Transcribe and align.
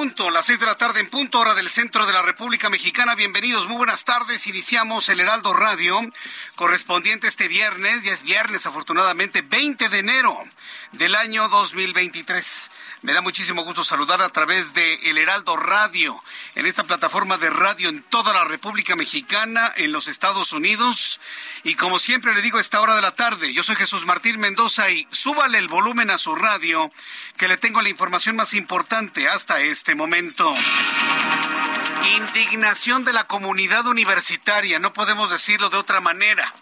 Punto, 0.00 0.30
las 0.30 0.46
seis 0.46 0.58
de 0.58 0.64
la 0.64 0.78
tarde 0.78 1.00
en 1.00 1.10
punto, 1.10 1.40
hora 1.40 1.54
del 1.54 1.68
centro 1.68 2.06
de 2.06 2.14
la 2.14 2.22
República 2.22 2.70
Mexicana. 2.70 3.14
Bienvenidos, 3.14 3.68
muy 3.68 3.76
buenas 3.76 4.06
tardes. 4.06 4.46
Iniciamos 4.46 5.10
el 5.10 5.20
Heraldo 5.20 5.52
Radio 5.52 6.00
correspondiente 6.54 7.28
este 7.28 7.48
viernes, 7.48 8.02
ya 8.02 8.12
es 8.12 8.22
viernes 8.22 8.64
afortunadamente, 8.64 9.42
20 9.42 9.90
de 9.90 9.98
enero 9.98 10.34
del 10.92 11.14
año 11.16 11.50
2023. 11.50 12.70
Me 13.02 13.14
da 13.14 13.22
muchísimo 13.22 13.64
gusto 13.64 13.82
saludar 13.82 14.20
a 14.20 14.28
través 14.28 14.74
de 14.74 14.94
El 15.08 15.16
Heraldo 15.16 15.56
Radio, 15.56 16.22
en 16.54 16.66
esta 16.66 16.84
plataforma 16.84 17.38
de 17.38 17.48
radio 17.48 17.88
en 17.88 18.02
toda 18.02 18.34
la 18.34 18.44
República 18.44 18.94
Mexicana, 18.94 19.72
en 19.76 19.90
los 19.90 20.06
Estados 20.06 20.52
Unidos. 20.52 21.18
Y 21.64 21.76
como 21.76 21.98
siempre 21.98 22.34
le 22.34 22.42
digo 22.42 22.58
a 22.58 22.60
esta 22.60 22.78
hora 22.78 22.96
de 22.96 23.00
la 23.00 23.12
tarde, 23.12 23.54
yo 23.54 23.62
soy 23.62 23.76
Jesús 23.76 24.04
Martín 24.04 24.38
Mendoza 24.38 24.90
y 24.90 25.08
súbale 25.10 25.56
el 25.56 25.68
volumen 25.68 26.10
a 26.10 26.18
su 26.18 26.34
radio, 26.34 26.92
que 27.38 27.48
le 27.48 27.56
tengo 27.56 27.80
la 27.80 27.88
información 27.88 28.36
más 28.36 28.52
importante 28.52 29.30
hasta 29.30 29.60
este 29.60 29.94
momento. 29.94 30.54
Indignación 32.18 33.06
de 33.06 33.14
la 33.14 33.26
comunidad 33.26 33.86
universitaria, 33.86 34.78
no 34.78 34.92
podemos 34.92 35.30
decirlo 35.30 35.70
de 35.70 35.78
otra 35.78 36.02
manera. 36.02 36.54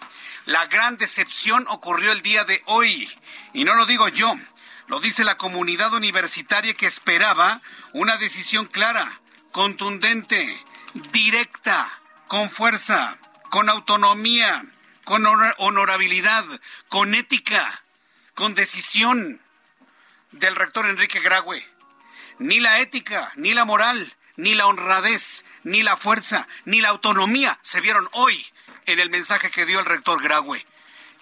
La 0.47 0.67
gran 0.67 0.99
decepción 0.99 1.67
ocurrió 1.69 2.13
el 2.13 2.23
día 2.23 2.45
de 2.45 2.63
hoy, 2.67 3.11
y 3.55 3.65
no 3.65 3.75
lo 3.75 3.87
digo 3.87 4.09
yo, 4.09 4.37
lo 4.89 5.01
dice 5.01 5.25
la 5.25 5.37
comunidad 5.37 5.93
universitaria 5.95 6.75
que 6.75 6.87
esperaba 6.87 7.61
una 7.93 8.17
decisión 8.17 8.67
clara, 8.67 9.21
contundente, 9.53 10.63
directa, 11.13 11.89
con 12.27 12.51
fuerza, 12.51 13.19
con 13.51 13.69
autonomía, 13.69 14.65
con 15.05 15.27
honor- 15.27 15.55
honorabilidad, 15.59 16.45
con 16.89 17.15
ética, 17.15 17.83
con 18.35 18.55
decisión 18.55 19.41
del 20.33 20.57
rector 20.57 20.87
Enrique 20.87 21.21
Graue. 21.21 21.65
Ni 22.39 22.61
la 22.61 22.81
ética, 22.81 23.33
ni 23.37 23.53
la 23.55 23.65
moral, 23.65 24.15
ni 24.37 24.55
la 24.55 24.67
honradez, 24.67 25.45
ni 25.65 25.83
la 25.83 25.97
fuerza, 25.97 26.47
ni 26.65 26.81
la 26.81 26.89
autonomía 26.91 27.59
se 27.63 27.81
vieron 27.81 28.09
hoy 28.13 28.47
en 28.87 29.01
el 29.01 29.11
mensaje 29.11 29.51
que 29.51 29.67
dio 29.67 29.81
el 29.81 29.87
rector 29.87 30.23
Graue. 30.23 30.65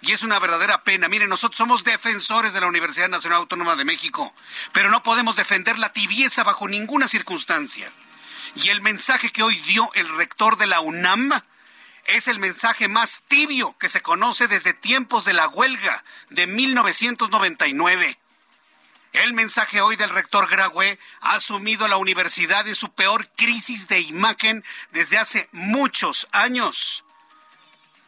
Y 0.07 0.13
es 0.13 0.23
una 0.23 0.39
verdadera 0.39 0.83
pena. 0.83 1.09
Miren, 1.09 1.27
nosotros 1.27 1.57
somos 1.57 1.83
defensores 1.83 2.53
de 2.53 2.61
la 2.61 2.67
Universidad 2.67 3.09
Nacional 3.09 3.39
Autónoma 3.39 3.75
de 3.75 3.83
México, 3.83 4.33
pero 4.71 4.89
no 4.89 5.03
podemos 5.03 5.35
defender 5.35 5.77
la 5.77 5.91
tibieza 5.91 6.45
bajo 6.45 6.69
ninguna 6.69 7.09
circunstancia. 7.09 7.91
Y 8.55 8.69
el 8.69 8.79
mensaje 8.79 9.31
que 9.31 9.43
hoy 9.43 9.57
dio 9.67 9.91
el 9.95 10.07
rector 10.15 10.57
de 10.57 10.65
la 10.65 10.79
UNAM 10.79 11.33
es 12.05 12.29
el 12.29 12.39
mensaje 12.39 12.87
más 12.87 13.23
tibio 13.27 13.75
que 13.79 13.89
se 13.89 13.99
conoce 13.99 14.47
desde 14.47 14.73
tiempos 14.73 15.25
de 15.25 15.33
la 15.33 15.49
huelga 15.49 16.05
de 16.29 16.47
1999. 16.47 18.17
El 19.11 19.33
mensaje 19.33 19.81
hoy 19.81 19.97
del 19.97 20.11
rector 20.11 20.47
Graue 20.49 20.97
ha 21.19 21.33
asumido 21.33 21.85
la 21.89 21.97
universidad 21.97 22.65
en 22.65 22.75
su 22.75 22.93
peor 22.93 23.27
crisis 23.35 23.89
de 23.89 23.99
imagen 23.99 24.63
desde 24.91 25.17
hace 25.17 25.49
muchos 25.51 26.29
años. 26.31 27.03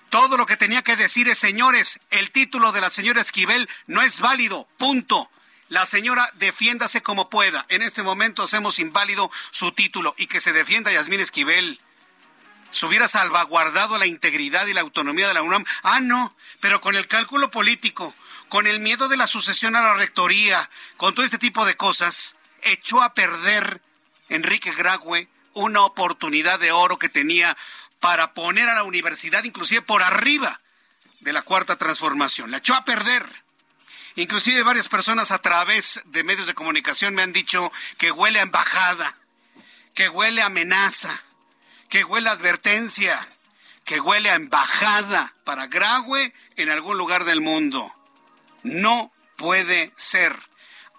Todo 0.10 0.38
lo 0.38 0.46
que 0.48 0.58
tenía 0.58 0.82
que 0.82 0.96
decir 0.96 1.28
es, 1.28 1.38
señores, 1.38 2.00
el 2.10 2.32
título 2.32 2.72
de 2.72 2.82
la 2.82 2.90
señora 2.90 3.22
Esquivel 3.22 3.70
no 3.86 4.02
es 4.02 4.20
válido, 4.20 4.68
punto. 4.78 5.30
La 5.70 5.86
señora 5.86 6.32
defiéndase 6.36 7.04
como 7.04 7.30
pueda. 7.30 7.68
En 7.70 7.84
este 7.84 8.02
momento 8.02 8.42
hacemos 8.42 8.80
inválido 8.80 9.30
su 9.52 9.72
título 9.72 10.16
y 10.18 10.26
que 10.26 10.40
se 10.40 10.52
defienda 10.52 10.92
Yasmín 10.92 11.20
Esquivel. 11.20 11.80
Se 12.72 12.88
hubiera 12.88 13.08
salvaguardado 13.08 14.00
la 14.00 14.08
integridad 14.08 14.66
y 14.66 14.74
la 14.74 14.82
autonomía 14.82 15.28
de 15.28 15.36
la 15.36 15.44
UNAM. 15.44 15.64
Ah, 15.84 16.00
no, 16.02 16.36
pero 16.60 16.82
con 16.82 16.96
el 16.96 17.08
cálculo 17.08 17.52
político, 17.52 18.16
con 18.48 18.66
el 18.66 18.80
miedo 18.80 19.10
de 19.10 19.18
la 19.18 19.28
sucesión 19.28 19.76
a 19.76 19.82
la 19.82 19.94
rectoría, 19.94 20.70
con 20.98 21.14
todo 21.14 21.24
este 21.24 21.38
tipo 21.38 21.66
de 21.66 21.76
cosas, 21.76 22.36
echó 22.64 23.04
a 23.04 23.14
perder 23.14 23.82
Enrique 24.28 24.72
Graue 24.72 25.28
una 25.54 25.82
oportunidad 25.82 26.60
de 26.60 26.72
oro 26.72 26.98
que 26.98 27.10
tenía 27.10 27.58
para 28.00 28.34
poner 28.34 28.70
a 28.70 28.76
la 28.76 28.84
universidad 28.84 29.44
inclusive 29.44 29.82
por 29.82 30.02
arriba 30.04 30.60
de 31.20 31.34
la 31.34 31.42
cuarta 31.42 31.76
transformación. 31.76 32.52
La 32.52 32.58
echó 32.58 32.76
a 32.76 32.86
perder. 32.86 33.26
Inclusive 34.16 34.64
varias 34.64 34.90
personas 34.90 35.32
a 35.32 35.40
través 35.40 36.02
de 36.06 36.24
medios 36.24 36.48
de 36.48 36.54
comunicación 36.54 37.16
me 37.16 37.22
han 37.22 37.34
dicho 37.34 37.72
que 37.98 38.12
huele 38.12 38.40
a 38.40 38.44
embajada, 38.44 39.16
que 39.94 40.10
huele 40.10 40.42
a 40.42 40.48
amenaza, 40.48 41.24
que 41.90 42.04
huele 42.04 42.30
a 42.30 42.34
advertencia, 42.34 43.28
que 43.86 44.00
huele 44.00 44.30
a 44.30 44.36
embajada 44.36 45.34
para 45.44 45.68
Graue 45.68 46.34
en 46.56 46.70
algún 46.70 46.98
lugar 46.98 47.24
del 47.24 47.42
mundo. 47.42 47.94
No 48.64 49.12
puede 49.38 49.94
ser. 49.96 50.38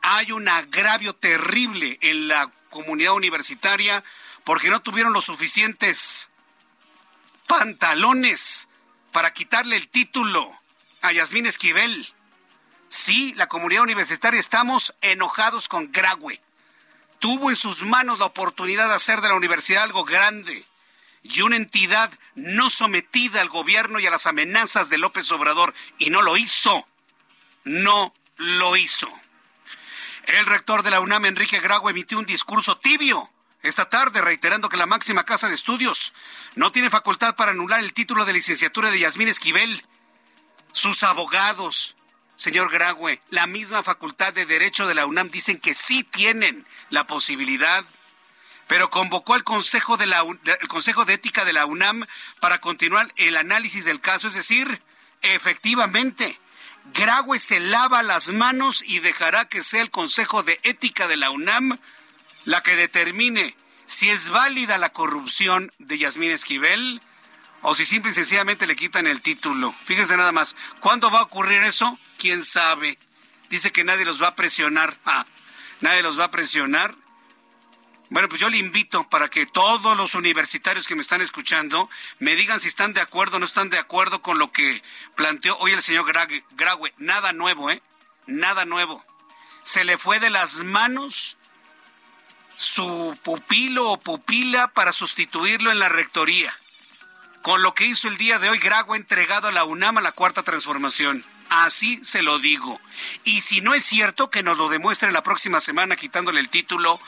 Hay 0.02 0.32
un 0.32 0.48
agravio 0.48 1.14
terrible 1.14 1.98
en 2.00 2.28
la 2.28 2.50
comunidad 2.70 3.14
universitaria 3.14 4.02
porque 4.44 4.70
no 4.70 4.80
tuvieron 4.80 5.12
los 5.12 5.26
suficientes 5.26 6.29
pantalones 7.50 8.68
para 9.10 9.32
quitarle 9.32 9.74
el 9.74 9.88
título 9.88 10.56
a 11.02 11.10
Yasmín 11.10 11.46
Esquivel. 11.46 12.06
Sí, 12.88 13.34
la 13.34 13.48
comunidad 13.48 13.82
universitaria 13.82 14.38
estamos 14.38 14.94
enojados 15.00 15.66
con 15.66 15.90
Graue. 15.90 16.40
Tuvo 17.18 17.50
en 17.50 17.56
sus 17.56 17.82
manos 17.82 18.20
la 18.20 18.26
oportunidad 18.26 18.86
de 18.86 18.94
hacer 18.94 19.20
de 19.20 19.28
la 19.28 19.34
universidad 19.34 19.82
algo 19.82 20.04
grande 20.04 20.64
y 21.24 21.40
una 21.40 21.56
entidad 21.56 22.12
no 22.36 22.70
sometida 22.70 23.40
al 23.40 23.48
gobierno 23.48 23.98
y 23.98 24.06
a 24.06 24.12
las 24.12 24.28
amenazas 24.28 24.88
de 24.88 24.98
López 24.98 25.28
Obrador 25.32 25.74
y 25.98 26.10
no 26.10 26.22
lo 26.22 26.36
hizo. 26.36 26.86
No 27.64 28.14
lo 28.36 28.76
hizo. 28.76 29.10
El 30.26 30.46
rector 30.46 30.84
de 30.84 30.92
la 30.92 31.00
UNAM, 31.00 31.24
Enrique 31.24 31.58
Graue, 31.58 31.90
emitió 31.90 32.16
un 32.16 32.26
discurso 32.26 32.78
tibio 32.78 33.28
esta 33.62 33.88
tarde 33.88 34.20
reiterando 34.20 34.68
que 34.68 34.76
la 34.76 34.86
máxima 34.86 35.24
casa 35.24 35.48
de 35.48 35.54
estudios 35.54 36.14
no 36.54 36.72
tiene 36.72 36.90
facultad 36.90 37.36
para 37.36 37.52
anular 37.52 37.80
el 37.80 37.92
título 37.92 38.24
de 38.24 38.32
licenciatura 38.32 38.90
de 38.90 39.00
Yasmín 39.00 39.28
Esquivel. 39.28 39.82
Sus 40.72 41.02
abogados, 41.02 41.96
señor 42.36 42.70
Graue, 42.70 43.20
la 43.30 43.46
misma 43.46 43.82
facultad 43.82 44.32
de 44.32 44.46
Derecho 44.46 44.86
de 44.86 44.94
la 44.94 45.06
UNAM 45.06 45.30
dicen 45.30 45.58
que 45.58 45.74
sí 45.74 46.04
tienen 46.04 46.66
la 46.88 47.06
posibilidad 47.06 47.84
pero 48.70 48.88
convocó 48.88 49.34
al 49.34 49.42
Consejo 49.42 49.96
de, 49.96 50.06
la, 50.06 50.24
el 50.44 50.68
Consejo 50.68 51.04
de 51.04 51.14
Ética 51.14 51.44
de 51.44 51.52
la 51.52 51.66
UNAM 51.66 52.06
para 52.38 52.60
continuar 52.60 53.12
el 53.16 53.36
análisis 53.36 53.84
del 53.84 54.00
caso. 54.00 54.28
Es 54.28 54.34
decir, 54.34 54.80
efectivamente, 55.22 56.38
Graue 56.94 57.40
se 57.40 57.58
lava 57.58 58.04
las 58.04 58.28
manos 58.28 58.84
y 58.86 59.00
dejará 59.00 59.46
que 59.46 59.64
sea 59.64 59.82
el 59.82 59.90
Consejo 59.90 60.44
de 60.44 60.60
Ética 60.62 61.08
de 61.08 61.16
la 61.16 61.30
UNAM 61.30 61.80
la 62.50 62.64
que 62.64 62.74
determine 62.74 63.54
si 63.86 64.10
es 64.10 64.28
válida 64.28 64.76
la 64.76 64.92
corrupción 64.92 65.72
de 65.78 65.98
Yasmín 65.98 66.32
Esquivel 66.32 67.00
o 67.62 67.76
si 67.76 67.86
simple 67.86 68.10
y 68.10 68.14
sencillamente 68.14 68.66
le 68.66 68.74
quitan 68.74 69.06
el 69.06 69.22
título. 69.22 69.72
Fíjense 69.84 70.16
nada 70.16 70.32
más, 70.32 70.56
¿cuándo 70.80 71.12
va 71.12 71.20
a 71.20 71.22
ocurrir 71.22 71.62
eso? 71.62 71.96
¿Quién 72.18 72.42
sabe? 72.42 72.98
Dice 73.50 73.70
que 73.70 73.84
nadie 73.84 74.04
los 74.04 74.20
va 74.20 74.28
a 74.28 74.34
presionar. 74.34 74.98
Ah, 75.04 75.26
nadie 75.80 76.02
los 76.02 76.18
va 76.18 76.24
a 76.24 76.30
presionar. 76.32 76.96
Bueno, 78.08 78.28
pues 78.28 78.40
yo 78.40 78.50
le 78.50 78.58
invito 78.58 79.08
para 79.08 79.28
que 79.28 79.46
todos 79.46 79.96
los 79.96 80.16
universitarios 80.16 80.88
que 80.88 80.96
me 80.96 81.02
están 81.02 81.20
escuchando 81.20 81.88
me 82.18 82.34
digan 82.34 82.58
si 82.58 82.66
están 82.66 82.94
de 82.94 83.00
acuerdo 83.00 83.36
o 83.36 83.38
no 83.38 83.46
están 83.46 83.70
de 83.70 83.78
acuerdo 83.78 84.22
con 84.22 84.40
lo 84.40 84.50
que 84.50 84.82
planteó 85.14 85.56
hoy 85.58 85.70
el 85.70 85.82
señor 85.82 86.12
Graue. 86.56 86.94
Nada 86.96 87.32
nuevo, 87.32 87.70
¿eh? 87.70 87.80
Nada 88.26 88.64
nuevo. 88.64 89.04
Se 89.62 89.84
le 89.84 89.98
fue 89.98 90.18
de 90.18 90.30
las 90.30 90.64
manos 90.64 91.36
su 92.60 93.18
pupilo 93.22 93.90
o 93.90 93.98
pupila 93.98 94.68
para 94.68 94.92
sustituirlo 94.92 95.70
en 95.70 95.78
la 95.78 95.88
rectoría. 95.88 96.54
Con 97.40 97.62
lo 97.62 97.72
que 97.72 97.86
hizo 97.86 98.06
el 98.06 98.18
día 98.18 98.38
de 98.38 98.50
hoy, 98.50 98.58
Graue 98.58 98.98
entregado 98.98 99.48
a 99.48 99.52
la 99.52 99.64
UNAM 99.64 99.96
a 99.96 100.02
la 100.02 100.12
cuarta 100.12 100.42
transformación. 100.42 101.24
Así 101.48 102.04
se 102.04 102.22
lo 102.22 102.38
digo. 102.38 102.78
Y 103.24 103.40
si 103.40 103.62
no 103.62 103.72
es 103.72 103.82
cierto, 103.86 104.28
que 104.28 104.42
nos 104.42 104.58
lo 104.58 104.68
demuestre 104.68 105.10
la 105.10 105.22
próxima 105.22 105.58
semana 105.60 105.96
quitándole 105.96 106.38
el 106.38 106.50
título 106.50 107.00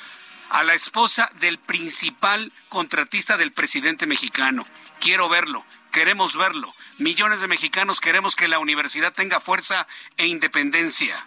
a 0.49 0.63
la 0.63 0.73
esposa 0.73 1.31
del 1.39 1.59
principal 1.59 2.51
contratista 2.71 3.37
del 3.37 3.53
presidente 3.53 4.07
mexicano. 4.07 4.67
Quiero 5.01 5.29
verlo, 5.29 5.67
queremos 5.93 6.35
verlo. 6.35 6.75
Millones 6.97 7.43
de 7.43 7.49
mexicanos 7.49 8.01
queremos 8.01 8.37
que 8.37 8.49
la 8.49 8.59
universidad 8.59 9.13
tenga 9.13 9.39
fuerza 9.39 9.87
e 10.17 10.29
independencia. 10.29 11.23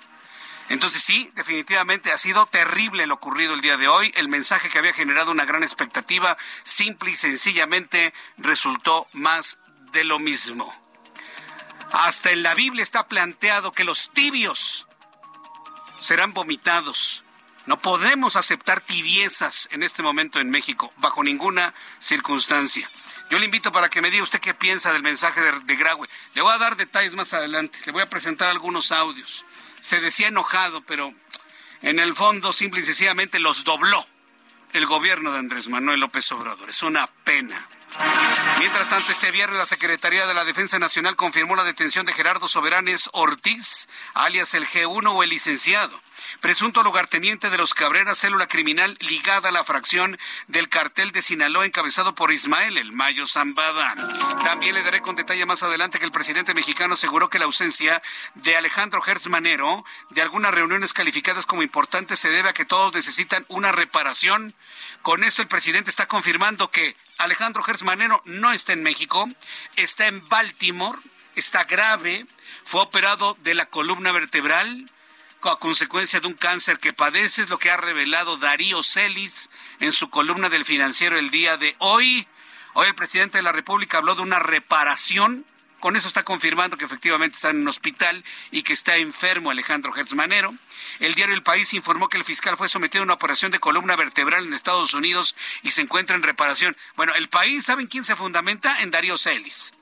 Entonces 0.70 1.04
sí, 1.04 1.32
definitivamente 1.36 2.12
ha 2.12 2.18
sido 2.18 2.48
terrible 2.48 3.06
lo 3.06 3.16
ocurrido 3.16 3.54
el 3.54 3.62
día 3.62 3.78
de 3.78 3.88
hoy. 3.88 4.12
El 4.16 4.30
mensaje 4.30 4.70
que 4.70 4.80
había 4.80 4.94
generado 4.94 5.32
una 5.32 5.46
gran 5.46 5.64
expectativa, 5.64 6.38
simple 6.64 7.12
y 7.12 7.16
sencillamente 7.16 8.14
resultó 8.38 9.08
más 9.14 9.60
de 9.92 10.04
lo 10.04 10.18
mismo. 10.18 10.74
Hasta 11.92 12.32
en 12.32 12.42
la 12.42 12.56
Biblia 12.56 12.84
está 12.84 13.08
planteado 13.08 13.72
que 13.72 13.84
los 13.84 14.10
tibios 14.12 14.88
serán 16.02 16.34
vomitados. 16.34 17.24
No 17.68 17.80
podemos 17.80 18.36
aceptar 18.36 18.82
tibiezas 18.82 19.70
en 19.72 19.82
este 19.82 20.04
momento 20.04 20.40
en 20.40 20.50
México, 20.50 20.92
bajo 20.98 21.24
ninguna 21.24 21.74
circunstancia. 22.00 22.90
Yo 23.30 23.40
le 23.40 23.46
invito 23.46 23.72
para 23.72 23.90
que 23.90 24.02
me 24.02 24.12
diga 24.12 24.24
usted 24.24 24.40
qué 24.40 24.54
piensa 24.54 24.94
del 24.94 25.02
mensaje 25.02 25.42
de, 25.42 25.60
de 25.62 25.76
Graue. 25.76 26.08
Le 26.34 26.42
voy 26.42 26.54
a 26.54 26.60
dar 26.60 26.76
detalles 26.76 27.14
más 27.14 27.34
adelante. 27.34 27.80
Le 27.86 27.92
voy 27.92 28.04
a 28.04 28.10
presentar 28.10 28.50
algunos 28.50 28.92
audios. 28.92 29.46
Se 29.80 30.02
decía 30.02 30.28
enojado, 30.28 30.82
pero 30.82 31.14
en 31.82 32.00
el 32.00 32.16
fondo 32.16 32.52
simple 32.54 32.82
y 32.82 32.84
sencillamente 32.84 33.40
los 33.40 33.64
dobló 33.64 34.06
el 34.74 34.86
gobierno 34.86 35.32
de 35.32 35.40
Andrés 35.40 35.70
Manuel 35.70 36.00
López 36.00 36.32
Obrador. 36.32 36.70
Es 36.70 36.84
una 36.84 37.08
pena. 37.08 37.68
Mientras 38.60 38.88
tanto, 38.90 39.12
este 39.12 39.32
viernes 39.32 39.58
la 39.58 39.66
Secretaría 39.66 40.26
de 40.26 40.34
la 40.34 40.46
Defensa 40.46 40.80
Nacional 40.80 41.16
confirmó 41.16 41.56
la 41.56 41.64
detención 41.64 42.06
de 42.06 42.14
Gerardo 42.14 42.48
Soberanes 42.48 43.10
Ortiz, 43.14 43.88
alias 44.14 44.54
el 44.54 44.68
G1 44.68 45.12
o 45.14 45.24
el 45.24 45.30
licenciado, 45.30 46.02
presunto 46.42 46.82
lugarteniente 46.82 47.50
de 47.50 47.58
los 47.58 47.74
Cabreras, 47.74 48.18
célula 48.18 48.48
criminal 48.48 48.98
ligada 49.02 49.50
a 49.50 49.52
la 49.52 49.64
fracción 49.64 50.18
del 50.48 50.70
cartel 50.70 51.12
de 51.12 51.22
Sinaloa 51.22 51.66
encabezado 51.66 52.16
por 52.16 52.32
Ismael 52.32 52.78
El 52.78 52.92
Mayo 52.92 53.28
Zambada. 53.28 53.94
También 54.44 54.76
le 54.76 54.84
daré 54.84 55.02
con 55.02 55.16
detalle 55.16 55.46
más 55.46 55.62
adelante 55.62 56.00
que 56.00 56.06
el 56.06 56.12
presidente 56.12 56.54
mexicano 56.54 56.96
aseguró 56.96 57.30
que 57.30 57.40
la 57.40 57.46
ausencia 57.46 58.02
de 58.36 58.58
Alejandro 58.58 59.04
Hertz 59.06 59.28
Manero 59.28 59.86
de 60.10 60.22
algunas 60.22 60.54
reuniones 60.54 60.94
calificadas 60.94 61.46
como 61.46 61.62
importantes 61.62 62.20
se 62.20 62.30
debe 62.30 62.50
a 62.50 62.54
que 62.54 62.66
todos 62.66 62.94
necesitan 62.94 63.46
una 63.48 63.72
reparación. 63.72 64.56
Con 65.02 65.24
esto 65.24 65.42
el 65.42 65.48
presidente 65.48 65.90
está 65.90 66.08
confirmando 66.08 66.72
que 66.72 66.96
Alejandro 67.18 67.64
Hertz 67.66 67.84
Manero 67.84 68.22
no 68.26 68.52
está 68.52 68.74
en 68.74 68.84
México, 68.84 69.28
está 69.76 70.08
en 70.08 70.28
Baltimore, 70.28 71.00
está 71.36 71.64
grave, 71.64 72.26
fue 72.66 72.82
operado 72.82 73.38
de 73.42 73.54
la 73.54 73.68
columna 73.68 74.12
vertebral 74.12 74.90
a 75.50 75.60
consecuencia 75.60 76.20
de 76.20 76.28
un 76.28 76.34
cáncer 76.34 76.80
que 76.80 76.94
padece, 76.94 77.42
es 77.42 77.50
lo 77.50 77.60
que 77.60 77.70
ha 77.70 77.78
revelado 77.78 78.38
Darío 78.38 78.82
Celis 78.84 79.50
en 79.80 79.92
su 79.92 80.10
columna 80.10 80.50
del 80.50 80.66
financiero 80.66 81.18
el 81.18 81.30
día 81.30 81.58
de 81.58 81.76
hoy. 81.80 82.28
Hoy 82.74 82.88
el 82.88 82.96
presidente 82.96 83.38
de 83.38 83.44
la 83.44 83.52
República 83.52 83.98
habló 83.98 84.16
de 84.16 84.22
una 84.22 84.40
reparación. 84.40 85.46
Con 85.80 85.96
eso 85.96 86.08
está 86.08 86.24
confirmando 86.24 86.78
que 86.78 86.86
efectivamente 86.86 87.36
está 87.36 87.50
en 87.50 87.62
un 87.62 87.68
hospital 87.68 88.24
y 88.52 88.64
que 88.64 88.74
está 88.74 88.98
enfermo 88.98 89.52
Alejandro 89.52 89.94
Manero. 90.16 90.56
El 91.00 91.16
diario 91.16 91.36
El 91.36 91.44
País 91.44 91.74
informó 91.74 92.10
que 92.10 92.18
el 92.18 92.24
fiscal 92.24 92.58
fue 92.58 92.70
sometido 92.70 93.02
a 93.02 93.06
una 93.06 93.14
operación 93.14 93.52
de 93.52 93.60
columna 93.60 93.96
vertebral 93.96 94.46
en 94.46 94.54
Estados 94.54 94.94
Unidos 94.94 95.36
y 95.62 95.72
se 95.72 95.82
encuentra 95.82 96.16
en 96.16 96.24
reparación. 96.24 96.76
Bueno, 96.96 97.14
el 97.14 97.30
país, 97.30 97.66
¿saben 97.66 97.88
quién 97.88 98.06
se 98.06 98.16
fundamenta? 98.16 98.82
En 98.82 98.92
Darío 98.92 99.18
Celis. 99.18 99.74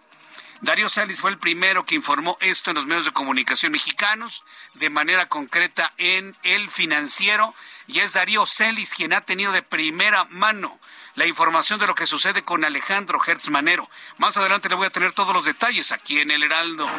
Darío 0.63 0.88
Salis 0.88 1.19
fue 1.19 1.30
el 1.30 1.38
primero 1.38 1.86
que 1.86 1.96
informó 1.96 2.38
esto 2.39 2.72
en 2.72 2.75
los 2.75 2.86
medios 2.86 3.04
de 3.04 3.12
comunicación 3.12 3.74
mexicanos, 3.74 4.46
de 4.75 4.89
manera 4.89 5.28
concreta 5.28 5.94
en 5.98 6.38
El 6.42 6.69
Financiero, 6.69 7.54
y 7.86 8.00
es 8.00 8.13
Darío 8.13 8.46
Celis 8.46 8.94
quien 8.94 9.12
ha 9.12 9.19
tenido 9.19 9.51
de 9.51 9.62
primera 9.62 10.24
mano 10.30 10.80
la 11.15 11.27
información 11.27 11.80
de 11.80 11.88
lo 11.88 11.95
que 11.95 12.06
sucede 12.06 12.44
con 12.44 12.65
Alejandro 12.65 13.19
Hertz 13.25 13.50
Manero. 13.50 13.89
Más 14.18 14.36
adelante 14.38 14.69
le 14.69 14.75
voy 14.75 14.88
a 14.88 14.89
tener 14.89 15.12
todos 15.12 15.33
los 15.33 15.45
detalles 15.45 15.92
aquí 15.92 16.19
en 16.19 16.31
El 16.31 16.44
Heraldo. 16.44 16.89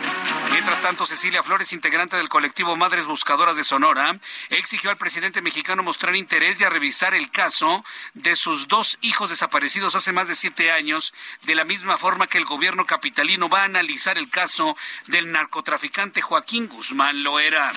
Mientras 0.50 0.81
tanto, 0.81 1.05
Cecilia 1.05 1.43
Flores, 1.43 1.72
integrante 1.72 2.16
del 2.16 2.28
colectivo 2.28 2.76
Madres 2.76 3.06
Buscadoras 3.06 3.56
de 3.56 3.64
Sonora, 3.64 4.19
exigió 4.50 4.90
al 4.90 4.96
presidente 4.96 5.43
mexicano 5.43 5.82
mostrar 5.82 6.14
interés 6.14 6.61
y 6.61 6.64
a 6.64 6.70
revisar 6.70 7.14
el 7.14 7.31
caso 7.31 7.84
de 8.14 8.37
sus 8.37 8.69
dos 8.69 8.99
hijos 9.00 9.31
desaparecidos 9.31 9.94
hace 9.94 10.12
más 10.12 10.28
de 10.28 10.37
siete 10.37 10.70
años, 10.70 11.12
de 11.43 11.55
la 11.55 11.64
misma 11.64 11.99
forma 11.99 12.26
que 12.26 12.38
el 12.38 12.44
gobierno 12.44 12.87
capitalino 12.87 13.49
va 13.49 13.62
a 13.62 13.64
analizar 13.64 14.16
el 14.19 14.31
caso 14.31 14.76
del 15.08 15.32
narcotraficante 15.32 16.20
Joaquín 16.20 16.69
Guzmán 16.69 17.22
Loera. 17.22 17.72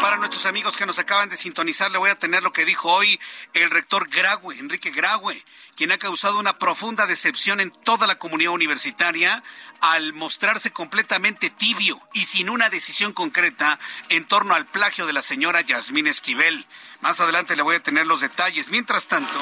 Para 0.00 0.16
nuestros 0.16 0.46
amigos 0.46 0.78
que 0.78 0.86
nos 0.86 0.98
acaban 0.98 1.28
de 1.28 1.36
sintonizar, 1.36 1.90
le 1.90 1.98
voy 1.98 2.08
a 2.08 2.18
tener 2.18 2.42
lo 2.42 2.54
que 2.54 2.64
dijo 2.64 2.90
hoy 2.90 3.20
el 3.52 3.68
rector 3.68 4.08
Graue, 4.08 4.58
Enrique 4.58 4.90
Graue, 4.90 5.44
quien 5.76 5.92
ha 5.92 5.98
causado 5.98 6.38
una 6.38 6.58
profunda 6.58 7.06
decepción 7.06 7.60
en 7.60 7.70
toda 7.70 8.06
la 8.06 8.14
comunidad 8.14 8.52
universitaria 8.52 9.42
al 9.80 10.14
mostrarse 10.14 10.70
completamente 10.70 11.50
tibio 11.50 12.00
y 12.14 12.24
sin 12.24 12.48
una 12.48 12.70
decisión 12.70 13.12
concreta 13.12 13.78
en 14.08 14.24
torno 14.24 14.54
al 14.54 14.66
plagio 14.66 15.06
de 15.06 15.12
la 15.12 15.20
señora 15.20 15.60
Yasmín 15.60 16.06
Esquivel. 16.06 16.66
Más 17.00 17.18
adelante 17.18 17.56
le 17.56 17.62
voy 17.62 17.76
a 17.76 17.82
tener 17.82 18.06
los 18.06 18.20
detalles. 18.20 18.68
Mientras 18.68 19.06
tanto, 19.06 19.38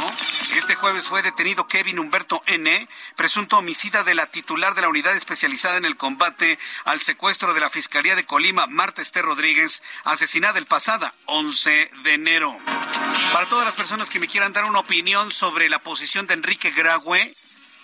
este 0.56 0.76
jueves 0.76 1.08
fue 1.08 1.22
detenido 1.22 1.66
Kevin 1.66 1.98
Humberto 1.98 2.40
N., 2.46 2.88
presunto 3.16 3.58
homicida 3.58 4.04
de 4.04 4.14
la 4.14 4.26
titular 4.26 4.76
de 4.76 4.82
la 4.82 4.88
unidad 4.88 5.16
especializada 5.16 5.76
en 5.76 5.84
el 5.84 5.96
combate 5.96 6.58
al 6.84 7.00
secuestro 7.00 7.54
de 7.54 7.60
la 7.60 7.68
Fiscalía 7.68 8.14
de 8.14 8.24
Colima, 8.24 8.68
Marta 8.68 9.02
Esther 9.02 9.24
Rodríguez, 9.24 9.82
asesinada 10.04 10.58
el 10.58 10.66
pasado 10.66 11.12
11 11.26 11.90
de 12.04 12.14
enero. 12.14 12.56
Para 13.32 13.48
todas 13.48 13.64
las 13.64 13.74
personas 13.74 14.08
que 14.08 14.20
me 14.20 14.28
quieran 14.28 14.52
dar 14.52 14.64
una 14.64 14.78
opinión 14.78 15.32
sobre 15.32 15.68
la 15.68 15.80
posición 15.80 16.28
de 16.28 16.34
Enrique 16.34 16.70
Graue, 16.70 17.34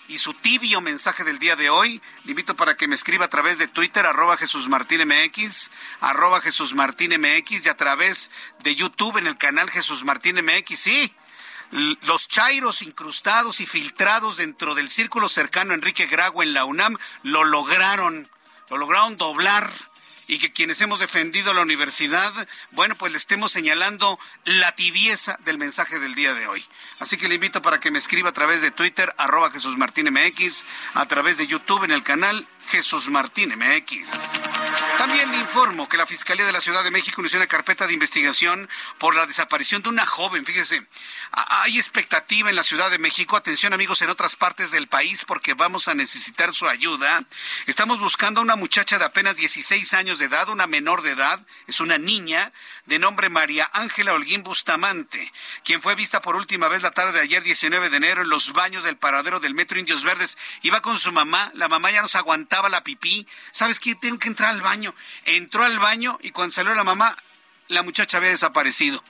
y 0.07 0.17
su 0.17 0.33
tibio 0.33 0.81
mensaje 0.81 1.23
del 1.23 1.39
día 1.39 1.55
de 1.55 1.69
hoy. 1.69 2.01
Le 2.23 2.31
invito 2.31 2.55
para 2.55 2.75
que 2.75 2.87
me 2.87 2.95
escriba 2.95 3.25
a 3.25 3.29
través 3.29 3.57
de 3.57 3.67
Twitter, 3.67 4.05
arroba 4.05 4.37
Jesús 4.37 4.67
Martín 4.67 5.07
MX, 5.07 5.71
arroba 6.01 6.41
Jesús 6.41 6.73
Martín 6.73 7.11
MX 7.19 7.65
y 7.65 7.69
a 7.69 7.77
través 7.77 8.31
de 8.63 8.75
YouTube 8.75 9.17
en 9.17 9.27
el 9.27 9.37
canal 9.37 9.69
Jesús 9.69 10.03
Martín 10.03 10.37
MX. 10.43 10.79
Sí, 10.79 11.13
los 11.71 12.27
chairos 12.27 12.81
incrustados 12.81 13.59
y 13.59 13.65
filtrados 13.65 14.37
dentro 14.37 14.75
del 14.75 14.89
círculo 14.89 15.29
cercano 15.29 15.71
a 15.71 15.75
Enrique 15.75 16.05
Grago 16.05 16.43
en 16.43 16.53
la 16.53 16.65
UNAM 16.65 16.97
lo 17.23 17.43
lograron, 17.43 18.29
lo 18.69 18.77
lograron 18.77 19.17
doblar 19.17 19.71
y 20.27 20.39
que 20.39 20.51
quienes 20.51 20.81
hemos 20.81 20.99
defendido 20.99 21.53
la 21.53 21.61
universidad, 21.61 22.31
bueno, 22.71 22.95
pues 22.95 23.11
le 23.11 23.17
estemos 23.17 23.51
señalando 23.51 24.19
la 24.43 24.73
tibieza 24.73 25.37
del 25.45 25.57
mensaje 25.57 25.99
del 25.99 26.15
día 26.15 26.33
de 26.33 26.47
hoy. 26.47 26.65
Así 26.99 27.17
que 27.17 27.27
le 27.27 27.35
invito 27.35 27.61
para 27.61 27.79
que 27.79 27.91
me 27.91 27.99
escriba 27.99 28.29
a 28.29 28.33
través 28.33 28.61
de 28.61 28.71
Twitter, 28.71 29.13
arroba 29.17 29.51
Jesús 29.51 29.77
Martín 29.77 30.09
MX, 30.11 30.65
a 30.93 31.05
través 31.07 31.37
de 31.37 31.47
YouTube 31.47 31.83
en 31.83 31.91
el 31.91 32.03
canal 32.03 32.47
Jesús 32.69 33.09
Martín 33.09 33.53
MX. 33.57 34.64
También 34.97 35.31
le 35.31 35.37
informo 35.37 35.87
que 35.87 35.97
la 35.97 36.05
Fiscalía 36.05 36.45
de 36.45 36.51
la 36.51 36.61
Ciudad 36.61 36.83
de 36.83 36.91
México 36.91 37.21
inició 37.21 37.37
una 37.37 37.47
carpeta 37.47 37.85
de 37.85 37.93
investigación 37.93 38.67
por 38.97 39.15
la 39.15 39.27
desaparición 39.27 39.83
de 39.83 39.89
una 39.89 40.05
joven. 40.05 40.45
Fíjese, 40.45 40.87
hay 41.31 41.77
expectativa 41.77 42.49
en 42.49 42.55
la 42.55 42.63
Ciudad 42.63 42.89
de 42.89 42.97
México. 42.97 43.37
Atención 43.37 43.73
amigos 43.73 44.01
en 44.01 44.09
otras 44.09 44.35
partes 44.35 44.71
del 44.71 44.87
país 44.87 45.25
porque 45.25 45.53
vamos 45.53 45.87
a 45.87 45.95
necesitar 45.95 46.53
su 46.53 46.67
ayuda. 46.67 47.23
Estamos 47.67 47.99
buscando 47.99 48.39
a 48.39 48.43
una 48.43 48.55
muchacha 48.55 48.97
de 48.97 49.05
apenas 49.05 49.35
16 49.35 49.93
años 49.93 50.19
de 50.19 50.25
edad, 50.25 50.49
una 50.49 50.67
menor 50.67 51.01
de 51.01 51.11
edad, 51.11 51.39
es 51.67 51.79
una 51.79 51.97
niña 51.97 52.51
de 52.85 52.99
nombre 52.99 53.29
María 53.29 53.69
Ángela 53.73 54.13
Holguín 54.13 54.43
Bustamante, 54.43 55.31
quien 55.63 55.81
fue 55.81 55.95
vista 55.95 56.21
por 56.21 56.35
última 56.35 56.67
vez 56.67 56.83
la 56.83 56.91
tarde 56.91 57.13
de 57.13 57.21
ayer 57.21 57.43
19 57.43 57.89
de 57.89 57.97
enero 57.97 58.21
en 58.21 58.29
los 58.29 58.53
baños 58.53 58.83
del 58.83 58.97
paradero 58.97 59.39
del 59.39 59.53
Metro 59.55 59.79
Indios 59.79 60.03
Verdes. 60.03 60.37
Iba 60.61 60.81
con 60.81 60.97
su 60.97 61.11
mamá, 61.11 61.51
la 61.53 61.67
mamá 61.67 61.91
ya 61.91 62.01
nos 62.01 62.15
aguantaba 62.15 62.69
la 62.69 62.83
pipí. 62.83 63.27
¿Sabes 63.51 63.79
qué? 63.79 63.95
Tengo 63.95 64.19
que 64.19 64.29
entrar 64.29 64.49
al 64.49 64.61
baño. 64.65 64.93
Entró 65.23 65.63
al 65.63 65.79
baño 65.79 66.19
y 66.21 66.31
cuando 66.31 66.53
salió 66.53 66.75
la 66.75 66.83
mamá, 66.83 67.15
la 67.69 67.83
muchacha 67.83 68.17
había 68.17 68.31
desaparecido. 68.31 69.01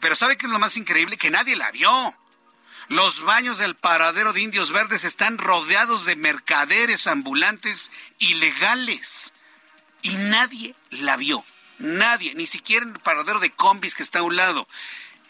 Pero 0.00 0.16
¿sabe 0.16 0.36
qué 0.36 0.46
es 0.46 0.52
lo 0.52 0.58
más 0.58 0.76
increíble? 0.76 1.16
Que 1.16 1.30
nadie 1.30 1.54
la 1.54 1.70
vio. 1.70 2.16
Los 2.88 3.20
baños 3.20 3.58
del 3.58 3.76
paradero 3.76 4.32
de 4.32 4.40
Indios 4.40 4.72
Verdes 4.72 5.04
están 5.04 5.38
rodeados 5.38 6.06
de 6.06 6.16
mercaderes 6.16 7.06
ambulantes 7.06 7.92
ilegales. 8.18 9.34
Y 10.02 10.16
nadie 10.16 10.74
la 10.90 11.16
vio. 11.16 11.44
Nadie, 11.78 12.34
ni 12.34 12.46
siquiera 12.46 12.84
en 12.84 12.94
el 12.94 13.00
paradero 13.00 13.38
de 13.38 13.50
combis 13.50 13.94
que 13.94 14.02
está 14.02 14.20
a 14.20 14.22
un 14.22 14.36
lado. 14.36 14.66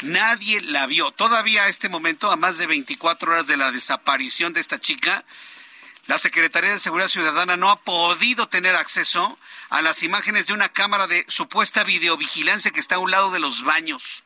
Nadie 0.03 0.61
la 0.61 0.87
vio. 0.87 1.11
Todavía 1.11 1.65
a 1.65 1.69
este 1.69 1.89
momento, 1.89 2.31
a 2.31 2.37
más 2.37 2.59
de 2.59 2.69
24 2.69 3.33
horas 3.33 3.47
de 3.49 3.57
la 3.57 3.73
desaparición 3.73 4.53
de 4.53 4.61
esta 4.61 4.79
chica, 4.79 5.25
la 6.09 6.17
Secretaría 6.17 6.71
de 6.71 6.79
Seguridad 6.79 7.09
Ciudadana 7.09 7.59
no 7.59 7.71
ha 7.71 7.77
podido 7.77 8.49
tener 8.49 8.75
acceso 8.75 9.39
a 9.69 9.83
las 9.83 10.03
imágenes 10.03 10.47
de 10.47 10.55
una 10.55 10.71
cámara 10.71 11.07
de 11.07 11.27
supuesta 11.29 11.85
videovigilancia 11.85 12.71
que 12.71 12.81
está 12.81 12.95
a 12.95 12.99
un 12.99 13.11
lado 13.11 13.31
de 13.31 13.39
los 13.39 13.63
baños. 13.63 14.25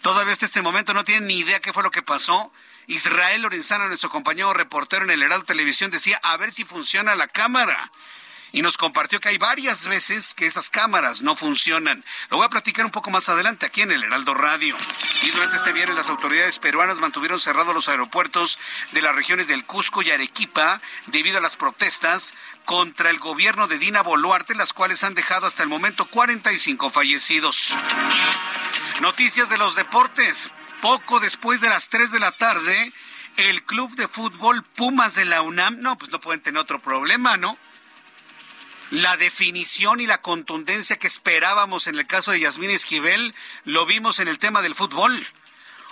Todavía 0.00 0.32
hasta 0.32 0.46
este 0.46 0.62
momento 0.62 0.94
no 0.94 1.04
tienen 1.04 1.26
ni 1.26 1.34
idea 1.34 1.60
qué 1.60 1.74
fue 1.74 1.82
lo 1.82 1.90
que 1.90 2.00
pasó. 2.00 2.50
Israel 2.86 3.42
Lorenzana, 3.42 3.86
nuestro 3.86 4.08
compañero 4.08 4.54
reportero 4.54 5.04
en 5.04 5.10
el 5.10 5.22
Heraldo 5.22 5.44
Televisión, 5.44 5.90
decía 5.90 6.18
a 6.22 6.38
ver 6.38 6.52
si 6.52 6.64
funciona 6.64 7.14
la 7.14 7.28
cámara 7.28 7.92
y 8.54 8.62
nos 8.62 8.78
compartió 8.78 9.18
que 9.18 9.30
hay 9.30 9.36
varias 9.36 9.88
veces 9.88 10.32
que 10.32 10.46
esas 10.46 10.70
cámaras 10.70 11.22
no 11.22 11.34
funcionan. 11.34 12.04
Lo 12.30 12.36
voy 12.36 12.46
a 12.46 12.50
platicar 12.50 12.84
un 12.84 12.92
poco 12.92 13.10
más 13.10 13.28
adelante 13.28 13.66
aquí 13.66 13.82
en 13.82 13.90
el 13.90 14.04
Heraldo 14.04 14.32
Radio. 14.32 14.76
Y 15.24 15.30
durante 15.30 15.56
este 15.56 15.72
viernes 15.72 15.96
las 15.96 16.08
autoridades 16.08 16.60
peruanas 16.60 17.00
mantuvieron 17.00 17.40
cerrados 17.40 17.74
los 17.74 17.88
aeropuertos 17.88 18.60
de 18.92 19.02
las 19.02 19.12
regiones 19.12 19.48
del 19.48 19.64
Cusco 19.64 20.02
y 20.02 20.12
Arequipa 20.12 20.80
debido 21.06 21.38
a 21.38 21.40
las 21.40 21.56
protestas 21.56 22.32
contra 22.64 23.10
el 23.10 23.18
gobierno 23.18 23.66
de 23.66 23.80
Dina 23.80 24.04
Boluarte, 24.04 24.54
las 24.54 24.72
cuales 24.72 25.02
han 25.02 25.14
dejado 25.14 25.46
hasta 25.46 25.64
el 25.64 25.68
momento 25.68 26.04
45 26.04 26.90
fallecidos. 26.90 27.76
Noticias 29.00 29.48
de 29.48 29.58
los 29.58 29.74
deportes. 29.74 30.48
Poco 30.80 31.18
después 31.18 31.60
de 31.60 31.70
las 31.70 31.88
3 31.88 32.12
de 32.12 32.20
la 32.20 32.30
tarde, 32.30 32.92
el 33.36 33.64
club 33.64 33.96
de 33.96 34.06
fútbol 34.06 34.62
Pumas 34.62 35.16
de 35.16 35.24
la 35.24 35.42
UNAM, 35.42 35.80
no, 35.80 35.98
pues 35.98 36.12
no 36.12 36.20
pueden 36.20 36.40
tener 36.40 36.60
otro 36.60 36.78
problema, 36.78 37.36
¿no? 37.36 37.58
La 38.94 39.16
definición 39.16 40.00
y 40.00 40.06
la 40.06 40.22
contundencia 40.22 40.94
que 40.94 41.08
esperábamos 41.08 41.88
en 41.88 41.98
el 41.98 42.06
caso 42.06 42.30
de 42.30 42.38
Yasmín 42.38 42.70
Esquivel 42.70 43.34
lo 43.64 43.86
vimos 43.86 44.20
en 44.20 44.28
el 44.28 44.38
tema 44.38 44.62
del 44.62 44.76
fútbol. 44.76 45.26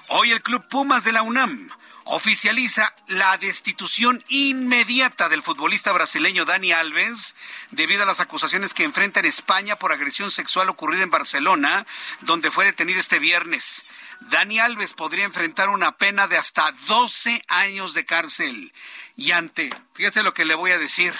Hoy 0.06 0.30
el 0.30 0.40
Club 0.40 0.68
Pumas 0.68 1.02
de 1.02 1.10
la 1.10 1.22
UNAM 1.22 1.68
oficializa 2.04 2.94
la 3.08 3.36
destitución 3.38 4.24
inmediata 4.28 5.28
del 5.28 5.42
futbolista 5.42 5.90
brasileño 5.90 6.44
Dani 6.44 6.70
Alves 6.70 7.34
debido 7.72 8.04
a 8.04 8.06
las 8.06 8.20
acusaciones 8.20 8.72
que 8.72 8.84
enfrenta 8.84 9.18
en 9.18 9.26
España 9.26 9.80
por 9.80 9.92
agresión 9.92 10.30
sexual 10.30 10.68
ocurrida 10.68 11.02
en 11.02 11.10
Barcelona, 11.10 11.84
donde 12.20 12.52
fue 12.52 12.66
detenido 12.66 13.00
este 13.00 13.18
viernes. 13.18 13.82
Dani 14.20 14.60
Alves 14.60 14.94
podría 14.94 15.24
enfrentar 15.24 15.70
una 15.70 15.90
pena 15.90 16.28
de 16.28 16.36
hasta 16.36 16.70
12 16.86 17.42
años 17.48 17.94
de 17.94 18.06
cárcel. 18.06 18.72
Y 19.16 19.32
ante, 19.32 19.70
fíjate 19.94 20.22
lo 20.22 20.34
que 20.34 20.44
le 20.44 20.54
voy 20.54 20.70
a 20.70 20.78
decir, 20.78 21.12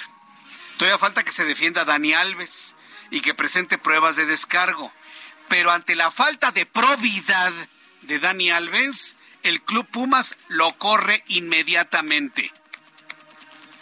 Todavía 0.83 0.99
falta 0.99 1.23
que 1.23 1.31
se 1.31 1.45
defienda 1.45 1.85
Dani 1.85 2.13
Alves 2.13 2.75
y 3.13 3.21
que 3.21 3.35
presente 3.35 3.79
pruebas 3.79 4.17
de 4.17 4.27
descargo. 4.27 4.93
Pero 5.47 5.71
ante 5.71 5.95
la 5.95 6.11
falta 6.11 6.51
de 6.51 6.67
probidad 6.67 7.53
de 8.01 8.19
Dani 8.19 8.51
Alves, 8.51 9.15
el 9.45 9.63
Club 9.63 9.87
Pumas 9.87 10.37
lo 10.49 10.73
corre 10.73 11.23
inmediatamente. 11.29 12.53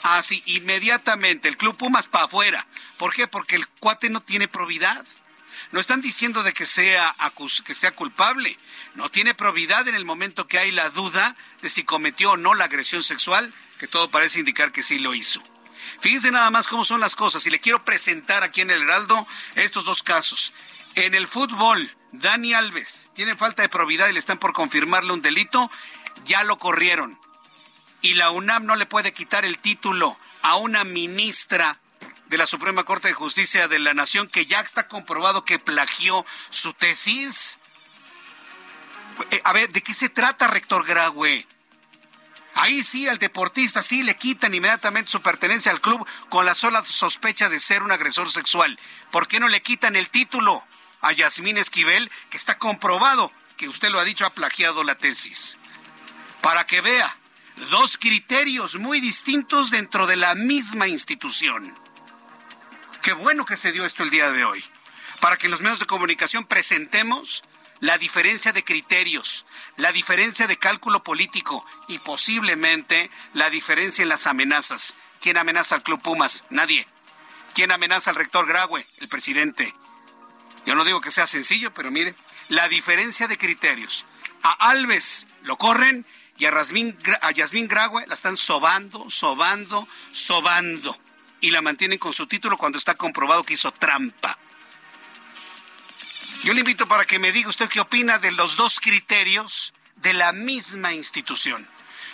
Así, 0.02 0.42
inmediatamente, 0.44 1.48
el 1.48 1.56
Club 1.56 1.74
Pumas 1.78 2.06
para 2.06 2.26
afuera. 2.26 2.66
¿Por 2.98 3.14
qué? 3.14 3.26
Porque 3.26 3.56
el 3.56 3.66
cuate 3.66 4.10
no 4.10 4.20
tiene 4.20 4.46
probidad. 4.46 5.06
No 5.72 5.80
están 5.80 6.02
diciendo 6.02 6.42
de 6.42 6.52
que 6.52 6.66
sea, 6.66 7.16
que 7.64 7.72
sea 7.72 7.92
culpable. 7.92 8.58
No 8.94 9.10
tiene 9.10 9.34
probidad 9.34 9.88
en 9.88 9.94
el 9.94 10.04
momento 10.04 10.46
que 10.46 10.58
hay 10.58 10.70
la 10.70 10.90
duda 10.90 11.34
de 11.62 11.70
si 11.70 11.82
cometió 11.82 12.32
o 12.32 12.36
no 12.36 12.52
la 12.52 12.66
agresión 12.66 13.02
sexual, 13.02 13.54
que 13.78 13.88
todo 13.88 14.10
parece 14.10 14.38
indicar 14.38 14.70
que 14.70 14.82
sí 14.82 14.98
lo 14.98 15.14
hizo. 15.14 15.42
Fíjense 16.00 16.30
nada 16.30 16.50
más 16.50 16.66
cómo 16.66 16.84
son 16.84 17.00
las 17.00 17.14
cosas. 17.14 17.46
Y 17.46 17.50
le 17.50 17.60
quiero 17.60 17.84
presentar 17.84 18.42
aquí 18.42 18.62
en 18.62 18.70
el 18.70 18.82
Heraldo 18.82 19.26
estos 19.54 19.84
dos 19.84 20.02
casos. 20.02 20.52
En 20.94 21.14
el 21.14 21.28
fútbol, 21.28 21.94
Dani 22.12 22.54
Alves 22.54 23.10
tiene 23.14 23.36
falta 23.36 23.62
de 23.62 23.68
probidad 23.68 24.08
y 24.08 24.12
le 24.12 24.18
están 24.18 24.38
por 24.38 24.52
confirmarle 24.52 25.12
un 25.12 25.22
delito. 25.22 25.70
Ya 26.24 26.42
lo 26.44 26.58
corrieron. 26.58 27.18
Y 28.02 28.14
la 28.14 28.30
UNAM 28.30 28.64
no 28.64 28.76
le 28.76 28.86
puede 28.86 29.12
quitar 29.12 29.44
el 29.44 29.58
título 29.58 30.18
a 30.42 30.56
una 30.56 30.84
ministra 30.84 31.78
de 32.28 32.38
la 32.38 32.46
Suprema 32.46 32.84
Corte 32.84 33.08
de 33.08 33.14
Justicia 33.14 33.68
de 33.68 33.78
la 33.78 33.92
Nación 33.92 34.28
que 34.28 34.46
ya 34.46 34.60
está 34.60 34.88
comprobado 34.88 35.44
que 35.44 35.58
plagió 35.58 36.24
su 36.48 36.72
tesis. 36.72 37.58
Eh, 39.30 39.40
a 39.44 39.52
ver, 39.52 39.70
¿de 39.70 39.82
qué 39.82 39.92
se 39.92 40.08
trata, 40.08 40.48
rector 40.48 40.86
Graue? 40.86 41.46
Ahí 42.54 42.82
sí, 42.82 43.08
al 43.08 43.18
deportista 43.18 43.82
sí 43.82 44.02
le 44.02 44.16
quitan 44.16 44.54
inmediatamente 44.54 45.10
su 45.10 45.22
pertenencia 45.22 45.70
al 45.70 45.80
club 45.80 46.06
con 46.28 46.44
la 46.44 46.54
sola 46.54 46.84
sospecha 46.84 47.48
de 47.48 47.60
ser 47.60 47.82
un 47.82 47.92
agresor 47.92 48.30
sexual. 48.30 48.78
¿Por 49.10 49.28
qué 49.28 49.40
no 49.40 49.48
le 49.48 49.62
quitan 49.62 49.96
el 49.96 50.10
título 50.10 50.64
a 51.00 51.12
Yasmín 51.12 51.56
Esquivel, 51.56 52.10
que 52.28 52.36
está 52.36 52.58
comprobado 52.58 53.32
que 53.56 53.68
usted 53.68 53.90
lo 53.90 54.00
ha 54.00 54.04
dicho, 54.04 54.26
ha 54.26 54.34
plagiado 54.34 54.84
la 54.84 54.96
tesis? 54.96 55.58
Para 56.42 56.66
que 56.66 56.80
vea, 56.80 57.16
dos 57.70 57.98
criterios 57.98 58.76
muy 58.76 59.00
distintos 59.00 59.70
dentro 59.70 60.06
de 60.06 60.16
la 60.16 60.34
misma 60.34 60.88
institución. 60.88 61.74
Qué 63.02 63.12
bueno 63.12 63.44
que 63.44 63.56
se 63.56 63.72
dio 63.72 63.84
esto 63.84 64.02
el 64.02 64.10
día 64.10 64.30
de 64.30 64.44
hoy, 64.44 64.64
para 65.20 65.36
que 65.36 65.46
en 65.46 65.52
los 65.52 65.60
medios 65.60 65.78
de 65.78 65.86
comunicación 65.86 66.46
presentemos 66.46 67.42
la 67.80 67.98
diferencia 67.98 68.52
de 68.52 68.62
criterios, 68.62 69.46
la 69.76 69.92
diferencia 69.92 70.46
de 70.46 70.58
cálculo 70.58 71.02
político 71.02 71.64
y 71.88 71.98
posiblemente 71.98 73.10
la 73.34 73.50
diferencia 73.50 74.02
en 74.02 74.08
las 74.08 74.26
amenazas. 74.26 74.94
¿Quién 75.20 75.38
amenaza 75.38 75.74
al 75.74 75.82
Club 75.82 76.00
Pumas? 76.00 76.44
Nadie. 76.50 76.86
¿Quién 77.54 77.72
amenaza 77.72 78.10
al 78.10 78.16
rector 78.16 78.46
Graue? 78.46 78.86
El 78.98 79.08
presidente. 79.08 79.74
Yo 80.66 80.74
no 80.74 80.84
digo 80.84 81.00
que 81.00 81.10
sea 81.10 81.26
sencillo, 81.26 81.72
pero 81.72 81.90
mire, 81.90 82.14
la 82.48 82.68
diferencia 82.68 83.28
de 83.28 83.38
criterios. 83.38 84.06
A 84.42 84.70
Alves 84.70 85.26
lo 85.42 85.56
corren 85.56 86.06
y 86.36 86.46
a, 86.46 86.50
a 86.50 87.30
Yasmín 87.30 87.68
Graue 87.68 88.06
la 88.06 88.14
están 88.14 88.36
sobando, 88.36 89.08
sobando, 89.10 89.88
sobando. 90.10 90.96
Y 91.42 91.50
la 91.50 91.62
mantienen 91.62 91.98
con 91.98 92.12
su 92.12 92.26
título 92.26 92.58
cuando 92.58 92.78
está 92.78 92.94
comprobado 92.94 93.44
que 93.44 93.54
hizo 93.54 93.72
trampa. 93.72 94.38
Yo 96.42 96.54
le 96.54 96.60
invito 96.60 96.86
para 96.86 97.04
que 97.04 97.18
me 97.18 97.32
diga 97.32 97.50
usted 97.50 97.68
qué 97.68 97.80
opina 97.80 98.18
de 98.18 98.32
los 98.32 98.56
dos 98.56 98.80
criterios 98.80 99.74
de 99.96 100.14
la 100.14 100.32
misma 100.32 100.92
institución. 100.92 101.68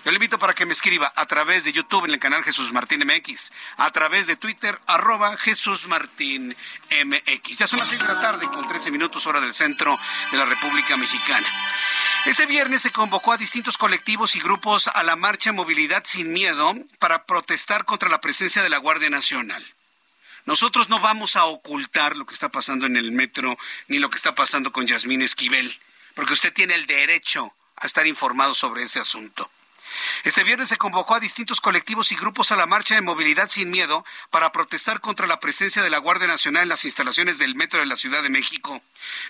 Yo 0.04 0.11
le 0.11 0.16
invito 0.16 0.38
para 0.38 0.52
que 0.52 0.66
me 0.66 0.73
escriba 0.73 1.12
a 1.14 1.26
través 1.26 1.62
de 1.62 1.73
YouTube 1.73 2.06
en 2.06 2.11
el 2.11 2.18
canal 2.18 2.42
Jesús 2.42 2.73
Martín 2.73 3.04
MX, 3.06 3.52
a 3.76 3.90
través 3.92 4.26
de 4.26 4.35
Twitter, 4.35 4.80
arroba 4.87 5.37
Jesús 5.37 5.87
Martín 5.87 6.56
MX. 6.90 7.59
Ya 7.59 7.66
son 7.68 7.78
las 7.78 7.88
seis 7.88 8.00
de 8.00 8.09
la 8.09 8.21
tarde 8.21 8.47
con 8.49 8.66
13 8.66 8.90
minutos 8.90 9.26
hora 9.26 9.40
del 9.40 9.54
centro 9.54 9.97
de 10.33 10.38
la 10.38 10.45
República 10.45 10.97
Mexicana. 10.97 11.47
Este 12.25 12.47
viernes 12.47 12.83
se 12.83 12.90
convocó 12.90 13.33
a 13.33 13.37
distintos 13.37 13.78
colectivos 13.78 14.35
y 14.35 14.40
grupos 14.40 14.88
a 14.88 15.04
la 15.04 15.14
marcha 15.14 15.52
Movilidad 15.52 16.02
sin 16.04 16.33
Miedo 16.33 16.75
para 16.99 17.26
protestar 17.26 17.85
contra 17.85 18.09
la 18.09 18.21
presencia 18.21 18.62
de 18.62 18.71
la 18.71 18.78
Guardia 18.78 19.09
Nacional. 19.09 19.64
Nosotros 20.46 20.88
no 20.88 21.00
vamos 21.00 21.34
a 21.36 21.44
ocultar 21.44 22.16
lo 22.16 22.24
que 22.24 22.34
está 22.34 22.48
pasando 22.48 22.86
en 22.86 22.96
el 22.96 23.10
metro 23.10 23.58
ni 23.88 23.98
lo 23.98 24.10
que 24.10 24.16
está 24.16 24.34
pasando 24.34 24.72
con 24.72 24.86
Yasmín 24.86 25.22
Esquivel, 25.22 25.78
porque 26.14 26.32
usted 26.32 26.52
tiene 26.52 26.74
el 26.74 26.86
derecho 26.86 27.52
a 27.76 27.86
estar 27.86 28.06
informado 28.06 28.54
sobre 28.54 28.84
ese 28.84 29.00
asunto. 29.00 29.50
Este 30.24 30.44
viernes 30.44 30.68
se 30.68 30.76
convocó 30.76 31.14
a 31.14 31.20
distintos 31.20 31.60
colectivos 31.60 32.12
y 32.12 32.16
grupos 32.16 32.52
a 32.52 32.56
la 32.56 32.66
marcha 32.66 32.94
de 32.94 33.00
movilidad 33.00 33.48
sin 33.48 33.70
miedo 33.70 34.04
para 34.30 34.52
protestar 34.52 35.00
contra 35.00 35.26
la 35.26 35.40
presencia 35.40 35.82
de 35.82 35.90
la 35.90 35.98
Guardia 35.98 36.26
Nacional 36.26 36.64
en 36.64 36.68
las 36.68 36.84
instalaciones 36.84 37.38
del 37.38 37.54
metro 37.54 37.80
de 37.80 37.86
la 37.86 37.96
Ciudad 37.96 38.22
de 38.22 38.28
México. 38.28 38.82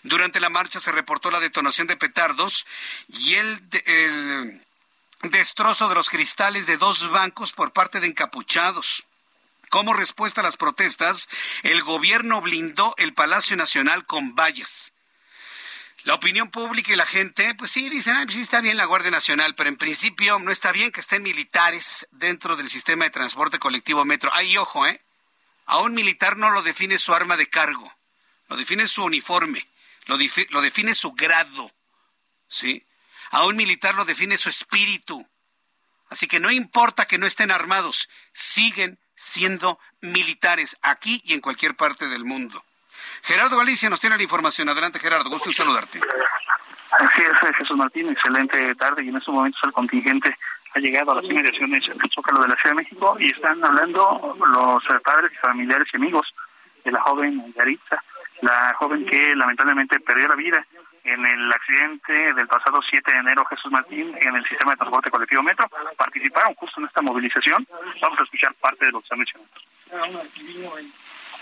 Durante 0.02 0.40
la 0.40 0.50
marcha 0.50 0.80
se 0.80 0.92
reportó 0.92 1.30
la 1.30 1.40
detonación 1.40 1.87
de 1.87 1.96
petardos 1.96 2.66
y 3.08 3.35
el, 3.35 3.62
el 3.87 4.62
destrozo 5.23 5.88
de 5.88 5.94
los 5.94 6.11
cristales 6.11 6.66
de 6.66 6.76
dos 6.76 7.11
bancos 7.11 7.52
por 7.52 7.73
parte 7.73 8.00
de 8.00 8.08
encapuchados. 8.08 9.04
Como 9.70 9.94
respuesta 9.94 10.40
a 10.40 10.44
las 10.44 10.56
protestas, 10.56 11.28
el 11.62 11.82
gobierno 11.82 12.40
blindó 12.40 12.94
el 12.99 13.14
Palacio 13.14 13.56
Nacional 13.56 14.06
con 14.06 14.35
vallas. 14.35 14.92
La 16.04 16.14
opinión 16.14 16.52
pública 16.52 16.92
y 16.92 16.96
la 16.96 17.04
gente, 17.04 17.52
pues 17.56 17.73
sí, 17.73 17.88
dicen, 17.88 18.14
ah, 18.14 18.25
sí 18.28 18.40
está 18.40 18.61
bien 18.61 18.76
la 18.76 18.85
Guardia 18.85 19.11
Nacional, 19.11 19.56
pero 19.56 19.68
en 19.68 19.76
principio 19.76 20.38
no 20.38 20.52
está 20.52 20.70
bien 20.70 20.92
que 20.92 21.00
estén 21.00 21.25
militares 21.25 22.06
dentro 22.12 22.54
del 22.54 22.68
sistema 22.68 23.04
de 23.04 23.11
transporte 23.11 23.58
colectivo 23.58 24.04
metro. 24.04 24.32
Ahí, 24.32 24.56
ojo, 24.56 24.87
¿eh? 24.87 25.02
A 25.64 25.78
un 25.78 25.94
militar 25.94 26.37
no 26.37 26.50
lo 26.50 26.62
define 26.62 26.96
su 26.99 27.12
arma 27.12 27.37
de 27.37 27.49
cargo, 27.49 27.92
lo 28.49 28.56
define 28.56 28.87
su 28.87 29.02
uniforme, 29.02 29.66
lo, 30.04 30.16
lo 30.50 30.62
define 30.62 30.94
su 30.94 31.11
grado, 31.14 31.73
¿sí? 32.46 32.87
A 33.30 33.44
un 33.44 33.56
militar 33.56 33.96
lo 33.96 34.04
define 34.04 34.37
su 34.37 34.49
espíritu. 34.49 35.28
Así 36.08 36.28
que 36.28 36.38
no 36.38 36.52
importa 36.52 37.06
que 37.06 37.18
no 37.18 37.26
estén 37.26 37.50
armados, 37.50 38.08
siguen 38.32 39.00
siendo 39.16 39.78
militares 40.00 40.76
aquí 40.82 41.23
y 41.25 41.32
en 41.32 41.40
cualquier 41.40 41.75
parte 41.75 42.08
del 42.08 42.25
mundo. 42.25 42.62
Gerardo 43.23 43.58
Galicia 43.58 43.90
nos 43.90 44.00
tiene 44.00 44.16
la 44.16 44.23
información. 44.23 44.68
Adelante, 44.68 44.99
Gerardo. 44.99 45.30
Gusto 45.30 45.49
en 45.49 45.54
saludarte. 45.54 46.00
Así 46.92 47.23
es, 47.23 47.56
Jesús 47.58 47.76
Martín. 47.76 48.08
Excelente 48.08 48.75
tarde 48.76 49.04
y 49.04 49.08
en 49.08 49.16
estos 49.16 49.35
momentos 49.35 49.61
el 49.64 49.73
contingente 49.73 50.37
ha 50.75 50.78
llegado 50.78 51.12
a 51.12 51.16
las 51.16 51.25
inmediaciones 51.25 51.87
del 51.87 52.11
Zócalo 52.14 52.42
de 52.42 52.49
la 52.49 52.54
Ciudad 52.56 52.76
de 52.76 52.82
México 52.82 53.16
y 53.18 53.30
están 53.30 53.64
hablando 53.64 54.37
los 54.52 55.02
padres 55.02 55.32
y 55.32 55.37
familiares 55.37 55.88
y 55.92 55.96
amigos 55.96 56.26
de 56.85 56.92
la 56.92 57.00
joven 57.00 57.52
Yaritza, 57.54 58.02
la 58.42 58.75
joven 58.78 59.06
que 59.06 59.35
lamentablemente 59.35 59.99
perdió 60.00 60.28
la 60.28 60.37
vida 60.37 60.66
en 61.07 61.25
el 61.25 61.53
accidente 61.53 62.35
del 62.35 62.49
pasado 62.49 62.81
7 62.83 63.13
de 63.13 63.19
enero, 63.19 63.45
Jesús 63.47 63.71
Martín, 63.71 64.17
en 64.21 64.35
el 64.35 64.45
sistema 64.49 64.73
de 64.73 64.79
transporte 64.79 65.11
colectivo 65.11 65.43
Metro. 65.43 65.69
Participaron 65.97 66.55
justo 66.55 66.81
en 66.81 66.87
esta 66.87 67.01
movilización. 67.01 67.67
Vamos 68.01 68.19
a 68.19 68.23
escuchar 68.25 68.53
parte 68.55 68.87
de 68.87 68.93
lo 68.93 69.01
que 69.01 69.05
está 69.05 69.17
mencionando. 69.17 69.53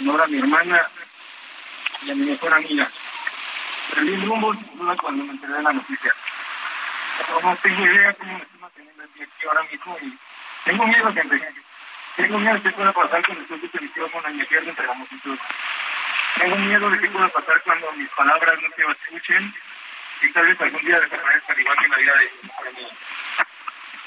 Ahora 0.06 0.26
mi 0.26 0.38
hermana 0.38 0.80
y 2.02 2.10
a 2.10 2.14
mi 2.14 2.26
mejor 2.26 2.52
amiga. 2.52 2.88
Perdí 3.94 4.14
el 4.14 4.26
rumbo 4.26 4.54
cuando 5.00 5.24
me 5.24 5.32
enteré 5.32 5.54
de 5.54 5.62
la 5.62 5.72
noticia. 5.72 6.12
No 7.42 7.56
tengo 7.56 7.86
idea 7.86 8.12
cómo 8.14 8.32
me 8.32 8.42
estoy 8.42 8.58
manteniendo 8.60 9.02
aquí 9.02 9.46
ahora 9.46 9.62
mismo 9.70 9.96
y 10.02 10.18
tengo 10.64 10.86
miedo 10.86 11.12
gente. 11.12 11.54
Tengo 12.16 12.38
miedo 12.38 12.54
de 12.54 12.62
que 12.62 12.70
pueda 12.72 12.92
pasar 12.92 13.24
cuando 13.24 13.42
estoy 13.42 13.58
definitivo 13.60 14.10
con 14.10 14.22
la 14.22 14.28
mi 14.28 14.44
pierna 14.44 14.70
entre 14.70 14.86
la 14.86 14.94
multitud. 14.94 15.38
Tengo 16.38 16.56
miedo 16.56 16.90
de 16.90 16.98
qué 17.00 17.08
pueda 17.08 17.28
pasar 17.28 17.62
cuando 17.62 17.92
mis 17.92 18.08
palabras 18.10 18.54
no 18.62 18.68
se 18.74 18.82
escuchen 18.92 19.54
y 20.22 20.32
tal 20.32 20.46
vez 20.46 20.60
algún 20.60 20.84
día 20.84 21.00
desaparezcan 21.00 21.60
igual 21.60 21.76
que 21.78 21.88
la 21.88 21.96
vida 21.96 22.12
de 22.14 22.68
amigo. 22.68 22.90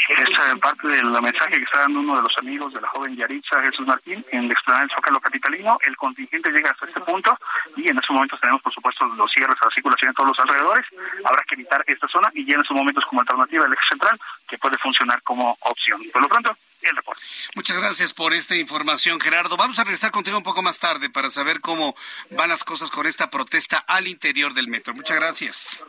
Esta 0.07 0.55
parte 0.55 0.87
del 0.87 1.11
mensaje 1.21 1.57
que 1.57 1.63
está 1.63 1.81
dando 1.81 1.99
uno 1.99 2.15
de 2.15 2.21
los 2.21 2.37
amigos 2.37 2.73
de 2.73 2.79
la 2.79 2.87
joven 2.87 3.17
Yaritza, 3.17 3.61
Jesús 3.61 3.85
Martín, 3.85 4.25
en 4.31 4.45
el 4.45 4.51
explanada 4.51 4.85
del 4.85 4.95
Zócalo 4.95 5.19
Capitalino. 5.19 5.77
El 5.85 5.97
contingente 5.97 6.49
llega 6.49 6.71
hasta 6.71 6.85
este 6.85 7.01
punto 7.01 7.37
y 7.75 7.89
en 7.89 7.97
estos 7.97 8.15
momentos 8.15 8.39
tenemos, 8.39 8.61
por 8.61 8.73
supuesto, 8.73 9.05
los 9.05 9.29
cierres 9.29 9.57
a 9.61 9.65
la 9.65 9.71
circulación 9.71 10.09
en 10.09 10.15
todos 10.15 10.29
los 10.29 10.39
alrededores. 10.39 10.85
Habrá 11.25 11.43
que 11.43 11.55
evitar 11.55 11.83
esta 11.87 12.07
zona 12.07 12.31
y 12.33 12.45
ya 12.45 12.55
en 12.55 12.61
estos 12.61 12.77
momentos 12.77 13.03
como 13.05 13.19
alternativa 13.19 13.65
el 13.65 13.73
eje 13.73 13.83
central, 13.89 14.17
que 14.47 14.57
puede 14.57 14.77
funcionar 14.77 15.21
como 15.23 15.57
opción. 15.59 16.01
Por 16.13 16.21
lo 16.21 16.29
pronto, 16.29 16.55
el 16.81 16.95
reporte. 16.95 17.21
Muchas 17.55 17.77
gracias 17.77 18.13
por 18.13 18.33
esta 18.33 18.55
información, 18.55 19.19
Gerardo. 19.19 19.57
Vamos 19.57 19.79
a 19.79 19.83
regresar 19.83 20.11
contigo 20.11 20.37
un 20.37 20.43
poco 20.43 20.61
más 20.61 20.79
tarde 20.79 21.09
para 21.09 21.29
saber 21.29 21.61
cómo 21.61 21.95
van 22.31 22.49
las 22.49 22.63
cosas 22.63 22.91
con 22.91 23.07
esta 23.07 23.29
protesta 23.29 23.77
al 23.87 24.07
interior 24.07 24.53
del 24.53 24.67
metro. 24.67 24.93
Muchas 24.93 25.17
gracias. 25.17 25.83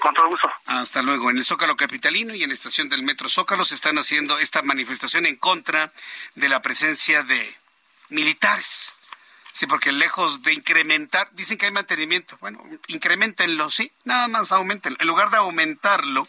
Con 0.00 0.14
todo 0.14 0.28
gusto. 0.28 0.50
Hasta 0.66 1.02
luego. 1.02 1.30
En 1.30 1.38
el 1.38 1.44
Zócalo 1.44 1.76
Capitalino 1.76 2.34
y 2.34 2.42
en 2.42 2.50
la 2.50 2.54
estación 2.54 2.88
del 2.88 3.02
metro 3.02 3.28
Zócalo 3.28 3.64
se 3.64 3.74
están 3.74 3.98
haciendo 3.98 4.38
esta 4.38 4.62
manifestación 4.62 5.26
en 5.26 5.36
contra 5.36 5.92
de 6.34 6.48
la 6.48 6.62
presencia 6.62 7.22
de 7.22 7.56
militares. 8.10 8.94
Sí, 9.52 9.66
porque 9.68 9.92
lejos 9.92 10.42
de 10.42 10.52
incrementar, 10.52 11.28
dicen 11.32 11.56
que 11.56 11.66
hay 11.66 11.72
mantenimiento. 11.72 12.36
Bueno, 12.40 12.60
incrementenlo, 12.88 13.70
sí, 13.70 13.92
nada 14.02 14.26
más 14.26 14.50
aumenten. 14.50 14.96
En 14.98 15.06
lugar 15.06 15.30
de 15.30 15.36
aumentarlo, 15.36 16.26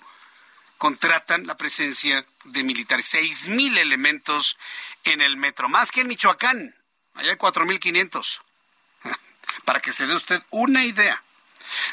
contratan 0.78 1.48
la 1.48 1.58
presencia 1.58 2.26
de 2.46 2.64
militares. 2.64 3.06
Seis 3.06 3.48
mil 3.48 3.78
elementos 3.78 4.58
en 5.04 5.22
el 5.22 5.38
metro, 5.38 5.70
más 5.70 5.92
que 5.92 6.02
en 6.02 6.08
Michoacán. 6.08 6.76
Allá 7.14 7.32
hay 7.32 7.38
cuatro 7.38 7.66
mil 7.66 7.80
quinientos. 7.80 8.42
Para 9.66 9.80
que 9.80 9.92
se 9.92 10.08
dé 10.08 10.16
usted 10.16 10.42
una 10.50 10.84
idea. 10.84 11.22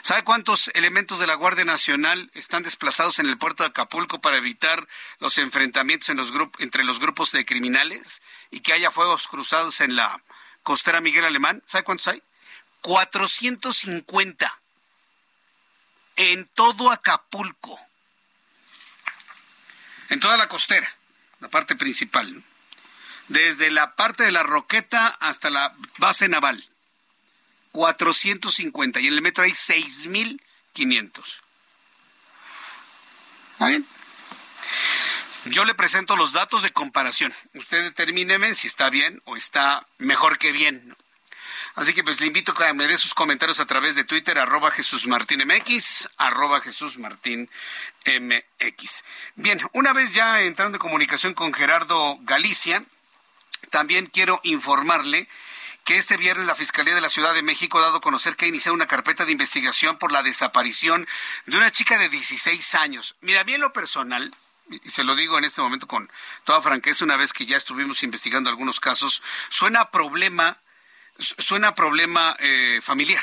¿Sabe 0.02 0.22
cuántos 0.22 0.70
elementos 0.74 1.18
de 1.18 1.26
la 1.26 1.34
Guardia 1.34 1.64
Nacional 1.64 2.30
están 2.34 2.62
desplazados 2.62 3.18
en 3.18 3.26
el 3.26 3.38
puerto 3.38 3.62
de 3.62 3.70
Acapulco 3.70 4.20
para 4.20 4.36
evitar 4.36 4.86
los 5.18 5.38
enfrentamientos 5.38 6.10
en 6.10 6.18
los 6.18 6.30
entre 6.58 6.84
los 6.84 7.00
grupos 7.00 7.32
de 7.32 7.46
criminales 7.46 8.20
y 8.50 8.60
que 8.60 8.74
haya 8.74 8.90
fuegos 8.90 9.28
cruzados 9.28 9.80
en 9.80 9.96
la 9.96 10.22
costera 10.62 11.00
Miguel 11.00 11.24
Alemán? 11.24 11.62
¿Sabe 11.66 11.84
cuántos 11.84 12.08
hay? 12.08 12.22
450 12.82 14.60
en 16.16 16.46
todo 16.48 16.90
Acapulco 16.90 17.80
en 20.12 20.20
toda 20.20 20.36
la 20.36 20.46
costera, 20.46 20.94
la 21.40 21.48
parte 21.48 21.74
principal, 21.74 22.42
desde 23.28 23.70
la 23.70 23.94
parte 23.94 24.24
de 24.24 24.32
la 24.32 24.42
roqueta 24.42 25.06
hasta 25.06 25.48
la 25.48 25.72
base 25.96 26.28
naval. 26.28 26.68
450 27.72 29.00
y 29.00 29.06
en 29.06 29.14
el 29.14 29.22
metro 29.22 29.44
hay 29.44 29.54
6500. 29.54 31.42
¿Está 33.52 33.68
bien? 33.68 33.86
Yo 35.46 35.64
le 35.64 35.74
presento 35.74 36.14
los 36.14 36.34
datos 36.34 36.62
de 36.62 36.72
comparación. 36.72 37.34
Usted 37.54 37.82
determíneme 37.82 38.54
si 38.54 38.66
está 38.66 38.90
bien 38.90 39.22
o 39.24 39.38
está 39.38 39.86
mejor 39.96 40.36
que 40.36 40.52
bien. 40.52 40.94
Así 41.74 41.94
que 41.94 42.04
pues 42.04 42.20
le 42.20 42.26
invito 42.26 42.52
a 42.52 42.54
que 42.54 42.74
me 42.74 42.86
dé 42.86 42.98
sus 42.98 43.14
comentarios 43.14 43.58
a 43.58 43.66
través 43.66 43.96
de 43.96 44.04
Twitter, 44.04 44.38
arroba 44.38 44.70
Jesús 44.70 45.06
Martín 45.06 45.42
MX, 45.46 46.08
arroba 46.18 46.60
Jesús 46.60 46.98
Martín 46.98 47.48
MX. 48.06 49.04
Bien, 49.36 49.60
una 49.72 49.92
vez 49.94 50.12
ya 50.12 50.42
entrando 50.42 50.76
en 50.76 50.80
comunicación 50.80 51.32
con 51.32 51.54
Gerardo 51.54 52.18
Galicia, 52.22 52.84
también 53.70 54.06
quiero 54.06 54.40
informarle 54.42 55.28
que 55.84 55.96
este 55.96 56.16
viernes 56.16 56.46
la 56.46 56.54
Fiscalía 56.54 56.94
de 56.94 57.00
la 57.00 57.08
Ciudad 57.08 57.34
de 57.34 57.42
México 57.42 57.78
ha 57.78 57.82
dado 57.82 57.96
a 57.96 58.00
conocer 58.00 58.36
que 58.36 58.44
ha 58.44 58.48
iniciado 58.48 58.74
una 58.74 58.86
carpeta 58.86 59.24
de 59.24 59.32
investigación 59.32 59.98
por 59.98 60.12
la 60.12 60.22
desaparición 60.22 61.08
de 61.46 61.56
una 61.56 61.70
chica 61.70 61.98
de 61.98 62.08
16 62.08 62.74
años. 62.74 63.16
Mira, 63.20 63.40
a 63.40 63.44
mí 63.44 63.54
en 63.54 63.62
lo 63.62 63.72
personal, 63.72 64.30
y 64.68 64.90
se 64.90 65.02
lo 65.02 65.16
digo 65.16 65.38
en 65.38 65.44
este 65.44 65.60
momento 65.60 65.86
con 65.86 66.10
toda 66.44 66.62
franqueza, 66.62 67.04
una 67.04 67.16
vez 67.16 67.32
que 67.32 67.46
ya 67.46 67.56
estuvimos 67.56 68.02
investigando 68.02 68.50
algunos 68.50 68.78
casos, 68.78 69.22
suena 69.48 69.90
problema 69.90 70.58
suena 71.18 71.74
problema 71.74 72.36
eh, 72.38 72.80
familiar. 72.82 73.22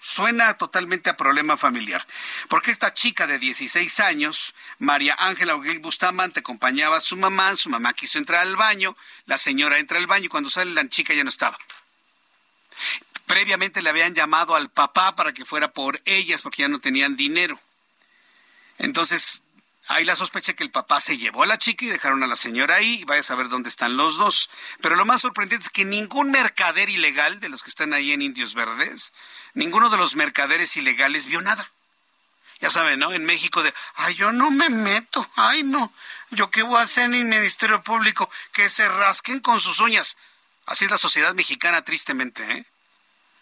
Suena 0.00 0.54
totalmente 0.54 1.10
a 1.10 1.16
problema 1.16 1.56
familiar. 1.56 2.04
Porque 2.48 2.70
esta 2.70 2.94
chica 2.94 3.26
de 3.26 3.38
16 3.38 4.00
años, 4.00 4.54
María 4.78 5.16
Ángela 5.18 5.54
Aguil 5.54 5.80
Bustamante, 5.80 6.40
acompañaba 6.40 6.98
a 6.98 7.00
su 7.00 7.16
mamá, 7.16 7.56
su 7.56 7.68
mamá 7.68 7.92
quiso 7.94 8.18
entrar 8.18 8.42
al 8.42 8.56
baño, 8.56 8.96
la 9.26 9.38
señora 9.38 9.78
entra 9.78 9.98
al 9.98 10.06
baño 10.06 10.26
y 10.26 10.28
cuando 10.28 10.50
sale 10.50 10.72
la 10.72 10.88
chica 10.88 11.14
ya 11.14 11.24
no 11.24 11.30
estaba. 11.30 11.58
Previamente 13.26 13.82
le 13.82 13.90
habían 13.90 14.14
llamado 14.14 14.54
al 14.54 14.70
papá 14.70 15.16
para 15.16 15.32
que 15.32 15.44
fuera 15.44 15.72
por 15.72 16.00
ellas 16.04 16.42
porque 16.42 16.62
ya 16.62 16.68
no 16.68 16.78
tenían 16.78 17.16
dinero. 17.16 17.60
Entonces 18.78 19.42
hay 19.88 20.04
la 20.04 20.16
sospecha 20.16 20.52
que 20.52 20.64
el 20.64 20.70
papá 20.70 21.00
se 21.00 21.16
llevó 21.16 21.42
a 21.42 21.46
la 21.46 21.56
chica 21.56 21.86
y 21.86 21.88
dejaron 21.88 22.22
a 22.22 22.26
la 22.26 22.36
señora 22.36 22.76
ahí 22.76 23.00
y 23.00 23.04
vaya 23.04 23.20
a 23.20 23.24
saber 23.24 23.48
dónde 23.48 23.70
están 23.70 23.96
los 23.96 24.18
dos. 24.18 24.50
Pero 24.82 24.96
lo 24.96 25.06
más 25.06 25.22
sorprendente 25.22 25.64
es 25.64 25.70
que 25.70 25.86
ningún 25.86 26.30
mercader 26.30 26.90
ilegal 26.90 27.40
de 27.40 27.48
los 27.48 27.62
que 27.62 27.70
están 27.70 27.94
ahí 27.94 28.12
en 28.12 28.20
Indios 28.20 28.54
Verdes, 28.54 29.14
ninguno 29.54 29.88
de 29.88 29.96
los 29.96 30.14
mercaderes 30.14 30.76
ilegales 30.76 31.26
vio 31.26 31.40
nada. 31.40 31.72
Ya 32.60 32.68
saben, 32.70 32.98
¿no? 32.98 33.12
En 33.12 33.24
México 33.24 33.62
de, 33.62 33.72
ay, 33.94 34.14
yo 34.14 34.30
no 34.30 34.50
me 34.50 34.68
meto, 34.68 35.26
ay, 35.36 35.62
no, 35.62 35.92
yo 36.30 36.50
qué 36.50 36.62
voy 36.62 36.78
a 36.78 36.82
hacer 36.82 37.04
en 37.04 37.14
el 37.14 37.24
Ministerio 37.24 37.82
Público, 37.82 38.30
que 38.52 38.68
se 38.68 38.88
rasquen 38.88 39.40
con 39.40 39.58
sus 39.58 39.80
uñas. 39.80 40.18
Así 40.66 40.84
es 40.84 40.90
la 40.90 40.98
sociedad 40.98 41.34
mexicana, 41.34 41.82
tristemente, 41.82 42.42
¿eh? 42.52 42.66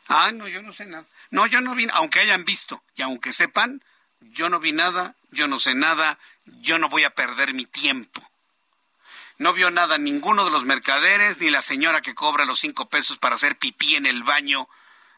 Ay, 0.07 0.35
no, 0.35 0.47
yo 0.47 0.63
no 0.63 0.73
sé 0.73 0.87
nada. 0.87 1.07
No, 1.31 1.47
yo 1.47 1.61
no 1.61 1.75
vi, 1.75 1.89
aunque 1.93 2.21
hayan 2.21 2.45
visto 2.45 2.85
y 2.95 3.03
aunque 3.03 3.33
sepan, 3.33 3.83
yo 4.21 4.49
no 4.49 4.61
vi 4.61 4.73
nada, 4.73 5.17
yo 5.33 5.49
no 5.49 5.59
sé 5.59 5.75
nada, 5.75 6.19
yo 6.47 6.79
no 6.79 6.89
voy 6.89 7.05
a 7.05 7.11
perder 7.11 7.55
mi 7.55 7.67
tiempo. 7.67 8.23
No 9.39 9.53
vio 9.53 9.71
nada 9.71 9.99
ninguno 9.99 10.45
de 10.45 10.51
los 10.51 10.65
mercaderes, 10.65 11.41
ni 11.41 11.51
la 11.51 11.61
señora 11.61 12.01
que 12.01 12.15
cobra 12.15 12.45
los 12.45 12.61
cinco 12.61 12.89
pesos 12.89 13.19
para 13.19 13.35
hacer 13.35 13.57
pipí 13.59 13.97
en 13.97 14.07
el 14.07 14.23
baño 14.23 14.69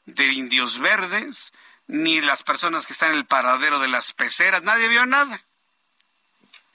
de 0.06 0.26
indios 0.26 0.78
verdes, 0.78 1.52
ni 1.86 2.20
las 2.20 2.42
personas 2.42 2.86
que 2.86 2.92
están 2.92 3.10
en 3.10 3.18
el 3.18 3.26
paradero 3.26 3.78
de 3.78 3.88
las 3.88 4.12
peceras, 4.12 4.62
nadie 4.62 4.88
vio 4.88 5.06
nada. 5.06 5.40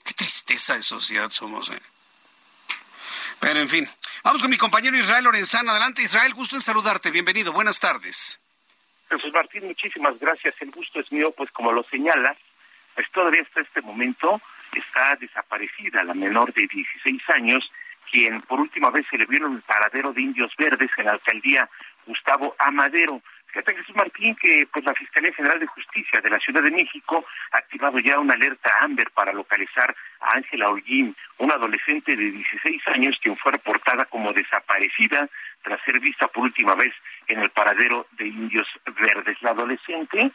Qué 0.04 0.14
tristeza 0.14 0.76
de 0.76 0.84
sociedad 0.84 1.30
somos, 1.30 1.70
¿eh? 1.70 1.82
Pero 3.40 3.60
en 3.60 3.68
fin, 3.68 3.90
vamos 4.24 4.42
con 4.42 4.50
mi 4.50 4.58
compañero 4.58 4.98
Israel 4.98 5.26
Lorenzano. 5.26 5.72
Adelante, 5.72 6.02
Israel, 6.02 6.34
gusto 6.34 6.56
en 6.56 6.62
saludarte. 6.62 7.12
Bienvenido, 7.12 7.52
buenas 7.52 7.80
tardes. 7.80 8.40
Jesús 9.10 9.34
Martín, 9.34 9.66
muchísimas 9.66 10.18
gracias. 10.18 10.56
El 10.62 10.72
gusto 10.72 11.00
es 11.00 11.12
mío, 11.12 11.32
pues 11.36 11.52
como 11.52 11.72
lo 11.72 11.84
señalas, 11.84 12.38
pues 12.96 13.10
todavía 13.12 13.42
hasta 13.42 13.62
este 13.62 13.82
momento 13.82 14.42
está 14.74 15.16
desaparecida 15.16 16.04
la 16.04 16.14
menor 16.14 16.54
de 16.54 16.68
16 16.68 17.22
años, 17.30 17.72
quien 18.12 18.42
por 18.42 18.60
última 18.60 18.90
vez 18.90 19.06
se 19.10 19.18
le 19.18 19.26
vio 19.26 19.46
en 19.46 19.54
el 19.54 19.62
paradero 19.62 20.14
de 20.14 20.22
Indios 20.22 20.52
Verdes 20.58 20.92
en 20.98 21.06
la 21.06 21.14
alcaldía 21.14 21.70
Gustavo 22.06 22.56
Amadero. 22.60 23.22
Fíjate 23.48 23.76
Jesús 23.76 23.96
Martín 23.96 24.36
que 24.36 24.68
pues 24.74 24.84
la 24.84 24.96
Fiscalía 24.96 25.32
General 25.34 25.60
de 25.60 25.68
Justicia 25.68 26.20
de 26.22 26.30
la 26.30 26.40
Ciudad 26.40 26.64
de 26.64 26.72
México 26.72 27.24
ha 27.52 27.58
activado 27.58 28.00
ya 28.00 28.18
una 28.18 28.34
alerta 28.34 28.72
Amber 28.82 29.12
para 29.12 29.32
localizar 29.32 29.96
a 30.22 30.38
Ángela 30.38 30.70
Holguín, 30.70 31.16
una 31.38 31.54
adolescente 31.54 32.16
de 32.16 32.32
16 32.32 32.88
años 32.88 33.16
quien 33.22 33.38
fue 33.38 33.52
reportada 33.52 34.06
como 34.06 34.34
desaparecida 34.34 35.30
tras 35.62 35.80
ser 35.84 36.00
vista 36.00 36.28
por 36.28 36.46
última 36.46 36.74
vez 36.74 36.94
en 37.28 37.42
el 37.42 37.52
paradero 37.52 38.08
de 38.14 38.28
Indios 38.28 38.68
Verdes. 39.00 39.38
La 39.42 39.52
adolescente 39.52 40.32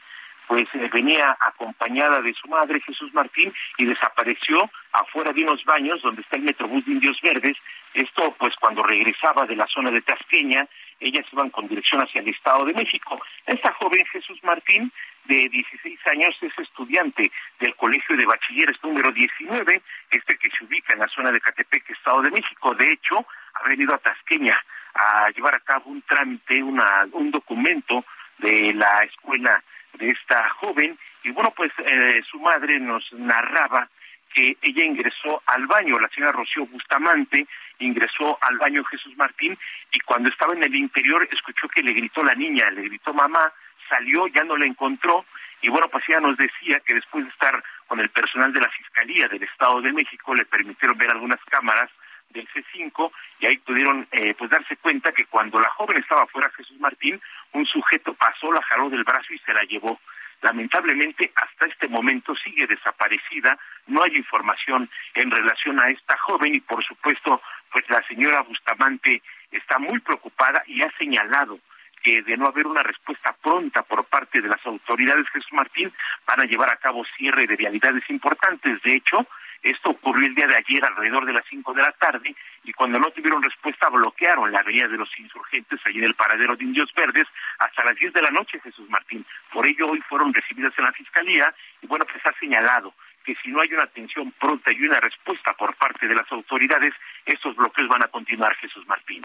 pues 0.48 0.66
eh, 0.72 0.88
venía 0.90 1.36
acompañada 1.38 2.20
de 2.22 2.32
su 2.32 2.48
madre 2.48 2.80
Jesús 2.80 3.12
Martín 3.12 3.52
y 3.76 3.84
desapareció 3.84 4.68
afuera 4.92 5.32
de 5.32 5.44
unos 5.44 5.62
baños 5.64 6.00
donde 6.02 6.22
está 6.22 6.36
el 6.36 6.42
Metrobús 6.42 6.84
de 6.86 6.92
Indios 6.92 7.20
Verdes. 7.22 7.56
Esto 7.92 8.34
pues 8.38 8.54
cuando 8.58 8.82
regresaba 8.82 9.46
de 9.46 9.56
la 9.56 9.66
zona 9.66 9.90
de 9.90 10.00
Tasqueña, 10.00 10.66
ellas 11.00 11.26
iban 11.32 11.50
con 11.50 11.68
dirección 11.68 12.00
hacia 12.00 12.22
el 12.22 12.28
Estado 12.28 12.64
de 12.64 12.72
México. 12.72 13.20
Esta 13.46 13.72
joven 13.74 14.04
Jesús 14.06 14.42
Martín 14.42 14.90
de 15.26 15.48
16 15.48 15.98
años 16.06 16.34
es 16.40 16.58
estudiante 16.58 17.30
del 17.60 17.76
Colegio 17.76 18.16
de 18.16 18.24
Bachilleres 18.24 18.76
número 18.82 19.12
19, 19.12 19.82
este 20.10 20.38
que 20.38 20.50
se 20.50 20.64
ubica 20.64 20.94
en 20.94 21.00
la 21.00 21.08
zona 21.08 21.30
de 21.30 21.40
Catepec, 21.40 21.90
Estado 21.90 22.22
de 22.22 22.30
México. 22.30 22.74
De 22.74 22.90
hecho, 22.90 23.26
ha 23.54 23.68
venido 23.68 23.94
a 23.94 23.98
Tasqueña 23.98 24.58
a 24.94 25.28
llevar 25.30 25.54
a 25.54 25.60
cabo 25.60 25.90
un 25.90 26.00
trámite, 26.02 26.62
una, 26.62 27.06
un 27.12 27.30
documento 27.30 28.04
de 28.38 28.72
la 28.72 29.04
escuela 29.04 29.62
de 29.98 30.10
esta 30.10 30.48
joven. 30.60 30.98
Y 31.24 31.30
bueno 31.30 31.52
pues 31.56 31.72
eh, 31.78 32.22
su 32.30 32.38
madre 32.38 32.78
nos 32.80 33.04
narraba 33.12 33.88
que 34.32 34.56
ella 34.62 34.84
ingresó 34.84 35.42
al 35.46 35.66
baño, 35.66 35.98
la 35.98 36.08
señora 36.08 36.32
Rocío 36.32 36.66
Bustamante 36.66 37.46
ingresó 37.78 38.38
al 38.42 38.58
baño 38.58 38.84
Jesús 38.84 39.16
Martín 39.16 39.56
y 39.92 40.00
cuando 40.00 40.28
estaba 40.28 40.54
en 40.54 40.62
el 40.62 40.74
interior 40.74 41.26
escuchó 41.30 41.68
que 41.68 41.82
le 41.82 41.92
gritó 41.92 42.22
la 42.22 42.34
niña, 42.34 42.70
le 42.70 42.82
gritó 42.82 43.14
mamá, 43.14 43.52
salió, 43.88 44.26
ya 44.28 44.44
no 44.44 44.56
la 44.56 44.66
encontró. 44.66 45.24
Y 45.62 45.68
bueno 45.68 45.88
pues 45.88 46.04
ella 46.08 46.20
nos 46.20 46.36
decía 46.36 46.80
que 46.80 46.94
después 46.94 47.24
de 47.24 47.30
estar 47.30 47.62
con 47.86 48.00
el 48.00 48.10
personal 48.10 48.52
de 48.52 48.60
la 48.60 48.68
Fiscalía 48.70 49.28
del 49.28 49.42
Estado 49.42 49.80
de 49.80 49.92
México 49.92 50.34
le 50.34 50.44
permitieron 50.44 50.98
ver 50.98 51.10
algunas 51.10 51.42
cámaras 51.46 51.90
del 52.30 52.48
C5 52.48 53.10
y 53.40 53.46
ahí 53.46 53.58
pudieron 53.58 54.06
eh, 54.12 54.34
pues 54.34 54.50
darse 54.50 54.76
cuenta 54.76 55.12
que 55.12 55.26
cuando 55.26 55.60
la 55.60 55.70
joven 55.70 55.98
estaba 55.98 56.26
fuera 56.26 56.50
Jesús 56.50 56.78
Martín, 56.78 57.20
un 57.52 57.66
sujeto 57.66 58.14
pasó, 58.14 58.52
la 58.52 58.62
jaló 58.62 58.90
del 58.90 59.04
brazo 59.04 59.32
y 59.32 59.38
se 59.38 59.52
la 59.52 59.62
llevó. 59.64 60.00
Lamentablemente 60.40 61.32
hasta 61.34 61.66
este 61.66 61.88
momento 61.88 62.34
sigue 62.36 62.66
desaparecida, 62.66 63.58
no 63.86 64.02
hay 64.02 64.16
información 64.16 64.88
en 65.14 65.30
relación 65.30 65.80
a 65.80 65.88
esta 65.90 66.16
joven 66.18 66.54
y 66.54 66.60
por 66.60 66.84
supuesto 66.84 67.42
pues 67.72 67.84
la 67.90 68.02
señora 68.06 68.42
Bustamante 68.42 69.22
está 69.50 69.78
muy 69.78 69.98
preocupada 70.00 70.62
y 70.66 70.82
ha 70.82 70.90
señalado 70.96 71.58
que 72.02 72.22
de 72.22 72.36
no 72.36 72.46
haber 72.46 72.66
una 72.66 72.82
respuesta 72.82 73.34
pronta 73.42 73.82
por 73.82 74.04
parte 74.04 74.40
de 74.40 74.48
las 74.48 74.64
autoridades 74.64 75.28
Jesús 75.30 75.52
Martín 75.52 75.92
van 76.26 76.40
a 76.40 76.44
llevar 76.44 76.70
a 76.70 76.76
cabo 76.76 77.04
cierre 77.16 77.46
de 77.46 77.56
realidades 77.56 78.08
importantes. 78.08 78.80
De 78.82 78.94
hecho, 78.94 79.26
esto 79.62 79.90
ocurrió 79.90 80.26
el 80.26 80.34
día 80.34 80.46
de 80.46 80.56
ayer 80.56 80.84
alrededor 80.84 81.26
de 81.26 81.32
las 81.32 81.44
5 81.50 81.74
de 81.74 81.82
la 81.82 81.92
tarde 81.92 82.34
y 82.64 82.72
cuando 82.72 82.98
no 82.98 83.10
tuvieron 83.10 83.42
respuesta 83.42 83.88
bloquearon 83.88 84.52
la 84.52 84.60
avenida 84.60 84.88
de 84.88 84.98
los 84.98 85.10
insurgentes 85.18 85.80
allí 85.84 85.98
en 85.98 86.04
el 86.04 86.14
paradero 86.14 86.54
de 86.54 86.64
Indios 86.64 86.92
Verdes 86.94 87.26
hasta 87.58 87.84
las 87.84 87.96
10 87.96 88.12
de 88.12 88.22
la 88.22 88.30
noche, 88.30 88.60
Jesús 88.60 88.88
Martín. 88.88 89.24
Por 89.52 89.66
ello 89.66 89.88
hoy 89.88 90.00
fueron 90.08 90.32
recibidas 90.32 90.72
en 90.78 90.84
la 90.84 90.92
Fiscalía 90.92 91.54
y 91.82 91.86
bueno, 91.86 92.04
pues 92.04 92.24
ha 92.24 92.38
señalado 92.38 92.94
que 93.24 93.34
si 93.42 93.50
no 93.50 93.60
hay 93.60 93.72
una 93.72 93.82
atención 93.82 94.32
pronta 94.32 94.72
y 94.72 94.82
una 94.82 95.00
respuesta 95.00 95.52
por 95.54 95.74
parte 95.76 96.06
de 96.06 96.14
las 96.14 96.30
autoridades, 96.32 96.94
estos 97.26 97.56
bloqueos 97.56 97.88
van 97.88 98.02
a 98.02 98.08
continuar, 98.08 98.54
Jesús 98.56 98.86
Martín. 98.86 99.22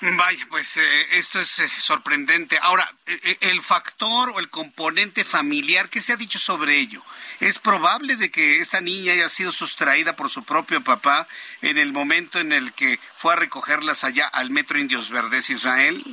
Vaya, 0.00 0.46
pues 0.48 0.76
eh, 0.76 1.18
esto 1.18 1.40
es 1.40 1.58
eh, 1.58 1.68
sorprendente. 1.68 2.56
Ahora, 2.62 2.88
eh, 3.06 3.36
el 3.40 3.60
factor 3.62 4.30
o 4.30 4.38
el 4.38 4.48
componente 4.48 5.24
familiar, 5.24 5.88
¿qué 5.88 6.00
se 6.00 6.12
ha 6.12 6.16
dicho 6.16 6.38
sobre 6.38 6.76
ello? 6.76 7.02
¿Es 7.40 7.58
probable 7.58 8.14
de 8.14 8.30
que 8.30 8.58
esta 8.58 8.80
niña 8.80 9.12
haya 9.14 9.28
sido 9.28 9.50
sustraída 9.50 10.14
por 10.14 10.30
su 10.30 10.44
propio 10.44 10.84
papá 10.84 11.26
en 11.62 11.78
el 11.78 11.92
momento 11.92 12.38
en 12.38 12.52
el 12.52 12.72
que 12.74 13.00
fue 13.16 13.32
a 13.32 13.36
recogerlas 13.36 14.04
allá 14.04 14.28
al 14.28 14.50
Metro 14.50 14.78
Indios 14.78 15.10
Verdes 15.10 15.50
Israel? 15.50 16.04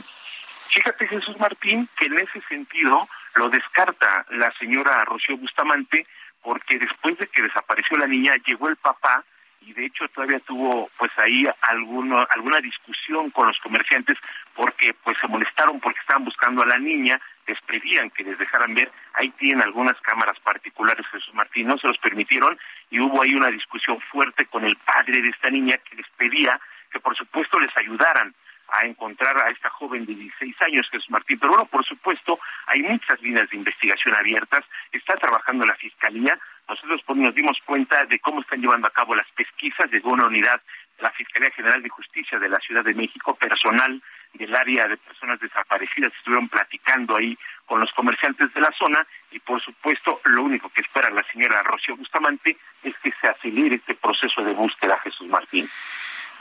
Fíjate, 0.69 1.07
Jesús 1.07 1.37
Martín, 1.39 1.87
que 1.95 2.05
en 2.05 2.17
ese 2.17 2.41
sentido 2.49 3.07
lo 3.35 3.49
descarta 3.49 4.25
la 4.31 4.51
señora 4.57 5.05
Rocío 5.05 5.37
Bustamante, 5.37 6.07
porque 6.41 6.79
después 6.79 7.19
de 7.19 7.27
que 7.27 7.43
desapareció 7.43 7.97
la 7.97 8.07
niña, 8.07 8.33
llegó 8.45 8.67
el 8.67 8.77
papá 8.77 9.23
y 9.65 9.73
de 9.73 9.85
hecho 9.85 10.07
todavía 10.09 10.39
tuvo 10.41 10.89
pues 10.97 11.11
ahí 11.17 11.43
alguno, 11.61 12.25
alguna 12.29 12.59
discusión 12.59 13.31
con 13.31 13.47
los 13.47 13.57
comerciantes 13.59 14.17
porque 14.53 14.93
pues 15.03 15.17
se 15.19 15.27
molestaron 15.27 15.79
porque 15.79 15.99
estaban 15.99 16.23
buscando 16.23 16.61
a 16.61 16.67
la 16.67 16.77
niña, 16.77 17.19
les 17.47 17.59
pedían 17.61 18.11
que 18.11 18.23
les 18.23 18.37
dejaran 18.37 18.75
ver, 18.75 18.91
ahí 19.13 19.29
tienen 19.31 19.61
algunas 19.61 19.99
cámaras 20.01 20.39
particulares 20.39 21.05
Jesús 21.07 21.33
Martín, 21.33 21.67
no 21.67 21.77
se 21.77 21.87
los 21.87 21.97
permitieron 21.97 22.57
y 22.91 22.99
hubo 22.99 23.23
ahí 23.23 23.33
una 23.33 23.49
discusión 23.49 23.99
fuerte 24.11 24.45
con 24.45 24.63
el 24.63 24.77
padre 24.77 25.21
de 25.21 25.29
esta 25.29 25.49
niña 25.49 25.77
que 25.77 25.95
les 25.95 26.07
pedía 26.15 26.59
que 26.91 26.99
por 26.99 27.15
supuesto 27.15 27.59
les 27.59 27.75
ayudaran 27.75 28.33
a 28.67 28.85
encontrar 28.85 29.41
a 29.43 29.49
esta 29.49 29.69
joven 29.69 30.05
de 30.05 30.15
16 30.15 30.55
años, 30.61 30.87
Jesús 30.89 31.09
Martín. 31.09 31.37
Pero 31.39 31.53
bueno, 31.53 31.65
por 31.65 31.85
supuesto, 31.85 32.39
hay 32.65 32.81
muchas 32.81 33.21
líneas 33.21 33.49
de 33.49 33.57
investigación 33.57 34.15
abiertas, 34.15 34.65
está 34.91 35.15
trabajando 35.15 35.65
la 35.65 35.75
Fiscalía, 35.75 36.39
nosotros 36.67 37.01
pues, 37.05 37.19
nos 37.19 37.35
dimos 37.35 37.57
cuenta 37.65 38.05
de 38.05 38.19
cómo 38.19 38.41
están 38.41 38.61
llevando 38.61 38.87
a 38.87 38.91
cabo 38.91 39.15
las 39.15 39.29
pesquisas, 39.31 39.91
llegó 39.91 40.11
una 40.11 40.25
unidad 40.25 40.61
de 40.97 41.03
la 41.03 41.11
Fiscalía 41.11 41.51
General 41.51 41.81
de 41.81 41.89
Justicia 41.89 42.39
de 42.39 42.49
la 42.49 42.59
Ciudad 42.59 42.83
de 42.83 42.93
México, 42.93 43.35
personal 43.35 44.01
del 44.33 44.55
área 44.55 44.87
de 44.87 44.97
personas 44.97 45.39
desaparecidas, 45.39 46.13
estuvieron 46.13 46.49
platicando 46.49 47.15
ahí 47.15 47.37
con 47.65 47.79
los 47.79 47.91
comerciantes 47.93 48.53
de 48.53 48.61
la 48.61 48.71
zona 48.77 49.05
y 49.31 49.39
por 49.39 49.61
supuesto 49.61 50.21
lo 50.25 50.43
único 50.43 50.69
que 50.69 50.81
espera 50.81 51.09
la 51.09 51.23
señora 51.31 51.63
Rocío 51.63 51.95
Bustamante 51.95 52.57
es 52.83 52.93
que 53.01 53.13
se 53.19 53.27
acelere 53.27 53.75
este 53.75 53.95
proceso 53.95 54.43
de 54.43 54.53
búsqueda, 54.53 54.99
Jesús 55.03 55.27
Martín. 55.27 55.69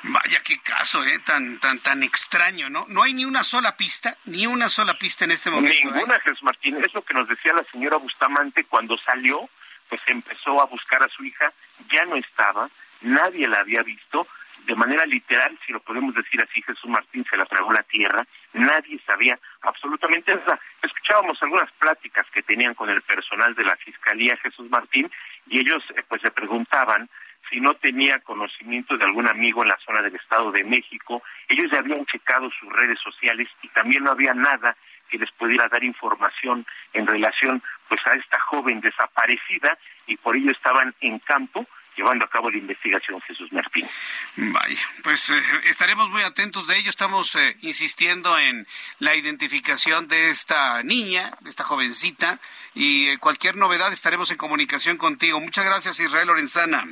Vaya 0.06 0.42
qué 0.44 0.58
caso, 0.58 1.02
¿eh? 1.02 1.18
Tan, 1.24 1.58
tan, 1.60 1.78
tan 1.78 2.02
extraño, 2.02 2.68
¿no? 2.68 2.84
No 2.88 3.02
hay 3.02 3.14
ni 3.14 3.24
una 3.24 3.42
sola 3.42 3.74
pista, 3.74 4.14
ni 4.26 4.46
una 4.46 4.68
sola 4.68 4.94
pista 4.98 5.24
en 5.24 5.30
este 5.30 5.50
momento. 5.50 5.88
¿eh? 5.88 5.92
Ninguna, 5.94 6.20
Jesús 6.20 6.42
Martín. 6.42 6.76
Es 6.84 6.92
lo 6.92 7.02
que 7.02 7.14
nos 7.14 7.26
decía 7.26 7.54
la 7.54 7.64
señora 7.72 7.96
Bustamante 7.96 8.64
cuando 8.64 8.98
salió, 8.98 9.48
pues 9.94 10.02
empezó 10.08 10.60
a 10.60 10.66
buscar 10.66 11.00
a 11.04 11.08
su 11.08 11.22
hija, 11.22 11.52
ya 11.88 12.04
no 12.04 12.16
estaba, 12.16 12.68
nadie 13.02 13.46
la 13.46 13.60
había 13.60 13.84
visto, 13.84 14.26
de 14.66 14.74
manera 14.74 15.06
literal, 15.06 15.56
si 15.64 15.72
lo 15.72 15.78
podemos 15.78 16.12
decir 16.16 16.40
así, 16.40 16.60
Jesús 16.62 16.90
Martín 16.90 17.24
se 17.30 17.36
la 17.36 17.44
tragó 17.44 17.72
la 17.72 17.84
tierra, 17.84 18.26
nadie 18.54 18.98
sabía 19.06 19.38
absolutamente 19.62 20.34
nada. 20.34 20.58
Escuchábamos 20.82 21.40
algunas 21.42 21.70
pláticas 21.72 22.26
que 22.32 22.42
tenían 22.42 22.74
con 22.74 22.90
el 22.90 23.02
personal 23.02 23.54
de 23.54 23.62
la 23.62 23.76
Fiscalía 23.76 24.36
Jesús 24.38 24.68
Martín 24.68 25.08
y 25.46 25.60
ellos 25.60 25.84
eh, 25.90 26.02
pues 26.08 26.24
le 26.24 26.32
preguntaban 26.32 27.08
si 27.48 27.60
no 27.60 27.74
tenía 27.74 28.18
conocimiento 28.20 28.96
de 28.96 29.04
algún 29.04 29.28
amigo 29.28 29.62
en 29.62 29.68
la 29.68 29.78
zona 29.84 30.02
del 30.02 30.16
Estado 30.16 30.50
de 30.50 30.64
México. 30.64 31.22
Ellos 31.46 31.70
ya 31.70 31.78
habían 31.78 32.04
checado 32.06 32.50
sus 32.58 32.72
redes 32.72 32.98
sociales 32.98 33.48
y 33.62 33.68
también 33.68 34.02
no 34.02 34.10
había 34.10 34.34
nada 34.34 34.74
que 35.08 35.18
les 35.18 35.30
pudiera 35.32 35.68
dar 35.68 35.84
información 35.84 36.66
en 36.92 37.06
relación 37.06 37.62
pues 37.88 38.00
a 38.06 38.14
esta 38.14 38.38
joven 38.40 38.80
desaparecida 38.80 39.78
y 40.06 40.16
por 40.16 40.36
ello 40.36 40.50
estaban 40.50 40.94
en 41.00 41.18
campo 41.20 41.66
llevando 41.96 42.24
a 42.24 42.28
cabo 42.28 42.50
la 42.50 42.58
investigación 42.58 43.20
Jesús 43.22 43.52
Martín. 43.52 43.88
Vaya, 44.36 44.90
pues 45.02 45.30
eh, 45.30 45.40
estaremos 45.66 46.10
muy 46.10 46.22
atentos 46.22 46.66
de 46.66 46.76
ello. 46.78 46.90
Estamos 46.90 47.34
eh, 47.34 47.56
insistiendo 47.62 48.36
en 48.38 48.66
la 48.98 49.14
identificación 49.14 50.08
de 50.08 50.30
esta 50.30 50.82
niña, 50.82 51.32
de 51.40 51.50
esta 51.50 51.64
jovencita, 51.64 52.38
y 52.74 53.08
eh, 53.08 53.18
cualquier 53.18 53.56
novedad 53.56 53.92
estaremos 53.92 54.30
en 54.30 54.36
comunicación 54.36 54.96
contigo. 54.96 55.40
Muchas 55.40 55.64
gracias, 55.64 56.00
Israel 56.00 56.26
Lorenzana. 56.26 56.84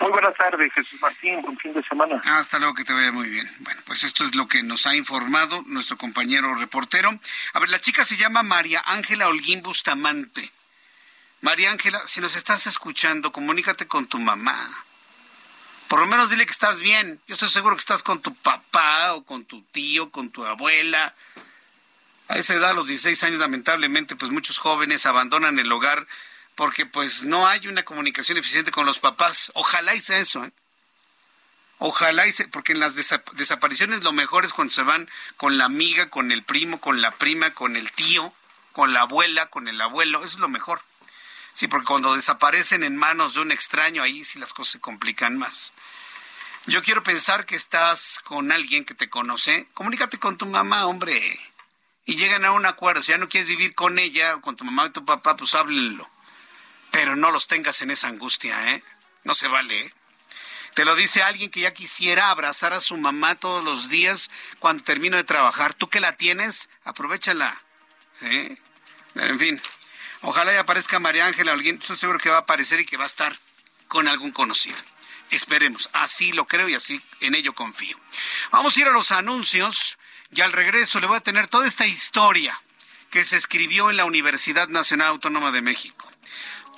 Muy 0.00 0.10
buenas 0.12 0.34
tardes, 0.34 0.72
Jesús 0.72 0.98
Martín. 1.00 1.42
Buen 1.42 1.58
fin 1.58 1.74
de 1.74 1.82
semana. 1.82 2.22
Hasta 2.24 2.58
luego, 2.58 2.74
que 2.74 2.84
te 2.84 2.94
vaya 2.94 3.12
muy 3.12 3.28
bien. 3.28 3.48
Bueno, 3.58 3.82
pues 3.84 4.02
esto 4.02 4.24
es 4.24 4.34
lo 4.34 4.48
que 4.48 4.62
nos 4.62 4.86
ha 4.86 4.96
informado 4.96 5.62
nuestro 5.66 5.98
compañero 5.98 6.54
reportero. 6.54 7.10
A 7.52 7.58
ver, 7.60 7.68
la 7.68 7.80
chica 7.80 8.02
se 8.04 8.16
llama 8.16 8.42
María 8.42 8.82
Ángela 8.86 9.28
Holguín 9.28 9.60
Bustamante. 9.60 10.50
María 11.42 11.70
Ángela, 11.70 12.00
si 12.06 12.22
nos 12.22 12.34
estás 12.34 12.66
escuchando, 12.66 13.30
comunícate 13.30 13.86
con 13.86 14.06
tu 14.06 14.18
mamá. 14.18 14.70
Por 15.88 16.00
lo 16.00 16.06
menos 16.06 16.30
dile 16.30 16.46
que 16.46 16.52
estás 16.52 16.80
bien. 16.80 17.20
Yo 17.26 17.34
estoy 17.34 17.50
seguro 17.50 17.76
que 17.76 17.80
estás 17.80 18.02
con 18.02 18.22
tu 18.22 18.34
papá 18.34 19.12
o 19.14 19.24
con 19.24 19.44
tu 19.44 19.60
tío, 19.64 20.10
con 20.10 20.30
tu 20.30 20.46
abuela. 20.46 21.14
A 22.28 22.38
esa 22.38 22.54
edad, 22.54 22.70
a 22.70 22.74
los 22.74 22.86
16 22.86 23.22
años, 23.24 23.40
lamentablemente, 23.40 24.16
pues 24.16 24.32
muchos 24.32 24.56
jóvenes 24.56 25.04
abandonan 25.04 25.58
el 25.58 25.70
hogar 25.70 26.06
porque 26.60 26.84
pues 26.84 27.22
no 27.22 27.48
hay 27.48 27.68
una 27.68 27.84
comunicación 27.84 28.36
eficiente 28.36 28.70
con 28.70 28.84
los 28.84 28.98
papás. 28.98 29.50
Ojalá 29.54 29.94
hice 29.94 30.20
eso, 30.20 30.44
¿eh? 30.44 30.52
Ojalá 31.78 32.26
hice, 32.26 32.48
porque 32.48 32.72
en 32.72 32.80
las 32.80 32.96
desapariciones 32.96 34.02
lo 34.02 34.12
mejor 34.12 34.44
es 34.44 34.52
cuando 34.52 34.70
se 34.70 34.82
van 34.82 35.08
con 35.38 35.56
la 35.56 35.64
amiga, 35.64 36.10
con 36.10 36.30
el 36.32 36.42
primo, 36.42 36.78
con 36.78 37.00
la 37.00 37.12
prima, 37.12 37.52
con 37.52 37.76
el 37.76 37.90
tío, 37.92 38.34
con 38.72 38.92
la 38.92 39.00
abuela, 39.00 39.46
con 39.46 39.68
el 39.68 39.80
abuelo, 39.80 40.18
eso 40.18 40.34
es 40.34 40.40
lo 40.40 40.50
mejor. 40.50 40.82
Sí, 41.54 41.66
porque 41.66 41.86
cuando 41.86 42.12
desaparecen 42.12 42.82
en 42.82 42.94
manos 42.94 43.32
de 43.32 43.40
un 43.40 43.52
extraño, 43.52 44.02
ahí 44.02 44.22
sí 44.22 44.38
las 44.38 44.52
cosas 44.52 44.72
se 44.72 44.80
complican 44.80 45.38
más. 45.38 45.72
Yo 46.66 46.82
quiero 46.82 47.02
pensar 47.02 47.46
que 47.46 47.56
estás 47.56 48.20
con 48.22 48.52
alguien 48.52 48.84
que 48.84 48.92
te 48.92 49.08
conoce. 49.08 49.66
Comunícate 49.72 50.18
con 50.18 50.36
tu 50.36 50.44
mamá, 50.44 50.84
hombre. 50.84 51.40
Y 52.04 52.16
llegan 52.16 52.44
a 52.44 52.52
un 52.52 52.66
acuerdo. 52.66 53.02
Si 53.02 53.12
ya 53.12 53.16
no 53.16 53.30
quieres 53.30 53.48
vivir 53.48 53.74
con 53.74 53.98
ella 53.98 54.34
o 54.34 54.42
con 54.42 54.56
tu 54.56 54.64
mamá 54.66 54.84
y 54.84 54.90
tu 54.90 55.06
papá, 55.06 55.36
pues 55.36 55.54
háblenlo. 55.54 56.06
Pero 56.90 57.16
no 57.16 57.30
los 57.30 57.46
tengas 57.46 57.82
en 57.82 57.90
esa 57.90 58.08
angustia, 58.08 58.74
¿eh? 58.74 58.82
No 59.24 59.34
se 59.34 59.48
vale, 59.48 59.86
¿eh? 59.86 59.94
Te 60.74 60.84
lo 60.84 60.94
dice 60.94 61.22
alguien 61.22 61.50
que 61.50 61.60
ya 61.60 61.74
quisiera 61.74 62.30
abrazar 62.30 62.72
a 62.72 62.80
su 62.80 62.96
mamá 62.96 63.34
todos 63.34 63.62
los 63.62 63.88
días 63.88 64.30
cuando 64.60 64.84
termino 64.84 65.16
de 65.16 65.24
trabajar. 65.24 65.74
Tú 65.74 65.88
que 65.88 66.00
la 66.00 66.16
tienes, 66.16 66.70
aprovechala. 66.84 67.56
¿Sí? 68.20 68.56
En 69.16 69.38
fin, 69.38 69.60
ojalá 70.22 70.52
ya 70.52 70.60
aparezca 70.60 71.00
María 71.00 71.26
Ángela 71.26 71.52
alguien. 71.52 71.78
Estoy 71.78 71.96
seguro 71.96 72.18
que 72.18 72.30
va 72.30 72.36
a 72.36 72.40
aparecer 72.40 72.80
y 72.80 72.86
que 72.86 72.96
va 72.96 73.04
a 73.04 73.08
estar 73.08 73.38
con 73.88 74.06
algún 74.06 74.30
conocido. 74.30 74.78
Esperemos, 75.30 75.90
así 75.92 76.32
lo 76.32 76.46
creo 76.46 76.68
y 76.68 76.74
así 76.74 77.00
en 77.20 77.34
ello 77.34 77.54
confío. 77.54 77.98
Vamos 78.50 78.76
a 78.76 78.80
ir 78.80 78.86
a 78.86 78.92
los 78.92 79.10
anuncios 79.10 79.98
y 80.32 80.40
al 80.40 80.52
regreso 80.52 81.00
le 81.00 81.06
voy 81.06 81.16
a 81.16 81.20
tener 81.20 81.48
toda 81.48 81.66
esta 81.66 81.86
historia 81.86 82.60
que 83.10 83.24
se 83.24 83.36
escribió 83.36 83.90
en 83.90 83.96
la 83.96 84.04
Universidad 84.04 84.68
Nacional 84.68 85.08
Autónoma 85.08 85.50
de 85.50 85.62
México. 85.62 86.10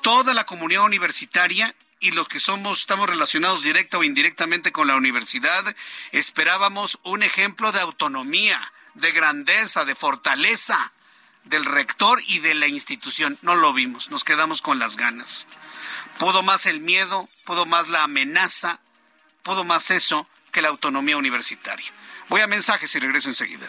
Toda 0.02 0.34
la 0.34 0.44
comunidad 0.44 0.84
universitaria 0.84 1.74
y 2.00 2.10
los 2.10 2.26
que 2.26 2.40
somos, 2.40 2.80
estamos 2.80 3.08
relacionados 3.08 3.62
directa 3.62 3.98
o 3.98 4.02
indirectamente 4.02 4.72
con 4.72 4.88
la 4.88 4.96
universidad, 4.96 5.76
esperábamos 6.10 6.98
un 7.04 7.22
ejemplo 7.22 7.70
de 7.70 7.80
autonomía, 7.80 8.72
de 8.94 9.12
grandeza, 9.12 9.84
de 9.84 9.94
fortaleza 9.94 10.92
del 11.44 11.64
rector 11.64 12.20
y 12.26 12.40
de 12.40 12.54
la 12.54 12.66
institución. 12.66 13.38
No 13.42 13.54
lo 13.54 13.72
vimos, 13.72 14.10
nos 14.10 14.24
quedamos 14.24 14.60
con 14.60 14.80
las 14.80 14.96
ganas. 14.96 15.46
Pudo 16.18 16.42
más 16.42 16.66
el 16.66 16.80
miedo, 16.80 17.28
pudo 17.44 17.64
más 17.66 17.88
la 17.88 18.02
amenaza, 18.02 18.80
pudo 19.44 19.62
más 19.62 19.90
eso 19.92 20.26
que 20.50 20.62
la 20.62 20.68
autonomía 20.68 21.16
universitaria. 21.16 21.92
Voy 22.28 22.40
a 22.40 22.46
mensajes 22.46 22.94
y 22.94 22.98
regreso 22.98 23.28
enseguida. 23.28 23.68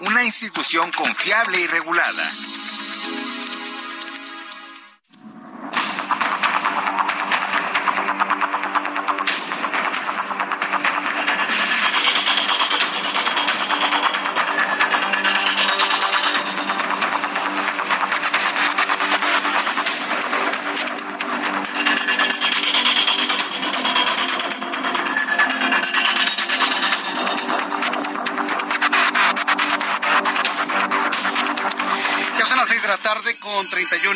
una 0.00 0.24
institución 0.24 0.90
confiable 0.92 1.60
y 1.60 1.66
regulada. 1.66 2.32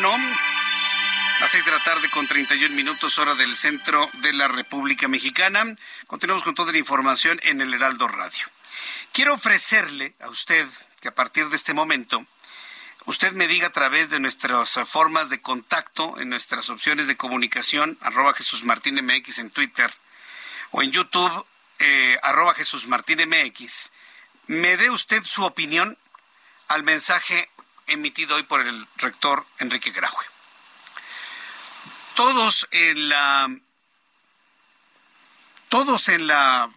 31. 0.01 0.35
Las 1.41 1.51
6 1.51 1.65
de 1.65 1.71
la 1.71 1.83
tarde 1.83 2.09
con 2.09 2.25
31 2.25 2.75
minutos 2.75 3.19
hora 3.19 3.35
del 3.35 3.55
centro 3.55 4.09
de 4.21 4.33
la 4.33 4.47
República 4.47 5.07
Mexicana. 5.07 5.63
Continuamos 6.07 6.43
con 6.43 6.55
toda 6.55 6.71
la 6.71 6.79
información 6.79 7.39
en 7.43 7.61
el 7.61 7.71
Heraldo 7.71 8.07
Radio. 8.07 8.47
Quiero 9.11 9.35
ofrecerle 9.35 10.15
a 10.19 10.29
usted 10.29 10.67
que 11.01 11.09
a 11.09 11.13
partir 11.13 11.49
de 11.49 11.55
este 11.55 11.75
momento 11.75 12.25
usted 13.05 13.33
me 13.33 13.47
diga 13.47 13.67
a 13.67 13.71
través 13.71 14.09
de 14.09 14.19
nuestras 14.19 14.79
formas 14.89 15.29
de 15.29 15.39
contacto, 15.39 16.19
en 16.19 16.29
nuestras 16.29 16.71
opciones 16.71 17.07
de 17.07 17.17
comunicación, 17.17 17.99
arroba 18.01 18.33
Jesús 18.33 18.63
Martín 18.63 18.95
MX 19.05 19.37
en 19.37 19.51
Twitter 19.51 19.93
o 20.71 20.81
en 20.81 20.91
YouTube, 20.91 21.45
eh, 21.77 22.17
arroba 22.23 22.55
Jesús 22.55 22.87
Martín 22.87 23.19
MX, 23.27 23.91
me 24.47 24.77
dé 24.77 24.89
usted 24.89 25.23
su 25.23 25.43
opinión 25.43 25.95
al 26.69 26.81
mensaje 26.81 27.49
emitido 27.87 28.35
hoy 28.35 28.43
por 28.43 28.61
el 28.61 28.87
rector 28.97 29.45
Enrique 29.59 29.91
Graue. 29.91 30.25
Todos 32.15 32.67
en 32.71 33.09
la 33.09 33.49
todos 35.69 36.09
en 36.09 36.27
la 36.27 36.69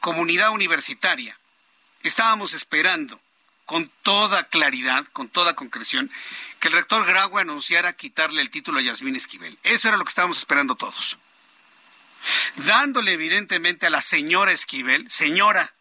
comunidad 0.00 0.50
universitaria 0.50 1.38
estábamos 2.02 2.54
esperando 2.54 3.20
con 3.66 3.88
toda 4.02 4.44
claridad, 4.48 5.06
con 5.12 5.28
toda 5.28 5.54
concreción, 5.54 6.10
que 6.58 6.68
el 6.68 6.74
rector 6.74 7.06
Graue 7.06 7.40
anunciara 7.40 7.92
quitarle 7.92 8.42
el 8.42 8.50
título 8.50 8.80
a 8.80 8.82
Yasmín 8.82 9.14
Esquivel. 9.14 9.58
Eso 9.62 9.86
era 9.86 9.96
lo 9.96 10.04
que 10.04 10.08
estábamos 10.08 10.38
esperando 10.38 10.74
todos. 10.74 11.18
Dándole 12.56 13.12
evidentemente 13.12 13.86
a 13.86 13.90
la 13.90 14.00
señora 14.00 14.50
Esquivel, 14.50 15.08
señora, 15.10 15.72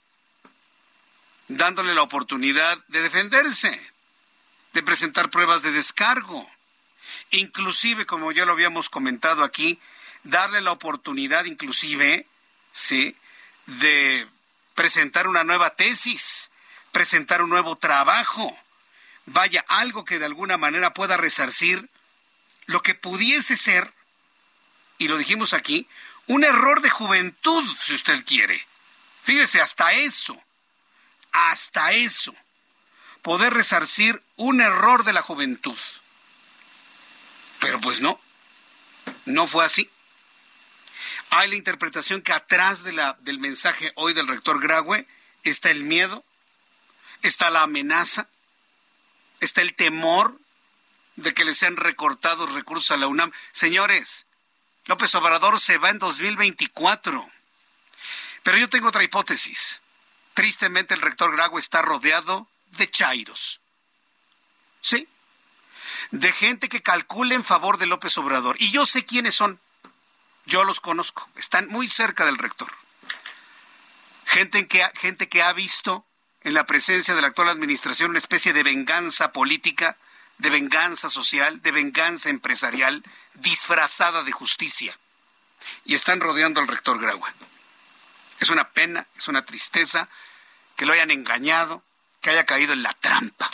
dándole 1.48 1.96
la 1.96 2.04
oportunidad 2.04 2.78
de 2.90 3.02
defenderse, 3.02 3.92
de 4.74 4.84
presentar 4.84 5.30
pruebas 5.30 5.62
de 5.62 5.72
descargo, 5.72 6.50
inclusive, 7.32 8.06
como 8.06 8.32
ya 8.32 8.46
lo 8.46 8.54
habíamos 8.54 8.90
comentado 8.90 9.44
aquí, 9.44 9.80
darle 10.24 10.62
la 10.62 10.72
oportunidad 10.72 11.46
inclusive, 11.46 12.26
sí, 12.72 13.16
de 13.66 14.28
presentar 14.76 15.28
una 15.28 15.44
nueva 15.44 15.72
tesis, 15.72 16.50
presentar 16.92 17.42
un 17.42 17.50
nuevo 17.50 17.76
trabajo, 17.78 18.58
vaya, 19.26 19.64
algo 19.68 20.06
que 20.06 20.20
de 20.20 20.26
alguna 20.26 20.58
manera 20.58 20.94
pueda 20.94 21.18
resarcir 21.18 21.90
lo 22.66 22.82
que 22.82 22.96
pudiese 22.96 23.58
ser, 23.58 23.94
y 24.98 25.08
lo 25.08 25.18
dijimos 25.18 25.54
aquí, 25.54 25.88
un 26.28 26.44
error 26.44 26.82
de 26.82 26.90
juventud, 26.90 27.64
si 27.82 27.94
usted 27.94 28.24
quiere. 28.26 28.66
Fíjese, 29.24 29.62
hasta 29.62 29.94
eso, 29.94 30.40
hasta 31.32 31.92
eso, 31.94 32.36
poder 33.22 33.54
resarcir 33.54 34.22
un 34.36 34.62
error 34.62 35.04
de 35.04 35.14
la 35.14 35.22
juventud. 35.22 35.78
Pero 37.60 37.80
pues 37.82 38.00
no, 38.00 38.20
no 39.26 39.48
fue 39.48 39.66
así. 39.66 39.90
Hay 41.30 41.50
la 41.50 41.56
interpretación 41.56 42.22
que 42.22 42.34
atrás 42.34 42.84
de 42.84 42.94
la, 42.94 43.18
del 43.20 43.40
mensaje 43.40 43.92
hoy 43.96 44.14
del 44.14 44.28
rector 44.28 44.60
Graue 44.60 45.06
está 45.44 45.70
el 45.70 45.84
miedo, 45.84 46.24
está 47.22 47.50
la 47.50 47.64
amenaza, 47.64 48.28
está 49.40 49.62
el 49.62 49.76
temor 49.76 50.38
de 51.18 51.34
que 51.34 51.46
le 51.46 51.54
sean 51.54 51.78
recortados 51.78 52.52
recursos 52.54 52.92
a 52.92 52.98
la 52.98 53.08
UNAM. 53.08 53.32
Señores, 53.52 54.26
López 54.86 55.14
Obrador 55.16 55.60
se 55.60 55.78
va 55.78 55.90
en 55.90 56.00
2024. 56.00 57.30
Pero 58.44 58.58
yo 58.58 58.70
tengo 58.70 58.88
otra 58.88 59.04
hipótesis. 59.04 59.82
Tristemente 60.34 60.94
el 60.94 61.02
rector 61.02 61.32
Grago 61.36 61.60
está 61.60 61.82
rodeado 61.82 62.48
de 62.72 62.90
chairos. 62.90 63.60
¿Sí? 64.82 65.08
De 66.12 66.32
gente 66.32 66.70
que 66.70 66.82
calcula 66.82 67.36
en 67.36 67.44
favor 67.44 67.78
de 67.78 67.86
López 67.86 68.18
Obrador. 68.18 68.56
Y 68.60 68.72
yo 68.72 68.86
sé 68.86 69.06
quiénes 69.06 69.36
son. 69.36 69.60
Yo 70.46 70.64
los 70.64 70.80
conozco. 70.80 71.30
Están 71.36 71.68
muy 71.68 71.88
cerca 71.88 72.26
del 72.26 72.38
rector. 72.38 72.72
Gente 74.26 74.68
que, 74.68 74.90
gente 74.96 75.30
que 75.30 75.42
ha 75.42 75.54
visto 75.54 76.06
en 76.42 76.54
la 76.54 76.66
presencia 76.66 77.16
de 77.16 77.22
la 77.22 77.28
actual 77.28 77.50
administración 77.50 78.12
una 78.12 78.20
especie 78.20 78.54
de 78.54 78.64
venganza 78.64 79.32
política, 79.32 79.98
de 80.38 80.50
venganza 80.50 81.10
social, 81.10 81.62
de 81.62 81.72
venganza 81.72 82.30
empresarial, 82.30 83.04
disfrazada 83.36 84.24
de 84.24 84.32
justicia. 84.32 84.98
Y 85.86 85.96
están 85.96 86.22
rodeando 86.22 86.62
al 86.62 86.68
rector 86.68 87.00
Graue. 87.00 87.30
Es 88.40 88.50
una 88.50 88.70
pena, 88.70 89.06
es 89.16 89.28
una 89.28 89.46
tristeza 89.46 90.08
que 90.76 90.86
lo 90.86 90.94
hayan 90.94 91.12
engañado, 91.12 91.84
que 92.22 92.32
haya 92.32 92.46
caído 92.46 92.74
en 92.74 92.84
la 92.84 92.94
trampa. 92.94 93.50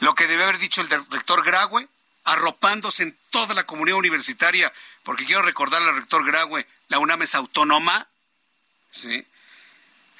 Lo 0.00 0.14
que 0.14 0.26
debe 0.26 0.44
haber 0.44 0.58
dicho 0.58 0.80
el 0.80 0.88
rector 0.88 1.44
Graue, 1.44 1.88
arropándose 2.24 3.04
en 3.04 3.16
toda 3.30 3.54
la 3.54 3.64
comunidad 3.64 3.98
universitaria, 3.98 4.72
porque 5.02 5.24
quiero 5.24 5.42
recordarle 5.42 5.90
al 5.90 5.96
rector 5.96 6.24
Graue, 6.24 6.66
la 6.88 6.98
UNAM 6.98 7.22
es 7.22 7.34
autónoma, 7.34 8.08
¿sí? 8.90 9.26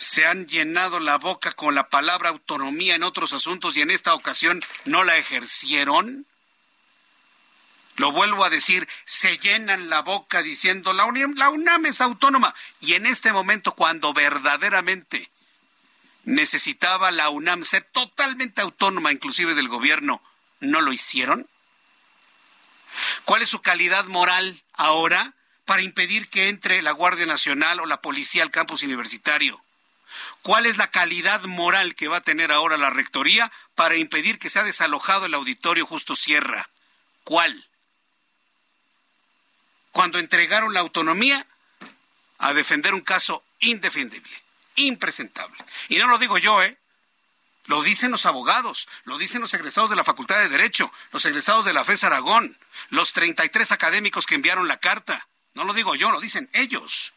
se 0.02 0.26
han 0.26 0.46
llenado 0.46 1.00
la 1.00 1.16
boca 1.18 1.52
con 1.52 1.74
la 1.74 1.88
palabra 1.88 2.30
autonomía 2.30 2.96
en 2.96 3.02
otros 3.02 3.32
asuntos 3.32 3.76
y 3.76 3.82
en 3.82 3.90
esta 3.90 4.14
ocasión 4.14 4.60
no 4.84 5.04
la 5.04 5.16
ejercieron? 5.16 6.26
Lo 7.96 8.10
vuelvo 8.10 8.44
a 8.44 8.50
decir, 8.50 8.88
se 9.04 9.38
llenan 9.38 9.90
la 9.90 10.00
boca 10.00 10.42
diciendo 10.42 10.92
la 10.92 11.04
UNAM, 11.04 11.34
la 11.36 11.50
UNAM 11.50 11.86
es 11.86 12.00
autónoma 12.00 12.54
y 12.80 12.94
en 12.94 13.06
este 13.06 13.32
momento 13.32 13.72
cuando 13.72 14.12
verdaderamente 14.12 15.30
necesitaba 16.24 17.10
la 17.10 17.28
UNAM 17.30 17.64
ser 17.64 17.84
totalmente 17.84 18.60
autónoma 18.60 19.12
inclusive 19.12 19.54
del 19.54 19.68
gobierno, 19.68 20.22
¿no 20.60 20.80
lo 20.80 20.92
hicieron? 20.92 21.48
¿Cuál 23.24 23.42
es 23.42 23.48
su 23.48 23.60
calidad 23.60 24.04
moral 24.04 24.62
ahora 24.74 25.34
para 25.64 25.82
impedir 25.82 26.28
que 26.28 26.48
entre 26.48 26.82
la 26.82 26.92
Guardia 26.92 27.26
Nacional 27.26 27.80
o 27.80 27.86
la 27.86 28.00
policía 28.00 28.42
al 28.42 28.50
campus 28.50 28.82
universitario? 28.82 29.62
¿Cuál 30.42 30.66
es 30.66 30.76
la 30.76 30.90
calidad 30.90 31.42
moral 31.42 31.94
que 31.94 32.08
va 32.08 32.18
a 32.18 32.22
tener 32.22 32.52
ahora 32.52 32.76
la 32.76 32.90
Rectoría 32.90 33.50
para 33.74 33.96
impedir 33.96 34.38
que 34.38 34.50
sea 34.50 34.64
desalojado 34.64 35.26
el 35.26 35.34
auditorio 35.34 35.86
Justo 35.86 36.16
Sierra? 36.16 36.68
¿Cuál? 37.24 37.68
Cuando 39.92 40.18
entregaron 40.18 40.74
la 40.74 40.80
autonomía 40.80 41.46
a 42.38 42.54
defender 42.54 42.92
un 42.94 43.02
caso 43.02 43.44
indefendible, 43.60 44.41
impresentable. 44.76 45.56
Y 45.88 45.96
no 45.96 46.06
lo 46.06 46.18
digo 46.18 46.38
yo, 46.38 46.62
¿eh? 46.62 46.76
Lo 47.66 47.82
dicen 47.82 48.10
los 48.10 48.26
abogados, 48.26 48.88
lo 49.04 49.18
dicen 49.18 49.40
los 49.40 49.54
egresados 49.54 49.88
de 49.88 49.96
la 49.96 50.04
Facultad 50.04 50.38
de 50.38 50.48
Derecho, 50.48 50.92
los 51.12 51.24
egresados 51.24 51.64
de 51.64 51.72
la 51.72 51.84
FES 51.84 52.04
Aragón, 52.04 52.58
los 52.90 53.12
33 53.12 53.70
académicos 53.70 54.26
que 54.26 54.34
enviaron 54.34 54.66
la 54.66 54.78
carta. 54.78 55.28
No 55.54 55.64
lo 55.64 55.72
digo 55.72 55.94
yo, 55.94 56.10
lo 56.10 56.20
dicen 56.20 56.50
ellos. 56.54 57.12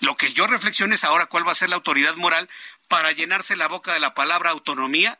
Lo 0.00 0.16
que 0.16 0.32
yo 0.32 0.48
reflexiono 0.48 0.94
es 0.94 1.04
ahora 1.04 1.26
cuál 1.26 1.46
va 1.46 1.52
a 1.52 1.56
ser 1.56 1.68
la 1.68 1.76
autoridad 1.76 2.16
moral 2.16 2.48
para 2.88 3.12
llenarse 3.12 3.54
la 3.54 3.68
boca 3.68 3.92
de 3.92 4.00
la 4.00 4.14
palabra 4.14 4.50
autonomía 4.50 5.18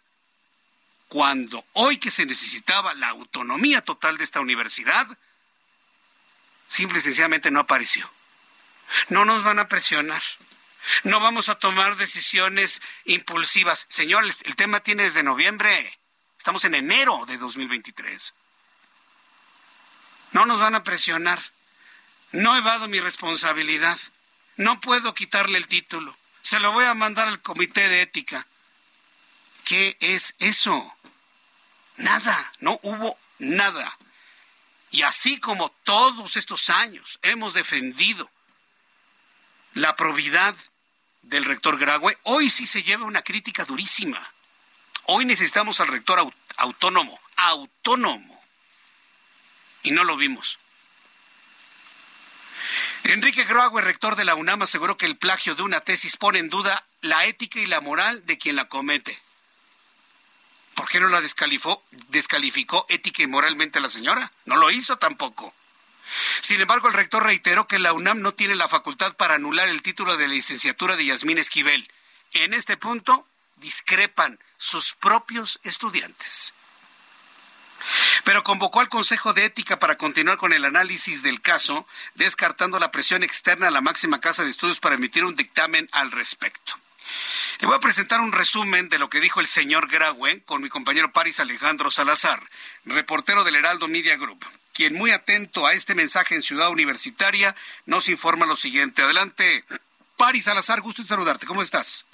cuando 1.06 1.64
hoy 1.74 1.98
que 1.98 2.10
se 2.10 2.26
necesitaba 2.26 2.94
la 2.94 3.10
autonomía 3.10 3.82
total 3.82 4.16
de 4.16 4.24
esta 4.24 4.40
universidad, 4.40 5.06
simple 6.66 6.98
y 6.98 7.02
sencillamente 7.02 7.50
no 7.50 7.60
apareció. 7.60 8.10
No 9.10 9.24
nos 9.24 9.44
van 9.44 9.58
a 9.58 9.68
presionar. 9.68 10.22
No 11.04 11.20
vamos 11.20 11.48
a 11.48 11.56
tomar 11.56 11.96
decisiones 11.96 12.82
impulsivas. 13.04 13.86
Señores, 13.88 14.38
el 14.44 14.56
tema 14.56 14.80
tiene 14.80 15.04
desde 15.04 15.22
noviembre. 15.22 15.98
Estamos 16.38 16.64
en 16.64 16.74
enero 16.74 17.24
de 17.26 17.38
2023. 17.38 18.34
No 20.32 20.46
nos 20.46 20.58
van 20.58 20.74
a 20.74 20.84
presionar. 20.84 21.40
No 22.32 22.56
evado 22.56 22.88
mi 22.88 23.00
responsabilidad. 23.00 23.98
No 24.56 24.80
puedo 24.80 25.14
quitarle 25.14 25.58
el 25.58 25.66
título. 25.66 26.16
Se 26.42 26.60
lo 26.60 26.72
voy 26.72 26.84
a 26.84 26.94
mandar 26.94 27.28
al 27.28 27.40
comité 27.40 27.88
de 27.88 28.02
ética. 28.02 28.46
¿Qué 29.64 29.96
es 30.00 30.34
eso? 30.38 30.96
Nada, 31.96 32.52
no 32.58 32.80
hubo 32.82 33.16
nada. 33.38 33.96
Y 34.90 35.02
así 35.02 35.38
como 35.38 35.70
todos 35.84 36.36
estos 36.36 36.68
años 36.68 37.18
hemos 37.22 37.54
defendido 37.54 38.30
la 39.74 39.96
probidad 39.96 40.54
del 41.22 41.44
rector 41.44 41.78
Graue, 41.78 42.18
hoy 42.24 42.50
sí 42.50 42.66
se 42.66 42.82
lleva 42.82 43.06
una 43.06 43.22
crítica 43.22 43.64
durísima. 43.64 44.32
Hoy 45.04 45.24
necesitamos 45.24 45.80
al 45.80 45.88
rector 45.88 46.32
autónomo, 46.56 47.18
autónomo. 47.36 48.42
Y 49.82 49.90
no 49.90 50.04
lo 50.04 50.16
vimos. 50.16 50.58
Enrique 53.04 53.44
Graue, 53.44 53.82
rector 53.82 54.14
de 54.14 54.24
la 54.24 54.36
UNAM, 54.36 54.62
aseguró 54.62 54.96
que 54.96 55.06
el 55.06 55.16
plagio 55.16 55.54
de 55.54 55.62
una 55.62 55.80
tesis 55.80 56.16
pone 56.16 56.38
en 56.38 56.48
duda 56.48 56.86
la 57.00 57.24
ética 57.26 57.58
y 57.58 57.66
la 57.66 57.80
moral 57.80 58.24
de 58.26 58.38
quien 58.38 58.54
la 58.54 58.68
comete. 58.68 59.20
¿Por 60.74 60.88
qué 60.88 61.00
no 61.00 61.08
la 61.08 61.20
descalificó, 61.20 61.84
descalificó 62.08 62.86
ética 62.88 63.22
y 63.22 63.26
moralmente 63.26 63.78
a 63.78 63.82
la 63.82 63.88
señora? 63.88 64.30
No 64.44 64.56
lo 64.56 64.70
hizo 64.70 64.96
tampoco. 64.98 65.52
Sin 66.40 66.60
embargo, 66.60 66.88
el 66.88 66.94
rector 66.94 67.24
reiteró 67.24 67.66
que 67.66 67.78
la 67.78 67.92
UNAM 67.92 68.20
no 68.20 68.32
tiene 68.32 68.54
la 68.54 68.68
facultad 68.68 69.14
para 69.14 69.34
anular 69.34 69.68
el 69.68 69.82
título 69.82 70.16
de 70.16 70.28
licenciatura 70.28 70.96
de 70.96 71.06
Yasmín 71.06 71.38
Esquivel. 71.38 71.88
En 72.32 72.54
este 72.54 72.76
punto 72.76 73.26
discrepan 73.56 74.38
sus 74.58 74.94
propios 74.94 75.60
estudiantes 75.62 76.52
pero 78.24 78.44
convocó 78.44 78.80
al 78.80 78.88
Consejo 78.88 79.32
de 79.32 79.44
Ética 79.44 79.78
para 79.78 79.96
continuar 79.96 80.36
con 80.36 80.52
el 80.52 80.64
análisis 80.64 81.22
del 81.22 81.40
caso, 81.40 81.86
descartando 82.14 82.78
la 82.78 82.92
presión 82.92 83.22
externa 83.22 83.68
a 83.68 83.70
la 83.70 83.80
máxima 83.80 84.20
casa 84.20 84.44
de 84.44 84.50
estudios 84.50 84.80
para 84.80 84.94
emitir 84.94 85.24
un 85.24 85.36
dictamen 85.36 85.88
al 85.92 86.12
respecto. 86.12 86.74
Le 87.60 87.66
voy 87.66 87.76
a 87.76 87.80
presentar 87.80 88.20
un 88.20 88.32
resumen 88.32 88.88
de 88.88 88.98
lo 88.98 89.10
que 89.10 89.20
dijo 89.20 89.40
el 89.40 89.46
señor 89.46 89.88
Graue 89.88 90.42
con 90.44 90.62
mi 90.62 90.68
compañero 90.68 91.12
Paris 91.12 91.40
Alejandro 91.40 91.90
Salazar, 91.90 92.48
reportero 92.84 93.44
del 93.44 93.56
Heraldo 93.56 93.88
Media 93.88 94.16
Group, 94.16 94.44
quien 94.72 94.94
muy 94.94 95.10
atento 95.10 95.66
a 95.66 95.72
este 95.72 95.94
mensaje 95.94 96.34
en 96.34 96.42
Ciudad 96.42 96.70
Universitaria 96.70 97.54
nos 97.86 98.08
informa 98.08 98.46
lo 98.46 98.56
siguiente. 98.56 99.02
Adelante, 99.02 99.64
Paris 100.16 100.44
Salazar, 100.44 100.80
gusto 100.80 101.02
en 101.02 101.08
saludarte. 101.08 101.46
¿Cómo 101.46 101.62
estás? 101.62 102.06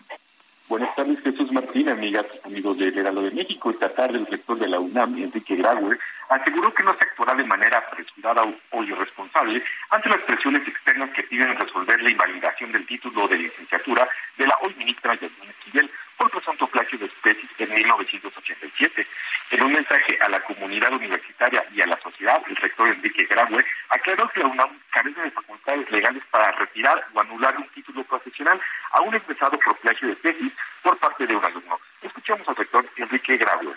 Buenas 0.68 0.94
tardes, 0.94 1.23
Jesús 1.23 1.51
Martín, 1.51 1.88
amigas, 1.88 2.27
amigos 2.44 2.77
del 2.77 2.97
Heraldo 2.97 3.23
de 3.23 3.31
México. 3.31 3.71
Esta 3.71 3.88
tarde 3.88 4.18
el 4.18 4.27
rector 4.27 4.59
de 4.59 4.68
la 4.68 4.79
UNAM, 4.79 5.16
Enrique 5.16 5.57
Graue, 5.57 5.99
aseguró 6.29 6.75
que 6.75 6.83
no 6.83 6.94
se 6.99 7.05
actuará 7.05 7.35
de 7.35 7.44
manera 7.44 7.79
apresurada 7.79 8.44
o 8.73 8.85
irresponsable 8.85 9.64
ante 9.88 10.11
las 10.11 10.21
presiones 10.21 10.68
externas 10.68 11.11
que 11.14 11.23
piden 11.23 11.57
resolver 11.57 12.03
la 12.03 12.11
invalidación 12.11 12.71
del 12.73 12.87
título 12.87 13.27
de 13.29 13.38
licenciatura 13.38 14.07
de 14.37 14.47
la 14.47 14.59
hoy 14.61 14.75
ministra 14.75 15.14
Yasmín 15.14 15.49
Esquivel 15.49 15.90
por 16.18 16.31
presunto 16.31 16.66
plagio 16.66 16.98
de 16.98 17.07
especies 17.07 17.50
en 17.59 17.74
1987. 17.74 19.07
En 19.52 19.62
un 19.62 19.72
mensaje 19.72 20.18
a 20.20 20.28
la 20.28 20.40
comunidad 20.40 20.92
universitaria 20.92 21.64
y 21.72 21.81
a 21.81 21.87
la 21.87 21.98
sociedad, 22.00 22.42
el 22.48 22.57
rector 22.57 22.88
Enrique 22.88 23.24
Graue 23.24 23.64
aclaró 23.88 24.28
que 24.28 24.40
la 24.40 24.48
UNAM 24.48 24.70
carece 24.90 25.20
de 25.22 25.31
facultades 25.31 25.90
legales 25.90 26.22
para 26.31 26.52
retirar 26.52 27.07
o 27.14 27.20
anular 27.20 27.57
un 27.57 27.68
título 27.68 28.02
profesional 28.04 28.61
aún 28.90 29.14
expresado 29.14 29.59
por 29.61 29.76
plagio 29.78 30.09
de 30.09 30.16
tesis 30.16 30.52
por 30.83 30.98
parte 30.98 31.26
de 31.26 31.37
un 31.37 31.44
alumno. 31.44 31.81
Escuchamos 32.02 32.46
al 32.48 32.57
rector 32.57 32.85
Enrique 32.96 33.37
Graue. 33.38 33.74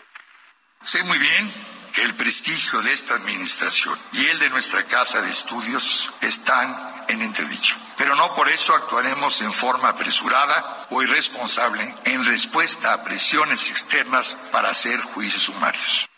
Sé 0.82 1.04
muy 1.04 1.20
bien 1.20 1.48
que 1.94 2.02
el 2.02 2.16
prestigio 2.16 2.82
de 2.82 2.92
esta 2.92 3.14
administración 3.14 4.00
y 4.14 4.26
el 4.26 4.40
de 4.40 4.50
nuestra 4.50 4.84
casa 4.86 5.22
de 5.22 5.30
estudios 5.30 6.12
están 6.22 6.76
en 7.08 7.22
entredicho. 7.22 7.78
Pero 8.00 8.16
no 8.16 8.34
por 8.34 8.50
eso 8.50 8.74
actuaremos 8.74 9.44
en 9.44 9.52
forma 9.52 9.90
apresurada 9.90 10.88
o 10.90 11.04
irresponsable 11.04 11.84
en 12.06 12.26
respuesta 12.26 12.94
a 12.94 13.04
presiones 13.04 13.70
externas 13.70 14.36
para 14.52 14.70
hacer 14.70 15.00
juicios 15.02 15.44
sumarios. 15.44 16.10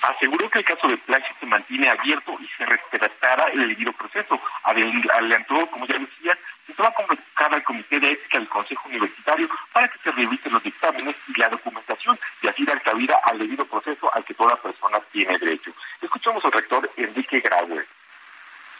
Aseguró 0.00 0.48
que 0.48 0.60
el 0.60 0.64
caso 0.64 0.88
de 0.88 0.96
plagio 0.98 1.36
se 1.38 1.46
mantiene 1.46 1.90
abierto 1.90 2.32
y 2.40 2.48
se 2.56 2.64
respetará 2.64 3.44
el 3.52 3.68
debido 3.68 3.92
proceso. 3.92 4.40
Adelantó, 4.64 5.66
como 5.70 5.86
ya 5.86 5.98
decía, 5.98 6.38
que 6.72 6.76
se 6.76 6.82
va 6.82 6.88
a 6.88 6.94
convocar 6.94 7.54
al 7.54 7.62
Comité 7.64 8.00
de 8.00 8.12
Ética 8.12 8.38
del 8.38 8.48
Consejo 8.48 8.88
Universitario 8.88 9.48
para 9.72 9.88
que 9.88 9.98
se 9.98 10.10
revisen 10.10 10.52
los 10.52 10.62
dictámenes 10.62 11.16
y 11.28 11.38
la 11.38 11.48
documentación 11.48 12.18
y 12.40 12.48
así 12.48 12.64
dar 12.64 12.82
cabida 12.82 13.18
al 13.24 13.38
debido 13.38 13.64
proceso 13.66 14.12
al 14.14 14.24
que 14.24 14.34
toda 14.34 14.56
persona 14.56 14.98
tiene 15.12 15.38
derecho. 15.38 15.72
Escuchamos 16.00 16.44
al 16.44 16.52
rector 16.52 16.90
Enrique 16.96 17.40
Graue 17.40 17.86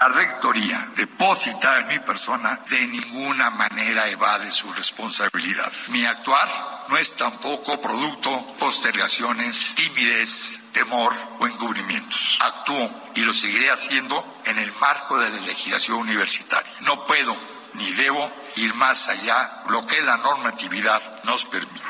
La 0.00 0.08
rectoría 0.08 0.88
deposita 0.96 1.80
en 1.80 1.88
mi 1.88 1.98
persona 1.98 2.58
de 2.70 2.86
ninguna 2.86 3.50
manera 3.50 4.08
evade 4.08 4.50
su 4.50 4.72
responsabilidad. 4.72 5.70
Mi 5.90 6.04
actuar 6.06 6.48
no 6.88 6.96
es 6.96 7.14
tampoco 7.16 7.80
producto 7.80 8.30
postergaciones, 8.58 9.74
timidez, 9.74 10.62
temor 10.72 11.12
o 11.38 11.46
encubrimientos. 11.46 12.38
Actúo 12.40 12.90
y 13.14 13.20
lo 13.20 13.32
seguiré 13.32 13.70
haciendo 13.70 14.40
en 14.46 14.58
el 14.58 14.72
marco 14.80 15.18
de 15.18 15.30
la 15.30 15.40
legislación 15.42 15.98
universitaria. 15.98 16.72
No 16.80 17.04
puedo 17.06 17.51
ni 17.74 17.90
debo 17.92 18.30
ir 18.56 18.74
más 18.74 19.08
allá 19.08 19.62
lo 19.68 19.86
que 19.86 20.00
la 20.02 20.16
normatividad 20.18 21.00
nos 21.24 21.44
permite. 21.46 21.80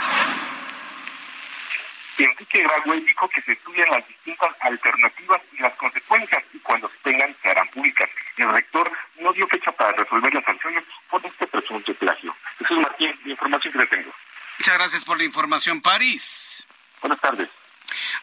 Enrique 2.18 2.62
Graue 2.62 3.00
dijo 3.00 3.28
que 3.28 3.42
se 3.42 3.52
estudian 3.52 3.90
las 3.90 4.06
distintas 4.06 4.54
alternativas 4.60 5.40
y 5.52 5.62
las 5.62 5.74
consecuencias 5.74 6.44
y 6.52 6.58
cuando 6.58 6.88
se 6.88 6.96
tengan 7.02 7.34
se 7.42 7.48
harán 7.48 7.68
públicas. 7.68 8.08
El 8.36 8.50
rector 8.50 8.90
no 9.18 9.32
dio 9.32 9.46
fecha 9.48 9.72
para 9.72 9.92
resolver 9.92 10.32
las 10.34 10.44
sanciones 10.44 10.84
por 11.10 11.24
este 11.24 11.46
presunto 11.46 11.94
plagio. 11.94 12.34
Jesús 12.58 12.78
Martín, 12.78 13.18
la 13.24 13.30
información 13.30 13.72
que 13.72 13.78
le 13.78 13.86
tengo. 13.86 14.12
Muchas 14.58 14.74
gracias 14.74 15.04
por 15.04 15.18
la 15.18 15.24
información, 15.24 15.80
París. 15.80 16.66
Buenas 17.00 17.20
tardes. 17.20 17.48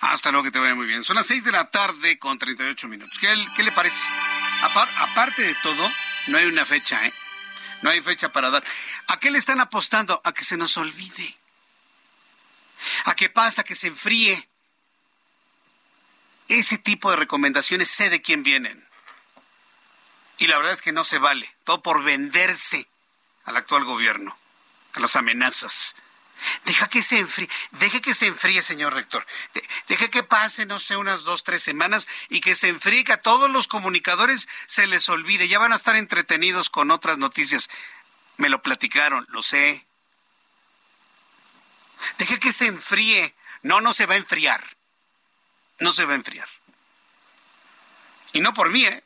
Hasta 0.02 0.32
luego, 0.32 0.46
que 0.46 0.52
te 0.52 0.60
vaya 0.60 0.76
muy 0.76 0.88
bien. 0.88 1.04
Son 1.04 1.16
las 1.16 1.28
6 1.28 1.44
de 1.46 1.52
la 1.52 1.70
tarde 1.70 2.18
con 2.18 2.38
38 2.40 2.88
minutos. 2.88 3.18
¿Qué, 3.20 3.28
qué 3.56 3.64
le 3.64 3.72
parece? 3.72 4.08
aparte 4.62 5.42
de 5.42 5.56
todo, 5.56 5.90
no 6.28 6.38
hay 6.38 6.46
una 6.46 6.66
fecha, 6.66 7.06
¿eh? 7.06 7.14
No 7.82 7.90
hay 7.90 8.02
fecha 8.02 8.30
para 8.30 8.50
dar. 8.50 8.64
¿A 9.08 9.20
qué 9.20 9.32
le 9.32 9.38
están 9.38 9.62
apostando? 9.62 10.22
A 10.24 10.34
que 10.34 10.44
se 10.44 10.58
nos 10.58 10.78
olvide. 10.78 11.38
¿A 13.06 13.16
qué 13.16 13.30
pasa? 13.30 13.64
Que 13.64 13.76
se 13.76 13.88
enfríe. 13.88 14.48
Ese 16.48 16.78
tipo 16.78 17.12
de 17.12 17.18
recomendaciones 17.18 17.90
sé 17.90 18.10
de 18.10 18.22
quién 18.22 18.44
vienen. 18.44 18.88
Y 20.40 20.48
la 20.48 20.58
verdad 20.58 20.74
es 20.74 20.82
que 20.82 20.92
no 20.92 21.04
se 21.04 21.20
vale. 21.20 21.54
Todo 21.64 21.84
por 21.84 22.04
venderse 22.04 22.88
al 23.46 23.58
actual 23.58 23.84
gobierno, 23.84 24.38
a 24.94 25.00
las 25.00 25.16
amenazas. 25.16 25.96
Deja 26.66 26.88
que 26.88 27.02
se 27.02 27.20
enfríe, 27.20 27.50
deje 27.72 28.02
que 28.02 28.14
se 28.14 28.28
enfríe, 28.28 28.62
señor 28.62 28.94
rector. 28.94 29.26
deje 29.88 30.10
que 30.10 30.24
pase, 30.24 30.66
no 30.66 30.80
sé, 30.80 30.96
unas 30.96 31.24
dos, 31.24 31.44
tres 31.44 31.62
semanas 31.64 32.08
y 32.30 32.42
que 32.42 32.56
se 32.56 32.70
enfríe, 32.70 33.04
que 33.04 33.14
a 33.14 33.22
todos 33.22 33.50
los 33.50 33.68
comunicadores 33.68 34.48
se 34.66 34.88
les 34.88 35.10
olvide. 35.10 35.48
Ya 35.48 35.60
van 35.60 35.74
a 35.74 35.76
estar 35.76 35.96
entretenidos 35.96 36.70
con 36.70 36.92
otras 36.92 37.18
noticias. 37.18 37.70
Me 38.38 38.50
lo 38.50 38.62
platicaron, 38.62 39.26
lo 39.30 39.44
sé. 39.44 39.86
Deje 42.18 42.40
que 42.40 42.52
se 42.52 42.68
enfríe. 42.68 43.36
No, 43.62 43.82
no 43.82 43.94
se 43.94 44.06
va 44.06 44.14
a 44.14 44.18
enfriar. 44.18 44.78
No 45.80 45.92
se 45.92 46.06
va 46.06 46.14
a 46.14 46.16
enfriar. 46.16 46.48
Y 48.32 48.42
no 48.42 48.54
por 48.54 48.70
mí, 48.70 48.86
¿eh? 48.86 49.04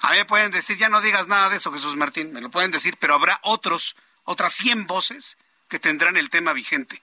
A 0.00 0.10
mí 0.10 0.16
me 0.16 0.24
pueden 0.24 0.50
decir, 0.50 0.76
ya 0.76 0.88
no 0.88 1.00
digas 1.00 1.26
nada 1.26 1.50
de 1.50 1.56
eso, 1.56 1.72
Jesús 1.72 1.96
Martín, 1.96 2.32
me 2.32 2.40
lo 2.40 2.50
pueden 2.50 2.70
decir, 2.70 2.96
pero 2.98 3.14
habrá 3.14 3.40
otros, 3.42 3.96
otras 4.24 4.52
100 4.54 4.86
voces 4.86 5.36
que 5.68 5.78
tendrán 5.78 6.16
el 6.16 6.30
tema 6.30 6.52
vigente 6.52 7.00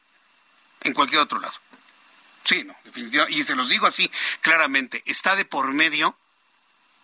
en 0.81 0.93
cualquier 0.93 1.21
otro 1.21 1.39
lado. 1.39 1.53
Sí, 2.43 2.63
no, 2.63 2.75
definitivamente. 2.83 3.39
Y 3.39 3.43
se 3.43 3.55
los 3.55 3.69
digo 3.69 3.87
así 3.87 4.09
claramente, 4.41 5.01
está 5.05 5.35
de 5.35 5.45
por 5.45 5.73
medio 5.73 6.17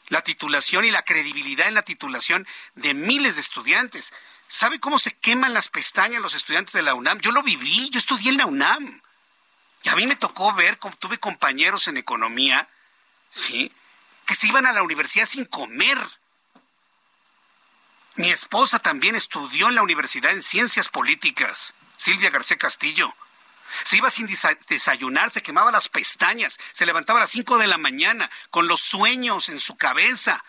la 0.10 0.22
titulación 0.22 0.86
y 0.86 0.92
la 0.92 1.04
credibilidad 1.04 1.68
en 1.68 1.74
la 1.74 1.84
titulación 1.84 2.46
de 2.76 2.94
miles 2.94 3.36
de 3.36 3.42
estudiantes. 3.42 4.14
¿Sabe 4.48 4.80
cómo 4.80 5.00
se 5.00 5.14
queman 5.14 5.54
las 5.54 5.70
pestañas 5.70 6.22
los 6.22 6.36
estudiantes 6.36 6.74
de 6.74 6.82
la 6.82 6.94
UNAM? 6.94 7.20
Yo 7.22 7.32
lo 7.32 7.42
viví, 7.42 7.90
yo 7.90 7.98
estudié 7.98 8.32
en 8.32 8.38
la 8.38 8.46
UNAM. 8.46 9.02
Y 9.84 9.90
a 9.90 9.96
mí 9.96 10.06
me 10.06 10.16
tocó 10.16 10.54
ver, 10.54 10.78
tuve 11.00 11.18
compañeros 11.18 11.88
en 11.88 11.98
economía, 11.98 12.68
¿sí? 13.30 13.72
Que 14.26 14.36
se 14.36 14.48
iban 14.48 14.68
a 14.68 14.74
la 14.74 14.84
universidad 14.84 15.26
sin 15.26 15.46
comer. 15.46 15.98
Mi 18.22 18.30
esposa 18.30 18.78
también 18.78 19.16
estudió 19.16 19.68
en 19.68 19.74
la 19.74 19.82
universidad 19.82 20.32
en 20.32 20.44
ciencias 20.44 20.90
políticas, 20.90 21.74
Silvia 21.98 22.30
García 22.30 22.56
Castillo. 22.56 23.16
Se 23.84 23.98
iba 23.98 24.12
sin 24.12 24.30
desayunar, 24.70 25.32
se 25.32 25.42
quemaba 25.42 25.72
las 25.72 25.90
pestañas, 25.90 26.60
se 26.72 26.86
levantaba 26.86 27.18
a 27.18 27.22
las 27.22 27.32
5 27.32 27.58
de 27.58 27.66
la 27.66 27.80
mañana 27.80 28.30
con 28.52 28.68
los 28.68 28.80
sueños 28.80 29.50
en 29.50 29.60
su 29.60 29.76
cabeza, 29.76 30.46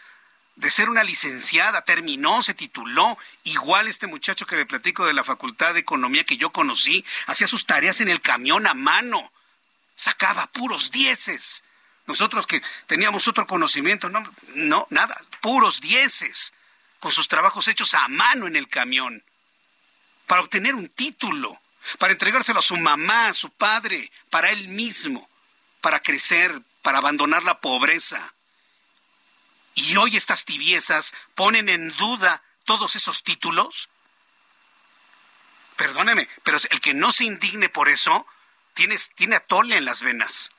de 0.56 0.70
ser 0.70 0.90
una 0.90 1.02
licenciada, 1.02 1.80
terminó, 1.80 2.42
se 2.42 2.52
tituló. 2.52 3.16
Igual 3.44 3.88
este 3.88 4.06
muchacho 4.06 4.44
que 4.44 4.56
le 4.56 4.66
platico 4.66 5.06
de 5.06 5.14
la 5.14 5.24
Facultad 5.24 5.72
de 5.72 5.80
Economía 5.80 6.24
que 6.24 6.36
yo 6.36 6.50
conocí, 6.52 7.06
hacía 7.24 7.46
sus 7.46 7.64
tareas 7.64 8.02
en 8.02 8.10
el 8.10 8.20
camión 8.20 8.66
a 8.66 8.74
mano, 8.74 9.32
sacaba 9.94 10.46
puros 10.48 10.90
dieces. 10.90 11.64
Nosotros 12.06 12.46
que 12.46 12.60
teníamos 12.86 13.28
otro 13.28 13.46
conocimiento, 13.46 14.10
no, 14.10 14.30
no, 14.56 14.86
nada, 14.90 15.16
puros 15.40 15.80
dieces, 15.80 16.52
con 17.02 17.10
sus 17.10 17.26
trabajos 17.26 17.66
hechos 17.66 17.94
a 17.94 18.06
mano 18.06 18.46
en 18.46 18.54
el 18.54 18.68
camión, 18.68 19.24
para 20.28 20.40
obtener 20.40 20.76
un 20.76 20.88
título, 20.88 21.60
para 21.98 22.12
entregárselo 22.12 22.60
a 22.60 22.62
su 22.62 22.76
mamá, 22.76 23.26
a 23.26 23.32
su 23.32 23.50
padre, 23.50 24.12
para 24.30 24.50
él 24.50 24.68
mismo, 24.68 25.28
para 25.80 25.98
crecer, 25.98 26.62
para 26.80 26.98
abandonar 26.98 27.42
la 27.42 27.58
pobreza. 27.58 28.34
Y 29.74 29.96
hoy 29.96 30.16
estas 30.16 30.44
tibiezas 30.44 31.12
ponen 31.34 31.68
en 31.68 31.90
duda 31.96 32.40
todos 32.64 32.94
esos 32.94 33.24
títulos. 33.24 33.88
Perdóneme, 35.74 36.28
pero 36.44 36.60
el 36.70 36.80
que 36.80 36.94
no 36.94 37.10
se 37.10 37.24
indigne 37.24 37.68
por 37.68 37.88
eso 37.88 38.28
tiene, 38.74 38.96
tiene 39.16 39.34
atole 39.34 39.76
en 39.76 39.86
las 39.86 40.02
venas. 40.02 40.52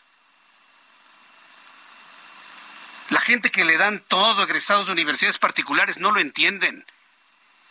La 3.13 3.21
gente 3.21 3.51
que 3.51 3.63
le 3.63 3.77
dan 3.77 3.99
todo 3.99 4.41
egresados 4.41 4.87
de 4.87 4.91
universidades 4.91 5.37
particulares 5.37 5.99
no 5.99 6.09
lo 6.09 6.19
entienden. 6.19 6.83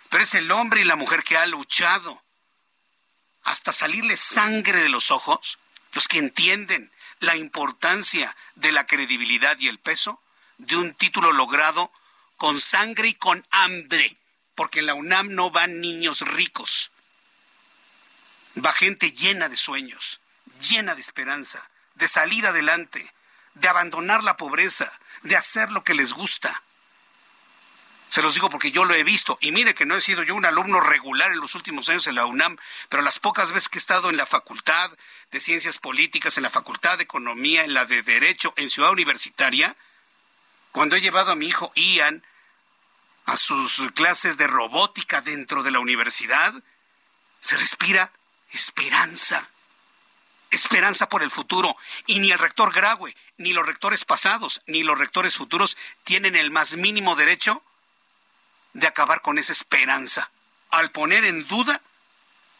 Pero 0.08 0.22
es 0.22 0.34
el 0.34 0.48
hombre 0.52 0.82
y 0.82 0.84
la 0.84 0.94
mujer 0.94 1.24
que 1.24 1.36
ha 1.36 1.46
luchado 1.46 2.22
hasta 3.42 3.72
salirle 3.72 4.16
sangre 4.16 4.80
de 4.80 4.88
los 4.88 5.10
ojos, 5.10 5.58
los 5.94 6.06
que 6.06 6.18
entienden 6.18 6.92
la 7.18 7.34
importancia 7.34 8.36
de 8.54 8.70
la 8.70 8.86
credibilidad 8.86 9.58
y 9.58 9.66
el 9.66 9.80
peso 9.80 10.22
de 10.58 10.76
un 10.76 10.94
título 10.94 11.32
logrado 11.32 11.90
con 12.36 12.60
sangre 12.60 13.08
y 13.08 13.14
con 13.14 13.44
hambre, 13.50 14.16
porque 14.54 14.78
en 14.78 14.86
la 14.86 14.94
UNAM 14.94 15.34
no 15.34 15.50
van 15.50 15.80
niños 15.80 16.20
ricos, 16.20 16.92
va 18.64 18.72
gente 18.72 19.10
llena 19.10 19.48
de 19.48 19.56
sueños, 19.56 20.20
llena 20.60 20.94
de 20.94 21.00
esperanza, 21.00 21.68
de 21.96 22.06
salir 22.06 22.46
adelante, 22.46 23.12
de 23.54 23.66
abandonar 23.66 24.22
la 24.22 24.36
pobreza, 24.36 24.92
de 25.22 25.36
hacer 25.36 25.70
lo 25.70 25.84
que 25.84 25.94
les 25.94 26.12
gusta. 26.12 26.62
Se 28.12 28.20
los 28.20 28.34
digo 28.34 28.50
porque 28.50 28.72
yo 28.72 28.84
lo 28.84 28.94
he 28.94 29.04
visto. 29.04 29.38
Y 29.40 29.52
mire 29.52 29.74
que 29.74 29.86
no 29.86 29.96
he 29.96 30.02
sido 30.02 30.22
yo 30.22 30.34
un 30.34 30.44
alumno 30.44 30.80
regular 30.80 31.32
en 31.32 31.40
los 31.40 31.54
últimos 31.54 31.88
años 31.88 32.06
en 32.06 32.14
la 32.14 32.26
UNAM, 32.26 32.58
pero 32.90 33.02
las 33.02 33.18
pocas 33.18 33.52
veces 33.52 33.70
que 33.70 33.78
he 33.78 33.80
estado 33.80 34.10
en 34.10 34.18
la 34.18 34.26
Facultad 34.26 34.90
de 35.30 35.40
Ciencias 35.40 35.78
Políticas, 35.78 36.36
en 36.36 36.42
la 36.42 36.50
Facultad 36.50 36.98
de 36.98 37.04
Economía, 37.04 37.64
en 37.64 37.72
la 37.72 37.86
de 37.86 38.02
Derecho, 38.02 38.52
en 38.56 38.68
Ciudad 38.68 38.90
Universitaria, 38.90 39.76
cuando 40.72 40.96
he 40.96 41.00
llevado 41.00 41.32
a 41.32 41.36
mi 41.36 41.46
hijo 41.46 41.72
Ian 41.74 42.22
a 43.24 43.38
sus 43.38 43.82
clases 43.94 44.36
de 44.36 44.46
robótica 44.46 45.22
dentro 45.22 45.62
de 45.62 45.70
la 45.70 45.80
universidad, 45.80 46.52
se 47.40 47.56
respira 47.56 48.12
esperanza. 48.50 49.48
Esperanza 50.52 51.08
por 51.08 51.22
el 51.22 51.30
futuro. 51.30 51.74
Y 52.06 52.20
ni 52.20 52.30
el 52.30 52.38
rector 52.38 52.72
Graue, 52.72 53.16
ni 53.38 53.54
los 53.54 53.66
rectores 53.66 54.04
pasados, 54.04 54.60
ni 54.66 54.82
los 54.82 54.98
rectores 54.98 55.34
futuros 55.34 55.78
tienen 56.04 56.36
el 56.36 56.50
más 56.50 56.76
mínimo 56.76 57.16
derecho 57.16 57.64
de 58.74 58.86
acabar 58.86 59.22
con 59.22 59.38
esa 59.38 59.52
esperanza, 59.52 60.30
al 60.70 60.90
poner 60.90 61.24
en 61.24 61.46
duda 61.46 61.80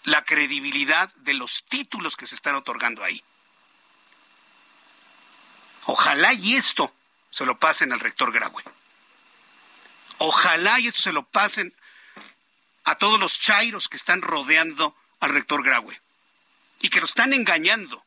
la 0.05 0.24
credibilidad 0.24 1.14
de 1.16 1.34
los 1.34 1.64
títulos 1.64 2.16
que 2.16 2.26
se 2.26 2.34
están 2.34 2.55
otorgando 2.55 3.05
ahí. 3.05 3.22
Ojalá 5.84 6.32
y 6.32 6.55
esto 6.55 6.95
se 7.30 7.45
lo 7.45 7.59
pasen 7.59 7.93
al 7.93 8.01
rector 8.01 8.32
Graue. 8.32 8.64
Ojalá 10.16 10.80
y 10.80 10.88
esto 10.88 11.01
se 11.03 11.12
lo 11.12 11.24
pasen 11.24 11.74
a 12.84 12.95
todos 12.95 13.20
los 13.20 13.38
chairos 13.38 13.90
que 13.90 13.99
están 13.99 14.22
rodeando 14.22 14.97
al 15.20 15.30
rector 15.30 15.62
Graue 15.62 16.01
y 16.83 16.91
que 16.91 17.01
lo 17.01 17.07
están 17.07 17.33
engañando. 17.33 18.05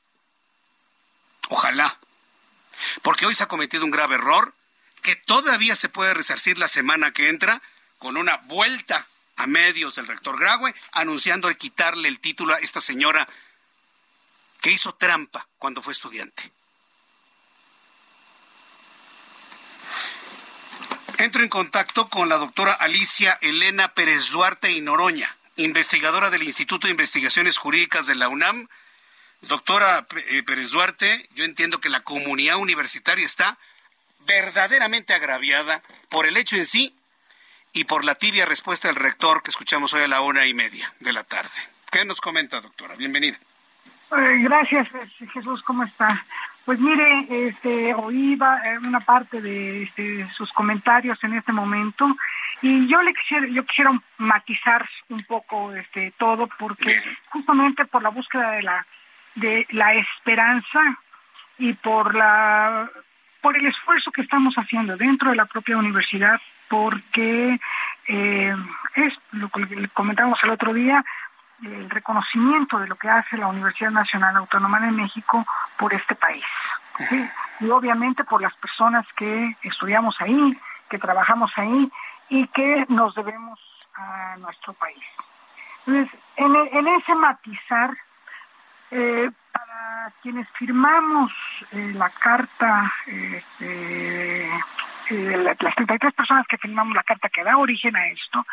Ojalá. 1.49 1.97
Porque 3.01 3.25
hoy 3.25 3.33
se 3.33 3.43
ha 3.43 3.47
cometido 3.47 3.85
un 3.85 3.91
grave 3.91 4.15
error 4.15 4.53
que 5.01 5.15
todavía 5.15 5.75
se 5.75 5.89
puede 5.89 6.13
resarcir 6.13 6.59
la 6.59 6.67
semana 6.67 7.11
que 7.11 7.29
entra 7.29 7.61
con 7.97 8.17
una 8.17 8.37
vuelta 8.37 9.07
a 9.37 9.47
medios 9.47 9.95
del 9.95 10.07
rector 10.07 10.39
Graue 10.39 10.73
anunciando 10.91 11.47
el 11.47 11.57
quitarle 11.57 12.07
el 12.07 12.19
título 12.19 12.53
a 12.53 12.59
esta 12.59 12.81
señora 12.81 13.27
que 14.61 14.71
hizo 14.71 14.93
trampa 14.95 15.47
cuando 15.57 15.81
fue 15.81 15.93
estudiante. 15.93 16.51
Entro 21.17 21.43
en 21.43 21.49
contacto 21.49 22.09
con 22.09 22.27
la 22.27 22.37
doctora 22.37 22.73
Alicia 22.73 23.37
Elena 23.41 23.93
Pérez 23.93 24.29
Duarte 24.31 24.71
y 24.71 24.81
Noroña, 24.81 25.37
investigadora 25.57 26.29
del 26.29 26.43
Instituto 26.43 26.87
de 26.87 26.91
Investigaciones 26.91 27.57
Jurídicas 27.57 28.05
de 28.05 28.15
la 28.15 28.27
UNAM. 28.27 28.67
Doctora 29.41 30.07
eh, 30.29 30.43
Pérez 30.43 30.71
Duarte, 30.71 31.29
yo 31.35 31.43
entiendo 31.43 31.79
que 31.79 31.89
la 31.89 32.01
comunidad 32.01 32.57
universitaria 32.57 33.25
está 33.25 33.57
verdaderamente 34.25 35.13
agraviada 35.13 35.81
por 36.09 36.25
el 36.25 36.37
hecho 36.37 36.55
en 36.55 36.65
sí 36.65 36.95
y 37.73 37.83
por 37.83 38.05
la 38.05 38.15
tibia 38.15 38.45
respuesta 38.45 38.87
del 38.87 38.95
rector 38.95 39.43
que 39.43 39.51
escuchamos 39.51 39.93
hoy 39.93 40.03
a 40.03 40.07
la 40.07 40.21
una 40.21 40.45
y 40.45 40.53
media 40.53 40.93
de 40.99 41.13
la 41.13 41.23
tarde. 41.23 41.51
¿Qué 41.91 42.05
nos 42.05 42.21
comenta, 42.21 42.61
doctora? 42.61 42.95
Bienvenida. 42.95 43.37
Eh, 44.17 44.39
gracias, 44.41 44.89
Jesús. 45.33 45.61
¿Cómo 45.63 45.83
está? 45.83 46.25
Pues 46.65 46.79
mire, 46.79 47.27
este, 47.29 47.93
oí 47.93 48.37
una 48.87 48.99
parte 48.99 49.39
de 49.39 49.83
este, 49.83 50.27
sus 50.29 50.51
comentarios 50.51 51.23
en 51.23 51.35
este 51.35 51.51
momento 51.51 52.15
y 52.61 52.87
yo 52.87 53.01
le 53.03 53.13
quisiera, 53.13 53.45
yo 53.47 53.63
quisiera 53.65 53.91
matizar 54.17 54.87
un 55.09 55.23
poco 55.23 55.73
este, 55.73 56.11
todo 56.17 56.47
porque 56.57 57.01
justamente 57.29 57.85
por 57.85 58.01
la 58.01 58.09
búsqueda 58.09 58.51
de 58.51 58.63
la, 58.63 58.85
de 59.35 59.67
la 59.69 59.93
esperanza 59.93 60.97
y 61.59 61.73
por 61.73 62.15
la 62.15 62.89
por 63.41 63.55
el 63.55 63.67
esfuerzo 63.67 64.11
que 64.11 64.23
estamos 64.23 64.55
haciendo 64.55 64.97
dentro 64.97 65.29
de 65.29 65.35
la 65.35 65.45
propia 65.45 65.77
universidad, 65.77 66.41
porque 66.67 67.59
eh, 68.07 68.55
es 68.95 69.13
lo 69.33 69.49
que 69.49 69.87
comentábamos 69.89 70.39
el 70.43 70.49
otro 70.49 70.73
día, 70.73 71.05
el 71.65 71.89
reconocimiento 71.89 72.79
de 72.79 72.87
lo 72.87 72.95
que 72.95 73.09
hace 73.09 73.37
la 73.37 73.47
Universidad 73.47 73.91
Nacional 73.91 74.35
Autónoma 74.37 74.79
de 74.79 74.91
México 74.91 75.45
por 75.77 75.93
este 75.93 76.15
país. 76.15 76.45
Y 77.59 77.69
obviamente 77.69 78.23
por 78.23 78.41
las 78.41 78.53
personas 78.55 79.05
que 79.15 79.55
estudiamos 79.63 80.15
ahí, 80.21 80.57
que 80.89 80.97
trabajamos 80.97 81.51
ahí 81.57 81.91
y 82.29 82.47
que 82.47 82.85
nos 82.89 83.15
debemos 83.15 83.59
a 83.95 84.35
nuestro 84.37 84.73
país. 84.73 85.03
Entonces, 85.87 86.19
en, 86.37 86.87
ese 86.87 87.15
matizar, 87.15 87.95
eh, 88.91 89.29
para 89.51 90.11
quienes 90.21 90.49
firmamos 90.49 91.31
eh, 91.71 91.91
la 91.95 92.09
carta, 92.09 92.91
este, 93.05 94.45
eh, 95.11 95.37
las 95.37 95.57
33 95.57 96.13
personas 96.13 96.47
que 96.47 96.57
firmamos 96.57 96.95
la 96.95 97.03
carta 97.03 97.29
que 97.29 97.43
da 97.43 97.57
origen 97.57 97.95
a 97.95 98.07
esto, 98.07 98.45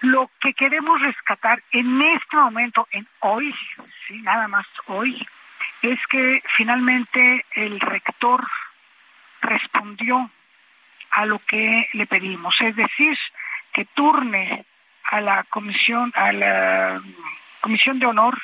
lo 0.00 0.30
que 0.40 0.54
queremos 0.54 1.00
rescatar 1.00 1.62
en 1.72 2.00
este 2.02 2.36
momento, 2.36 2.86
en 2.92 3.06
hoy, 3.20 3.54
sí, 4.06 4.20
nada 4.22 4.48
más 4.48 4.66
hoy, 4.86 5.26
es 5.82 5.98
que 6.08 6.42
finalmente 6.56 7.44
el 7.52 7.80
rector 7.80 8.46
respondió 9.40 10.30
a 11.10 11.26
lo 11.26 11.38
que 11.40 11.88
le 11.92 12.06
pedimos, 12.06 12.60
es 12.60 12.76
decir, 12.76 13.18
que 13.72 13.84
turne 13.86 14.64
a 15.04 15.20
la 15.20 15.44
comisión, 15.44 16.12
a 16.14 16.32
la 16.32 17.00
comisión 17.60 17.98
de 17.98 18.06
honor 18.06 18.40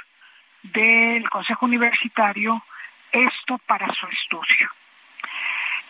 del 0.63 1.29
Consejo 1.29 1.67
Universitario 1.67 2.63
esto 3.13 3.59
para 3.59 3.87
su 3.95 4.07
estudio. 4.07 4.71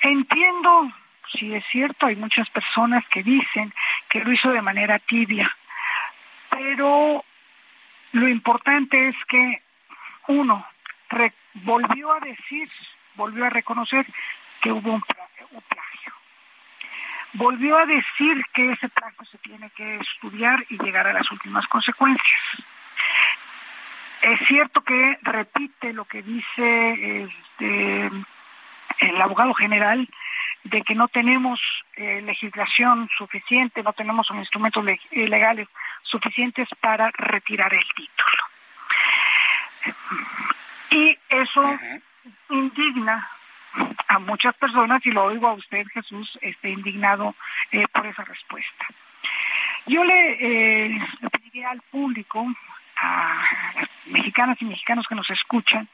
Entiendo, 0.00 0.92
si 1.38 1.54
es 1.54 1.64
cierto, 1.70 2.06
hay 2.06 2.16
muchas 2.16 2.48
personas 2.50 3.04
que 3.08 3.22
dicen 3.22 3.72
que 4.08 4.20
lo 4.20 4.32
hizo 4.32 4.50
de 4.50 4.62
manera 4.62 4.98
tibia, 4.98 5.54
pero 6.50 7.24
lo 8.12 8.28
importante 8.28 9.08
es 9.08 9.16
que 9.28 9.62
uno 10.28 10.66
volvió 11.54 12.12
a 12.12 12.20
decir, 12.20 12.68
volvió 13.14 13.44
a 13.46 13.50
reconocer 13.50 14.06
que 14.60 14.72
hubo 14.72 14.92
un, 14.92 15.02
un 15.50 15.62
plagio. 15.62 16.12
Volvió 17.34 17.78
a 17.78 17.86
decir 17.86 18.44
que 18.52 18.72
ese 18.72 18.88
plagio 18.88 19.24
se 19.26 19.38
tiene 19.38 19.70
que 19.70 19.96
estudiar 19.96 20.64
y 20.68 20.78
llegar 20.78 21.06
a 21.06 21.12
las 21.12 21.30
últimas 21.30 21.66
consecuencias 21.66 22.64
es 24.24 24.40
cierto 24.48 24.80
que 24.82 25.18
repite 25.22 25.92
lo 25.92 26.06
que 26.06 26.22
dice 26.22 27.24
este, 27.24 28.10
el 29.00 29.22
abogado 29.22 29.52
general 29.54 30.08
de 30.64 30.82
que 30.82 30.94
no 30.94 31.08
tenemos 31.08 31.60
eh, 31.96 32.22
legislación 32.22 33.08
suficiente, 33.16 33.82
no 33.82 33.92
tenemos 33.92 34.26
instrumentos 34.30 34.84
eh, 34.86 35.28
legales 35.28 35.68
suficientes 36.02 36.68
para 36.80 37.10
retirar 37.12 37.72
el 37.74 37.84
título. 37.94 38.42
Y 40.90 41.18
eso 41.28 41.78
indigna 42.48 43.28
a 44.08 44.18
muchas 44.18 44.54
personas 44.54 45.04
y 45.04 45.10
lo 45.10 45.24
oigo 45.24 45.48
a 45.48 45.54
usted, 45.54 45.86
Jesús, 45.92 46.38
esté 46.40 46.70
indignado 46.70 47.34
eh, 47.70 47.86
por 47.92 48.06
esa 48.06 48.24
respuesta. 48.24 48.86
Yo 49.86 50.02
le, 50.02 50.88
le 50.88 51.30
pediría 51.30 51.70
al 51.70 51.82
público 51.82 52.46
a 52.96 53.44
las 53.74 53.88
mexicanas 54.06 54.56
y 54.62 54.64
mexicanos 54.64 55.06
que 55.06 55.14
nos 55.14 55.28
escuchan, 55.28 55.86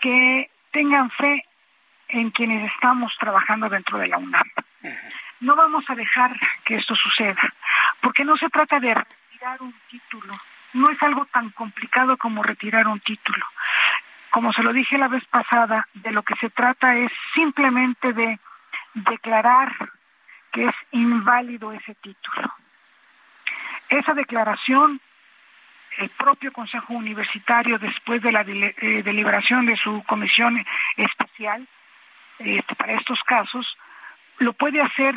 que 0.00 0.50
tengan 0.72 1.10
fe 1.10 1.44
en 2.16 2.30
quienes 2.30 2.72
estamos 2.72 3.12
trabajando 3.18 3.68
dentro 3.68 3.98
de 3.98 4.08
la 4.08 4.18
UNAM. 4.18 4.50
No 5.40 5.54
vamos 5.54 5.84
a 5.88 5.94
dejar 5.94 6.34
que 6.64 6.76
esto 6.76 6.94
suceda, 6.96 7.52
porque 8.00 8.24
no 8.24 8.36
se 8.36 8.48
trata 8.48 8.80
de 8.80 8.94
retirar 8.94 9.60
un 9.60 9.74
título, 9.90 10.34
no 10.72 10.90
es 10.90 11.02
algo 11.02 11.26
tan 11.26 11.50
complicado 11.50 12.16
como 12.16 12.42
retirar 12.42 12.86
un 12.88 13.00
título. 13.00 13.44
Como 14.30 14.52
se 14.52 14.62
lo 14.62 14.72
dije 14.72 14.98
la 14.98 15.08
vez 15.08 15.24
pasada, 15.26 15.86
de 15.94 16.10
lo 16.10 16.22
que 16.22 16.34
se 16.36 16.50
trata 16.50 16.96
es 16.96 17.12
simplemente 17.34 18.12
de 18.12 18.38
declarar 18.94 19.74
que 20.52 20.66
es 20.66 20.74
inválido 20.92 21.72
ese 21.72 21.94
título. 21.94 22.50
Esa 23.88 24.14
declaración 24.14 25.00
el 25.98 26.10
propio 26.10 26.52
Consejo 26.52 26.92
Universitario, 26.92 27.78
después 27.78 28.20
de 28.20 28.30
la 28.32 28.42
eh, 28.42 29.02
deliberación 29.02 29.64
de 29.64 29.76
su 29.76 30.02
comisión 30.04 30.62
especial 30.96 31.66
este, 32.38 32.74
para 32.74 32.94
estos 32.94 33.20
casos, 33.24 33.66
lo 34.38 34.52
puede 34.52 34.80
hacer 34.80 35.14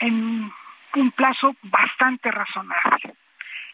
en 0.00 0.50
un 0.94 1.10
plazo 1.12 1.54
bastante 1.62 2.30
razonable. 2.30 3.14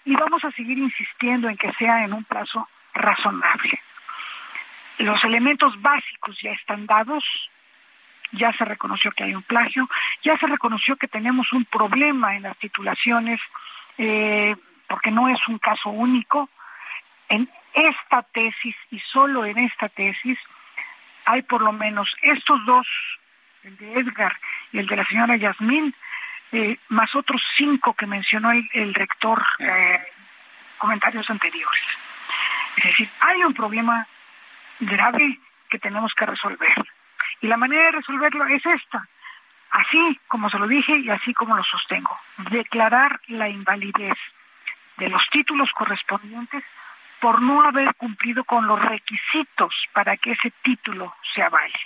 Y 0.05 0.15
vamos 0.17 0.45
a 0.45 0.53
seguir 0.53 0.79
insistiendo 0.79 1.49
en 1.49 1.57
que 1.57 1.73
sea 1.73 2.05
en 2.05 2.13
un 2.13 2.25
plazo 2.25 2.69
razonable. 2.93 3.81
Los 4.99 5.23
elementos 5.25 5.81
básicos 5.81 6.37
ya 6.43 6.53
están 6.53 6.87
dados, 6.87 7.25
ya 8.33 8.53
se 8.53 8.65
reconoció 8.65 9.13
que 9.13 9.25
hay 9.25 9.35
un 9.35 9.43
plagio, 9.43 9.89
ya 10.23 10.37
se 10.39 10.47
reconoció 10.47 10.97
que 10.97 11.09
tenemos 11.09 11.53
un 11.53 11.65
problema 11.65 12.37
en 12.37 12.43
las 12.43 12.57
titulaciones 12.59 13.41
eh, 13.99 14.57
porque 14.89 15.11
no 15.11 15.29
es 15.29 15.39
un 15.49 15.59
caso 15.59 15.91
único. 15.91 16.49
En 17.29 17.49
esta 17.73 18.23
tesis 18.23 18.77
y 18.91 19.01
solo 19.01 19.45
en 19.45 19.59
esta 19.59 19.89
tesis 19.89 20.39
hay 21.25 21.43
por 21.43 21.63
lo 21.63 21.73
menos 21.73 22.09
estos 22.23 22.65
dos, 22.67 22.87
el 23.63 23.77
de 23.77 24.01
Edgar 24.01 24.37
y 24.73 24.79
el 24.79 24.87
de 24.87 24.97
la 24.97 25.05
señora 25.07 25.37
Yasmín, 25.37 25.95
eh, 26.53 26.79
más 26.89 27.15
otros 27.15 27.43
cinco 27.57 27.95
que 27.95 28.07
mencionó 28.07 28.51
el, 28.53 28.95
rector 28.95 29.45
eh, 29.59 30.01
comentarios 30.79 31.29
anteriores. 31.31 31.85
Es 32.77 32.85
decir, 32.85 33.09
hay 33.21 33.43
un 33.43 33.55
problema 33.55 34.07
grave 34.81 35.39
que 35.69 35.79
tenemos 35.79 36.13
que 36.15 36.27
resolver. 36.27 36.85
Y 37.41 37.47
la 37.49 37.57
manera 37.57 37.87
de 37.87 37.93
resolverlo 37.93 38.47
es 38.47 38.65
esta, 38.65 39.07
así 39.71 40.21
como 40.29 40.51
se 40.51 40.59
lo 40.59 40.67
dije 40.67 40.97
y 40.99 41.11
así 41.11 41.35
como 41.35 41.57
lo 41.57 41.65
sostengo, 41.65 42.19
declarar 42.51 43.21
la 43.29 43.49
invalidez 43.49 44.17
de 44.97 45.09
los 45.09 45.23
títulos 45.31 45.71
correspondientes 45.73 46.63
por 47.25 47.41
no 47.41 47.63
haber 47.63 47.95
cumplido 47.95 48.45
con 48.45 48.67
los 48.67 48.79
requisitos 48.79 49.73
para 49.95 50.15
que 50.19 50.33
ese 50.33 50.53
título 50.63 51.15
sea 51.35 51.49
válido. 51.49 51.79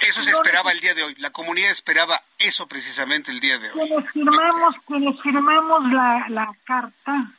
Eso 0.00 0.22
se 0.24 0.32
esperaba 0.32 0.72
el 0.72 0.80
día 0.80 0.92
de 0.92 1.04
hoy. 1.04 1.14
La 1.18 1.30
comunidad 1.30 1.70
esperaba 1.70 2.20
eso 2.36 2.66
precisamente 2.66 3.30
el 3.30 3.38
día 3.38 3.60
de 3.60 3.70
hoy. 3.70 3.88
Quienes 3.88 4.10
firmamos, 4.10 4.74
quienes 4.84 5.22
firmamos 5.22 5.92
la, 5.92 6.26
la 6.30 6.52
carta, 6.64 7.30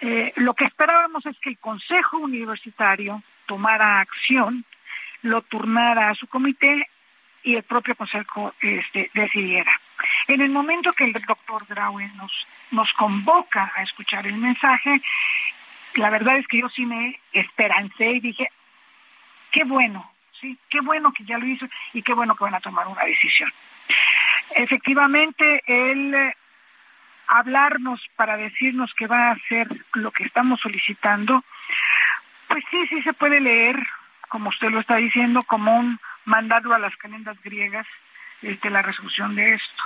eh, 0.00 0.32
lo 0.36 0.54
que 0.54 0.66
esperábamos 0.66 1.26
es 1.26 1.36
que 1.40 1.50
el 1.50 1.58
Consejo 1.58 2.18
Universitario 2.18 3.24
tomara 3.46 3.98
acción, 3.98 4.64
lo 5.22 5.42
turnara 5.42 6.10
a 6.10 6.14
su 6.14 6.28
comité 6.28 6.88
y 7.42 7.56
el 7.56 7.64
propio 7.64 7.96
Consejo 7.96 8.54
este, 8.60 9.10
decidiera. 9.12 9.72
En 10.28 10.40
el 10.40 10.50
momento 10.50 10.92
que 10.92 11.02
el 11.02 11.12
doctor 11.14 11.66
Graue 11.68 12.08
nos, 12.14 12.46
nos 12.70 12.92
convoca 12.92 13.72
a 13.74 13.82
escuchar 13.82 14.26
el 14.26 14.36
mensaje, 14.36 15.00
la 15.94 16.10
verdad 16.10 16.36
es 16.36 16.46
que 16.46 16.60
yo 16.60 16.68
sí 16.68 16.86
me 16.86 17.18
esperancé 17.32 18.12
y 18.12 18.20
dije, 18.20 18.48
qué 19.50 19.64
bueno, 19.64 20.10
sí, 20.40 20.56
qué 20.68 20.80
bueno 20.80 21.12
que 21.12 21.24
ya 21.24 21.38
lo 21.38 21.46
hizo 21.46 21.66
y 21.92 22.02
qué 22.02 22.14
bueno 22.14 22.34
que 22.34 22.44
van 22.44 22.54
a 22.54 22.60
tomar 22.60 22.86
una 22.86 23.04
decisión. 23.04 23.50
Efectivamente, 24.54 25.62
él 25.66 26.14
eh, 26.14 26.36
hablarnos 27.26 28.00
para 28.16 28.36
decirnos 28.36 28.92
que 28.94 29.06
va 29.06 29.28
a 29.28 29.32
hacer 29.32 29.68
lo 29.94 30.10
que 30.10 30.24
estamos 30.24 30.60
solicitando, 30.60 31.44
pues 32.48 32.64
sí, 32.70 32.86
sí 32.88 33.02
se 33.02 33.12
puede 33.12 33.40
leer, 33.40 33.76
como 34.28 34.48
usted 34.48 34.70
lo 34.70 34.80
está 34.80 34.96
diciendo, 34.96 35.42
como 35.44 35.76
un 35.76 36.00
mandarlo 36.24 36.74
a 36.74 36.78
las 36.78 36.96
calendas 36.96 37.40
griegas 37.42 37.86
este, 38.42 38.70
la 38.70 38.82
resolución 38.82 39.34
de 39.34 39.54
esto. 39.54 39.82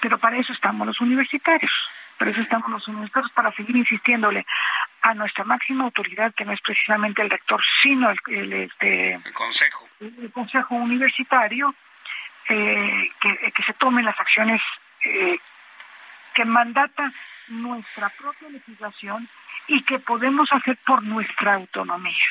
Pero 0.00 0.18
para 0.18 0.38
eso 0.38 0.52
estamos 0.52 0.86
los 0.86 1.00
universitarios. 1.00 1.72
Por 2.18 2.28
eso 2.28 2.40
estamos 2.40 2.70
los 2.70 2.86
universitarios 2.88 3.32
para 3.32 3.52
seguir 3.52 3.76
insistiéndole 3.76 4.46
a 5.02 5.14
nuestra 5.14 5.44
máxima 5.44 5.84
autoridad, 5.84 6.32
que 6.34 6.44
no 6.44 6.52
es 6.52 6.60
precisamente 6.60 7.22
el 7.22 7.30
rector, 7.30 7.60
sino 7.82 8.10
el, 8.10 8.52
este, 8.52 9.14
el 9.14 9.32
consejo. 9.32 9.88
El 10.00 10.30
consejo 10.32 10.74
universitario, 10.76 11.74
eh, 12.48 13.10
que, 13.20 13.52
que, 13.52 13.62
se 13.64 13.72
tomen 13.74 14.04
las 14.04 14.18
acciones 14.18 14.60
eh, 15.04 15.38
que 16.34 16.44
mandata 16.44 17.12
nuestra 17.48 18.08
propia 18.10 18.48
legislación 18.48 19.28
y 19.66 19.82
que 19.82 19.98
podemos 19.98 20.48
hacer 20.52 20.76
por 20.78 21.02
nuestra 21.02 21.54
autonomía. 21.54 22.24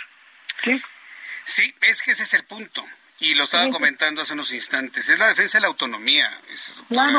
¿sí? 0.63 0.81
Sí, 1.45 1.75
es 1.81 2.01
que 2.01 2.11
ese 2.11 2.23
es 2.23 2.33
el 2.33 2.45
punto. 2.45 2.85
Y 3.21 3.35
lo 3.35 3.43
estaba 3.43 3.69
comentando 3.69 4.21
hace 4.21 4.33
unos 4.33 4.51
instantes, 4.51 5.07
es 5.07 5.19
la 5.19 5.27
defensa 5.27 5.59
de 5.59 5.61
la 5.61 5.67
autonomía. 5.67 6.39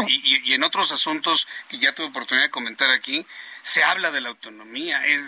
Y, 0.09 0.53
en 0.53 0.65
otros 0.65 0.91
asuntos 0.91 1.47
que 1.69 1.79
ya 1.79 1.95
tuve 1.95 2.07
oportunidad 2.07 2.47
de 2.47 2.51
comentar 2.51 2.91
aquí, 2.91 3.25
se 3.63 3.85
habla 3.85 4.11
de 4.11 4.21
la 4.21 4.31
autonomía. 4.31 5.07
Es, 5.07 5.25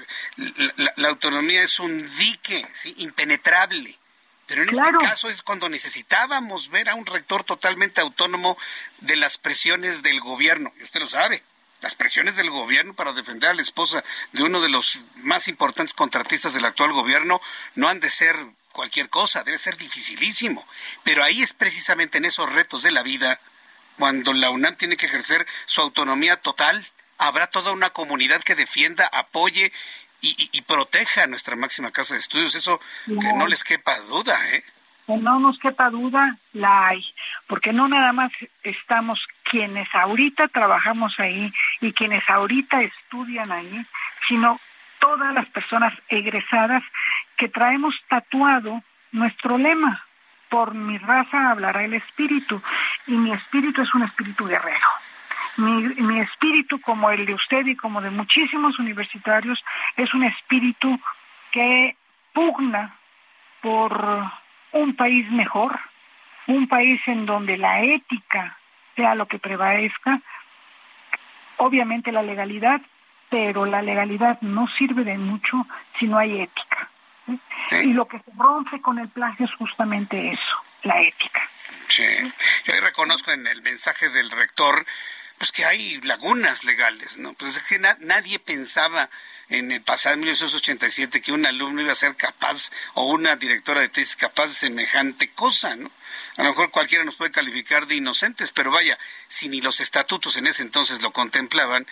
la, 0.97 1.09
autonomía 1.09 1.63
es 1.63 1.79
un 1.79 2.15
dique 2.17 2.67
¿sí? 2.75 2.93
impenetrable. 2.99 3.97
Pero 4.47 4.65
en 4.65 4.69
este 4.69 4.93
caso 5.01 5.31
es 5.31 5.43
cuando 5.43 5.69
necesitábamos 5.69 6.69
ver 6.71 6.89
a 6.89 6.97
un 6.97 7.07
rector 7.07 7.45
totalmente 7.45 8.01
autónomo 8.01 8.59
de 8.99 9.15
las 9.15 9.39
presiones 9.39 10.03
del 10.03 10.21
gobierno. 10.21 10.73
Y 10.81 10.83
usted 10.83 11.01
lo 11.01 11.09
sabe 11.09 11.43
las 11.85 11.95
presiones 11.95 12.37
del 12.37 12.51
gobierno 12.51 12.95
para 12.95 13.13
defender 13.13 13.51
a 13.51 13.55
la 13.55 13.63
esposa 13.63 14.03
de 14.33 14.43
uno 14.43 14.61
de 14.61 14.71
los 14.71 15.01
más 15.17 15.49
importantes 15.49 15.93
contratistas 15.93 16.55
del 16.55 16.65
actual 16.65 16.93
gobierno 16.93 17.41
no 17.75 17.89
han 17.89 18.01
de 18.01 18.09
ser 18.09 18.37
cualquier 18.75 19.09
cosa, 19.09 19.45
debe 19.45 19.57
ser 19.57 19.79
dificilísimo. 19.79 20.67
Pero 21.03 21.25
ahí 21.25 21.43
es 21.43 21.55
precisamente 21.55 22.19
en 22.19 22.27
esos 22.27 22.53
retos 22.53 22.83
de 22.83 22.91
la 22.91 23.03
vida 23.03 23.41
cuando 23.97 24.35
la 24.35 24.51
UNAM 24.51 24.77
tiene 24.77 24.99
que 24.99 25.07
ejercer 25.07 25.47
su 25.65 25.81
autonomía 25.81 26.37
total. 26.37 26.85
Habrá 27.17 27.47
toda 27.47 27.73
una 27.73 27.91
comunidad 27.91 28.43
que 28.43 28.55
defienda, 28.55 29.07
apoye 29.07 29.73
y, 30.21 30.63
proteja 30.63 31.25
a 31.25 31.27
nuestra 31.27 31.55
máxima 31.55 31.91
casa 31.91 32.15
de 32.15 32.21
estudios. 32.21 32.55
Eso 32.55 32.81
que 33.07 33.33
no 33.35 33.47
les 33.47 33.63
quepa 33.63 33.99
duda, 34.01 34.37
¿eh? 34.53 34.65
Que 35.07 35.17
no 35.19 35.39
nos 35.39 35.59
quepa 35.59 35.91
duda, 35.91 36.37
la 36.55 36.89
hay. 36.89 37.05
Porque 37.47 37.73
no 37.73 37.89
nada 37.89 38.13
más 38.13 38.33
estamos 38.63 39.21
quienes 39.45 39.87
ahorita 39.95 40.49
trabajamos 40.49 41.21
ahí 41.21 41.53
y 41.81 41.93
quienes 41.93 42.29
ahorita 42.29 42.83
estudian 42.83 43.53
ahí, 43.53 43.87
sino 44.27 44.59
todas 44.99 45.35
las 45.35 45.47
personas 45.51 45.93
egresadas 46.09 46.83
que 47.37 47.49
traemos 47.49 47.95
tatuado 48.09 48.83
nuestro 49.13 49.59
lema, 49.59 50.05
por 50.49 50.75
mi 50.75 50.99
raza 50.99 51.51
hablará 51.51 51.85
el 51.85 51.95
espíritu, 51.95 52.63
y 53.07 53.13
mi 53.13 53.33
espíritu 53.33 53.83
es 53.83 53.95
un 53.95 54.03
espíritu 54.03 54.47
guerrero. 54.47 54.89
Mi, 55.57 56.19
espíritu, 56.21 56.81
como 56.81 57.11
el 57.11 57.27
de 57.27 57.35
usted 57.35 57.67
y 57.67 57.77
como 57.77 58.01
de 58.01 58.11
muchísimos 58.11 58.79
universitarios, 58.79 59.63
es 59.97 60.13
un 60.13 60.25
espíritu 60.25 60.99
que 61.53 61.97
pugna 62.33 62.97
por 63.61 64.31
un 64.73 64.97
país 64.97 65.31
mejor, 65.31 65.79
un 66.49 66.67
país 66.67 67.01
en 67.07 67.25
donde 67.25 67.57
la 67.57 67.83
ética 67.83 68.59
sea 68.97 69.15
lo 69.15 69.27
que 69.27 69.39
prevalezca, 69.39 70.21
obviamente 71.59 72.11
la 72.11 72.23
legalidad, 72.23 72.81
pero 73.31 73.65
la 73.65 73.81
legalidad 73.81 74.41
no 74.41 74.67
sirve 74.69 75.05
de 75.05 75.19
mucho 75.19 75.67
si 75.99 76.07
no 76.07 76.19
hay 76.19 76.41
ética. 76.41 76.89
Y 77.71 77.93
lo 77.93 78.07
que 78.07 78.19
se 78.19 78.31
rompe 78.37 78.81
con 78.81 78.99
el 78.99 79.09
plagio 79.09 79.47
es 79.47 79.55
justamente 79.55 80.31
eso, 80.31 80.57
la 80.83 81.01
ética. 81.01 81.41
Sí, 81.89 82.05
yo 82.65 82.81
reconozco 82.81 83.31
en 83.31 83.47
el 83.47 83.63
mensaje 83.63 84.09
del 84.11 84.31
rector 84.31 84.85
pues 85.39 85.51
que 85.51 85.65
hay 85.65 86.01
lagunas 86.03 86.65
legales, 86.65 87.19
¿no? 87.19 87.35
Pues 87.35 87.57
es 87.57 87.65
que 87.65 87.79
nadie 87.79 88.39
pensaba 88.39 89.11
en 89.49 89.73
el 89.73 89.83
pasado 89.83 90.17
1987 90.17 91.21
que 91.21 91.33
un 91.33 91.45
alumno 91.45 91.83
iba 91.83 91.93
a 91.93 91.97
ser 91.97 92.15
capaz 92.17 92.71
o 92.95 93.07
una 93.09 93.37
directora 93.37 93.81
de 93.81 93.89
tesis 93.89 94.17
capaz 94.17 94.47
de 94.47 94.55
semejante 94.55 95.29
cosa, 95.31 95.77
¿no? 95.77 95.91
A 96.37 96.43
lo 96.43 96.51
mejor 96.51 96.71
cualquiera 96.71 97.05
nos 97.05 97.17
puede 97.17 97.31
calificar 97.31 97.87
de 97.87 97.97
inocentes, 97.97 98.51
pero 98.51 98.71
vaya, 98.71 98.99
si 99.29 99.49
ni 99.49 99.61
los 99.61 99.81
estatutos 99.81 100.37
en 100.37 100.47
ese 100.47 100.63
entonces 100.63 101.03
lo 101.03 101.13
contemplaban, 101.13 101.87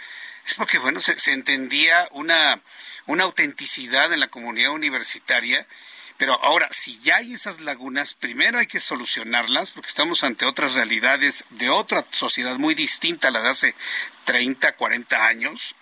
es 0.46 0.54
porque, 0.54 0.78
bueno, 0.78 1.00
se, 1.00 1.14
entendía 1.32 2.08
una, 2.10 2.60
una 3.06 3.24
autenticidad 3.24 4.12
en 4.12 4.20
la 4.20 4.28
comunidad 4.28 4.72
universitaria 4.72 5.66
pero 6.22 6.40
ahora, 6.40 6.68
si 6.70 7.00
ya 7.00 7.16
hay 7.16 7.34
esas 7.34 7.60
lagunas, 7.60 8.14
primero 8.14 8.60
hay 8.60 8.68
que 8.68 8.78
solucionarlas 8.78 9.72
porque 9.72 9.88
estamos 9.88 10.22
ante 10.22 10.46
otras 10.46 10.74
realidades 10.74 11.44
de 11.50 11.68
otra 11.68 12.04
sociedad 12.10 12.58
muy 12.58 12.76
distinta 12.76 13.26
a 13.26 13.30
la 13.32 13.42
de 13.42 13.48
hace 13.48 13.74
30, 14.24 14.70
40 14.76 15.26
años. 15.26 15.74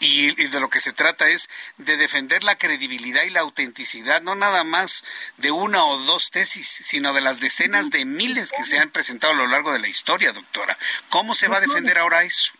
Y, 0.00 0.32
de 0.34 0.58
lo 0.58 0.70
que 0.70 0.80
se 0.80 0.92
trata 0.92 1.28
es 1.28 1.48
de 1.78 1.96
defender 1.96 2.42
la 2.42 2.56
credibilidad 2.58 3.22
y 3.22 3.30
la 3.30 3.42
autenticidad, 3.42 4.22
no 4.22 4.34
nada 4.34 4.64
más 4.64 5.04
de 5.36 5.52
una 5.52 5.84
o 5.84 5.98
dos 5.98 6.32
tesis, 6.32 6.66
sino 6.66 7.12
de 7.12 7.20
las 7.20 7.38
decenas 7.38 7.90
de 7.90 8.04
miles 8.04 8.50
que 8.50 8.64
se 8.64 8.80
han 8.80 8.90
presentado 8.90 9.34
a 9.34 9.36
lo 9.36 9.46
largo 9.46 9.72
de 9.72 9.78
la 9.78 9.86
historia, 9.86 10.32
doctora. 10.32 10.76
¿Cómo 11.10 11.36
se 11.36 11.46
va 11.46 11.58
a 11.58 11.60
defender 11.60 11.96
ahora 11.98 12.24
eso? 12.24 12.52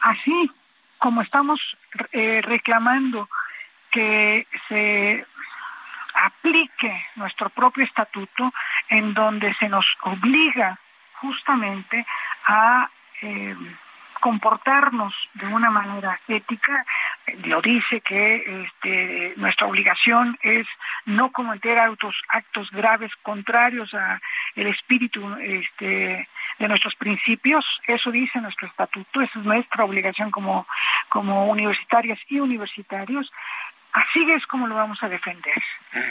Así 0.00 0.50
como 0.98 1.20
estamos 1.20 1.60
eh, 2.12 2.40
reclamando 2.42 3.28
que 3.90 4.46
se 4.68 5.24
aplique 6.14 7.06
nuestro 7.16 7.48
propio 7.50 7.84
estatuto 7.84 8.52
en 8.88 9.14
donde 9.14 9.54
se 9.54 9.68
nos 9.68 9.86
obliga 10.02 10.78
justamente 11.14 12.04
a 12.46 12.88
eh, 13.22 13.56
comportarnos 14.20 15.14
de 15.34 15.46
una 15.46 15.70
manera 15.70 16.18
ética, 16.28 16.84
lo 17.44 17.60
dice 17.60 18.00
que 18.00 18.64
este, 18.64 19.34
nuestra 19.36 19.66
obligación 19.66 20.38
es 20.42 20.66
no 21.06 21.30
cometer 21.30 21.78
autos, 21.78 22.14
actos 22.28 22.70
graves 22.70 23.10
contrarios 23.22 23.92
a 23.94 24.20
el 24.54 24.66
espíritu 24.66 25.36
este, 25.40 26.28
de 26.58 26.68
nuestros 26.68 26.94
principios, 26.96 27.64
eso 27.86 28.10
dice 28.10 28.40
nuestro 28.40 28.66
estatuto, 28.66 29.20
esa 29.20 29.38
es 29.38 29.44
nuestra 29.44 29.84
obligación 29.84 30.30
como, 30.30 30.66
como 31.08 31.46
universitarias 31.46 32.18
y 32.28 32.40
universitarios, 32.40 33.30
Así 33.92 34.30
es 34.30 34.46
como 34.46 34.66
lo 34.66 34.74
vamos 34.74 35.02
a 35.02 35.08
defender, 35.08 35.62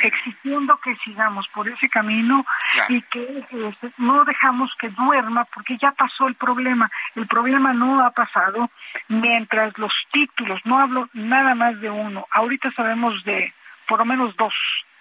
exigiendo 0.02 0.78
que 0.78 0.96
sigamos 0.98 1.48
por 1.50 1.68
ese 1.70 1.88
camino 1.90 2.46
y 2.90 3.02
que 3.04 3.46
este, 3.52 3.92
no 3.98 4.26
dejamos 4.26 4.72
que 4.80 4.90
duerma 4.90 5.46
porque 5.46 5.78
ya 5.78 5.92
pasó 5.92 6.28
el 6.28 6.36
problema. 6.36 6.90
El 7.16 7.28
problema 7.28 7.74
no 7.74 8.04
ha 8.04 8.10
pasado 8.12 8.72
mientras 9.10 9.78
los 9.78 9.94
títulos, 10.12 10.60
no 10.66 10.80
hablo 10.80 11.08
nada 11.14 11.54
más 11.54 11.80
de 11.80 11.90
uno, 11.90 12.26
ahorita 12.32 12.72
sabemos 12.72 13.24
de 13.24 13.54
por 13.86 14.00
lo 14.00 14.06
menos 14.06 14.36
dos, 14.36 14.54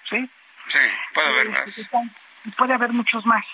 ¿sí? 0.09 0.29
Sí, 0.69 0.79
puede 1.15 1.29
haber 1.29 1.47
este, 1.67 1.89
más. 1.93 2.11
Puede 2.57 2.75
haber 2.75 2.93
muchos 2.93 3.25
más. 3.27 3.45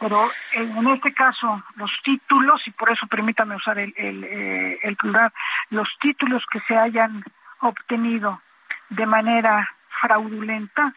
Pero 0.00 0.30
en 0.52 0.88
este 0.88 1.12
caso, 1.12 1.62
los 1.76 1.90
títulos, 2.02 2.66
y 2.66 2.70
por 2.70 2.90
eso 2.90 3.06
permítame 3.06 3.56
usar 3.56 3.78
el, 3.78 3.92
el, 3.96 4.24
eh, 4.24 4.78
el 4.82 4.96
plural, 4.96 5.30
los 5.68 5.88
títulos 6.00 6.42
que 6.50 6.60
se 6.60 6.76
hayan 6.76 7.22
obtenido 7.60 8.40
de 8.88 9.06
manera 9.06 9.74
fraudulenta, 10.00 10.92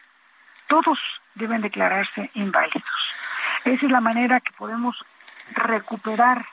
todos 0.66 0.98
deben 1.34 1.60
declararse 1.60 2.30
inválidos. 2.34 3.14
Esa 3.64 3.86
es 3.86 3.92
la 3.92 4.00
manera 4.00 4.40
que 4.40 4.52
podemos 4.52 4.96
recuperar 5.52 6.46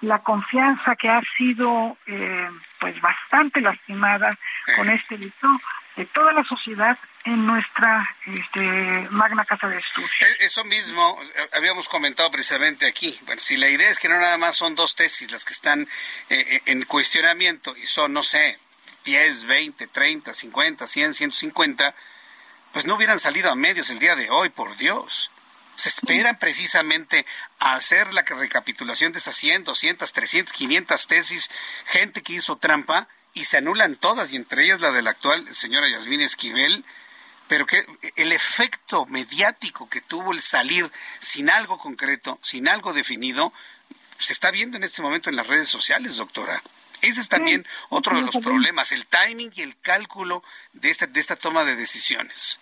la 0.00 0.20
confianza 0.20 0.94
que 0.96 1.08
ha 1.08 1.20
sido 1.36 1.96
eh, 2.06 2.48
pues 2.78 3.00
bastante 3.00 3.60
lastimada 3.60 4.38
con 4.76 4.90
este 4.90 5.16
delito 5.16 5.48
de 5.96 6.06
toda 6.06 6.32
la 6.32 6.44
sociedad 6.44 6.96
en 7.24 7.44
nuestra 7.44 8.08
este, 8.26 9.08
magna 9.10 9.44
casa 9.44 9.68
de 9.68 9.78
estudios. 9.78 10.10
E-, 10.20 10.44
eso 10.44 10.64
mismo 10.64 11.18
eh, 11.20 11.48
habíamos 11.54 11.88
comentado 11.88 12.30
precisamente 12.30 12.86
aquí. 12.86 13.18
Bueno, 13.22 13.42
si 13.42 13.56
la 13.56 13.68
idea 13.68 13.90
es 13.90 13.98
que 13.98 14.08
no 14.08 14.18
nada 14.18 14.38
más 14.38 14.56
son 14.56 14.76
dos 14.76 14.94
tesis 14.94 15.30
las 15.32 15.44
que 15.44 15.52
están 15.52 15.88
eh, 16.30 16.60
en 16.66 16.84
cuestionamiento 16.84 17.76
y 17.76 17.86
son, 17.86 18.12
no 18.12 18.22
sé, 18.22 18.56
10, 19.08 19.46
20, 19.46 19.86
30, 19.86 20.34
50, 20.34 20.86
100, 20.86 21.14
150, 21.14 21.94
pues 22.74 22.84
no 22.84 22.94
hubieran 22.94 23.18
salido 23.18 23.50
a 23.50 23.54
medios 23.54 23.88
el 23.88 23.98
día 23.98 24.14
de 24.16 24.28
hoy, 24.28 24.50
por 24.50 24.76
Dios. 24.76 25.30
Se 25.76 25.88
esperan 25.88 26.38
precisamente 26.38 27.24
a 27.58 27.72
hacer 27.72 28.12
la 28.12 28.20
recapitulación 28.20 29.12
de 29.12 29.18
esas 29.20 29.34
100, 29.34 29.64
200, 29.64 30.12
300, 30.12 30.52
500 30.52 31.06
tesis, 31.06 31.50
gente 31.86 32.22
que 32.22 32.34
hizo 32.34 32.56
trampa 32.56 33.08
y 33.32 33.44
se 33.44 33.56
anulan 33.56 33.96
todas, 33.96 34.30
y 34.30 34.36
entre 34.36 34.64
ellas 34.64 34.82
la 34.82 34.92
de 34.92 35.00
la 35.00 35.12
actual 35.12 35.54
señora 35.54 35.88
Yasmín 35.88 36.20
Esquivel, 36.20 36.84
pero 37.46 37.64
que 37.64 37.86
el 38.16 38.32
efecto 38.32 39.06
mediático 39.06 39.88
que 39.88 40.02
tuvo 40.02 40.34
el 40.34 40.42
salir 40.42 40.92
sin 41.20 41.48
algo 41.48 41.78
concreto, 41.78 42.38
sin 42.42 42.68
algo 42.68 42.92
definido, 42.92 43.54
se 44.18 44.34
está 44.34 44.50
viendo 44.50 44.76
en 44.76 44.84
este 44.84 45.00
momento 45.00 45.30
en 45.30 45.36
las 45.36 45.46
redes 45.46 45.70
sociales, 45.70 46.16
doctora. 46.16 46.62
Ese 47.02 47.20
es 47.20 47.28
también 47.28 47.66
otro 47.88 48.16
de 48.16 48.22
los 48.22 48.36
problemas, 48.36 48.92
el 48.92 49.06
timing 49.06 49.52
y 49.54 49.62
el 49.62 49.78
cálculo 49.80 50.42
de 50.72 50.90
esta, 50.90 51.06
de 51.06 51.20
esta 51.20 51.36
toma 51.36 51.64
de 51.64 51.76
decisiones. 51.76 52.60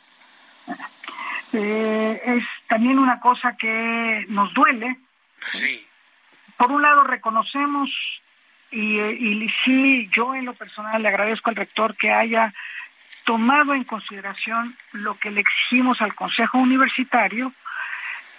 Eh, 1.52 2.22
es 2.24 2.44
también 2.68 2.98
una 2.98 3.20
cosa 3.20 3.56
que 3.56 4.26
nos 4.28 4.52
duele. 4.52 4.98
Sí. 5.52 5.86
Por 6.56 6.72
un 6.72 6.82
lado 6.82 7.04
reconocemos 7.04 7.88
y, 8.70 9.00
y 9.00 9.48
sí, 9.64 10.10
yo 10.14 10.34
en 10.34 10.44
lo 10.44 10.54
personal 10.54 11.02
le 11.02 11.08
agradezco 11.08 11.50
al 11.50 11.56
rector 11.56 11.96
que 11.96 12.12
haya 12.12 12.52
tomado 13.24 13.74
en 13.74 13.84
consideración 13.84 14.76
lo 14.92 15.18
que 15.18 15.30
le 15.30 15.40
exigimos 15.40 16.00
al 16.00 16.14
Consejo 16.14 16.58
Universitario, 16.58 17.52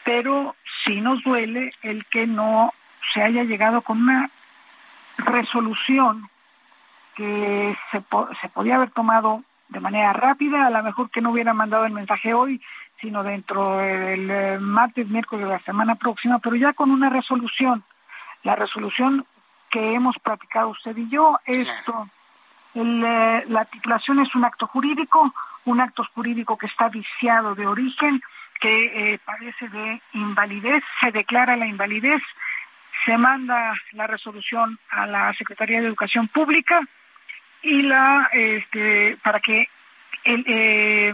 pero 0.03 0.55
sí 0.83 1.01
nos 1.01 1.21
duele 1.23 1.73
el 1.81 2.05
que 2.05 2.25
no 2.25 2.73
se 3.13 3.21
haya 3.21 3.43
llegado 3.43 3.81
con 3.81 4.01
una 4.01 4.29
resolución 5.17 6.29
que 7.15 7.75
se, 7.91 8.03
se 8.41 8.49
podía 8.49 8.75
haber 8.75 8.91
tomado 8.91 9.43
de 9.69 9.79
manera 9.79 10.13
rápida, 10.13 10.67
a 10.67 10.69
lo 10.69 10.83
mejor 10.83 11.09
que 11.09 11.21
no 11.21 11.31
hubiera 11.31 11.53
mandado 11.53 11.85
el 11.85 11.91
mensaje 11.91 12.33
hoy, 12.33 12.61
sino 13.01 13.23
dentro 13.23 13.77
del 13.77 14.29
eh, 14.29 14.59
martes, 14.59 15.07
miércoles 15.07 15.45
de 15.45 15.51
la 15.51 15.59
semana 15.59 15.95
próxima, 15.95 16.39
pero 16.39 16.55
ya 16.55 16.73
con 16.73 16.91
una 16.91 17.09
resolución. 17.09 17.83
La 18.43 18.55
resolución 18.55 19.25
que 19.69 19.93
hemos 19.93 20.17
platicado 20.19 20.69
usted 20.69 20.95
y 20.95 21.09
yo, 21.09 21.37
esto, 21.45 22.09
eh, 22.75 23.43
la 23.47 23.65
titulación 23.65 24.19
es 24.19 24.33
un 24.35 24.45
acto 24.45 24.67
jurídico, 24.67 25.33
un 25.65 25.81
acto 25.81 26.03
jurídico 26.15 26.57
que 26.57 26.67
está 26.67 26.89
viciado 26.89 27.55
de 27.55 27.67
origen, 27.67 28.21
que 28.59 29.13
eh, 29.13 29.19
parece 29.23 29.67
de 29.69 30.01
invalidez, 30.13 30.83
se 31.01 31.11
declara 31.11 31.57
la 31.57 31.67
invalidez, 31.67 32.21
se 33.07 33.17
manda 33.17 33.73
la 33.93 34.05
resolución 34.05 34.77
a 34.89 35.07
la 35.07 35.33
Secretaría 35.37 35.79
de 35.79 35.87
Educación 35.87 36.27
Pública 36.27 36.81
y 37.61 37.83
la 37.83 38.29
este, 38.33 39.17
para 39.23 39.39
que 39.39 39.69
el, 40.25 40.43
eh, 40.45 41.13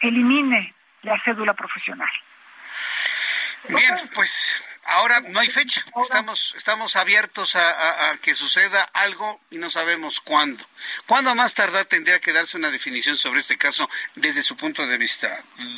elimine 0.00 0.74
la 1.02 1.20
cédula 1.22 1.52
profesional. 1.52 2.08
Bien, 3.68 3.94
pues 4.14 4.62
ahora 4.84 5.20
no 5.20 5.40
hay 5.40 5.48
fecha. 5.48 5.84
Estamos, 6.02 6.54
estamos 6.56 6.96
abiertos 6.96 7.56
a, 7.56 8.16
que 8.22 8.34
suceda 8.34 8.84
algo 8.94 9.38
y 9.50 9.58
no 9.58 9.68
sabemos 9.68 10.22
cuándo. 10.22 10.64
¿Cuándo 11.04 11.34
más 11.34 11.52
tardar 11.52 11.84
tendría 11.84 12.20
que 12.20 12.32
darse 12.32 12.56
una 12.56 12.70
definición 12.70 13.18
sobre 13.18 13.40
este 13.40 13.58
caso 13.58 13.90
desde 14.14 14.42
su 14.42 14.56
punto 14.56 14.86
de 14.86 14.96
vista, 14.96 15.28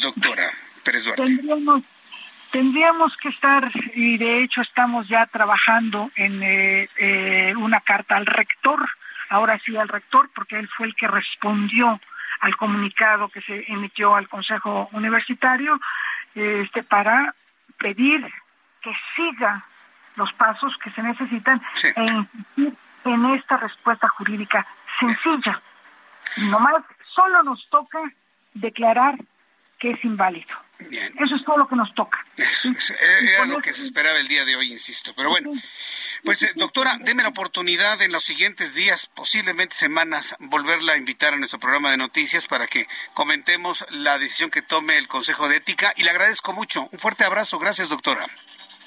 doctora 0.00 0.48
Pérez 0.84 1.04
Duarte? 1.04 1.24
Tendríamos, 1.24 1.82
tendríamos 2.50 3.16
que 3.16 3.28
estar, 3.28 3.70
y 3.94 4.18
de 4.18 4.42
hecho 4.42 4.60
estamos 4.60 5.08
ya 5.08 5.26
trabajando 5.26 6.10
en 6.16 6.42
eh, 6.42 6.88
eh, 6.96 7.54
una 7.56 7.80
carta 7.80 8.16
al 8.16 8.26
rector, 8.26 8.88
ahora 9.28 9.58
sí 9.64 9.76
al 9.76 9.88
rector, 9.88 10.30
porque 10.34 10.58
él 10.58 10.68
fue 10.76 10.86
el 10.86 10.94
que 10.94 11.08
respondió 11.08 12.00
al 12.40 12.56
comunicado 12.56 13.28
que 13.28 13.42
se 13.42 13.64
emitió 13.70 14.16
al 14.16 14.28
Consejo 14.28 14.88
Universitario 14.92 15.78
este, 16.34 16.82
para 16.82 17.34
pedir 17.78 18.26
que 18.80 18.92
siga 19.14 19.64
los 20.16 20.32
pasos 20.32 20.76
que 20.82 20.90
se 20.90 21.02
necesitan 21.02 21.60
en, 21.96 22.28
en 23.04 23.24
esta 23.32 23.56
respuesta 23.58 24.08
jurídica 24.08 24.66
sencilla. 24.98 25.60
Nomás 26.50 26.82
solo 27.14 27.42
nos 27.42 27.68
toca 27.68 27.98
declarar 28.54 29.16
que 29.78 29.90
es 29.92 30.04
inválido. 30.04 30.69
Eso 31.18 31.36
es 31.36 31.44
todo 31.44 31.58
lo 31.58 31.68
que 31.68 31.76
nos 31.76 31.94
toca. 31.94 32.24
era 32.36 33.46
lo 33.46 33.60
que 33.60 33.72
se 33.72 33.82
esperaba 33.82 34.18
el 34.18 34.28
día 34.28 34.44
de 34.44 34.56
hoy, 34.56 34.72
insisto. 34.72 35.12
Pero 35.14 35.30
bueno, 35.30 35.52
pues 36.24 36.42
eh, 36.42 36.52
doctora, 36.56 36.98
deme 37.00 37.22
la 37.22 37.28
oportunidad 37.30 38.00
en 38.02 38.12
los 38.12 38.24
siguientes 38.24 38.74
días, 38.74 39.06
posiblemente 39.06 39.74
semanas, 39.74 40.36
volverla 40.38 40.94
a 40.94 40.96
invitar 40.96 41.34
a 41.34 41.36
nuestro 41.36 41.58
programa 41.58 41.90
de 41.90 41.96
noticias 41.96 42.46
para 42.46 42.66
que 42.66 42.86
comentemos 43.14 43.84
la 43.90 44.18
decisión 44.18 44.50
que 44.50 44.62
tome 44.62 44.98
el 44.98 45.08
Consejo 45.08 45.48
de 45.48 45.56
Ética 45.56 45.92
y 45.96 46.04
le 46.04 46.10
agradezco 46.10 46.52
mucho. 46.52 46.88
Un 46.90 46.98
fuerte 46.98 47.24
abrazo. 47.24 47.58
Gracias, 47.58 47.88
doctora. 47.88 48.26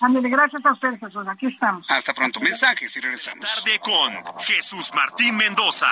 Ándale, 0.02 0.30
gracias 0.30 0.66
a 0.66 0.74
usted, 0.74 1.00
Jesús. 1.00 1.26
Aquí 1.28 1.48
estamos. 1.48 1.86
Hasta 1.90 2.14
pronto. 2.14 2.40
Mensajes 2.42 2.96
y 2.98 3.00
regresamos. 3.00 3.46
Tarde 3.46 3.80
con 3.80 4.40
Jesús 4.40 4.92
Martín 4.94 5.38
Mendoza. 5.38 5.88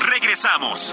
Regresamos. 0.00 0.92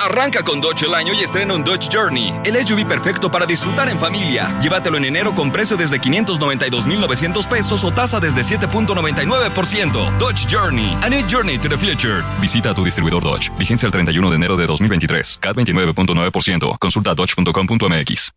Arranca 0.00 0.42
con 0.42 0.60
Dodge 0.60 0.84
el 0.84 0.94
año 0.94 1.12
y 1.14 1.22
estrena 1.22 1.54
un 1.54 1.64
Dodge 1.64 1.88
Journey, 1.92 2.32
el 2.44 2.56
SUV 2.66 2.86
perfecto 2.86 3.30
para 3.30 3.46
disfrutar 3.46 3.88
en 3.88 3.98
familia. 3.98 4.56
Llévatelo 4.58 4.96
en 4.98 5.06
enero 5.06 5.34
con 5.34 5.50
precio 5.50 5.76
desde 5.76 5.98
592,900 5.98 7.46
pesos 7.46 7.84
o 7.84 7.90
tasa 7.90 8.20
desde 8.20 8.42
7.99%. 8.42 10.18
Dodge 10.18 10.46
Journey, 10.48 10.96
a 11.02 11.08
new 11.08 11.22
journey 11.28 11.58
to 11.58 11.68
the 11.68 11.78
future. 11.78 12.22
Visita 12.40 12.74
tu 12.74 12.84
distribuidor 12.84 13.22
Dodge. 13.22 13.50
Vigencia 13.58 13.86
el 13.86 13.92
31 13.92 14.30
de 14.30 14.36
enero 14.36 14.56
de 14.56 14.66
2023. 14.66 15.38
CAT 15.40 15.56
29.9%. 15.56 16.78
Consulta 16.78 17.14
dodge.com.mx. 17.14 18.32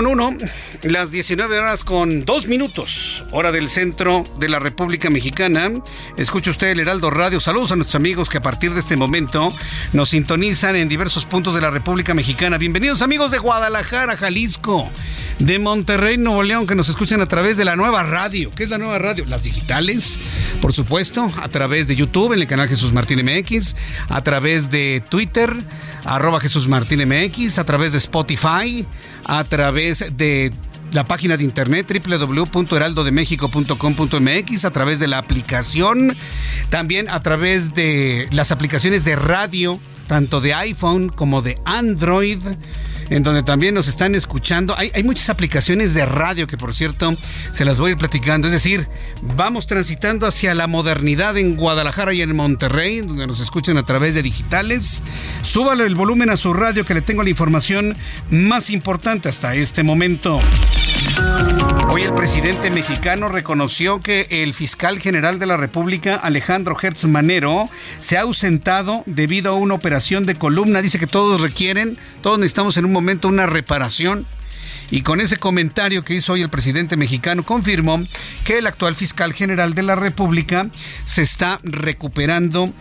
con 0.00 0.06
uno, 0.06 0.34
las 0.82 1.10
19 1.10 1.58
horas 1.58 1.84
con 1.84 2.24
dos 2.24 2.46
minutos, 2.46 3.22
hora 3.32 3.52
del 3.52 3.68
centro 3.68 4.24
de 4.38 4.48
la 4.48 4.58
República 4.58 5.10
Mexicana. 5.10 5.70
Escucha 6.16 6.50
usted 6.50 6.68
el 6.68 6.80
Heraldo 6.80 7.10
Radio. 7.10 7.38
Saludos 7.38 7.72
a 7.72 7.76
nuestros 7.76 7.96
amigos 7.96 8.30
que 8.30 8.38
a 8.38 8.40
partir 8.40 8.72
de 8.72 8.80
este 8.80 8.96
momento 8.96 9.52
nos 9.92 10.08
sintonizan 10.08 10.74
en 10.76 10.88
diversos 10.88 11.26
puntos 11.26 11.54
de 11.54 11.60
la 11.60 11.70
República 11.70 12.14
Mexicana. 12.14 12.56
Bienvenidos 12.56 13.02
amigos 13.02 13.30
de 13.30 13.36
Guadalajara, 13.36 14.16
Jalisco, 14.16 14.90
de 15.38 15.58
Monterrey, 15.58 16.16
Nuevo 16.16 16.44
León, 16.44 16.66
que 16.66 16.74
nos 16.74 16.88
escuchan 16.88 17.20
a 17.20 17.26
través 17.26 17.58
de 17.58 17.66
la 17.66 17.76
nueva 17.76 18.02
radio. 18.02 18.50
¿Qué 18.52 18.64
es 18.64 18.70
la 18.70 18.78
nueva 18.78 18.98
radio? 18.98 19.26
Las 19.26 19.42
digitales, 19.42 20.18
por 20.62 20.72
supuesto, 20.72 21.30
a 21.42 21.48
través 21.48 21.88
de 21.88 21.96
YouTube, 21.96 22.32
en 22.32 22.40
el 22.40 22.46
canal 22.46 22.70
Jesús 22.70 22.94
Martín 22.94 23.22
MX, 23.22 23.76
a 24.08 24.22
través 24.22 24.70
de 24.70 25.02
Twitter, 25.10 25.54
arroba 26.04 26.40
Jesús 26.40 26.68
Martín 26.68 27.06
MX, 27.06 27.58
a 27.58 27.64
través 27.64 27.92
de 27.92 27.98
Spotify, 27.98 28.86
a 29.30 29.44
través 29.44 30.04
de 30.16 30.52
la 30.92 31.04
página 31.04 31.36
de 31.36 31.44
internet 31.44 31.86
www.heraldodemexico.com.mx 31.88 34.64
a 34.64 34.70
través 34.72 34.98
de 34.98 35.06
la 35.06 35.18
aplicación, 35.18 36.16
también 36.68 37.08
a 37.08 37.22
través 37.22 37.72
de 37.72 38.26
las 38.32 38.50
aplicaciones 38.50 39.04
de 39.04 39.14
radio, 39.14 39.78
tanto 40.08 40.40
de 40.40 40.54
iPhone 40.54 41.10
como 41.10 41.42
de 41.42 41.60
Android 41.64 42.40
en 43.10 43.22
donde 43.22 43.42
también 43.42 43.74
nos 43.74 43.88
están 43.88 44.14
escuchando. 44.14 44.74
Hay, 44.78 45.02
muchas 45.02 45.28
aplicaciones 45.28 45.92
de 45.92 46.06
radio 46.06 46.46
que, 46.46 46.56
por 46.56 46.74
cierto, 46.74 47.14
se 47.52 47.64
las 47.64 47.78
voy 47.78 47.90
a 47.90 47.92
ir 47.92 47.98
platicando. 47.98 48.46
Es 48.46 48.52
decir, 48.52 48.88
vamos 49.20 49.66
transitando 49.66 50.26
hacia 50.26 50.54
la 50.54 50.66
modernidad 50.66 51.36
en 51.36 51.56
Guadalajara 51.56 52.14
y 52.14 52.22
en 52.22 52.34
Monterrey, 52.34 53.00
donde 53.00 53.26
nos 53.26 53.40
escuchan 53.40 53.76
a 53.76 53.84
través 53.84 54.14
de 54.14 54.22
digitales. 54.22 55.02
Súbale 55.42 55.84
el 55.84 55.96
volumen 55.96 56.30
a 56.30 56.36
su 56.36 56.54
radio 56.54 56.84
que 56.84 56.94
le 56.94 57.02
tengo 57.02 57.22
la 57.22 57.30
información 57.30 57.96
más 58.30 58.70
importante 58.70 59.28
hasta 59.28 59.54
este 59.56 59.82
momento. 59.82 60.40
Hoy 61.92 62.02
el 62.02 62.14
presidente 62.14 62.70
mexicano 62.70 63.28
reconoció 63.28 64.00
que 64.00 64.28
el 64.30 64.54
fiscal 64.54 65.00
general 65.00 65.38
de 65.40 65.46
la 65.46 65.56
República, 65.56 66.14
Alejandro 66.14 66.76
Hertz 66.80 67.04
Manero, 67.06 67.68
se 67.98 68.16
ha 68.16 68.22
ausentado 68.22 69.02
debido 69.06 69.50
a 69.50 69.56
una 69.56 69.74
operación 69.74 70.24
de 70.24 70.36
columna. 70.36 70.82
Dice 70.82 71.00
que 71.00 71.08
todos 71.08 71.40
requieren, 71.40 71.98
todos 72.22 72.38
necesitamos 72.38 72.76
en 72.76 72.84
un 72.84 72.92
momento 72.92 73.26
una 73.26 73.46
reparación. 73.46 74.26
Y 74.92 75.02
con 75.02 75.20
ese 75.20 75.36
comentario 75.36 76.04
que 76.04 76.14
hizo 76.14 76.32
hoy 76.32 76.42
el 76.42 76.48
presidente 76.48 76.96
mexicano, 76.96 77.44
confirmó 77.44 78.02
que 78.44 78.58
el 78.58 78.66
actual 78.66 78.94
fiscal 78.94 79.32
general 79.32 79.74
de 79.74 79.82
la 79.82 79.94
República 79.94 80.68
se 81.04 81.22
está 81.22 81.60
recuperando 81.62 82.72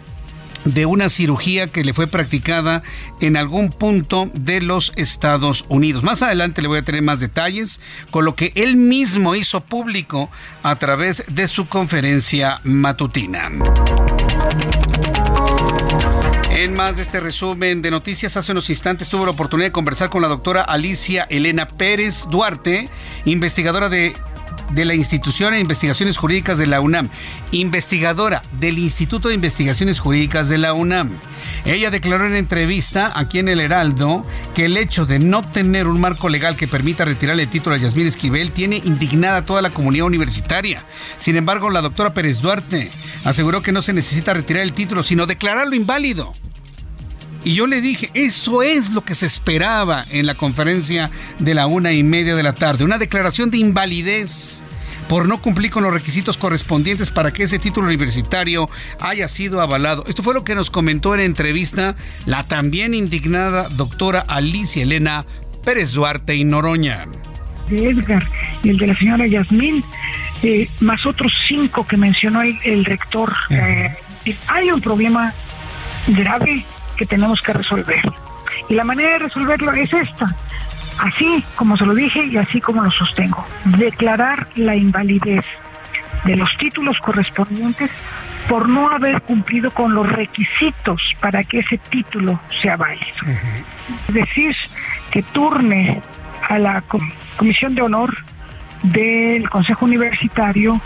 de 0.66 0.86
una 0.86 1.10
cirugía 1.10 1.68
que 1.68 1.84
le 1.84 1.94
fue 1.94 2.08
practicada 2.08 2.84
en 3.22 3.38
algún 3.38 3.70
punto 3.70 4.30
de 4.34 4.62
los 4.62 4.94
Estados 4.96 5.66
Unidos. 5.70 6.04
Más 6.04 6.22
adelante 6.22 6.62
le 6.62 6.68
voy 6.68 6.80
a 6.80 6.86
tener 6.86 7.02
más 7.02 7.20
detalles 7.20 7.80
con 8.12 8.26
lo 8.26 8.36
que 8.36 8.52
él 8.56 8.76
mismo 8.76 9.36
hizo 9.36 9.62
público 9.62 10.30
a 10.64 10.78
través 10.78 11.24
de 11.28 11.48
su 11.48 11.68
conferencia 11.68 12.62
matutina. 12.64 13.50
En 16.52 16.74
más 16.74 16.98
de 16.98 17.04
este 17.04 17.22
resumen 17.22 17.82
de 17.82 17.90
noticias, 17.90 18.36
hace 18.36 18.52
unos 18.52 18.70
instantes 18.70 19.08
tuve 19.08 19.24
la 19.24 19.32
oportunidad 19.32 19.68
de 19.68 19.72
conversar 19.72 20.10
con 20.10 20.22
la 20.22 20.28
doctora 20.28 20.62
Alicia 20.62 21.26
Elena 21.30 21.70
Pérez 21.70 22.26
Duarte, 22.30 22.90
investigadora 23.24 23.88
de 23.88 24.14
de 24.72 24.86
la 24.86 24.96
Institución 24.96 25.54
de 25.54 25.60
Investigaciones 25.60 26.18
Jurídicas 26.18 26.58
de 26.58 26.68
la 26.68 26.82
UNAM, 26.82 27.10
investigadora 27.52 28.42
del 28.60 28.78
Instituto 28.78 29.30
de 29.30 29.36
Investigaciones 29.36 30.00
Jurídicas 30.00 30.50
de 30.50 30.58
la 30.58 30.74
UNAM. 30.74 31.12
Ella 31.66 31.92
declaró 31.92 32.26
en 32.26 32.36
entrevista 32.36 33.12
aquí 33.16 33.40
en 33.40 33.50
El 33.50 33.60
Heraldo 33.60 34.26
que 34.54 34.66
el 34.66 34.78
hecho 34.78 35.06
de 35.06 35.20
no 35.20 35.42
tener 35.42 35.88
un 35.88 36.00
marco 36.00 36.30
legal 36.30 36.56
que 36.56 36.68
permita 36.68 37.06
retirarle 37.06 37.44
el 37.44 37.50
título 37.50 37.76
a 37.76 37.80
Yasmín 37.80 38.08
Esquivel 38.08 38.52
tiene 38.52 38.78
indignada 38.78 39.38
a 39.38 39.46
toda 39.46 39.62
la 39.62 39.72
comunidad 39.72 40.06
universitaria. 40.06 40.84
Sin 41.18 41.36
embargo, 41.36 41.70
la 41.70 41.82
doctora 41.82 42.14
Pérez 42.14 42.42
Duarte 42.42 42.92
aseguró 43.24 43.62
que 43.62 43.72
no 43.72 43.82
se 43.82 43.94
necesita 43.94 44.34
retirar 44.34 44.64
el 44.64 44.74
título, 44.74 45.04
sino 45.04 45.26
declararlo 45.26 45.76
inválido. 45.76 46.34
Y 47.44 47.54
yo 47.54 47.68
le 47.68 47.82
dije, 47.82 48.10
eso 48.14 48.64
es 48.64 48.92
lo 48.92 49.04
que 49.04 49.16
se 49.16 49.26
esperaba 49.26 50.06
en 50.10 50.26
la 50.26 50.36
conferencia 50.36 51.10
de 51.40 51.54
la 51.54 51.68
una 51.68 51.94
y 51.94 52.04
media 52.04 52.36
de 52.36 52.44
la 52.44 52.54
tarde, 52.54 52.84
una 52.84 52.98
declaración 52.98 53.50
de 53.50 53.58
invalidez 53.58 54.64
por 55.08 55.28
no 55.28 55.42
cumplir 55.42 55.72
con 55.72 55.84
los 55.84 55.92
requisitos 55.92 56.38
correspondientes 56.38 57.10
para 57.10 57.34
que 57.34 57.44
ese 57.44 57.58
título 57.58 57.88
universitario 57.88 58.70
haya 59.00 59.28
sido 59.28 59.60
avalado. 59.60 60.04
Esto 60.08 60.22
fue 60.22 60.36
lo 60.36 60.44
que 60.44 60.54
nos 60.54 60.70
comentó 60.70 61.16
en 61.16 61.22
entrevista 61.22 61.96
la 62.26 62.48
también 62.48 62.94
indignada 62.94 63.70
doctora 63.70 64.20
Alicia 64.20 64.84
Elena 64.84 65.26
Pérez 65.64 65.94
Duarte 65.94 66.36
y 66.36 66.44
Noroña. 66.44 67.06
De 67.70 67.90
Edgar 67.90 68.28
y 68.64 68.70
el 68.70 68.78
de 68.78 68.88
la 68.88 68.96
señora 68.96 69.26
Yasmín, 69.26 69.84
eh, 70.44 70.70
más 70.80 71.06
otros 71.06 71.34
cinco 71.48 71.88
que 71.88 71.98
mencionó 71.98 72.42
el, 72.42 72.86
rector. 72.86 73.34
Eh, 73.50 73.96
hay 74.48 74.72
un 74.72 74.82
problema 74.82 75.34
grave 76.08 76.66
que 77.00 77.06
tenemos 77.06 77.42
que 77.42 77.54
resolver. 77.54 78.02
Y 78.68 78.74
la 78.74 78.84
manera 78.84 79.12
de 79.12 79.20
resolverlo 79.20 79.72
es 79.72 79.92
esta, 79.94 80.36
así 81.00 81.46
como 81.56 81.78
se 81.78 81.86
lo 81.86 81.96
dije 81.96 82.26
y 82.26 82.36
así 82.36 82.60
como 82.60 82.84
lo 82.84 82.92
sostengo, 82.92 83.46
declarar 83.64 84.50
la 84.56 84.76
invalidez 84.76 85.46
de 86.26 86.36
los 86.36 86.50
títulos 86.58 86.98
correspondientes 87.00 87.90
por 88.50 88.68
no 88.68 88.90
haber 88.90 89.22
cumplido 89.22 89.72
con 89.72 89.96
los 89.96 90.12
requisitos 90.12 91.02
para 91.22 91.42
que 91.46 91.60
ese 91.60 91.78
título 91.78 92.38
sea 92.62 92.76
válido. 92.76 93.22
Es 94.10 94.14
decir, 94.14 94.54
que 95.10 95.24
turne 95.24 96.02
a 96.50 96.60
la 96.60 96.84
Comisión 97.38 97.76
de 97.76 97.82
Honor 97.82 98.14
del 98.84 99.50
Consejo 99.50 99.86
Universitario 99.86 100.82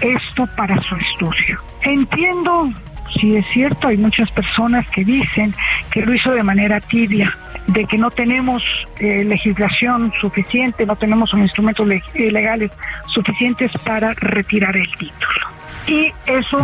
esto 0.00 0.48
para 0.56 0.80
su 0.82 0.94
estudio. 0.96 1.60
Entiendo 1.82 2.72
sí 3.18 3.36
es 3.36 3.44
cierto, 3.52 3.88
hay 3.88 3.96
muchas 3.96 4.30
personas 4.30 4.86
que 4.90 5.04
dicen 5.04 5.54
que 5.90 6.02
lo 6.02 6.14
hizo 6.14 6.32
de 6.32 6.42
manera 6.42 6.80
tibia, 6.80 7.36
de 7.66 7.84
que 7.84 7.98
no 7.98 8.10
tenemos 8.10 8.62
eh, 8.98 9.24
legislación 9.24 10.12
suficiente, 10.20 10.86
no 10.86 10.96
tenemos 10.96 11.32
instrumentos 11.34 11.88
eh, 11.90 12.30
legales 12.30 12.70
suficientes 13.12 13.72
para 13.84 14.14
retirar 14.14 14.76
el 14.76 14.88
título. 14.92 15.48
Y 15.86 16.12
eso 16.26 16.58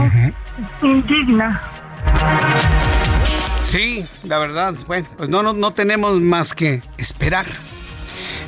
indigna. 0.82 1.62
Sí, 3.62 4.04
la 4.24 4.38
verdad, 4.38 4.74
bueno, 4.86 5.08
pues 5.16 5.28
no, 5.28 5.42
no, 5.42 5.52
no 5.52 5.72
tenemos 5.72 6.20
más 6.20 6.54
que 6.54 6.82
esperar. 6.98 7.46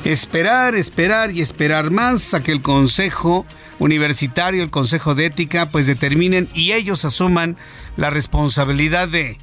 Esperar, 0.05 0.75
esperar 0.75 1.31
y 1.31 1.41
esperar 1.41 1.89
más 1.91 2.33
a 2.33 2.41
que 2.41 2.51
el 2.51 2.61
Consejo 2.61 3.45
Universitario, 3.79 4.63
el 4.63 4.69
Consejo 4.69 5.15
de 5.15 5.25
Ética, 5.27 5.67
pues 5.69 5.87
determinen 5.87 6.49
y 6.53 6.73
ellos 6.73 7.05
asuman 7.05 7.57
la 7.95 8.09
responsabilidad 8.09 9.07
de 9.07 9.37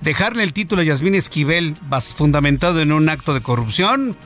dejarle 0.00 0.42
el 0.42 0.52
título 0.52 0.82
a 0.82 0.84
Yasmín 0.84 1.14
Esquivel 1.14 1.74
fundamentado 2.14 2.80
en 2.80 2.92
un 2.92 3.08
acto 3.08 3.34
de 3.34 3.40
corrupción 3.40 4.16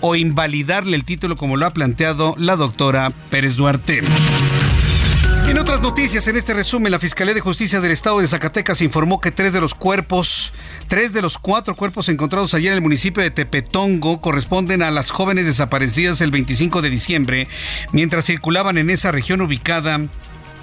o 0.00 0.16
invalidarle 0.16 0.96
el 0.96 1.04
título 1.04 1.36
como 1.36 1.56
lo 1.56 1.66
ha 1.66 1.72
planteado 1.72 2.34
la 2.38 2.56
doctora 2.56 3.10
Pérez 3.30 3.56
Duarte. 3.56 4.02
En 5.48 5.58
otras 5.58 5.80
noticias, 5.80 6.26
en 6.28 6.36
este 6.36 6.54
resumen, 6.54 6.92
la 6.92 6.98
Fiscalía 6.98 7.34
de 7.34 7.40
Justicia 7.40 7.80
del 7.80 7.92
Estado 7.92 8.20
de 8.20 8.28
Zacatecas 8.28 8.80
informó 8.80 9.20
que 9.20 9.30
tres 9.30 9.52
de 9.52 9.60
los 9.60 9.74
cuerpos, 9.74 10.52
tres 10.88 11.12
de 11.12 11.20
los 11.20 11.36
cuatro 11.36 11.76
cuerpos 11.76 12.08
encontrados 12.08 12.54
ayer 12.54 12.68
en 12.68 12.76
el 12.76 12.80
municipio 12.80 13.22
de 13.22 13.30
Tepetongo 13.30 14.20
corresponden 14.20 14.82
a 14.82 14.90
las 14.90 15.10
jóvenes 15.10 15.46
desaparecidas 15.46 16.20
el 16.20 16.30
25 16.30 16.80
de 16.80 16.90
diciembre, 16.90 17.48
mientras 17.92 18.24
circulaban 18.24 18.78
en 18.78 18.88
esa 18.88 19.12
región 19.12 19.42
ubicada 19.42 20.00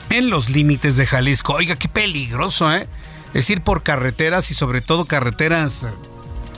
en 0.09 0.29
los 0.29 0.49
límites 0.49 0.97
de 0.97 1.05
Jalisco. 1.05 1.53
Oiga, 1.53 1.75
qué 1.75 1.87
peligroso, 1.87 2.73
¿eh? 2.73 2.87
Es 3.33 3.49
ir 3.49 3.61
por 3.61 3.83
carreteras 3.83 4.49
y 4.49 4.55
sobre 4.55 4.81
todo 4.81 5.05
carreteras 5.05 5.87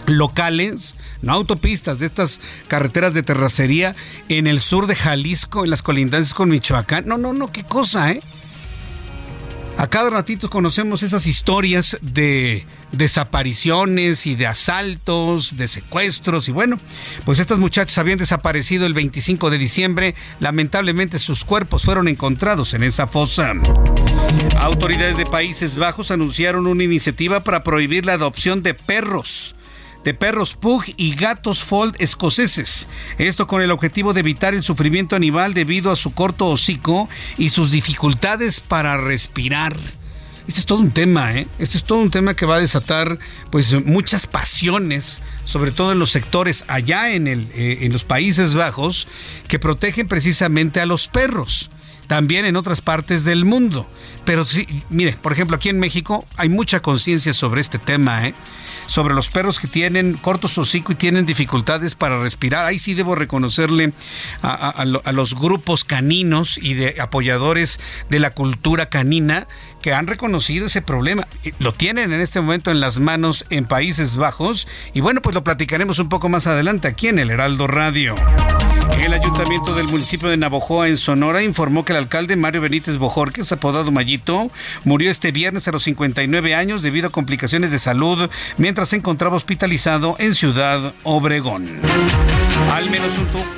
locales, 0.06 0.96
no 1.22 1.34
autopistas, 1.34 2.00
de 2.00 2.06
estas 2.06 2.42
carreteras 2.68 3.14
de 3.14 3.24
terracería 3.24 3.96
en 4.30 4.48
el 4.48 4.60
sur 4.60 4.88
de 4.88 4.96
Jalisco, 4.96 5.64
en 5.64 5.70
las 5.70 5.82
colindancias 5.82 6.34
con 6.34 6.50
Michoacán. 6.50 7.06
No, 7.08 7.18
no, 7.18 7.34
no, 7.34 7.52
qué 7.52 7.64
cosa, 7.64 8.12
¿eh? 8.12 8.22
A 9.78 9.88
cada 9.88 10.10
ratito 10.10 10.50
conocemos 10.50 11.02
esas 11.02 11.26
historias 11.26 11.98
de 12.02 12.66
desapariciones 12.92 14.28
y 14.28 14.36
de 14.36 14.46
asaltos, 14.46 15.58
de 15.58 15.68
secuestros 15.68 16.50
y 16.50 16.52
bueno, 16.52 16.78
pues 17.26 17.40
estas 17.40 17.58
muchachas 17.58 17.98
habían 17.98 18.20
desaparecido 18.20 18.86
el 18.86 18.94
25 18.94 19.50
de 19.50 19.58
diciembre. 19.58 20.16
Lamentablemente 20.40 21.20
sus 21.20 21.46
cuerpos 21.46 21.84
fueron 21.84 22.08
encontrados 22.08 22.74
en 22.74 22.84
esa 22.84 23.08
fosa. 23.08 23.54
Autoridades 24.60 25.18
de 25.18 25.26
Países 25.26 25.78
Bajos 25.78 26.12
anunciaron 26.12 26.68
una 26.68 26.84
iniciativa 26.84 27.40
para 27.40 27.64
prohibir 27.64 28.06
la 28.06 28.14
adopción 28.14 28.62
de 28.62 28.74
perros 28.74 29.56
de 30.04 30.14
perros 30.14 30.56
pug 30.56 30.84
y 30.98 31.16
gatos 31.16 31.64
fold 31.64 31.96
escoceses. 32.00 32.88
Esto 33.18 33.48
con 33.48 33.62
el 33.62 33.72
objetivo 33.72 34.14
de 34.14 34.22
evitar 34.22 34.54
el 34.54 34.64
sufrimiento 34.64 35.16
animal 35.16 35.54
debido 35.54 35.92
a 35.92 35.96
su 35.96 36.14
corto 36.14 36.48
hocico 36.48 37.10
y 37.38 37.50
sus 37.50 37.72
dificultades 37.72 38.62
para 38.62 38.98
respirar. 38.98 39.78
Este 40.48 40.60
es 40.60 40.66
todo 40.66 40.80
un 40.80 40.92
tema, 40.92 41.34
¿eh? 41.34 41.48
Este 41.60 41.78
es 41.78 41.84
todo 41.84 42.00
un 42.00 42.10
tema 42.10 42.36
que 42.36 42.46
va 42.46 42.56
a 42.56 42.60
desatar 42.60 43.20
pues 43.52 43.74
muchas 43.86 44.28
pasiones, 44.28 45.22
sobre 45.46 45.72
todo 45.72 45.92
en 45.92 46.00
los 46.00 46.12
sectores 46.12 46.66
allá 46.68 47.12
en, 47.14 47.28
el, 47.28 47.48
eh, 47.54 47.80
en 47.82 47.94
los 47.94 48.04
Países 48.04 48.56
Bajos, 48.56 49.08
que 49.48 49.60
protegen 49.60 50.08
precisamente 50.08 50.82
a 50.82 50.86
los 50.86 51.08
perros 51.08 51.70
también 52.08 52.44
en 52.44 52.58
otras 52.58 52.82
partes 52.82 53.24
del 53.24 53.46
mundo. 53.46 53.88
Pero 54.26 54.44
sí, 54.44 54.68
mire, 54.90 55.14
por 55.14 55.32
ejemplo, 55.32 55.56
aquí 55.56 55.70
en 55.70 55.80
México 55.80 56.26
hay 56.36 56.50
mucha 56.50 56.82
conciencia 56.82 57.34
sobre 57.34 57.62
este 57.62 57.80
tema, 57.80 58.28
¿eh? 58.28 58.34
Sobre 58.92 59.14
los 59.14 59.30
perros 59.30 59.62
que 59.62 59.70
tienen 59.70 60.16
cortos 60.16 60.58
hocico 60.58 60.92
y 60.92 60.96
tienen 60.96 61.26
dificultades 61.26 61.96
para 61.96 62.22
respirar. 62.22 62.66
Ahí 62.66 62.78
sí 62.78 62.94
debo 62.94 63.16
reconocerle 63.16 63.94
a, 64.42 64.84
los 65.14 65.34
grupos 65.34 65.86
caninos 65.86 66.58
y 66.62 66.74
de 66.74 67.00
apoyadores 67.00 67.80
de 68.10 68.20
la 68.20 68.32
cultura 68.32 68.90
canina 68.90 69.48
que 69.82 69.94
han 69.94 70.08
reconocido 70.08 70.68
ese 70.68 70.82
problema. 70.82 71.28
Lo 71.60 71.74
tienen 71.74 72.14
en 72.14 72.22
este 72.22 72.40
momento 72.42 72.72
en 72.72 72.80
las 72.80 73.00
manos 73.00 73.46
en 73.50 73.66
Países 73.66 74.18
Bajos 74.18 74.68
y 74.94 75.02
bueno, 75.02 75.22
pues 75.22 75.34
lo 75.34 75.44
platicaremos 75.44 76.00
un 76.00 76.10
poco 76.10 76.30
más 76.30 76.48
adelante 76.48 76.88
aquí 76.88 77.08
en 77.08 77.20
el 77.20 77.32
Heraldo 77.32 77.68
Radio. 77.68 78.16
El 79.00 79.14
ayuntamiento 79.14 79.74
del 79.74 79.88
municipio 79.88 80.30
de 80.30 80.38
Navojoa, 80.38 80.88
en 80.88 80.98
Sonora, 80.98 81.42
informó 81.42 81.84
que 81.84 81.92
el 81.94 81.98
alcalde 81.98 82.36
Mario 82.36 82.62
Benítez 82.62 82.98
Bojorquez, 82.98 83.52
apodado 83.52 83.92
Mayito, 83.92 84.52
murió 84.84 85.10
este 85.10 85.32
viernes 85.32 85.68
a 85.68 85.72
los 85.72 85.84
59 85.84 86.54
años 86.54 86.84
debido 86.84 87.08
a 87.08 87.12
complicaciones 87.12 87.72
de 87.72 87.80
salud 87.80 88.30
mientras 88.58 88.90
se 88.90 88.98
encontraba 88.98 89.36
hospitalizado 89.36 90.16
en 90.20 90.36
Ciudad 90.36 90.94
Obregón. 91.04 91.82
Al 92.72 92.90
menos 92.90 93.18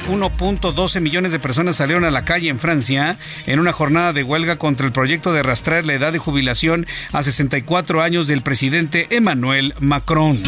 1.12 0.09 1.01
millones 1.01 1.32
de 1.32 1.39
personas 1.39 1.76
salieron 1.76 2.05
a 2.05 2.11
la 2.11 2.26
calle 2.26 2.49
en 2.49 2.59
Francia 2.59 3.17
en 3.45 3.59
una 3.59 3.74
jornada 3.74 4.13
de 4.13 4.24
huelga 4.24 4.55
contra 4.55 4.86
el 4.88 4.93
proyecto 4.93 5.34
de 5.34 5.43
rastrear 5.43 5.86
la 5.86 5.93
edad 5.93 6.12
de 6.14 6.20
jubilación 6.20 6.88
a 7.11 7.22
64 7.22 8.01
años 8.01 8.28
del 8.28 8.41
presidente 8.41 9.07
Emmanuel 9.09 9.74
Macron. 9.80 10.39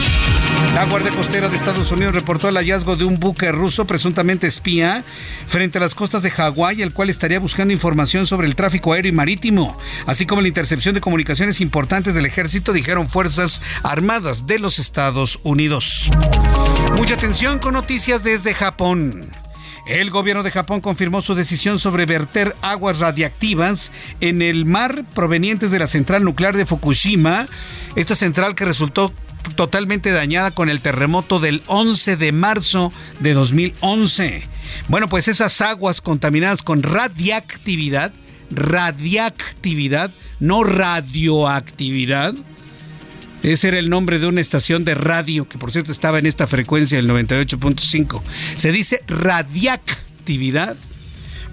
La 0.74 0.86
Guardia 0.86 1.12
Costera 1.12 1.50
de 1.50 1.56
Estados 1.56 1.92
Unidos 1.92 2.16
reportó 2.16 2.50
el 2.50 2.56
hallazgo 2.56 2.96
de 2.96 3.06
un 3.06 3.20
buque 3.20 3.52
ruso 3.52 3.86
presuntamente 3.86 4.48
espía 4.48 5.04
frente 5.48 5.78
a 5.78 5.82
las 5.82 5.96
costas 5.96 6.24
de 6.24 6.32
Hawái, 6.32 6.82
el 6.82 6.94
cual 6.94 7.10
estaría 7.10 7.40
buscando 7.40 7.74
información 7.74 8.26
sobre 8.26 8.48
el 8.48 8.56
tráfico 8.56 8.94
aéreo 8.94 9.12
y 9.12 9.16
marítimo, 9.16 9.78
así 10.06 10.26
como 10.26 10.42
la 10.42 10.48
intercepción 10.48 10.94
de 10.94 11.02
comunicaciones 11.02 11.62
importantes 11.62 12.14
del 12.14 12.26
ejército, 12.26 12.74
dijeron 12.74 13.10
Fuerzas 13.10 13.62
Armadas 13.84 14.48
de 14.48 14.60
los 14.60 14.80
Estados 14.80 15.40
Unidos. 15.44 16.12
Mucha 16.96 17.16
atención 17.16 17.60
con 17.60 17.74
noticias 17.74 18.24
desde 18.24 18.54
Japón. 18.54 19.45
El 19.86 20.10
gobierno 20.10 20.42
de 20.42 20.50
Japón 20.50 20.82
confirmó 20.82 21.22
su 21.22 21.36
decisión 21.36 21.78
sobre 21.78 22.08
verter 22.08 22.56
aguas 22.64 22.98
radiactivas 22.98 23.92
en 24.20 24.42
el 24.42 24.66
mar 24.66 25.06
provenientes 25.14 25.70
de 25.70 25.78
la 25.78 25.86
central 25.86 26.24
nuclear 26.24 26.58
de 26.58 26.66
Fukushima, 26.66 27.48
esta 27.96 28.16
central 28.16 28.56
que 28.56 28.66
resultó 28.66 29.14
totalmente 29.56 30.10
dañada 30.10 30.50
con 30.50 30.70
el 30.70 30.82
terremoto 30.82 31.40
del 31.40 31.62
11 31.68 32.18
de 32.18 32.32
marzo 32.32 32.92
de 33.20 33.34
2011. 33.34 34.48
Bueno, 34.88 35.08
pues 35.08 35.28
esas 35.28 35.62
aguas 35.62 36.02
contaminadas 36.02 36.64
con 36.64 36.82
radiactividad, 36.82 38.12
radiactividad, 38.50 40.10
no 40.40 40.64
radioactividad. 40.64 42.34
Ese 43.46 43.68
era 43.68 43.78
el 43.78 43.92
nombre 43.92 44.18
de 44.18 44.26
una 44.26 44.42
estación 44.42 44.86
de 44.86 44.96
radio 44.96 45.48
que 45.48 45.60
por 45.60 45.72
cierto 45.72 45.92
estaba 45.92 46.18
en 46.18 46.26
esta 46.26 46.48
frecuencia 46.48 46.98
del 46.98 47.08
98.5. 47.08 48.24
Se 48.56 48.72
dice 48.72 49.04
radiactividad. 49.06 50.78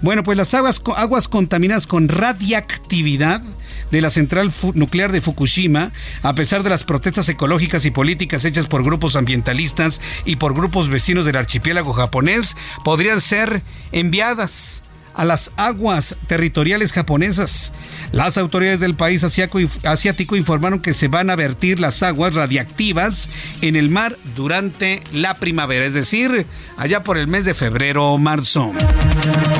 Bueno, 0.01 0.23
pues 0.23 0.35
las 0.35 0.55
aguas, 0.55 0.81
aguas 0.97 1.27
contaminadas 1.27 1.85
con 1.85 2.09
radiactividad 2.09 3.43
de 3.91 4.01
la 4.01 4.09
central 4.09 4.51
nuclear 4.73 5.11
de 5.11 5.21
Fukushima, 5.21 5.91
a 6.23 6.33
pesar 6.33 6.63
de 6.63 6.71
las 6.71 6.83
protestas 6.83 7.29
ecológicas 7.29 7.85
y 7.85 7.91
políticas 7.91 8.43
hechas 8.43 8.65
por 8.65 8.83
grupos 8.83 9.15
ambientalistas 9.15 10.01
y 10.25 10.37
por 10.37 10.55
grupos 10.55 10.89
vecinos 10.89 11.25
del 11.25 11.35
archipiélago 11.35 11.93
japonés, 11.93 12.57
podrían 12.83 13.21
ser 13.21 13.61
enviadas 13.91 14.82
a 15.13 15.25
las 15.25 15.51
aguas 15.57 16.15
territoriales 16.27 16.93
japonesas. 16.93 17.73
Las 18.11 18.37
autoridades 18.37 18.79
del 18.79 18.95
país 18.95 19.23
asiático 19.23 20.35
informaron 20.35 20.79
que 20.79 20.93
se 20.93 21.07
van 21.07 21.29
a 21.29 21.35
vertir 21.35 21.79
las 21.79 22.03
aguas 22.03 22.33
radiactivas 22.33 23.29
en 23.61 23.75
el 23.75 23.89
mar 23.89 24.17
durante 24.35 25.01
la 25.13 25.35
primavera, 25.35 25.85
es 25.85 25.93
decir, 25.93 26.45
allá 26.77 27.03
por 27.03 27.17
el 27.17 27.27
mes 27.27 27.45
de 27.45 27.53
febrero 27.53 28.13
o 28.13 28.17
marzo. 28.17 28.71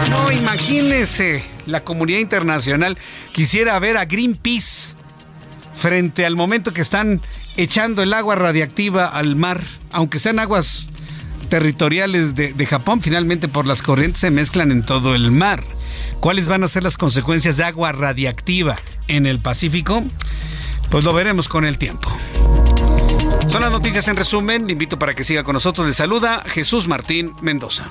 No, 0.10 0.32
imagínese, 0.32 1.44
la 1.66 1.84
comunidad 1.84 2.20
internacional 2.20 2.98
quisiera 3.32 3.78
ver 3.80 3.98
a 3.98 4.06
Greenpeace 4.06 4.94
frente 5.76 6.26
al 6.26 6.36
momento 6.36 6.74
que 6.74 6.82
están 6.82 7.22
echando 7.58 8.02
el 8.02 8.14
agua 8.14 8.36
radiactiva 8.36 9.06
al 9.08 9.36
mar, 9.36 9.64
aunque 9.92 10.20
sean 10.20 10.40
aguas 10.40 10.88
territoriales 11.54 12.34
de, 12.34 12.66
Japón, 12.66 13.00
finalmente 13.00 13.48
por 13.48 13.68
las 13.68 13.84
corrientes 13.84 14.22
se 14.22 14.32
mezclan 14.32 14.72
en 14.72 14.82
todo 14.82 15.14
el 15.14 15.30
mar. 15.30 15.64
¿Cuáles 16.20 16.48
van 16.48 16.64
a 16.64 16.68
ser 16.68 16.82
las 16.82 16.98
consecuencias 16.98 17.58
de 17.58 17.64
agua 17.64 17.92
radiactiva 17.92 18.74
en 19.08 19.28
el 19.28 19.38
Pacífico? 19.38 20.04
Pues 20.90 21.04
lo 21.04 21.14
veremos 21.14 21.48
con 21.48 21.64
el 21.64 21.78
tiempo. 21.78 22.10
Son 23.50 23.62
las 23.62 23.72
noticias 23.72 24.08
en 24.08 24.16
resumen. 24.16 24.66
Le 24.66 24.72
invito 24.72 24.98
para 24.98 25.14
que 25.14 25.24
siga 25.24 25.44
con 25.44 25.54
nosotros. 25.54 25.86
Le 25.86 25.94
saluda 25.94 26.44
Jesús 26.48 26.88
Martín 26.88 27.34
Mendoza. 27.42 27.88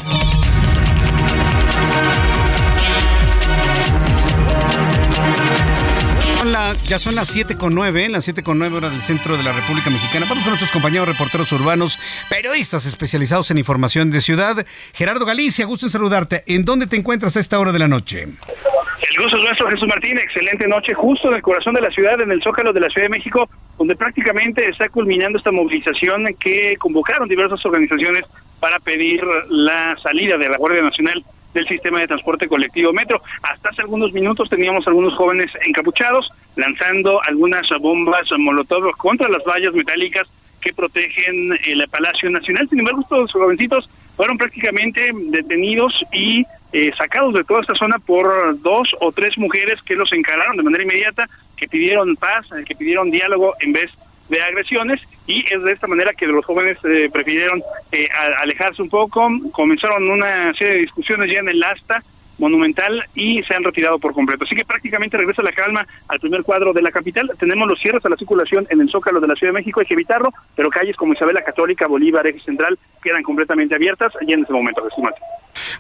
Ya 6.85 6.99
son 6.99 7.15
las 7.15 7.29
7 7.29 7.57
con 7.57 7.75
9, 7.75 8.11
las 8.11 8.25
7 8.25 8.43
con 8.43 8.59
9 8.59 8.77
horas 8.77 8.93
del 8.93 9.01
centro 9.01 9.39
de 9.39 9.43
la 9.43 9.53
República 9.53 9.89
Mexicana. 9.89 10.27
Vamos 10.29 10.45
con 10.45 10.51
nuestros 10.51 10.71
compañeros 10.71 11.09
reporteros 11.09 11.51
urbanos, 11.53 11.99
periodistas 12.29 12.85
especializados 12.85 13.51
en 13.51 13.59
información 13.59 14.11
de 14.11 14.21
ciudad. 14.21 14.67
Gerardo 14.93 15.25
Galicia, 15.25 15.65
gusto 15.65 15.87
en 15.87 15.91
saludarte. 15.91 16.45
¿En 16.47 16.67
dónde 16.67 16.87
te 16.87 16.97
encuentras 16.97 17.37
a 17.37 17.41
esta 17.41 17.59
hora 17.59 17.73
de 17.73 17.79
la 17.79 17.89
noche? 17.89 18.25
El 18.25 19.23
gusto 19.23 19.39
es 19.39 19.45
nuestro, 19.45 19.71
Jesús 19.71 19.89
Martín. 19.89 20.19
Excelente 20.19 20.69
noche, 20.69 20.93
justo 20.93 21.29
en 21.29 21.37
el 21.37 21.43
corazón 21.43 21.73
de 21.73 21.81
la 21.81 21.91
ciudad, 21.91 22.21
en 22.21 22.31
el 22.31 22.43
Zócalo 22.43 22.73
de 22.75 22.81
la 22.81 22.91
Ciudad 22.91 23.07
de 23.07 23.11
México, 23.11 23.49
donde 23.79 23.97
prácticamente 23.97 24.69
está 24.69 24.91
culminando 24.91 25.39
esta 25.39 25.53
movilización 25.53 26.35
que 26.39 26.77
convocaron 26.79 27.29
diversas 27.29 27.65
organizaciones 27.65 28.25
para 28.61 28.79
pedir 28.79 29.23
la 29.49 29.97
salida 30.03 30.37
de 30.37 30.51
la 30.51 30.59
Guardia 30.59 30.83
Nacional 30.83 31.25
del 31.55 31.67
sistema 31.67 32.01
de 32.01 32.09
transporte 32.09 32.49
colectivo 32.49 32.93
Metro. 32.93 33.21
Hasta 33.43 33.71
hace 33.71 33.83
algunos 33.83 34.13
minutos 34.13 34.49
teníamos 34.49 34.87
algunos 34.87 35.15
jóvenes 35.15 35.51
encapuchados 35.67 36.31
lanzando 36.57 37.21
algunas 37.27 37.69
bombas 37.81 38.29
molotov 38.39 38.91
contra 38.97 39.29
las 39.29 39.43
vallas 39.45 39.75
metálicas 39.75 40.27
que 40.61 40.73
protegen 40.73 41.59
el 41.67 41.87
Palacio 41.89 42.31
Nacional. 42.31 42.69
Sin 42.69 42.79
embargo, 42.79 43.01
estos 43.03 43.33
jovencitos 43.33 43.91
fueron 44.17 44.39
prácticamente 44.39 45.11
detenidos 45.13 46.05
y 46.13 46.45
eh, 46.73 46.93
sacados 46.97 47.35
de 47.35 47.45
toda 47.45 47.61
esta 47.61 47.75
zona 47.75 47.99
por 47.99 48.61
dos 48.63 48.95
o 49.01 49.13
tres 49.13 49.37
mujeres 49.37 49.83
que 49.83 49.95
los 49.95 50.13
encararon 50.13 50.57
de 50.57 50.63
manera 50.63 50.85
inmediata, 50.85 51.29
que 51.57 51.69
pidieron 51.69 52.17
paz, 52.17 52.47
que 52.67 52.75
pidieron 52.75 53.11
diálogo 53.11 53.55
en 53.61 53.73
vez 53.73 53.91
de 54.29 54.41
agresiones 54.41 55.03
y 55.27 55.45
es 55.53 55.63
de 55.63 55.73
esta 55.73 55.87
manera 55.87 56.13
que 56.13 56.27
los 56.27 56.45
jóvenes 56.45 56.79
eh, 56.85 57.09
prefirieron 57.13 57.63
eh, 57.93 58.09
alejarse 58.39 58.83
un 58.83 58.89
poco, 58.89 59.29
comenzaron 59.53 60.11
una 60.11 60.53
serie 60.55 60.75
de 60.75 60.81
discusiones 60.81 61.33
ya 61.33 61.41
en 61.41 61.49
el 61.49 61.63
asta 61.63 62.03
monumental 62.39 63.05
y 63.15 63.43
se 63.43 63.55
han 63.55 63.63
retirado 63.63 63.99
por 63.99 64.13
completo. 64.13 64.45
Así 64.45 64.57
que 64.57 64.65
prácticamente 64.65 65.17
regresa 65.17 65.43
la 65.43 65.53
calma 65.53 65.87
al 66.09 66.19
primer 66.19 66.43
cuadro 66.43 66.73
de 66.73 66.83
la 66.83 66.91
capital. 66.91 67.31
Tenemos 67.39 67.69
los 67.69 67.79
cierres 67.79 68.05
a 68.05 68.09
la 68.09 68.17
circulación 68.17 68.67
en 68.71 68.81
el 68.81 68.91
Zócalo 68.91 69.21
de 69.21 69.29
la 69.29 69.35
Ciudad 69.35 69.53
de 69.53 69.59
México, 69.59 69.81
hay 69.81 69.87
que 69.87 69.95
evitarlo, 69.95 70.33
pero 70.57 70.69
calles 70.71 70.97
como 70.97 71.13
Isabela 71.13 71.43
Católica, 71.45 71.87
Bolívar, 71.87 72.27
Eje 72.27 72.41
Central 72.41 72.79
quedan 73.03 73.23
completamente 73.23 73.75
abiertas 73.75 74.13
y 74.27 74.33
en 74.33 74.43
ese 74.43 74.53
momento. 74.53 74.83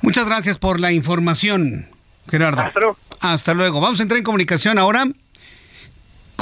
Muchas 0.02 0.26
gracias 0.26 0.58
por 0.58 0.78
la 0.78 0.92
información, 0.92 1.86
Gerardo. 2.28 2.60
Hasta 2.60 2.80
luego. 2.80 2.96
Hasta 3.20 3.54
luego. 3.54 3.80
Vamos 3.80 4.00
a 4.00 4.02
entrar 4.02 4.18
en 4.18 4.24
comunicación 4.24 4.78
ahora 4.78 5.06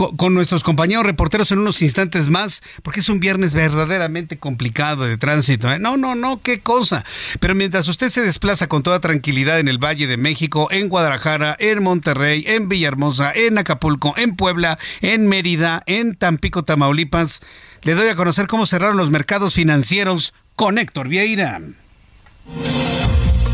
con, 0.09 0.35
nuestros 0.35 0.65
compañeros 0.65 1.05
reporteros 1.05 1.51
en 1.53 1.59
unos 1.59 1.83
instantes 1.83 2.29
más, 2.29 2.63
porque 2.83 3.01
es 3.01 3.09
un 3.09 3.21
viernes 3.21 3.53
verdaderamente 3.53 4.39
complicado 4.39 5.05
de 5.05 5.19
tránsito. 5.19 5.71
¿eh? 5.71 5.79
No, 5.79 5.97
no, 5.97 6.15
no, 6.15 6.41
qué 6.41 6.61
cosa. 6.61 7.05
Pero 7.39 7.55
mientras 7.55 7.87
usted 7.89 8.09
se 8.09 8.23
desplaza 8.23 8.67
con 8.69 8.83
toda 8.83 9.01
tranquilidad 9.01 9.59
en 9.59 9.69
el 9.69 9.79
Valle 9.79 10.07
de 10.07 10.17
México, 10.17 10.69
en 10.71 10.89
Guadalajara, 10.89 11.57
en 11.59 11.83
Monterrey, 11.83 12.45
en 12.47 12.69
Villahermosa, 12.69 13.33
en 13.35 13.59
Acapulco, 13.59 14.15
en 14.17 14.37
Puebla, 14.37 14.79
en 15.03 15.27
Mérida, 15.27 15.83
en 15.87 16.15
Tampico, 16.15 16.63
Tamaulipas, 16.63 17.43
le 17.83 17.95
doy 17.95 18.09
a 18.09 18.17
conocer 18.17 18.47
cómo 18.47 18.67
cerraron 18.67 18.97
los 18.97 19.11
mercados 19.11 19.55
financieros 19.55 20.35
con 20.57 20.79
Héctor 20.79 21.09
Vieira. 21.09 21.61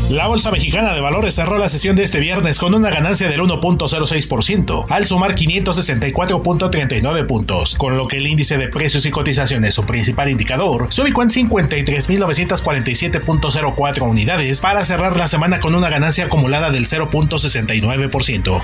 La 0.09 0.27
Bolsa 0.27 0.51
Mexicana 0.51 0.93
de 0.93 1.01
Valores 1.01 1.35
cerró 1.35 1.57
la 1.57 1.67
sesión 1.67 1.97
de 1.97 2.03
este 2.03 2.21
viernes 2.21 2.59
con 2.59 2.73
una 2.73 2.89
ganancia 2.89 3.27
del 3.27 3.41
1.06%, 3.41 4.85
al 4.87 5.05
sumar 5.05 5.35
564.39 5.35 7.27
puntos, 7.27 7.75
con 7.75 7.97
lo 7.97 8.07
que 8.07 8.15
el 8.15 8.27
índice 8.27 8.57
de 8.57 8.69
precios 8.69 9.05
y 9.05 9.11
cotizaciones, 9.11 9.73
su 9.73 9.85
principal 9.85 10.29
indicador, 10.29 10.87
se 10.91 11.01
ubicó 11.01 11.23
en 11.23 11.29
53.947.04 11.29 14.09
unidades 14.09 14.61
para 14.61 14.85
cerrar 14.85 15.17
la 15.17 15.27
semana 15.27 15.59
con 15.59 15.75
una 15.75 15.89
ganancia 15.89 16.23
acumulada 16.23 16.71
del 16.71 16.85
0.69%. 16.85 18.61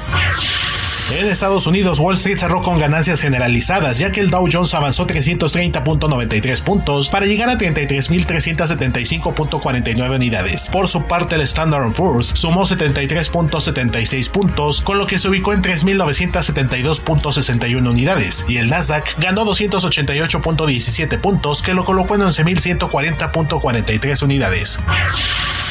En 1.12 1.28
Estados 1.28 1.68
Unidos, 1.68 2.00
Wall 2.00 2.16
Street 2.16 2.38
cerró 2.38 2.62
con 2.62 2.80
ganancias 2.80 3.20
generalizadas, 3.20 4.00
ya 4.00 4.12
que 4.12 4.22
el 4.22 4.30
Dow 4.30 4.48
Jones 4.52 4.74
avanzó 4.74 5.06
330.93 5.06 6.64
puntos 6.64 7.10
para 7.10 7.26
llegar 7.26 7.50
a 7.50 7.58
33.375.49 7.58 10.16
unidades. 10.16 10.70
Por 10.70 10.88
su 10.88 11.04
parte, 11.04 11.33
el 11.34 11.42
Standard 11.42 11.92
Poor's 11.94 12.28
sumó 12.28 12.62
73.76 12.64 14.30
puntos, 14.30 14.82
con 14.82 14.98
lo 14.98 15.08
que 15.08 15.20
se 15.20 15.30
ubicó 15.30 15.54
en 15.54 15.62
3.972.61 15.62 17.90
unidades, 17.90 18.46
y 18.48 18.58
el 18.58 18.70
Nasdaq 18.70 19.18
ganó 19.20 19.46
288.17 19.46 21.20
puntos, 21.20 21.62
que 21.62 21.74
lo 21.74 21.84
colocó 21.86 22.16
en 22.16 22.22
11.140.43 22.22 24.24
unidades. 24.24 24.80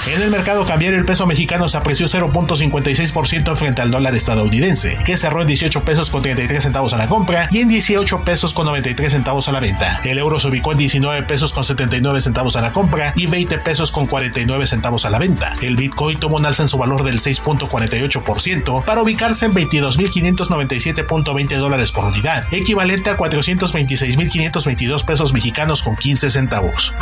En 0.04 0.20
el 0.20 0.30
mercado 0.30 0.66
cambiario 0.66 0.98
el 0.98 1.04
peso 1.04 1.26
mexicano 1.26 1.68
se 1.68 1.76
apreció 1.76 2.06
0.56% 2.06 3.54
frente 3.54 3.82
al 3.82 3.92
dólar 3.92 4.16
estadounidense, 4.16 4.98
que 5.04 5.16
cerró 5.16 5.42
en 5.42 5.46
18 5.46 5.84
pesos 5.84 6.10
con 6.10 6.22
33 6.22 6.60
centavos 6.60 6.92
a 6.92 6.96
la 6.96 7.06
compra 7.06 7.48
y 7.52 7.60
en 7.60 7.68
18 7.68 8.24
pesos 8.24 8.52
con 8.52 8.66
93 8.66 9.12
centavos 9.12 9.46
a 9.46 9.52
la 9.52 9.60
venta. 9.60 10.00
El 10.02 10.18
euro 10.18 10.40
se 10.40 10.48
ubicó 10.48 10.72
en 10.72 10.78
19 10.78 11.22
pesos 11.22 11.52
con 11.52 11.62
79 11.62 12.20
centavos 12.20 12.56
a 12.56 12.62
la 12.62 12.72
compra 12.72 13.12
y 13.14 13.28
20 13.28 13.58
pesos 13.58 13.92
con 13.92 14.06
49 14.06 14.66
centavos 14.66 15.04
a 15.04 15.10
la 15.10 15.20
venta. 15.20 15.51
El 15.60 15.76
Bitcoin 15.76 16.18
tuvo 16.18 16.36
un 16.36 16.46
alza 16.46 16.62
en 16.62 16.68
su 16.68 16.78
valor 16.78 17.04
del 17.04 17.20
6.48% 17.20 18.84
para 18.84 19.02
ubicarse 19.02 19.46
en 19.46 19.54
22.597.20 19.54 21.58
dólares 21.58 21.92
por 21.92 22.04
unidad, 22.04 22.52
equivalente 22.52 23.10
a 23.10 23.16
426.522 23.16 25.04
pesos 25.04 25.32
mexicanos 25.32 25.82
con 25.82 25.96
15 25.96 26.30
centavos. 26.30 26.94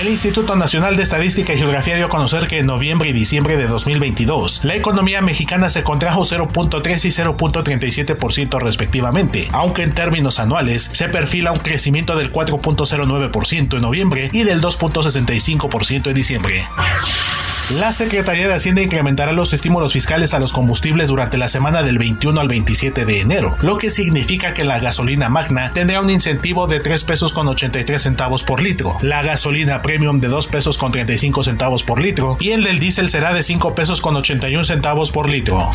El 0.00 0.08
Instituto 0.08 0.56
Nacional 0.56 0.96
de 0.96 1.04
Estadística 1.04 1.54
y 1.54 1.58
Geografía 1.58 1.94
dio 1.94 2.06
a 2.06 2.08
conocer 2.08 2.48
que 2.48 2.58
en 2.58 2.66
noviembre 2.66 3.10
y 3.10 3.12
diciembre 3.12 3.56
de 3.56 3.68
2022 3.68 4.64
la 4.64 4.74
economía 4.74 5.22
mexicana 5.22 5.68
se 5.68 5.84
contrajo 5.84 6.22
0.3 6.22 7.04
y 7.04 7.10
0.37% 7.10 8.60
respectivamente, 8.60 9.48
aunque 9.52 9.84
en 9.84 9.94
términos 9.94 10.40
anuales 10.40 10.90
se 10.92 11.08
perfila 11.08 11.52
un 11.52 11.60
crecimiento 11.60 12.16
del 12.16 12.32
4.09% 12.32 13.76
en 13.76 13.82
noviembre 13.82 14.30
y 14.32 14.42
del 14.42 14.60
2.65% 14.60 16.08
en 16.08 16.14
diciembre. 16.14 16.66
La 17.70 17.92
Secretaría 17.92 18.46
de 18.46 18.54
Hacienda 18.54 18.82
incrementará 18.82 19.32
los 19.32 19.54
estímulos 19.54 19.94
fiscales 19.94 20.34
a 20.34 20.38
los 20.38 20.52
combustibles 20.52 21.08
durante 21.08 21.38
la 21.38 21.48
semana 21.48 21.82
del 21.82 21.98
21 21.98 22.38
al 22.38 22.48
27 22.48 23.06
de 23.06 23.20
enero, 23.20 23.56
lo 23.62 23.78
que 23.78 23.88
significa 23.88 24.52
que 24.52 24.64
la 24.64 24.78
gasolina 24.78 25.30
magna 25.30 25.72
tendrá 25.72 26.02
un 26.02 26.10
incentivo 26.10 26.66
de 26.66 26.80
3 26.80 27.04
pesos 27.04 27.32
con 27.32 27.48
83 27.48 28.02
centavos 28.02 28.42
por 28.42 28.62
litro, 28.62 28.98
la 29.00 29.22
gasolina 29.22 29.80
premium 29.80 30.20
de 30.20 30.28
2 30.28 30.46
pesos 30.48 30.76
con 30.76 30.92
35 30.92 31.42
centavos 31.42 31.82
por 31.82 32.02
litro 32.02 32.36
y 32.38 32.50
el 32.50 32.64
del 32.64 32.78
diésel 32.78 33.08
será 33.08 33.32
de 33.32 33.42
5 33.42 33.74
pesos 33.74 34.02
con 34.02 34.14
81 34.14 34.64
centavos 34.64 35.10
por 35.10 35.30
litro. 35.30 35.70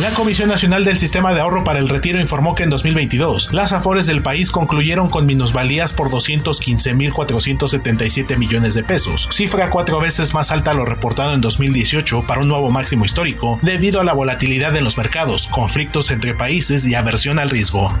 La 0.00 0.10
Comisión 0.10 0.48
Nacional 0.48 0.84
del 0.84 0.98
Sistema 0.98 1.32
de 1.32 1.40
Ahorro 1.40 1.62
para 1.62 1.78
el 1.78 1.88
Retiro 1.88 2.18
informó 2.18 2.56
que 2.56 2.64
en 2.64 2.70
2022 2.70 3.52
las 3.52 3.72
afores 3.72 4.06
del 4.06 4.22
país 4.22 4.50
concluyeron 4.50 5.08
con 5.08 5.24
minusvalías 5.24 5.92
por 5.92 6.10
215.477 6.10 8.36
millones 8.36 8.74
de 8.74 8.82
pesos, 8.82 9.28
cifra 9.30 9.70
cuatro 9.70 10.00
veces 10.00 10.34
más 10.34 10.50
alta 10.50 10.63
lo 10.72 10.86
reportado 10.86 11.34
en 11.34 11.40
2018 11.40 12.24
para 12.26 12.40
un 12.40 12.48
nuevo 12.48 12.70
máximo 12.70 13.04
histórico 13.04 13.58
debido 13.60 14.00
a 14.00 14.04
la 14.04 14.14
volatilidad 14.14 14.74
en 14.76 14.84
los 14.84 14.96
mercados, 14.96 15.48
conflictos 15.48 16.10
entre 16.10 16.34
países 16.34 16.86
y 16.86 16.94
aversión 16.94 17.38
al 17.38 17.50
riesgo. 17.50 17.92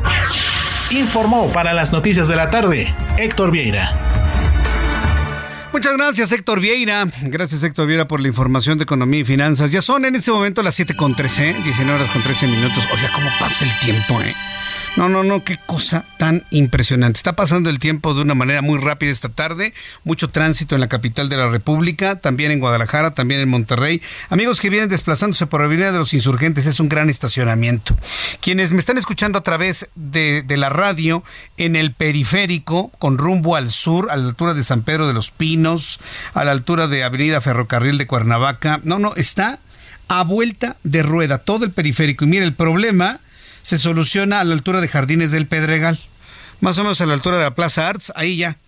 Informó 0.90 1.48
para 1.52 1.74
las 1.74 1.92
noticias 1.92 2.28
de 2.28 2.36
la 2.36 2.50
tarde 2.50 2.94
Héctor 3.18 3.50
Vieira. 3.50 3.92
Muchas 5.74 5.96
gracias, 5.96 6.30
Héctor 6.30 6.60
Vieira. 6.60 7.08
Gracias, 7.22 7.64
Héctor 7.64 7.88
Vieira, 7.88 8.06
por 8.06 8.20
la 8.20 8.28
información 8.28 8.78
de 8.78 8.84
economía 8.84 9.20
y 9.20 9.24
finanzas. 9.24 9.72
Ya 9.72 9.82
son 9.82 10.04
en 10.04 10.14
este 10.14 10.30
momento 10.30 10.62
las 10.62 10.76
7 10.76 10.94
con 10.94 11.16
13, 11.16 11.52
19 11.52 11.92
horas 11.92 12.08
con 12.10 12.22
13 12.22 12.46
minutos. 12.46 12.84
Oiga, 12.94 13.10
cómo 13.12 13.28
pasa 13.40 13.64
el 13.64 13.78
tiempo, 13.80 14.20
¿eh? 14.22 14.32
No, 14.96 15.08
no, 15.08 15.24
no, 15.24 15.42
qué 15.42 15.58
cosa 15.66 16.04
tan 16.18 16.44
impresionante. 16.50 17.16
Está 17.16 17.32
pasando 17.32 17.68
el 17.68 17.80
tiempo 17.80 18.14
de 18.14 18.22
una 18.22 18.34
manera 18.34 18.62
muy 18.62 18.78
rápida 18.78 19.10
esta 19.10 19.28
tarde. 19.28 19.74
Mucho 20.04 20.28
tránsito 20.28 20.76
en 20.76 20.80
la 20.80 20.86
capital 20.86 21.28
de 21.28 21.36
la 21.36 21.48
República, 21.48 22.20
también 22.20 22.52
en 22.52 22.60
Guadalajara, 22.60 23.12
también 23.12 23.40
en 23.40 23.48
Monterrey. 23.48 24.00
Amigos 24.28 24.60
que 24.60 24.70
vienen 24.70 24.88
desplazándose 24.88 25.46
por 25.48 25.60
la 25.60 25.66
Avenida 25.66 25.90
de 25.90 25.98
los 25.98 26.14
Insurgentes, 26.14 26.66
es 26.66 26.78
un 26.78 26.88
gran 26.88 27.10
estacionamiento. 27.10 27.96
Quienes 28.40 28.70
me 28.70 28.78
están 28.78 28.96
escuchando 28.96 29.36
a 29.36 29.42
través 29.42 29.88
de, 29.96 30.42
de 30.42 30.56
la 30.56 30.68
radio 30.68 31.24
en 31.56 31.74
el 31.74 31.92
periférico, 31.92 32.92
con 33.00 33.18
rumbo 33.18 33.56
al 33.56 33.72
sur, 33.72 34.12
a 34.12 34.16
la 34.16 34.28
altura 34.28 34.54
de 34.54 34.62
San 34.62 34.82
Pedro 34.82 35.08
de 35.08 35.14
los 35.14 35.32
Pinos, 35.32 35.98
a 36.34 36.44
la 36.44 36.52
altura 36.52 36.86
de 36.86 37.02
Avenida 37.02 37.40
Ferrocarril 37.40 37.98
de 37.98 38.06
Cuernavaca. 38.06 38.80
No, 38.84 39.00
no, 39.00 39.16
está 39.16 39.58
a 40.06 40.22
vuelta 40.22 40.76
de 40.84 41.02
rueda 41.02 41.38
todo 41.38 41.64
el 41.64 41.72
periférico. 41.72 42.24
Y 42.24 42.28
mire, 42.28 42.44
el 42.44 42.54
problema 42.54 43.18
se 43.64 43.78
soluciona 43.78 44.40
a 44.40 44.44
la 44.44 44.52
altura 44.52 44.82
de 44.82 44.88
Jardines 44.88 45.30
del 45.30 45.46
Pedregal, 45.46 45.98
más 46.60 46.76
o 46.76 46.82
menos 46.82 47.00
a 47.00 47.06
la 47.06 47.14
altura 47.14 47.38
de 47.38 47.44
la 47.44 47.54
Plaza 47.54 47.88
Arts, 47.88 48.12
ahí 48.14 48.36
ya. 48.36 48.58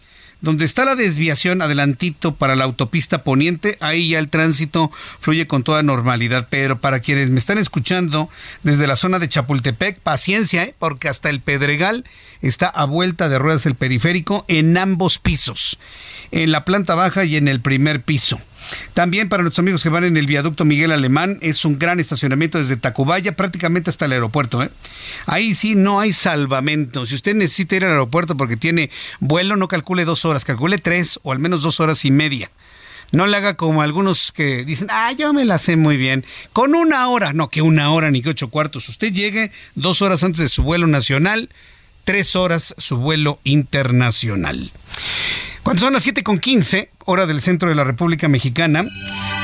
Donde 0.41 0.65
está 0.65 0.87
la 0.87 0.95
desviación 0.95 1.61
adelantito 1.61 2.35
para 2.35 2.57
la 2.57 2.65
autopista 2.65 3.23
poniente, 3.23 3.77
ahí 3.81 4.11
ya 4.11 4.19
el 4.19 4.31
tránsito 4.31 4.91
fluye 5.21 5.47
con 5.47 5.65
toda 5.65 5.83
normalidad. 5.83 6.47
Pero 6.49 6.79
para 6.79 7.01
quienes 7.01 7.29
me 7.29 7.39
están 7.39 7.59
escuchando 7.59 8.31
desde 8.63 8.87
la 8.87 8.97
zona 8.97 9.19
de 9.19 9.29
Chapultepec, 9.29 9.99
paciencia, 9.99 10.63
¿eh? 10.65 10.75
porque 10.79 11.09
hasta 11.11 11.29
el 11.29 11.41
Pedregal 11.41 12.05
está 12.41 12.69
a 12.69 12.85
vuelta 12.87 13.29
de 13.29 13.39
ruedas 13.39 13.67
el 13.67 13.75
periférico 13.75 14.47
en 14.49 14.77
ambos 14.79 15.19
pisos, 15.19 15.79
en 16.31 16.53
la 16.53 16.65
planta 16.65 16.95
baja 16.95 17.25
y 17.25 17.37
en 17.37 17.49
el 17.49 17.61
primer 17.61 18.03
piso. 18.03 18.41
También 18.95 19.29
para 19.29 19.43
nuestros 19.43 19.63
amigos 19.63 19.83
que 19.83 19.89
van 19.89 20.05
en 20.05 20.17
el 20.17 20.27
viaducto 20.27 20.65
Miguel 20.65 20.93
Alemán, 20.93 21.39
es 21.43 21.65
un 21.65 21.79
gran 21.79 22.01
estacionamiento 22.01 22.59
desde 22.59 22.77
Tacubaya 22.77 23.37
prácticamente 23.37 23.91
hasta 23.91 24.07
el 24.07 24.13
aeropuerto. 24.13 24.63
¿eh? 24.63 24.71
Ahí 25.27 25.55
sí 25.55 25.75
no 25.75 26.01
hay 26.01 26.13
salvamento. 26.13 27.07
Si 27.07 27.15
usted 27.15 27.35
necesita 27.35 27.77
ir 27.77 27.85
al 27.85 27.93
aeropuerto 27.93 28.37
porque 28.37 28.57
tiene 28.57 28.91
vuelo, 29.21 29.57
no 29.57 29.69
calcule 29.69 30.05
dos 30.05 30.25
horas, 30.25 30.45
calcule 30.45 30.79
tres 30.79 31.21
o 31.23 31.33
al 31.33 31.39
menos 31.39 31.63
dos 31.63 31.81
horas 31.81 32.05
y 32.05 32.11
media. 32.11 32.51
No 33.13 33.27
le 33.27 33.37
haga 33.37 33.55
como 33.55 33.83
algunos 33.83 34.33
que 34.33 34.65
dicen, 34.65 34.89
ah, 34.91 35.13
yo 35.13 35.33
me 35.33 35.45
la 35.45 35.59
sé 35.59 35.77
muy 35.77 35.97
bien. 35.97 36.25
Con 36.53 36.75
una 36.75 37.09
hora, 37.09 37.33
no, 37.33 37.51
que 37.51 37.63
una 37.63 37.91
hora 37.91 38.11
ni 38.11 38.21
que 38.21 38.31
ocho 38.31 38.49
cuartos. 38.49 38.89
Usted 38.89 39.13
llegue 39.13 39.53
dos 39.75 40.03
horas 40.03 40.23
antes 40.25 40.41
de 40.41 40.49
su 40.49 40.63
vuelo 40.63 40.87
nacional, 40.87 41.51
tres 42.05 42.35
horas 42.35 42.75
su 42.79 42.97
vuelo 42.97 43.39
internacional. 43.45 44.73
Cuando 45.67 45.81
son 45.81 45.95
las 45.95 46.05
7 46.05 46.23
con 46.23 46.39
15, 46.39 46.91
hora 47.07 47.27
del 47.27 47.41
centro 47.41 47.69
de 47.69 47.75
la 47.75 47.83
República 47.83 48.29
Mexicana, 48.29 48.85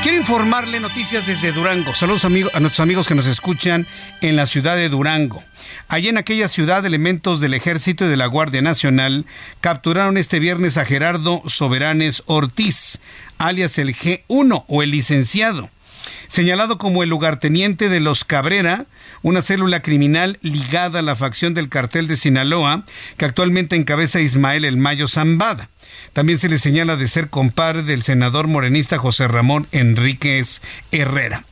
quiero 0.03 0.19
informarle 0.19 0.79
noticias 0.79 1.27
desde 1.27 1.51
Durango. 1.51 1.93
Saludos 1.93 2.23
amigos, 2.23 2.55
a 2.55 2.61
nuestros 2.61 2.79
amigos 2.79 3.07
que 3.07 3.13
nos 3.13 3.25
escuchan 3.25 3.85
en 4.21 4.37
la 4.37 4.47
ciudad 4.47 4.77
de 4.77 4.87
Durango. 4.87 5.43
Allí 5.89 6.07
en 6.07 6.17
aquella 6.17 6.47
ciudad, 6.47 6.85
elementos 6.85 7.41
del 7.41 7.53
Ejército 7.53 8.05
y 8.05 8.07
de 8.07 8.15
la 8.15 8.27
Guardia 8.27 8.61
Nacional 8.61 9.25
capturaron 9.59 10.15
este 10.15 10.39
viernes 10.39 10.77
a 10.77 10.85
Gerardo 10.85 11.43
Soberanes 11.45 12.23
Ortiz, 12.25 13.01
alias 13.37 13.77
el 13.77 13.93
G1 13.93 14.63
o 14.65 14.81
el 14.81 14.91
licenciado 14.91 15.69
señalado 16.27 16.77
como 16.77 17.03
el 17.03 17.09
lugarteniente 17.09 17.89
de 17.89 17.99
los 17.99 18.25
Cabrera, 18.25 18.85
una 19.21 19.41
célula 19.41 19.81
criminal 19.81 20.39
ligada 20.41 20.99
a 20.99 21.03
la 21.03 21.15
facción 21.15 21.53
del 21.53 21.69
cartel 21.69 22.07
de 22.07 22.15
Sinaloa, 22.15 22.85
que 23.17 23.25
actualmente 23.25 23.75
encabeza 23.75 24.19
Ismael 24.19 24.65
El 24.65 24.77
Mayo 24.77 25.07
Zambada. 25.07 25.69
También 26.13 26.37
se 26.37 26.49
le 26.49 26.57
señala 26.57 26.95
de 26.95 27.07
ser 27.07 27.29
compadre 27.29 27.83
del 27.83 28.03
senador 28.03 28.47
morenista 28.47 28.97
José 28.97 29.27
Ramón 29.27 29.67
Enríquez 29.71 30.61
Herrera. 30.91 31.43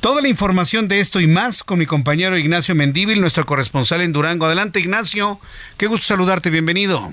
Toda 0.00 0.20
la 0.20 0.28
información 0.28 0.88
de 0.88 1.00
esto 1.00 1.20
y 1.20 1.28
más 1.28 1.62
con 1.62 1.78
mi 1.78 1.86
compañero 1.86 2.36
Ignacio 2.36 2.74
Mendíbil, 2.74 3.20
nuestro 3.20 3.46
corresponsal 3.46 4.00
en 4.00 4.12
Durango. 4.12 4.46
Adelante, 4.46 4.80
Ignacio. 4.80 5.38
Qué 5.76 5.86
gusto 5.86 6.06
saludarte. 6.06 6.50
Bienvenido. 6.50 7.10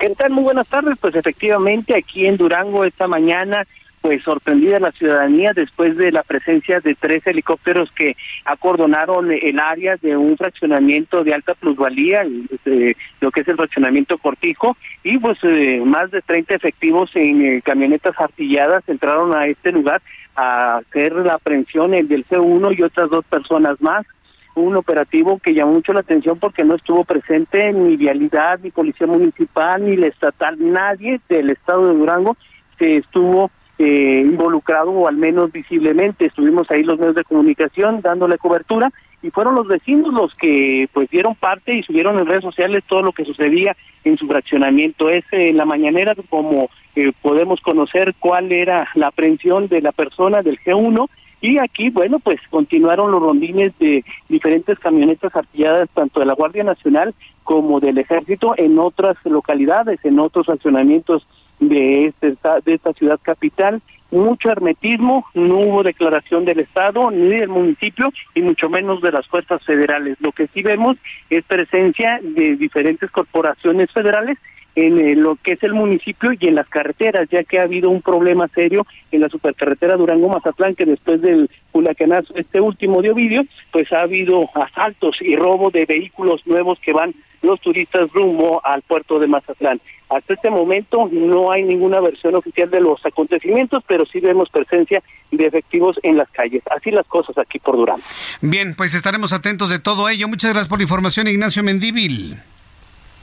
¿Qué 0.00 0.10
tal? 0.10 0.30
Muy 0.30 0.44
buenas 0.44 0.66
tardes. 0.66 0.96
Pues 1.00 1.14
efectivamente, 1.14 1.96
aquí 1.96 2.26
en 2.26 2.36
Durango 2.36 2.84
esta 2.84 3.06
mañana 3.06 3.66
pues 4.00 4.22
sorprendida 4.22 4.78
la 4.78 4.92
ciudadanía 4.92 5.52
después 5.54 5.96
de 5.96 6.12
la 6.12 6.22
presencia 6.22 6.80
de 6.80 6.94
tres 6.94 7.26
helicópteros 7.26 7.90
que 7.92 8.16
acordonaron 8.44 9.30
el 9.30 9.58
área 9.58 9.96
de 9.96 10.16
un 10.16 10.36
fraccionamiento 10.36 11.24
de 11.24 11.34
alta 11.34 11.54
plusvalía, 11.54 12.24
eh, 12.64 12.94
lo 13.20 13.30
que 13.30 13.40
es 13.40 13.48
el 13.48 13.56
fraccionamiento 13.56 14.18
Cortijo, 14.18 14.76
y 15.02 15.18
pues 15.18 15.38
eh, 15.42 15.82
más 15.84 16.10
de 16.10 16.22
30 16.22 16.54
efectivos 16.54 17.10
en 17.14 17.44
eh, 17.44 17.62
camionetas 17.62 18.14
artilladas 18.18 18.82
entraron 18.88 19.34
a 19.34 19.46
este 19.46 19.72
lugar 19.72 20.00
a 20.36 20.76
hacer 20.76 21.12
la 21.14 21.34
aprehensión 21.34 21.94
el 21.94 22.08
del 22.08 22.24
C1 22.26 22.78
y 22.78 22.82
otras 22.82 23.10
dos 23.10 23.24
personas 23.24 23.80
más. 23.80 24.06
Un 24.54 24.76
operativo 24.76 25.38
que 25.38 25.54
llamó 25.54 25.74
mucho 25.74 25.92
la 25.92 26.00
atención 26.00 26.38
porque 26.38 26.64
no 26.64 26.74
estuvo 26.74 27.04
presente 27.04 27.72
ni 27.72 27.96
vialidad, 27.96 28.58
ni 28.60 28.70
policía 28.70 29.06
municipal, 29.06 29.84
ni 29.84 29.96
la 29.96 30.08
estatal, 30.08 30.56
nadie 30.58 31.20
del 31.28 31.50
estado 31.50 31.86
de 31.86 31.94
Durango 31.94 32.36
se 32.78 32.96
estuvo 32.98 33.50
eh, 33.78 34.22
involucrado 34.24 34.90
o 34.90 35.08
al 35.08 35.16
menos 35.16 35.52
visiblemente. 35.52 36.26
Estuvimos 36.26 36.70
ahí 36.70 36.82
los 36.82 36.98
medios 36.98 37.16
de 37.16 37.24
comunicación 37.24 38.00
dándole 38.00 38.38
cobertura 38.38 38.90
y 39.22 39.30
fueron 39.30 39.54
los 39.54 39.66
vecinos 39.66 40.12
los 40.12 40.34
que 40.34 40.88
pues 40.92 41.10
dieron 41.10 41.34
parte 41.34 41.74
y 41.74 41.82
subieron 41.82 42.18
en 42.18 42.26
redes 42.26 42.44
sociales 42.44 42.84
todo 42.88 43.02
lo 43.02 43.12
que 43.12 43.24
sucedía 43.24 43.76
en 44.04 44.16
su 44.16 44.26
fraccionamiento. 44.26 45.10
Es 45.10 45.24
en 45.32 45.56
la 45.56 45.64
mañanera 45.64 46.14
como 46.28 46.70
eh, 46.96 47.12
podemos 47.22 47.60
conocer 47.60 48.14
cuál 48.18 48.52
era 48.52 48.88
la 48.94 49.08
aprehensión 49.08 49.68
de 49.68 49.82
la 49.82 49.92
persona 49.92 50.42
del 50.42 50.58
G1 50.60 51.08
y 51.40 51.58
aquí, 51.58 51.90
bueno, 51.90 52.18
pues 52.18 52.40
continuaron 52.50 53.12
los 53.12 53.22
rondines 53.22 53.72
de 53.78 54.04
diferentes 54.28 54.78
camionetas 54.80 55.34
artilladas, 55.36 55.88
tanto 55.94 56.18
de 56.18 56.26
la 56.26 56.34
Guardia 56.34 56.64
Nacional 56.64 57.14
como 57.44 57.78
del 57.78 57.98
Ejército, 57.98 58.54
en 58.56 58.78
otras 58.78 59.16
localidades, 59.24 60.04
en 60.04 60.18
otros 60.18 60.46
fraccionamientos 60.46 61.26
de, 61.60 62.06
este, 62.06 62.36
de 62.64 62.74
esta 62.74 62.92
ciudad 62.92 63.18
capital. 63.22 63.80
Mucho 64.10 64.50
hermetismo, 64.50 65.26
no 65.34 65.56
hubo 65.58 65.82
declaración 65.82 66.46
del 66.46 66.60
Estado 66.60 67.10
ni 67.10 67.28
del 67.28 67.48
municipio 67.48 68.10
y 68.34 68.40
mucho 68.40 68.70
menos 68.70 69.02
de 69.02 69.12
las 69.12 69.26
fuerzas 69.26 69.62
federales. 69.64 70.16
Lo 70.20 70.32
que 70.32 70.46
sí 70.48 70.62
vemos 70.62 70.96
es 71.28 71.44
presencia 71.44 72.18
de 72.22 72.56
diferentes 72.56 73.10
corporaciones 73.10 73.90
federales 73.92 74.38
en 74.78 74.98
eh, 74.98 75.16
lo 75.16 75.34
que 75.36 75.52
es 75.52 75.62
el 75.64 75.74
municipio 75.74 76.30
y 76.38 76.46
en 76.46 76.54
las 76.54 76.68
carreteras, 76.68 77.28
ya 77.30 77.42
que 77.42 77.58
ha 77.58 77.64
habido 77.64 77.90
un 77.90 78.00
problema 78.00 78.46
serio 78.54 78.86
en 79.10 79.22
la 79.22 79.28
supercarretera 79.28 79.96
Durango-Mazatlán, 79.96 80.76
que 80.76 80.84
después 80.84 81.20
del 81.20 81.50
huracanazo, 81.72 82.32
este 82.36 82.60
último 82.60 83.02
de 83.02 83.10
Ovidio, 83.10 83.42
pues 83.72 83.92
ha 83.92 84.02
habido 84.02 84.48
asaltos 84.54 85.16
y 85.20 85.34
robo 85.34 85.70
de 85.70 85.84
vehículos 85.84 86.46
nuevos 86.46 86.78
que 86.78 86.92
van 86.92 87.12
los 87.42 87.60
turistas 87.60 88.10
rumbo 88.12 88.60
al 88.64 88.82
puerto 88.82 89.18
de 89.18 89.26
Mazatlán. 89.26 89.80
Hasta 90.08 90.34
este 90.34 90.50
momento 90.50 91.08
no 91.12 91.52
hay 91.52 91.62
ninguna 91.62 92.00
versión 92.00 92.34
oficial 92.34 92.70
de 92.70 92.80
los 92.80 93.04
acontecimientos, 93.04 93.84
pero 93.86 94.06
sí 94.06 94.20
vemos 94.20 94.48
presencia 94.48 95.02
de 95.30 95.46
efectivos 95.46 95.98
en 96.02 96.16
las 96.16 96.28
calles. 96.30 96.62
Así 96.74 96.90
las 96.90 97.06
cosas 97.06 97.36
aquí 97.36 97.58
por 97.58 97.76
Durango. 97.76 98.02
Bien, 98.40 98.74
pues 98.74 98.94
estaremos 98.94 99.32
atentos 99.32 99.68
de 99.68 99.78
todo 99.78 100.08
ello. 100.08 100.26
Muchas 100.26 100.52
gracias 100.52 100.68
por 100.68 100.78
la 100.78 100.84
información, 100.84 101.28
Ignacio 101.28 101.62
Mendíbil. 101.62 102.36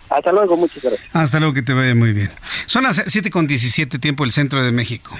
Hasta 0.10 0.32
luego, 0.32 0.56
muchas 0.56 0.84
gracias. 0.84 1.16
Hasta 1.16 1.40
luego, 1.40 1.54
que 1.54 1.64
te 1.64 1.74
vaya 1.74 1.96
muy 1.96 2.14
bien. 2.14 2.30
Son 2.68 2.84
las 2.84 3.04
7 3.08 3.32
con 3.32 3.48
17 3.48 3.98
tiempo 3.98 4.24
el 4.24 4.32
centro 4.32 4.64
de 4.64 4.72
México. 4.72 5.18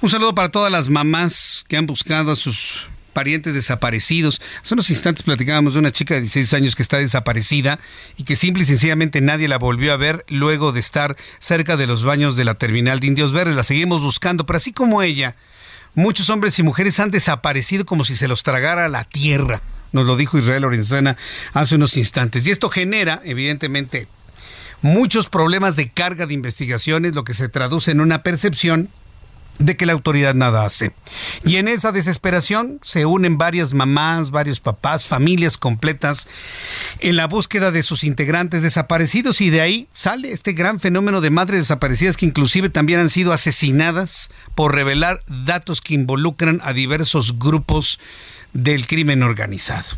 Un 0.00 0.08
saludo 0.08 0.34
para 0.34 0.50
todas 0.50 0.72
las 0.72 0.88
mamás 0.88 1.64
que 1.68 1.76
han 1.76 1.86
buscado 1.86 2.32
a 2.32 2.36
sus 2.36 2.86
parientes 3.12 3.54
desaparecidos. 3.54 4.40
Hace 4.62 4.74
unos 4.74 4.90
instantes 4.90 5.22
platicábamos 5.22 5.74
de 5.74 5.80
una 5.80 5.92
chica 5.92 6.14
de 6.14 6.22
16 6.22 6.54
años 6.54 6.76
que 6.76 6.82
está 6.82 6.98
desaparecida 6.98 7.78
y 8.16 8.24
que 8.24 8.36
simple 8.36 8.64
y 8.64 8.66
sencillamente 8.66 9.20
nadie 9.20 9.48
la 9.48 9.58
volvió 9.58 9.92
a 9.92 9.96
ver 9.96 10.24
luego 10.28 10.72
de 10.72 10.80
estar 10.80 11.16
cerca 11.38 11.76
de 11.76 11.86
los 11.86 12.02
baños 12.02 12.36
de 12.36 12.44
la 12.44 12.54
terminal 12.54 13.00
de 13.00 13.08
Indios 13.08 13.32
Verdes. 13.32 13.56
La 13.56 13.62
seguimos 13.62 14.02
buscando, 14.02 14.46
pero 14.46 14.56
así 14.56 14.72
como 14.72 15.02
ella, 15.02 15.36
muchos 15.94 16.30
hombres 16.30 16.58
y 16.58 16.62
mujeres 16.62 16.98
han 17.00 17.10
desaparecido 17.10 17.84
como 17.84 18.04
si 18.04 18.16
se 18.16 18.28
los 18.28 18.42
tragara 18.42 18.88
la 18.88 19.04
tierra. 19.04 19.62
Nos 19.92 20.06
lo 20.06 20.16
dijo 20.16 20.38
Israel 20.38 20.62
Lorenzana 20.62 21.16
hace 21.52 21.76
unos 21.76 21.96
instantes. 21.96 22.46
Y 22.46 22.50
esto 22.50 22.70
genera, 22.70 23.20
evidentemente, 23.24 24.08
muchos 24.80 25.28
problemas 25.28 25.76
de 25.76 25.90
carga 25.90 26.26
de 26.26 26.34
investigaciones, 26.34 27.14
lo 27.14 27.24
que 27.24 27.34
se 27.34 27.48
traduce 27.48 27.90
en 27.90 28.00
una 28.00 28.22
percepción 28.22 28.88
de 29.58 29.76
que 29.76 29.86
la 29.86 29.92
autoridad 29.92 30.34
nada 30.34 30.64
hace. 30.64 30.92
Y 31.44 31.56
en 31.56 31.68
esa 31.68 31.92
desesperación 31.92 32.80
se 32.82 33.06
unen 33.06 33.38
varias 33.38 33.74
mamás, 33.74 34.30
varios 34.30 34.60
papás, 34.60 35.06
familias 35.06 35.58
completas 35.58 36.28
en 37.00 37.16
la 37.16 37.26
búsqueda 37.26 37.70
de 37.70 37.82
sus 37.82 38.04
integrantes 38.04 38.62
desaparecidos 38.62 39.40
y 39.40 39.50
de 39.50 39.60
ahí 39.60 39.88
sale 39.94 40.32
este 40.32 40.52
gran 40.52 40.80
fenómeno 40.80 41.20
de 41.20 41.30
madres 41.30 41.60
desaparecidas 41.60 42.16
que 42.16 42.26
inclusive 42.26 42.70
también 42.70 43.00
han 43.00 43.10
sido 43.10 43.32
asesinadas 43.32 44.30
por 44.54 44.74
revelar 44.74 45.22
datos 45.26 45.80
que 45.80 45.94
involucran 45.94 46.60
a 46.64 46.72
diversos 46.72 47.38
grupos 47.38 47.98
del 48.52 48.86
crimen 48.86 49.22
organizado. 49.22 49.96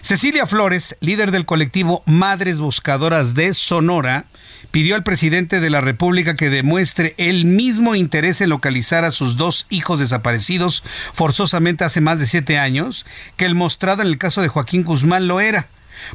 Cecilia 0.00 0.46
Flores, 0.46 0.96
líder 1.00 1.30
del 1.30 1.44
colectivo 1.44 2.02
Madres 2.06 2.58
Buscadoras 2.58 3.34
de 3.34 3.52
Sonora, 3.54 4.26
pidió 4.72 4.96
al 4.96 5.04
presidente 5.04 5.60
de 5.60 5.70
la 5.70 5.80
República 5.80 6.34
que 6.34 6.50
demuestre 6.50 7.14
el 7.18 7.44
mismo 7.44 7.94
interés 7.94 8.40
en 8.40 8.48
localizar 8.48 9.04
a 9.04 9.12
sus 9.12 9.36
dos 9.36 9.66
hijos 9.68 10.00
desaparecidos 10.00 10.82
forzosamente 11.12 11.84
hace 11.84 12.00
más 12.00 12.18
de 12.18 12.26
siete 12.26 12.58
años 12.58 13.06
que 13.36 13.44
el 13.44 13.54
mostrado 13.54 14.02
en 14.02 14.08
el 14.08 14.18
caso 14.18 14.40
de 14.40 14.48
Joaquín 14.48 14.82
Guzmán 14.82 15.28
lo 15.28 15.40
era, 15.40 15.68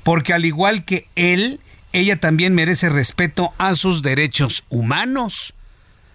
porque 0.04 0.34
al 0.34 0.44
igual 0.44 0.84
que 0.84 1.08
él, 1.16 1.62
ella 1.94 2.20
también 2.20 2.56
merece 2.56 2.90
respeto 2.90 3.54
a 3.60 3.76
sus 3.76 4.02
derechos 4.02 4.64
humanos. 4.70 5.54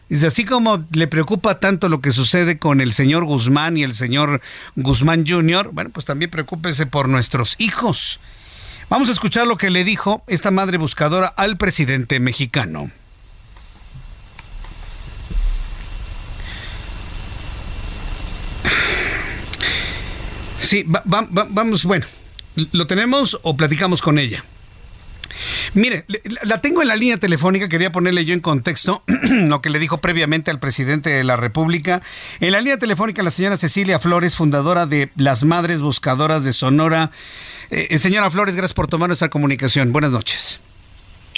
Dice, 0.09 0.27
así 0.27 0.45
como 0.45 0.85
le 0.91 1.07
preocupa 1.07 1.61
tanto 1.61 1.89
lo 1.89 2.01
que 2.01 2.13
sucede 2.13 2.59
con 2.59 2.81
el 2.81 2.93
señor 2.93 3.25
Guzmán 3.25 3.77
y 3.77 3.85
el 3.85 3.95
señor 3.95 4.43
Guzmán 4.75 5.25
Jr., 5.27 5.71
bueno, 5.73 5.91
pues 5.91 6.05
también 6.05 6.31
preocúpese 6.31 6.87
por 6.87 7.09
nuestros 7.09 7.55
hijos. 7.59 8.21
Vamos 8.93 9.09
a 9.09 9.13
escuchar 9.13 9.47
lo 9.47 9.57
que 9.57 9.71
le 9.71 9.85
dijo 9.85 10.23
esta 10.27 10.51
madre 10.51 10.77
buscadora 10.77 11.27
al 11.29 11.57
presidente 11.57 12.21
mexicano. 12.21 12.91
Sí, 20.61 20.85
vamos, 20.87 21.85
bueno, 21.85 22.05
¿lo 22.73 22.87
tenemos 22.87 23.39
o 23.43 23.57
platicamos 23.57 24.03
con 24.03 24.19
ella? 24.19 24.45
Mire, 25.73 26.05
la 26.43 26.61
tengo 26.61 26.83
en 26.83 26.89
la 26.89 26.97
línea 26.97 27.17
telefónica, 27.17 27.69
quería 27.69 27.93
ponerle 27.93 28.27
yo 28.27 28.35
en 28.35 28.41
contexto 28.41 29.03
lo 29.07 29.63
que 29.63 29.71
le 29.71 29.79
dijo 29.79 29.99
previamente 29.99 30.51
al 30.51 30.59
presidente 30.59 31.09
de 31.09 31.25
la 31.25 31.37
República. 31.37 32.03
En 32.41 32.53
la 32.53 32.59
línea 32.59 32.79
telefónica 32.79 33.23
la 33.23 33.31
señora 33.31 33.57
Cecilia 33.57 33.99
Flores, 33.99 34.37
fundadora 34.37 34.85
de 34.85 35.11
Las 35.17 35.45
Madres 35.45 35.81
Buscadoras 35.81 36.45
de 36.45 36.53
Sonora. 36.53 37.11
Eh, 37.73 37.97
señora 37.97 38.31
Flores, 38.31 38.55
gracias 38.55 38.75
por 38.75 38.87
tomar 38.87 39.09
nuestra 39.09 39.31
comunicación. 39.31 39.93
Buenas 39.93 40.11
noches. 40.13 40.61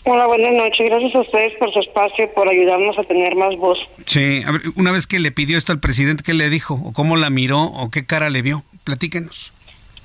Hola, 0.03 0.27
buenas 0.27 0.53
noches. 0.53 0.85
Gracias 0.85 1.15
a 1.15 1.21
ustedes 1.21 1.53
por 1.61 1.73
su 1.73 1.79
espacio, 1.79 2.29
por 2.35 2.49
ayudarnos 2.49 2.99
a 2.99 3.05
tener 3.05 3.37
más 3.37 3.57
voz. 3.57 3.79
Sí, 4.05 4.43
a 4.45 4.51
ver, 4.51 4.63
una 4.75 4.91
vez 4.91 5.07
que 5.07 5.21
le 5.21 5.31
pidió 5.31 5.57
esto 5.57 5.71
al 5.71 5.79
presidente, 5.79 6.25
¿qué 6.27 6.35
le 6.35 6.51
dijo? 6.51 6.75
¿O 6.75 6.93
cómo 6.93 7.17
la 7.17 7.31
miró? 7.31 7.63
¿O 7.63 7.89
qué 7.89 8.05
cara 8.05 8.31
le 8.31 8.43
vio? 8.43 8.65
Platíquenos. 8.83 9.53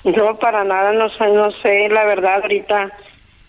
No, 0.04 0.38
para 0.38 0.64
nada, 0.64 0.94
no 0.94 1.10
sé, 1.10 1.28
no 1.30 1.52
sé, 1.52 1.90
la 1.90 2.06
verdad, 2.06 2.42
ahorita 2.44 2.92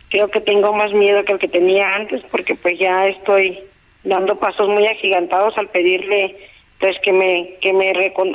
creo 0.08 0.28
que 0.28 0.40
tengo 0.40 0.72
más 0.72 0.92
miedo 0.94 1.22
que 1.24 1.32
el 1.32 1.38
que 1.38 1.48
tenía 1.48 1.94
antes 1.94 2.22
porque 2.30 2.54
pues 2.54 2.78
ya 2.78 3.06
estoy 3.06 3.60
dando 4.04 4.38
pasos 4.40 4.68
muy 4.68 4.86
agigantados 4.86 5.56
al 5.58 5.68
pedirle 5.68 6.34
pues 6.80 6.96
que 7.02 7.12
me 7.12 7.56
que 7.60 7.72
me 7.72 7.92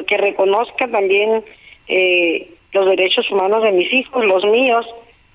que 0.08 0.18
reconozca 0.18 0.88
también 0.88 1.44
eh, 1.90 2.50
los 2.72 2.86
derechos 2.88 3.30
humanos 3.32 3.64
de 3.64 3.72
mis 3.72 3.92
hijos 3.94 4.26
los 4.26 4.44
míos 4.46 4.86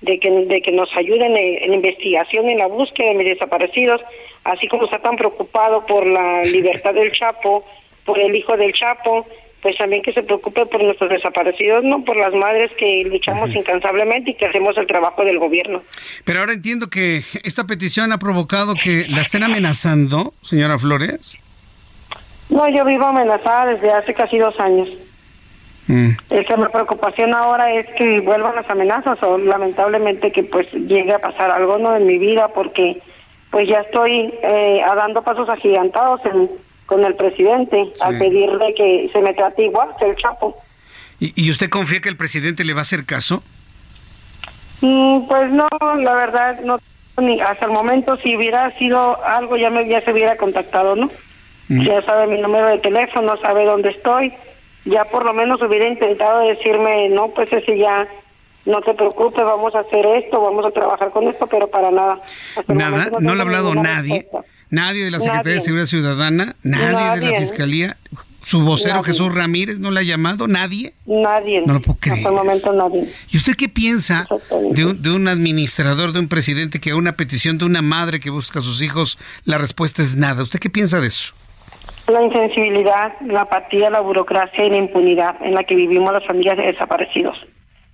de 0.01 0.19
que 0.19 0.29
de 0.29 0.61
que 0.61 0.71
nos 0.71 0.89
ayuden 0.95 1.37
en, 1.37 1.63
en 1.63 1.73
investigación 1.73 2.49
en 2.49 2.57
la 2.57 2.67
búsqueda 2.67 3.09
de 3.09 3.15
mis 3.15 3.27
desaparecidos 3.27 4.01
así 4.43 4.67
como 4.67 4.85
está 4.85 4.99
tan 4.99 5.15
preocupado 5.15 5.85
por 5.85 6.05
la 6.05 6.43
libertad 6.45 6.93
del 6.93 7.11
Chapo 7.11 7.65
por 8.05 8.19
el 8.19 8.35
hijo 8.35 8.57
del 8.57 8.73
Chapo 8.73 9.25
pues 9.61 9.77
también 9.77 10.01
que 10.01 10.11
se 10.13 10.23
preocupe 10.23 10.65
por 10.65 10.83
nuestros 10.83 11.09
desaparecidos, 11.09 11.83
no 11.83 12.03
por 12.03 12.17
las 12.17 12.33
madres 12.33 12.71
que 12.77 13.03
luchamos 13.05 13.53
incansablemente 13.55 14.31
y 14.31 14.33
que 14.33 14.47
hacemos 14.47 14.75
el 14.77 14.87
trabajo 14.87 15.23
del 15.23 15.37
gobierno. 15.37 15.83
Pero 16.25 16.39
ahora 16.39 16.53
entiendo 16.53 16.89
que 16.89 17.23
esta 17.43 17.65
petición 17.67 18.11
ha 18.11 18.17
provocado 18.17 18.73
que 18.73 19.05
la 19.07 19.21
estén 19.21 19.43
amenazando, 19.43 20.33
señora 20.41 20.79
Flores. 20.79 21.37
No, 22.49 22.67
yo 22.69 22.83
vivo 22.85 23.05
amenazada 23.05 23.73
desde 23.73 23.91
hace 23.91 24.13
casi 24.13 24.37
dos 24.37 24.59
años. 24.59 24.89
Mm. 25.91 26.11
Esa 26.29 26.55
mi 26.55 26.65
preocupación 26.67 27.33
ahora 27.33 27.73
es 27.73 27.85
que 27.97 28.21
vuelvan 28.21 28.55
las 28.55 28.69
amenazas 28.69 29.21
o 29.23 29.37
lamentablemente 29.37 30.31
que 30.31 30.43
pues 30.43 30.71
llegue 30.71 31.13
a 31.13 31.19
pasar 31.19 31.51
algo 31.51 31.77
no 31.77 31.95
en 31.95 32.05
mi 32.05 32.17
vida 32.17 32.47
porque 32.47 33.01
pues 33.49 33.67
ya 33.67 33.81
estoy 33.81 34.33
eh, 34.41 34.81
dando 34.95 35.21
pasos 35.21 35.49
agigantados 35.49 36.21
en 36.25 36.49
con 36.91 37.05
el 37.05 37.15
presidente 37.15 37.93
al 38.01 38.17
pedirle 38.17 38.73
que 38.75 39.09
se 39.13 39.21
me 39.21 39.33
trate 39.33 39.63
igual 39.63 39.91
que 39.97 40.09
el 40.09 40.15
Chapo. 40.17 40.61
¿Y, 41.21 41.49
usted 41.49 41.69
confía 41.69 42.01
que 42.01 42.09
el 42.09 42.17
presidente 42.17 42.65
le 42.65 42.73
va 42.73 42.79
a 42.79 42.81
hacer 42.81 43.05
caso? 43.05 43.41
Mm, 44.81 45.25
pues 45.25 45.53
no, 45.53 45.67
la 46.01 46.15
verdad, 46.15 46.59
no. 46.65 46.79
Ni 47.21 47.39
hasta 47.39 47.65
el 47.65 47.71
momento, 47.71 48.17
si 48.17 48.35
hubiera 48.35 48.77
sido 48.77 49.23
algo, 49.23 49.55
ya, 49.55 49.69
me, 49.69 49.87
ya 49.87 50.01
se 50.01 50.11
hubiera 50.11 50.35
contactado, 50.35 50.97
¿no? 50.97 51.07
Mm. 51.69 51.81
Ya 51.83 52.01
sabe 52.01 52.27
mi 52.27 52.41
número 52.41 52.67
de 52.67 52.79
teléfono, 52.79 53.37
sabe 53.37 53.63
dónde 53.63 53.91
estoy. 53.91 54.33
Ya 54.85 55.05
por 55.05 55.25
lo 55.25 55.33
menos 55.33 55.61
hubiera 55.61 55.87
intentado 55.87 56.39
decirme, 56.39 57.09
no, 57.09 57.29
pues 57.29 57.51
ese 57.51 57.77
ya, 57.77 58.07
no 58.65 58.81
te 58.81 58.93
preocupes, 58.93 59.43
vamos 59.43 59.75
a 59.75 59.79
hacer 59.79 60.05
esto, 60.05 60.41
vamos 60.41 60.65
a 60.65 60.71
trabajar 60.71 61.11
con 61.11 61.27
esto, 61.27 61.47
pero 61.47 61.67
para 61.69 61.91
nada. 61.91 62.21
nada, 62.67 63.11
no, 63.19 63.35
le 63.35 63.41
ha 63.41 63.43
hablado 63.43 63.75
nadie. 63.75 64.27
Nadie 64.69 65.03
de 65.03 65.11
la 65.11 65.19
Secretaría 65.19 65.55
de 65.55 65.61
Seguridad 65.61 65.85
Ciudadana, 65.85 66.55
nadie, 66.63 67.19
de 67.19 67.31
la 67.31 67.39
Fiscalía, 67.41 67.97
su 68.43 68.61
vocero 68.61 69.03
Jesús 69.03 69.33
Ramírez 69.33 69.79
no 69.79 69.91
le 69.91 69.99
ha 69.99 70.03
llamado, 70.03 70.47
nadie. 70.47 70.93
Nadie. 71.05 71.61
No 71.65 71.73
lo 71.73 71.81
puedo 71.81 71.99
creer. 71.99 72.17
Hasta 72.17 72.29
el 72.29 72.35
momento 72.35 72.73
nadie. 72.73 73.13
¿Y 73.29 73.37
usted 73.37 73.55
qué 73.55 73.69
piensa 73.69 74.27
de 74.71 74.85
un, 74.85 75.01
de 75.01 75.11
un 75.11 75.27
administrador, 75.27 76.13
de 76.13 76.19
un 76.19 76.27
presidente 76.27 76.79
que 76.79 76.91
a 76.91 76.95
una 76.95 77.13
petición 77.13 77.57
de 77.57 77.65
una 77.65 77.81
madre 77.81 78.19
que 78.19 78.29
busca 78.29 78.59
a 78.59 78.61
sus 78.61 78.81
hijos, 78.81 79.19
la 79.45 79.57
respuesta 79.57 80.01
es 80.01 80.15
nada? 80.15 80.41
¿Usted 80.41 80.59
qué 80.59 80.69
piensa 80.69 80.99
de 81.01 81.07
eso? 81.07 81.33
La 82.11 82.23
insensibilidad, 82.23 83.13
la 83.21 83.41
apatía, 83.41 83.89
la 83.89 84.01
burocracia 84.01 84.65
y 84.65 84.69
la 84.69 84.75
impunidad 84.75 85.35
en 85.41 85.53
la 85.53 85.63
que 85.63 85.75
vivimos 85.75 86.11
las 86.11 86.25
familias 86.25 86.57
de 86.57 86.65
desaparecidos. 86.65 87.37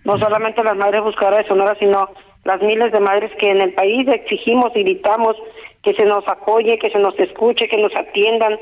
No 0.05 0.17
solamente 0.17 0.63
las 0.63 0.75
madres 0.75 1.03
buscadoras 1.03 1.43
de 1.43 1.47
Sonora, 1.47 1.75
sino 1.77 2.09
las 2.43 2.59
miles 2.61 2.91
de 2.91 2.99
madres 2.99 3.31
que 3.39 3.49
en 3.49 3.61
el 3.61 3.73
país 3.73 4.07
exigimos 4.07 4.71
y 4.75 4.81
gritamos 4.81 5.35
que 5.83 5.93
se 5.93 6.03
nos 6.05 6.27
apoye, 6.27 6.79
que 6.79 6.89
se 6.89 6.97
nos 6.97 7.17
escuche, 7.19 7.67
que 7.67 7.77
nos 7.77 7.95
atiendan, 7.95 8.57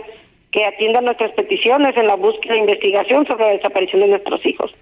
que 0.51 0.65
atiendan 0.65 1.05
nuestras 1.05 1.31
peticiones 1.31 1.95
en 1.95 2.07
la 2.07 2.15
búsqueda 2.15 2.55
e 2.55 2.59
investigación 2.59 3.25
sobre 3.25 3.45
la 3.45 3.53
desaparición 3.53 4.01
de 4.01 4.07
nuestros 4.07 4.45
hijos. 4.45 4.75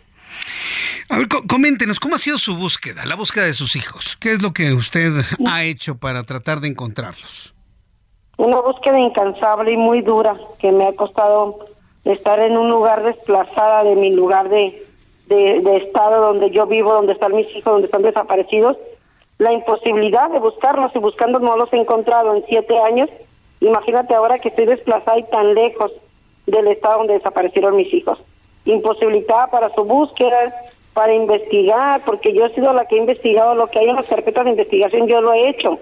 A 1.09 1.19
ver, 1.19 1.27
coméntenos, 1.47 1.99
¿cómo 1.99 2.15
ha 2.15 2.17
sido 2.17 2.39
su 2.39 2.55
búsqueda, 2.55 3.05
la 3.05 3.15
búsqueda 3.15 3.45
de 3.45 3.53
sus 3.53 3.75
hijos? 3.75 4.17
¿Qué 4.19 4.31
es 4.31 4.41
lo 4.41 4.53
que 4.53 4.73
usted 4.73 5.11
ha 5.45 5.63
hecho 5.63 5.97
para 5.97 6.23
tratar 6.23 6.61
de 6.61 6.69
encontrarlos? 6.69 7.52
Una 8.37 8.59
búsqueda 8.61 8.99
incansable 8.99 9.71
y 9.71 9.77
muy 9.77 10.01
dura 10.01 10.35
que 10.59 10.71
me 10.71 10.87
ha 10.87 10.93
costado 10.93 11.59
estar 12.03 12.39
en 12.39 12.57
un 12.57 12.69
lugar 12.69 13.03
desplazada 13.03 13.83
de 13.83 13.95
mi 13.95 14.11
lugar 14.11 14.49
de, 14.49 14.85
de, 15.27 15.77
estado 15.77 16.21
donde 16.21 16.49
yo 16.49 16.65
vivo, 16.65 16.93
donde 16.93 17.13
están 17.13 17.35
mis 17.35 17.47
hijos, 17.55 17.71
donde 17.71 17.85
están 17.85 18.01
desaparecidos, 18.01 18.77
la 19.37 19.53
imposibilidad 19.53 20.29
de 20.31 20.39
buscarlos 20.39 20.95
y 20.95 20.99
buscando 20.99 21.39
no 21.39 21.57
los 21.57 21.71
he 21.73 21.77
encontrado 21.77 22.35
en 22.35 22.43
siete 22.47 22.77
años. 22.79 23.09
Imagínate 23.61 24.13
ahora 24.13 24.39
que 24.39 24.49
estoy 24.49 24.65
desplazada 24.65 25.19
y 25.19 25.23
tan 25.23 25.53
lejos 25.53 25.91
del 26.45 26.67
estado 26.67 26.99
donde 26.99 27.13
desaparecieron 27.13 27.75
mis 27.75 27.93
hijos. 27.93 28.19
Imposibilitada 28.65 29.47
para 29.47 29.73
su 29.73 29.83
búsqueda, 29.83 30.53
para 30.93 31.13
investigar, 31.13 32.01
porque 32.05 32.33
yo 32.33 32.45
he 32.45 32.53
sido 32.53 32.73
la 32.73 32.85
que 32.85 32.95
he 32.95 32.99
investigado 32.99 33.55
lo 33.55 33.67
que 33.67 33.79
hay 33.79 33.89
en 33.89 33.95
las 33.95 34.05
carpetas 34.05 34.45
de 34.45 34.51
investigación, 34.51 35.07
yo 35.07 35.21
lo 35.21 35.33
he 35.33 35.49
hecho. 35.49 35.79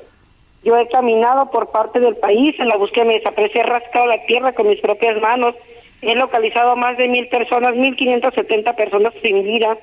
Yo 0.63 0.77
he 0.77 0.88
caminado 0.89 1.49
por 1.49 1.71
parte 1.71 1.99
del 1.99 2.15
país 2.17 2.55
en 2.59 2.67
la 2.67 2.77
búsqueda 2.77 3.05
me 3.05 3.17
desaparecí, 3.17 3.57
he 3.57 3.63
rascado 3.63 4.05
la 4.05 4.23
tierra 4.25 4.53
con 4.53 4.67
mis 4.67 4.79
propias 4.79 5.19
manos, 5.21 5.55
he 6.01 6.15
localizado 6.15 6.75
más 6.75 6.97
de 6.97 7.07
mil 7.07 7.27
personas, 7.27 7.75
mil 7.75 7.95
quinientos 7.95 8.33
setenta 8.35 8.75
personas 8.75 9.13
sin 9.23 9.43
vida, 9.43 9.77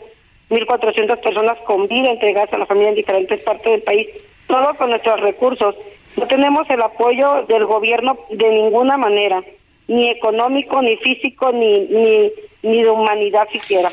mil 0.51 0.67
cuatrocientas 0.67 1.19
personas 1.19 1.59
con 1.67 1.89
vida 1.89 2.11
entregadas 2.11 2.53
a 2.53 2.59
la 2.59 2.67
familia 2.67 2.91
en 2.91 2.97
diferentes 2.97 3.41
partes 3.43 3.73
del 3.73 3.83
país, 3.83 4.07
todo 4.47 4.75
con 4.77 4.91
nuestros 4.91 5.21
recursos. 5.21 5.75
No 6.17 6.27
tenemos 6.27 6.69
el 6.71 6.81
apoyo 6.81 7.45
del 7.49 7.65
gobierno 7.67 8.19
de 8.31 8.49
ninguna 8.49 8.97
manera, 8.97 9.43
ni 9.89 10.11
económico, 10.11 10.83
ni 10.83 10.97
físico, 10.97 11.53
ni, 11.53 11.81
ni, 11.81 12.33
ni 12.63 12.83
de 12.83 12.91
humanidad 12.91 13.49
siquiera. 13.53 13.91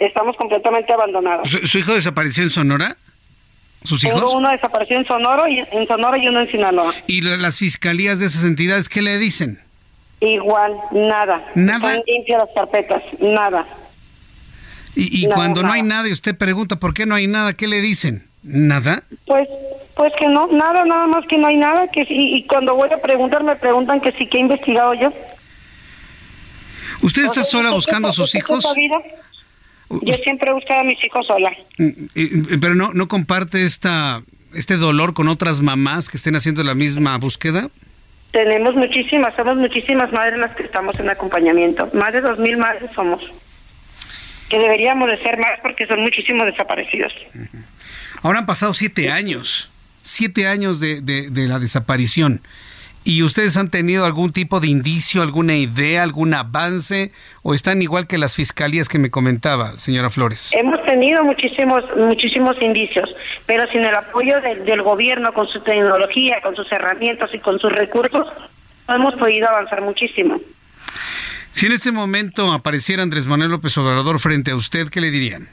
Estamos 0.00 0.36
completamente 0.36 0.92
abandonados. 0.92 1.48
¿Su, 1.48 1.78
hijo 1.78 1.94
desapareció 1.94 2.42
en 2.42 2.50
Sonora? 2.50 2.96
¿Sus 3.86 4.04
hijos? 4.04 4.20
Tengo 4.20 4.36
uno 4.36 4.50
desapareció 4.50 4.96
en 4.98 5.06
Sonora, 5.06 5.48
y, 5.48 5.60
en 5.60 5.86
Sonora 5.86 6.18
y 6.18 6.28
uno 6.28 6.40
en 6.40 6.50
Sinaloa. 6.50 6.92
¿Y 7.06 7.20
las 7.22 7.58
fiscalías 7.58 8.18
de 8.18 8.26
esas 8.26 8.44
entidades 8.44 8.88
qué 8.88 9.02
le 9.02 9.18
dicen? 9.18 9.60
Igual, 10.20 10.74
nada. 10.92 11.44
¿Nada? 11.54 11.90
Están 11.90 12.02
limpias 12.06 12.42
las 12.42 12.50
carpetas, 12.54 13.02
nada. 13.20 13.66
Y, 14.94 15.22
y 15.22 15.26
Nada, 15.26 15.36
cuando 15.36 15.62
no 15.62 15.72
hay 15.72 15.82
nada. 15.82 15.96
nada 15.96 16.08
y 16.08 16.12
usted 16.12 16.36
pregunta 16.36 16.76
por 16.76 16.94
qué 16.94 17.04
no 17.04 17.14
hay 17.14 17.26
nada, 17.26 17.52
¿qué 17.52 17.66
le 17.66 17.80
dicen? 17.82 18.26
¿Nada? 18.42 19.02
Pues 19.26 19.48
pues 19.96 20.12
que 20.18 20.28
no, 20.28 20.46
nada, 20.48 20.84
nada 20.84 21.06
más 21.06 21.26
que 21.26 21.38
no 21.38 21.46
hay 21.46 21.56
nada, 21.56 21.88
que 21.88 22.04
sí, 22.04 22.36
y 22.36 22.46
cuando 22.46 22.74
voy 22.74 22.90
a 22.92 23.00
preguntar 23.00 23.42
me 23.42 23.56
preguntan 23.56 23.98
que 24.00 24.12
sí, 24.12 24.26
que 24.26 24.36
he 24.36 24.40
investigado 24.42 24.92
yo. 24.92 25.10
¿Usted 27.00 27.24
está 27.24 27.44
sola 27.44 27.70
¿usted 27.70 27.76
buscando 27.76 28.08
a 28.08 28.12
sus 28.12 28.34
hijos? 28.34 28.64
Yo 29.88 30.14
siempre 30.24 30.50
he 30.50 30.52
buscado 30.52 30.80
a 30.80 30.84
mis 30.84 31.02
hijos 31.04 31.26
sola. 31.26 31.52
Pero 32.60 32.74
no, 32.74 32.92
no 32.92 33.06
comparte 33.08 33.64
esta, 33.64 34.22
este 34.54 34.76
dolor 34.76 35.14
con 35.14 35.28
otras 35.28 35.62
mamás 35.62 36.08
que 36.08 36.16
estén 36.16 36.34
haciendo 36.36 36.64
la 36.64 36.74
misma 36.74 37.16
búsqueda. 37.18 37.68
Tenemos 38.32 38.74
muchísimas, 38.74 39.34
somos 39.36 39.56
muchísimas 39.56 40.12
madres 40.12 40.38
las 40.38 40.54
que 40.56 40.64
estamos 40.64 40.98
en 40.98 41.08
acompañamiento. 41.08 41.88
Más 41.94 42.12
de 42.12 42.20
dos 42.20 42.38
mil 42.38 42.56
madres 42.58 42.90
somos. 42.94 43.22
Que 44.50 44.58
deberíamos 44.58 45.08
de 45.08 45.16
ser 45.18 45.38
más 45.38 45.52
porque 45.62 45.86
son 45.86 46.00
muchísimos 46.02 46.46
desaparecidos. 46.46 47.12
Ahora 48.22 48.40
han 48.40 48.46
pasado 48.46 48.74
siete 48.74 49.10
años, 49.10 49.70
siete 50.02 50.46
años 50.48 50.80
de, 50.80 51.00
de- 51.00 51.30
de 51.30 51.46
la 51.48 51.58
desaparición. 51.58 52.40
¿Y 53.08 53.22
ustedes 53.22 53.56
han 53.56 53.70
tenido 53.70 54.04
algún 54.04 54.32
tipo 54.32 54.58
de 54.58 54.66
indicio, 54.66 55.22
alguna 55.22 55.54
idea, 55.56 56.02
algún 56.02 56.34
avance? 56.34 57.12
¿O 57.44 57.54
están 57.54 57.80
igual 57.80 58.08
que 58.08 58.18
las 58.18 58.34
fiscalías 58.34 58.88
que 58.88 58.98
me 58.98 59.12
comentaba, 59.12 59.76
señora 59.76 60.10
Flores? 60.10 60.50
Hemos 60.52 60.82
tenido 60.84 61.22
muchísimos 61.22 61.84
muchísimos 61.96 62.60
indicios, 62.60 63.08
pero 63.46 63.62
sin 63.70 63.84
el 63.84 63.94
apoyo 63.94 64.40
del- 64.40 64.64
del 64.64 64.82
gobierno, 64.82 65.32
con 65.32 65.46
su 65.46 65.60
tecnología, 65.60 66.38
con 66.42 66.56
sus 66.56 66.70
herramientas 66.72 67.30
y 67.32 67.38
con 67.38 67.60
sus 67.60 67.70
recursos, 67.72 68.26
no 68.88 68.96
hemos 68.96 69.14
podido 69.14 69.48
avanzar 69.48 69.82
muchísimo. 69.82 70.40
Si 71.52 71.66
en 71.66 71.72
este 71.72 71.92
momento 71.92 72.52
apareciera 72.52 73.04
Andrés 73.04 73.28
Manuel 73.28 73.52
López 73.52 73.78
Obrador 73.78 74.18
frente 74.18 74.50
a 74.50 74.56
usted, 74.56 74.88
¿qué 74.88 75.00
le 75.00 75.12
dirían? 75.12 75.46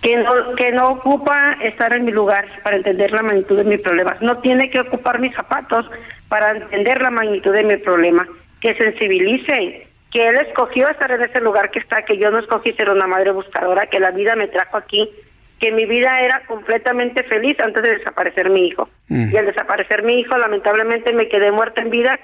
que 0.00 0.16
no, 0.16 0.30
que 0.56 0.72
no 0.72 0.88
ocupa 0.88 1.58
estar 1.62 1.92
en 1.94 2.06
mi 2.06 2.10
lugar 2.12 2.46
para 2.64 2.76
entender 2.76 3.12
la 3.12 3.20
magnitud 3.22 3.54
de 3.58 3.64
mi 3.64 3.76
problema. 3.76 4.16
No 4.22 4.38
tiene 4.38 4.70
que 4.70 4.80
ocupar 4.80 5.18
mis 5.20 5.34
zapatos 5.34 5.84
para 6.30 6.52
entender 6.52 7.02
la 7.02 7.10
magnitud 7.10 7.52
de 7.52 7.64
mi 7.64 7.76
problema. 7.76 8.26
Que 8.60 8.74
sensibilice, 8.76 9.88
que 10.12 10.28
él 10.28 10.36
escogió 10.36 10.88
estar 10.88 11.10
en 11.10 11.22
ese 11.22 11.40
lugar 11.40 11.70
que 11.70 11.80
está, 11.80 12.04
que 12.04 12.16
yo 12.16 12.30
no 12.30 12.38
escogí 12.38 12.72
ser 12.72 12.88
una 12.88 13.06
madre 13.06 13.32
buscadora, 13.32 13.86
que 13.86 14.00
la 14.00 14.12
vida 14.12 14.36
me 14.36 14.46
trajo 14.46 14.76
aquí, 14.76 15.10
que 15.58 15.72
mi 15.72 15.86
vida 15.86 16.20
era 16.20 16.46
completamente 16.46 17.24
feliz 17.24 17.58
antes 17.60 17.82
de 17.82 17.96
desaparecer 17.98 18.48
mi 18.48 18.68
hijo. 18.68 18.88
Mm. 19.08 19.34
Y 19.34 19.36
al 19.36 19.46
desaparecer 19.46 20.04
mi 20.04 20.20
hijo, 20.20 20.38
lamentablemente 20.38 21.12
me 21.12 21.28
quedé 21.28 21.50
muerta 21.50 21.82
en 21.82 21.90
vida. 21.90 22.18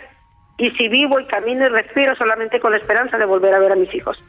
Y 0.57 0.71
si 0.71 0.89
vivo 0.89 1.19
y 1.19 1.27
camino 1.27 1.67
y 1.67 1.69
respiro 1.69 2.15
solamente 2.15 2.61
con 2.61 2.73
la 2.73 2.79
esperanza 2.79 3.19
de 3.19 3.27
volver 3.27 3.55
a 3.55 3.59
ver 3.59 3.73
a 3.73 3.77
mis 3.77 3.93
hijos. 3.93 4.23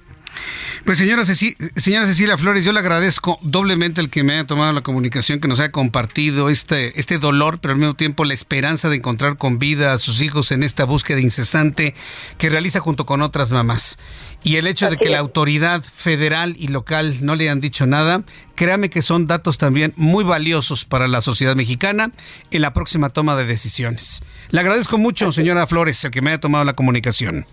Pues 0.86 0.98
señora, 0.99 1.24
Ceci- 1.24 1.58
señora 1.76 2.06
Cecilia 2.06 2.38
Flores, 2.38 2.64
yo 2.64 2.72
le 2.72 2.80
agradezco 2.80 3.40
doblemente 3.41 3.99
el 3.99 4.10
que 4.10 4.24
me 4.24 4.34
haya 4.34 4.45
tomado 4.48 4.72
la 4.72 4.82
comunicación, 4.82 5.40
que 5.41 5.48
nos 5.49 5.60
haya 5.60 5.72
compartido 5.72 6.49
este, 6.49 6.98
este 6.99 7.18
dolor, 7.18 7.60
pero 7.60 7.74
al 7.74 7.80
mismo 7.80 7.95
tiempo 7.95 8.24
la 8.24 8.34
esperanza 8.34 8.88
de 8.88 8.95
encontrar 8.95 9.38
con 9.38 9.60
vida 9.60 9.91
a 9.94 9.98
sus 9.98 10.22
hijos 10.22 10.52
en 10.52 10.64
esta 10.64 10.86
búsqueda 10.86 11.20
incesante 11.20 11.94
que 12.38 12.49
realiza 12.49 12.80
junto 12.80 13.06
con 13.06 13.22
otras 13.22 13.52
mamás. 13.52 13.98
Y 14.44 14.56
el 14.56 14.68
hecho 14.68 14.90
de 14.90 14.98
que 14.98 15.10
la 15.10 15.20
autoridad 15.20 15.84
federal 15.84 16.56
y 16.58 16.70
local 16.70 17.18
no 17.22 17.36
le 17.36 17.49
han 17.49 17.60
dicho 17.60 17.86
nada, 17.86 18.24
créame 18.56 18.90
que 18.90 19.02
son 19.02 19.28
datos 19.28 19.58
también 19.58 19.94
muy 19.98 20.24
valiosos 20.24 20.86
para 20.86 21.10
la 21.10 21.20
sociedad 21.22 21.56
mexicana 21.56 22.12
en 22.52 22.62
la 22.62 22.72
próxima 22.72 23.10
toma 23.10 23.36
de 23.36 23.45
decisiones. 23.45 24.22
Le 24.52 24.62
agradezco 24.62 24.98
mucho, 24.98 25.34
señora 25.34 25.68
Flores, 25.68 26.02
el 26.06 26.12
que 26.12 26.22
me 26.22 26.30
haya 26.30 26.40
tomado 26.40 26.64
la 26.64 26.74
comunicación. 26.74 27.45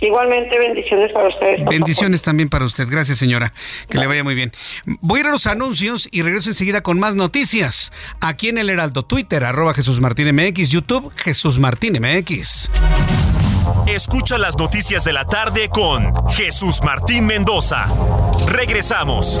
Igualmente, 0.00 0.58
bendiciones 0.58 1.12
para 1.12 1.28
ustedes. 1.28 1.64
Bendiciones 1.64 2.22
también 2.22 2.48
para 2.48 2.64
usted. 2.64 2.86
Gracias, 2.90 3.18
señora. 3.18 3.52
Que 3.88 3.98
le 3.98 4.06
vaya 4.06 4.24
muy 4.24 4.34
bien. 4.34 4.52
Voy 5.00 5.18
a 5.18 5.20
ir 5.20 5.26
a 5.28 5.30
los 5.30 5.46
anuncios 5.46 6.08
y 6.10 6.22
regreso 6.22 6.50
enseguida 6.50 6.82
con 6.82 6.98
más 6.98 7.14
noticias. 7.14 7.92
Aquí 8.20 8.48
en 8.48 8.58
el 8.58 8.70
Heraldo, 8.70 9.04
Twitter, 9.04 9.44
arroba 9.44 9.72
Jesús 9.72 10.00
Martín 10.00 10.34
MX, 10.34 10.68
YouTube, 10.68 11.12
Jesús 11.16 11.58
Martín 11.58 11.98
MX. 12.00 12.70
Escucha 13.86 14.38
las 14.38 14.58
noticias 14.58 15.04
de 15.04 15.12
la 15.12 15.24
tarde 15.26 15.68
con 15.68 16.12
Jesús 16.30 16.82
Martín 16.82 17.26
Mendoza. 17.26 17.86
Regresamos. 18.48 19.40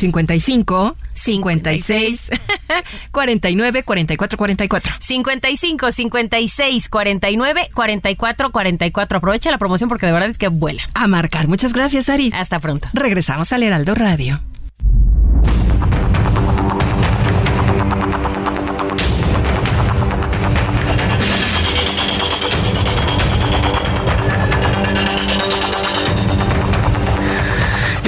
55, 0.00 0.96
56, 1.12 2.30
49, 3.12 3.82
44, 3.82 4.38
44. 4.38 4.94
55 4.98 5.92
56 5.92 6.88
49 6.88 7.70
44 7.74 8.50
44. 8.50 9.18
Aprovecha 9.18 9.50
la 9.50 9.58
promoción 9.58 9.88
porque 9.88 10.06
de 10.06 10.12
verdad 10.12 10.30
es 10.30 10.38
que 10.38 10.48
vuela. 10.48 10.82
A 10.94 11.06
marcar. 11.06 11.48
Muchas 11.48 11.72
gracias, 11.72 12.08
Ari. 12.08 12.32
Hasta 12.34 12.58
pronto. 12.58 12.88
Regresamos 12.94 13.52
al 13.52 13.62
Heraldo 13.62 13.94
Radio. 13.94 14.40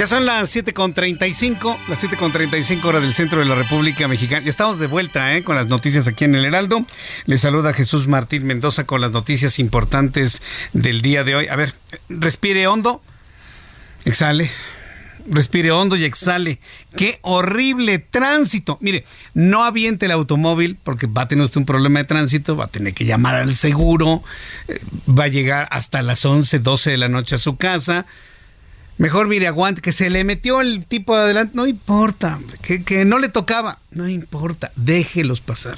Son 0.07 0.25
las 0.25 0.53
7.35, 0.53 1.77
las 1.87 2.03
7.35 2.03 2.83
hora 2.83 2.99
del 2.99 3.13
centro 3.13 3.39
de 3.39 3.45
la 3.45 3.55
República 3.55 4.05
Mexicana. 4.09 4.43
Ya 4.43 4.49
estamos 4.49 4.77
de 4.77 4.87
vuelta 4.87 5.33
¿eh? 5.33 5.45
con 5.45 5.55
las 5.55 5.67
noticias 5.67 6.09
aquí 6.09 6.25
en 6.25 6.35
el 6.35 6.43
Heraldo. 6.43 6.85
Les 7.25 7.39
saluda 7.39 7.73
Jesús 7.73 8.05
Martín 8.07 8.45
Mendoza 8.45 8.85
con 8.85 8.99
las 8.99 9.11
noticias 9.11 9.59
importantes 9.59 10.41
del 10.73 11.01
día 11.01 11.23
de 11.23 11.35
hoy. 11.35 11.47
A 11.47 11.55
ver, 11.55 11.73
respire 12.09 12.67
hondo, 12.67 13.01
exhale, 14.03 14.51
respire 15.25 15.71
hondo 15.71 15.95
y 15.95 16.03
exhale. 16.03 16.59
Qué 16.97 17.19
horrible 17.21 17.99
tránsito. 17.99 18.77
Mire, 18.81 19.05
no 19.33 19.63
aviente 19.63 20.07
el 20.07 20.11
automóvil 20.11 20.77
porque 20.83 21.07
va 21.07 21.21
a 21.21 21.27
tener 21.29 21.45
usted 21.45 21.59
un 21.59 21.65
problema 21.65 21.99
de 21.99 22.05
tránsito, 22.05 22.57
va 22.57 22.65
a 22.65 22.67
tener 22.67 22.93
que 22.93 23.05
llamar 23.05 23.35
al 23.35 23.55
seguro, 23.55 24.21
eh, 24.67 24.81
va 25.07 25.23
a 25.23 25.29
llegar 25.29 25.69
hasta 25.71 26.01
las 26.01 26.25
11, 26.25 26.59
12 26.59 26.91
de 26.91 26.97
la 26.97 27.07
noche 27.07 27.35
a 27.35 27.37
su 27.39 27.55
casa. 27.55 28.05
Mejor 28.97 29.27
mire, 29.27 29.47
aguante, 29.47 29.81
que 29.81 29.91
se 29.91 30.09
le 30.09 30.23
metió 30.23 30.61
el 30.61 30.85
tipo 30.85 31.15
de 31.15 31.23
adelante, 31.23 31.53
no 31.55 31.65
importa, 31.65 32.39
que, 32.61 32.83
que 32.83 33.05
no 33.05 33.17
le 33.17 33.29
tocaba, 33.29 33.79
no 33.91 34.07
importa, 34.07 34.71
déjelos 34.75 35.41
pasar. 35.41 35.77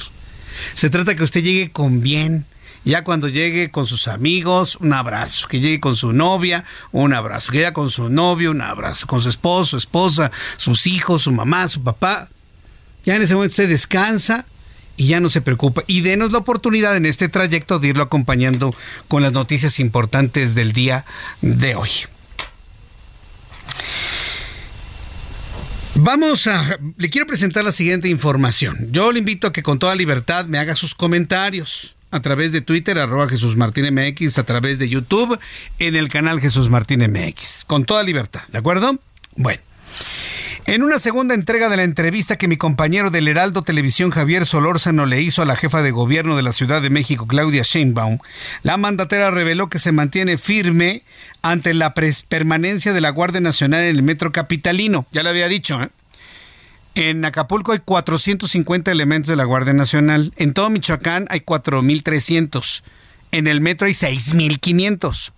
Se 0.73 0.89
trata 0.89 1.15
que 1.15 1.23
usted 1.23 1.43
llegue 1.43 1.69
con 1.69 2.01
bien 2.01 2.45
Ya 2.83 3.03
cuando 3.03 3.27
llegue 3.27 3.71
con 3.71 3.87
sus 3.87 4.07
amigos, 4.07 4.75
un 4.79 4.93
abrazo. 4.93 5.47
Que 5.47 5.59
llegue 5.59 5.79
con 5.79 5.95
su 5.95 6.13
novia, 6.13 6.65
un 6.91 7.13
abrazo. 7.13 7.51
Que 7.51 7.57
llegue 7.59 7.73
con 7.73 7.89
su 7.89 8.09
novio, 8.09 8.51
un 8.51 8.61
abrazo. 8.61 9.07
Con 9.07 9.21
su 9.21 9.29
esposo, 9.29 9.71
su 9.71 9.77
esposa, 9.77 10.31
sus 10.57 10.85
hijos, 10.85 11.23
su 11.23 11.31
mamá, 11.31 11.67
su 11.67 11.81
papá. 11.81 12.29
Ya 13.03 13.15
en 13.15 13.23
ese 13.23 13.33
momento 13.33 13.53
usted 13.53 13.69
descansa 13.69 14.45
y 14.97 15.07
ya 15.07 15.19
no 15.19 15.31
se 15.31 15.41
preocupa. 15.41 15.83
Y 15.87 16.01
denos 16.01 16.31
la 16.31 16.37
oportunidad 16.37 16.95
en 16.95 17.07
este 17.07 17.27
trayecto 17.27 17.79
de 17.79 17.87
irlo 17.87 18.03
acompañando 18.03 18.73
con 19.07 19.23
las 19.23 19.33
noticias 19.33 19.79
importantes 19.79 20.53
del 20.53 20.71
día 20.71 21.05
de 21.41 21.75
hoy. 21.75 21.89
Vamos 25.95 26.45
a, 26.47 26.77
le 26.97 27.10
quiero 27.10 27.26
presentar 27.26 27.64
la 27.64 27.72
siguiente 27.72 28.10
información. 28.10 28.89
Yo 28.91 29.14
le 29.14 29.19
invito 29.19 29.47
a 29.47 29.53
que 29.53 29.64
con 29.64 29.80
toda 29.80 29.95
libertad 29.95 30.45
me 30.45 30.57
haga 30.57 30.76
sus 30.76 30.93
comentarios 30.93 31.95
a 32.11 32.22
través 32.22 32.52
de 32.52 32.61
Twitter, 32.61 32.99
arroba 32.99 33.30
Jesús 33.30 33.56
Martín 33.56 33.85
MX, 33.93 34.38
a 34.38 34.43
través 34.43 34.77
de 34.77 34.89
YouTube, 34.89 35.39
en 35.80 35.95
el 35.95 36.10
canal 36.10 36.41
Jesús 36.41 36.69
Martín 36.69 36.99
MX. 36.99 37.64
Con 37.65 37.85
toda 37.85 38.03
libertad, 38.03 38.41
¿de 38.49 38.57
acuerdo? 38.57 38.99
Bueno. 39.35 39.61
En 40.67 40.81
una 40.81 40.97
segunda 40.97 41.35
entrega 41.35 41.69
de 41.69 41.77
la 41.77 41.83
entrevista 41.83 42.37
que 42.37 42.47
mi 42.47 42.57
compañero 42.57 43.11
del 43.11 43.27
Heraldo 43.27 43.61
Televisión 43.61 44.09
Javier 44.09 44.47
Solórzano 44.47 45.05
le 45.05 45.21
hizo 45.21 45.43
a 45.43 45.45
la 45.45 45.55
jefa 45.55 45.83
de 45.83 45.91
gobierno 45.91 46.35
de 46.35 46.41
la 46.41 46.53
Ciudad 46.53 46.81
de 46.81 46.89
México, 46.89 47.27
Claudia 47.27 47.61
Sheinbaum, 47.61 48.17
la 48.63 48.75
mandatera 48.77 49.29
reveló 49.29 49.69
que 49.69 49.77
se 49.77 49.91
mantiene 49.91 50.39
firme 50.39 51.03
ante 51.43 51.75
la 51.75 51.93
permanencia 51.93 52.93
de 52.93 53.01
la 53.01 53.11
Guardia 53.11 53.41
Nacional 53.41 53.81
en 53.81 53.95
el 53.95 54.01
metro 54.01 54.31
capitalino. 54.31 55.05
Ya 55.11 55.21
le 55.21 55.29
había 55.29 55.47
dicho, 55.47 55.83
¿eh? 55.83 55.89
En 56.95 57.23
Acapulco 57.25 57.73
hay 57.73 57.79
450 57.85 58.91
elementos 58.91 59.29
de 59.29 59.35
la 59.35 59.43
Guardia 59.43 59.73
Nacional. 59.73 60.33
En 60.37 60.53
todo 60.53 60.71
Michoacán 60.71 61.27
hay 61.29 61.41
4.300. 61.41 62.81
En 63.31 63.45
el 63.45 63.61
metro 63.61 63.85
hay 63.85 63.93
6.500. 63.93 65.31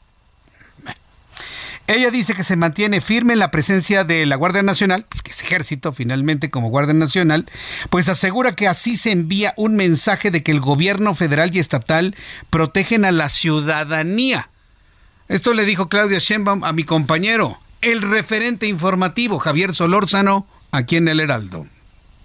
Ella 1.88 2.12
dice 2.12 2.34
que 2.34 2.44
se 2.44 2.58
mantiene 2.58 3.00
firme 3.00 3.32
en 3.32 3.40
la 3.40 3.50
presencia 3.50 4.04
de 4.04 4.26
la 4.26 4.36
Guardia 4.36 4.62
Nacional, 4.62 5.06
pues, 5.08 5.22
que 5.22 5.32
es 5.32 5.42
ejército 5.42 5.94
finalmente 5.94 6.50
como 6.50 6.70
Guardia 6.70 6.94
Nacional, 6.94 7.46
pues 7.90 8.10
asegura 8.10 8.56
que 8.56 8.68
así 8.68 8.98
se 8.98 9.12
envía 9.12 9.54
un 9.56 9.78
mensaje 9.78 10.30
de 10.30 10.44
que 10.44 10.52
el 10.52 10.60
gobierno 10.60 11.16
federal 11.16 11.56
y 11.56 11.60
estatal 11.60 12.14
protegen 12.50 13.06
a 13.06 13.12
la 13.12 13.30
ciudadanía. 13.30 14.50
Esto 15.30 15.54
le 15.54 15.64
dijo 15.64 15.88
Claudia 15.88 16.20
Sheinbaum 16.20 16.66
a 16.66 16.74
mi 16.74 16.84
compañero, 16.84 17.58
el 17.82 18.02
referente 18.02 18.68
informativo 18.68 19.40
Javier 19.40 19.74
Solórzano, 19.74 20.46
aquí 20.72 20.98
en 20.98 21.08
el 21.08 21.22
Heraldo. 21.22 21.68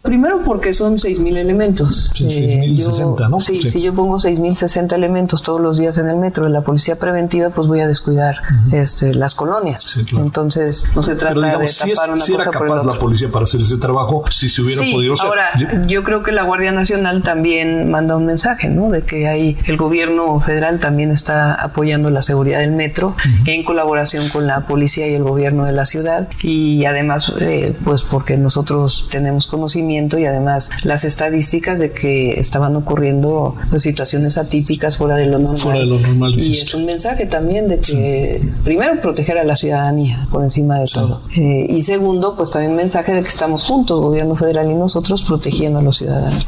Primero 0.02 0.40
porque 0.44 0.72
son 0.72 0.96
6.000 0.96 1.36
elementos. 1.36 2.10
Sí, 2.12 2.24
6.060, 2.24 3.26
eh, 3.26 3.28
¿no? 3.30 3.38
Sí, 3.38 3.56
si 3.58 3.80
yo 3.80 3.94
pongo 3.94 4.18
6.060 4.18 4.92
elementos 4.94 5.44
todos 5.44 5.60
los 5.60 5.78
días 5.78 5.96
en 5.98 6.08
el 6.08 6.16
metro 6.16 6.42
de 6.44 6.50
la 6.50 6.62
policía 6.62 6.96
preventiva, 6.96 7.50
pues 7.50 7.68
voy 7.68 7.78
a 7.80 7.86
descuidar 7.86 8.38
este, 8.72 9.14
las 9.14 9.36
colonias. 9.36 9.96
Entonces, 10.18 10.86
no 10.96 11.04
se 11.04 11.14
trata 11.14 11.34
Pero 11.34 11.46
digamos, 11.46 11.60
de 11.60 11.72
si, 11.72 11.90
tapar 11.92 12.08
es, 12.08 12.14
una 12.16 12.24
si 12.24 12.34
era 12.34 12.44
cosa 12.46 12.58
por 12.58 12.66
el 12.66 12.72
capaz 12.74 12.86
la 12.92 12.98
policía 12.98 13.28
para 13.30 13.44
hacer 13.44 13.60
ese 13.60 13.76
trabajo, 13.76 14.24
si 14.28 14.48
se 14.48 14.62
hubiera 14.62 14.82
Sí, 14.82 14.92
podido 14.92 15.14
hacer. 15.14 15.26
ahora 15.28 15.86
Yo- 15.86 16.02
creo 16.02 16.24
que 16.24 16.32
la 16.32 16.42
Guardia 16.42 16.72
Nacional 16.72 17.22
también 17.22 17.88
manda 17.88 18.16
un 18.16 18.26
mensaje, 18.26 18.68
¿no? 18.70 18.90
De 18.90 19.02
que 19.02 19.28
hay 19.28 19.56
el 19.66 19.76
gobierno 19.76 20.40
federal 20.40 20.80
también 20.80 21.12
está 21.12 21.54
apoyando 21.54 22.10
la 22.10 22.22
seguridad 22.22 22.58
del 22.58 22.72
metro 22.72 23.14
en 23.46 23.62
colaboración 23.62 24.28
con 24.30 24.48
la 24.48 24.66
policía 24.66 25.06
y 25.06 25.14
el 25.14 25.22
gobierno 25.22 25.64
de 25.64 25.72
la 25.72 25.84
ciudad 25.84 26.26
y 26.42 26.84
además, 26.86 27.32
eh, 27.40 27.72
pues 27.84 28.02
porque 28.02 28.36
nosotros 28.36 29.06
tenemos 29.08 29.46
conocimiento 29.46 29.91
y 30.18 30.26
además 30.26 30.70
las 30.84 31.04
estadísticas 31.04 31.78
de 31.78 31.92
que 31.92 32.38
estaban 32.38 32.74
ocurriendo 32.76 33.54
pues, 33.70 33.82
situaciones 33.82 34.38
atípicas 34.38 34.96
fuera 34.96 35.16
de 35.16 35.26
lo 35.26 35.38
normal. 35.38 35.58
Fuera 35.58 35.78
de 35.80 35.86
lo 35.86 35.98
normal, 35.98 36.38
Y 36.38 36.58
es 36.58 36.74
un 36.74 36.86
mensaje 36.86 37.26
también 37.26 37.68
de 37.68 37.80
que 37.80 38.42
primero 38.64 39.00
proteger 39.00 39.38
a 39.38 39.44
la 39.44 39.56
ciudadanía 39.56 40.26
por 40.30 40.42
encima 40.42 40.78
de 40.78 40.86
todo 40.86 41.22
Eh, 41.36 41.66
y 41.68 41.80
segundo, 41.82 42.36
pues 42.36 42.50
también 42.50 42.72
un 42.72 42.76
mensaje 42.76 43.12
de 43.12 43.22
que 43.22 43.28
estamos 43.28 43.64
juntos, 43.64 44.00
gobierno 44.00 44.34
federal 44.36 44.70
y 44.70 44.74
nosotros, 44.74 45.22
protegiendo 45.22 45.78
a 45.78 45.82
los 45.82 45.96
ciudadanos. 45.96 46.46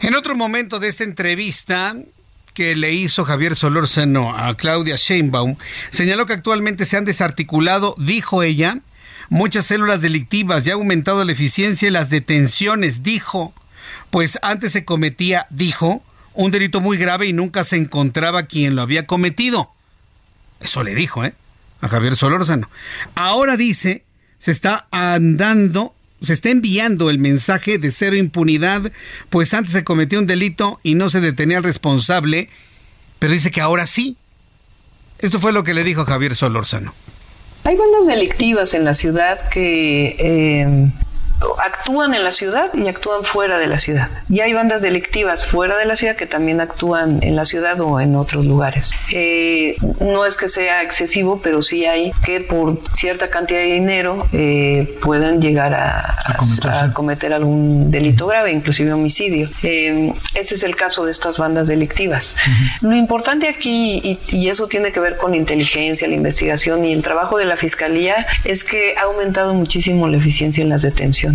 En 0.00 0.14
otro 0.14 0.34
momento 0.34 0.80
de 0.80 0.88
esta 0.88 1.04
entrevista 1.04 1.96
que 2.54 2.76
le 2.76 2.92
hizo 2.92 3.24
Javier 3.24 3.56
Solórzano 3.56 4.36
a 4.36 4.54
Claudia 4.54 4.96
Sheinbaum, 4.96 5.56
señaló 5.90 6.26
que 6.26 6.34
actualmente 6.34 6.84
se 6.84 6.96
han 6.96 7.04
desarticulado, 7.04 7.94
dijo 7.98 8.42
ella, 8.42 8.80
muchas 9.28 9.66
células 9.66 10.02
delictivas 10.02 10.66
y 10.66 10.70
ha 10.70 10.74
aumentado 10.74 11.24
la 11.24 11.32
eficiencia 11.32 11.88
y 11.88 11.90
las 11.90 12.10
detenciones, 12.10 13.02
dijo, 13.02 13.54
pues 14.10 14.38
antes 14.42 14.72
se 14.72 14.84
cometía, 14.84 15.46
dijo, 15.50 16.02
un 16.34 16.50
delito 16.50 16.80
muy 16.80 16.96
grave 16.96 17.26
y 17.26 17.32
nunca 17.32 17.64
se 17.64 17.76
encontraba 17.76 18.44
quien 18.44 18.76
lo 18.76 18.82
había 18.82 19.06
cometido. 19.06 19.70
Eso 20.60 20.82
le 20.82 20.94
dijo, 20.94 21.24
¿eh? 21.24 21.34
A 21.80 21.88
Javier 21.88 22.16
Solórzano. 22.16 22.70
Ahora 23.14 23.56
dice, 23.56 24.04
se 24.38 24.52
está 24.52 24.86
andando, 24.90 25.94
se 26.20 26.32
está 26.32 26.50
enviando 26.50 27.10
el 27.10 27.18
mensaje 27.18 27.78
de 27.78 27.90
cero 27.90 28.16
impunidad, 28.16 28.92
pues 29.30 29.52
antes 29.54 29.72
se 29.72 29.84
cometió 29.84 30.18
un 30.18 30.26
delito 30.26 30.80
y 30.82 30.94
no 30.94 31.10
se 31.10 31.20
detenía 31.20 31.58
al 31.58 31.64
responsable, 31.64 32.48
pero 33.18 33.32
dice 33.32 33.50
que 33.50 33.60
ahora 33.60 33.86
sí. 33.86 34.16
Esto 35.18 35.38
fue 35.38 35.52
lo 35.52 35.64
que 35.64 35.74
le 35.74 35.84
dijo 35.84 36.04
Javier 36.04 36.34
Solórzano. 36.34 36.94
Hay 37.64 37.76
bandas 37.76 38.06
delictivas 38.06 38.74
en 38.74 38.84
la 38.84 38.94
ciudad 38.94 39.48
que 39.48 40.16
eh, 40.18 40.90
actúan 41.62 42.14
en 42.14 42.24
la 42.24 42.32
ciudad 42.32 42.72
y 42.74 42.88
actúan 42.88 43.24
fuera 43.24 43.58
de 43.58 43.66
la 43.66 43.78
ciudad. 43.78 44.08
Y 44.28 44.40
hay 44.40 44.52
bandas 44.52 44.82
delictivas 44.82 45.46
fuera 45.46 45.76
de 45.76 45.86
la 45.86 45.96
ciudad 45.96 46.16
que 46.16 46.26
también 46.26 46.60
actúan 46.60 47.20
en 47.22 47.36
la 47.36 47.44
ciudad 47.44 47.80
o 47.80 48.00
en 48.00 48.16
otros 48.16 48.44
lugares. 48.44 48.92
Eh, 49.12 49.76
no 50.00 50.24
es 50.26 50.36
que 50.36 50.48
sea 50.48 50.82
excesivo, 50.82 51.40
pero 51.42 51.62
sí 51.62 51.86
hay 51.86 52.12
que 52.24 52.40
por 52.40 52.78
cierta 52.92 53.28
cantidad 53.28 53.60
de 53.60 53.66
dinero 53.66 54.26
eh, 54.32 54.98
pueden 55.02 55.40
llegar 55.40 55.74
a, 55.74 56.16
a 56.64 56.92
cometer 56.92 57.32
algún 57.32 57.90
delito 57.90 58.26
grave, 58.26 58.52
inclusive 58.52 58.92
homicidio. 58.92 59.48
Eh, 59.62 60.12
ese 60.34 60.54
es 60.54 60.62
el 60.62 60.76
caso 60.76 61.04
de 61.04 61.12
estas 61.12 61.38
bandas 61.38 61.68
delictivas. 61.68 62.36
Lo 62.80 62.94
importante 62.94 63.48
aquí, 63.48 64.00
y, 64.02 64.18
y 64.28 64.48
eso 64.48 64.66
tiene 64.68 64.92
que 64.92 65.00
ver 65.00 65.16
con 65.16 65.32
la 65.32 65.36
inteligencia, 65.36 66.06
la 66.08 66.14
investigación 66.14 66.84
y 66.84 66.92
el 66.92 67.02
trabajo 67.02 67.38
de 67.38 67.44
la 67.44 67.56
Fiscalía, 67.56 68.26
es 68.44 68.64
que 68.64 68.94
ha 68.96 69.02
aumentado 69.02 69.54
muchísimo 69.54 70.08
la 70.08 70.16
eficiencia 70.16 70.62
en 70.62 70.68
las 70.68 70.82
detenciones. 70.82 71.31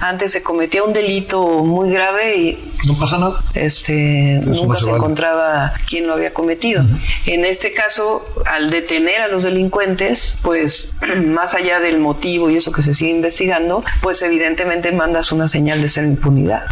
Antes 0.00 0.32
se 0.32 0.42
cometía 0.42 0.82
un 0.82 0.92
delito 0.92 1.40
muy 1.64 1.90
grave 1.90 2.36
y 2.36 2.58
no 2.86 2.98
pasa 2.98 3.18
nada. 3.18 3.40
Este, 3.54 4.38
Eso 4.38 4.62
nunca 4.64 4.76
se 4.76 4.84
se, 4.84 4.90
vale. 4.90 4.98
encontraba 4.98 5.72
quién 5.88 6.06
lo 6.06 6.14
había 6.14 6.32
cometido. 6.32 6.84
En 7.26 7.44
este 7.44 7.72
caso, 7.72 8.24
al 8.46 8.70
detener 8.70 9.20
a 9.22 9.28
los 9.28 9.42
delincuentes, 9.42 10.36
pues 10.42 10.92
más 11.26 11.54
allá 11.54 11.80
del 11.80 11.98
motivo 11.98 12.50
y 12.50 12.56
eso 12.56 12.72
que 12.72 12.82
se 12.82 12.94
sigue 12.94 13.10
investigando, 13.10 13.84
pues 14.02 14.22
evidentemente 14.22 14.92
mandas 14.92 15.32
una 15.32 15.48
señal 15.48 15.80
de 15.82 15.88
ser 15.88 16.04
impunidad. 16.04 16.64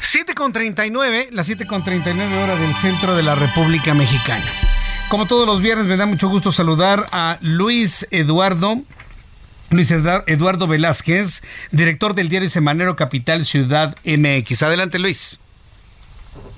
7 0.00 0.34
con 0.34 0.52
39, 0.52 1.28
las 1.32 1.46
7 1.46 1.66
con 1.66 1.82
39 1.82 2.42
horas 2.42 2.60
del 2.60 2.74
centro 2.74 3.16
de 3.16 3.22
la 3.22 3.34
República 3.34 3.94
Mexicana. 3.94 4.44
Como 5.08 5.26
todos 5.26 5.46
los 5.46 5.60
viernes, 5.62 5.86
me 5.86 5.96
da 5.96 6.06
mucho 6.06 6.28
gusto 6.28 6.52
saludar 6.52 7.06
a 7.12 7.38
Luis 7.40 8.06
Eduardo. 8.10 8.80
Luis 9.72 9.90
Eduardo 9.90 10.68
Velázquez, 10.68 11.42
director 11.70 12.14
del 12.14 12.28
diario 12.28 12.50
Semanero 12.50 12.94
Capital 12.94 13.46
Ciudad 13.46 13.96
MX. 14.04 14.62
Adelante, 14.62 14.98
Luis. 14.98 15.38